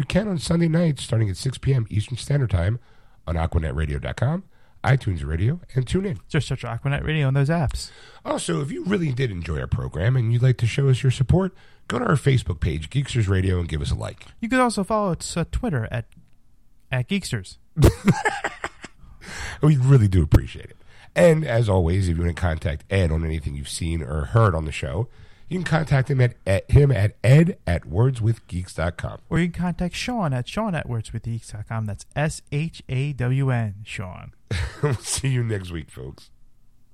you 0.00 0.04
can 0.06 0.28
on 0.28 0.38
Sunday 0.38 0.66
nights, 0.66 1.04
starting 1.04 1.28
at 1.28 1.36
6 1.36 1.58
p.m. 1.58 1.86
Eastern 1.90 2.16
Standard 2.16 2.48
Time, 2.48 2.80
on 3.26 3.34
AquanetRadio.com, 3.34 4.44
iTunes 4.82 5.26
Radio, 5.26 5.60
and 5.74 5.86
tune 5.86 6.06
in. 6.06 6.20
Just 6.26 6.48
search 6.48 6.62
Aquanet 6.62 7.04
Radio 7.04 7.26
on 7.26 7.34
those 7.34 7.50
apps. 7.50 7.90
Also, 8.24 8.62
if 8.62 8.72
you 8.72 8.82
really 8.84 9.12
did 9.12 9.30
enjoy 9.30 9.60
our 9.60 9.66
program 9.66 10.16
and 10.16 10.32
you'd 10.32 10.42
like 10.42 10.56
to 10.56 10.66
show 10.66 10.88
us 10.88 11.02
your 11.02 11.12
support, 11.12 11.54
go 11.86 11.98
to 11.98 12.06
our 12.06 12.14
Facebook 12.14 12.60
page, 12.60 12.88
Geeksters 12.88 13.28
Radio, 13.28 13.60
and 13.60 13.68
give 13.68 13.82
us 13.82 13.90
a 13.90 13.94
like. 13.94 14.24
You 14.40 14.48
could 14.48 14.60
also 14.60 14.84
follow 14.84 15.12
us 15.12 15.36
on 15.36 15.44
Twitter 15.46 15.86
at 15.90 16.06
at 16.90 17.06
Geeksters. 17.06 17.58
We 19.62 19.76
really 19.76 20.08
do 20.08 20.22
appreciate 20.22 20.66
it. 20.66 20.76
And 21.14 21.44
as 21.44 21.68
always, 21.68 22.08
if 22.08 22.16
you 22.16 22.22
want 22.24 22.34
to 22.34 22.40
contact 22.40 22.84
Ed 22.88 23.12
on 23.12 23.24
anything 23.24 23.54
you've 23.54 23.68
seen 23.68 24.02
or 24.02 24.26
heard 24.26 24.54
on 24.54 24.64
the 24.64 24.72
show, 24.72 25.08
you 25.50 25.58
can 25.58 25.64
contact 25.64 26.10
him 26.10 26.20
at, 26.22 26.34
at 26.46 26.70
him 26.70 26.90
at 26.90 27.16
ed 27.22 27.58
at 27.66 27.82
wordswithgeeks.com. 27.84 29.18
Or 29.28 29.38
you 29.38 29.50
can 29.50 29.60
contact 29.62 29.94
Shawn 29.94 30.32
at 30.32 30.48
Shawn 30.48 30.74
at 30.74 30.88
wordswithgeeks.com. 30.88 31.84
That's 31.86 32.06
S 32.16 32.40
H 32.50 32.82
A 32.88 33.12
W 33.12 33.50
N, 33.50 33.74
Shawn. 33.84 34.32
we'll 34.82 34.94
see 34.94 35.28
you 35.28 35.44
next 35.44 35.70
week, 35.70 35.90
folks. 35.90 36.30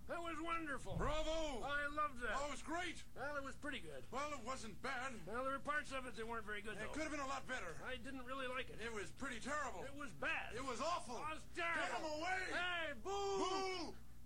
That 0.08 0.18
was 0.22 0.34
wonderful. 0.42 0.96
Bravo! 0.98 1.62
I 1.62 1.86
loved 1.94 2.20
that. 2.24 2.34
Oh, 2.36 2.48
it 2.48 2.50
was 2.52 2.62
great. 2.62 2.96
Well, 3.14 3.36
it 3.36 3.44
was 3.44 3.54
pretty 3.56 3.78
good. 3.80 4.02
Well, 4.10 4.28
it 4.32 4.40
wasn't 4.46 4.80
bad. 4.82 5.12
Well, 5.26 5.44
there 5.44 5.52
were 5.52 5.58
parts 5.60 5.92
of 5.92 6.06
it 6.06 6.16
that 6.16 6.26
weren't 6.26 6.46
very 6.46 6.60
good, 6.62 6.74
It 6.74 6.88
though. 6.88 6.92
could 6.92 7.02
have 7.04 7.12
been 7.12 7.20
a 7.24 7.28
lot 7.28 7.46
better. 7.46 7.76
I 7.86 7.96
didn't 8.02 8.24
really 8.26 8.46
like 8.48 8.68
it. 8.70 8.80
It 8.84 8.92
was 8.92 9.10
pretty 9.20 9.38
terrible. 9.40 9.84
It 9.84 9.96
was 9.98 10.10
bad. 10.20 10.56
It 10.56 10.64
was 10.64 10.80
awful. 10.80 11.16
It 11.16 11.36
was 11.36 11.44
terrible. 11.52 11.76
Get 11.76 11.92
terrible. 11.92 12.16
him 12.16 12.24
away! 12.24 12.40
Hey, 12.56 12.86
boo! 13.04 13.36
Boo! 13.40 13.94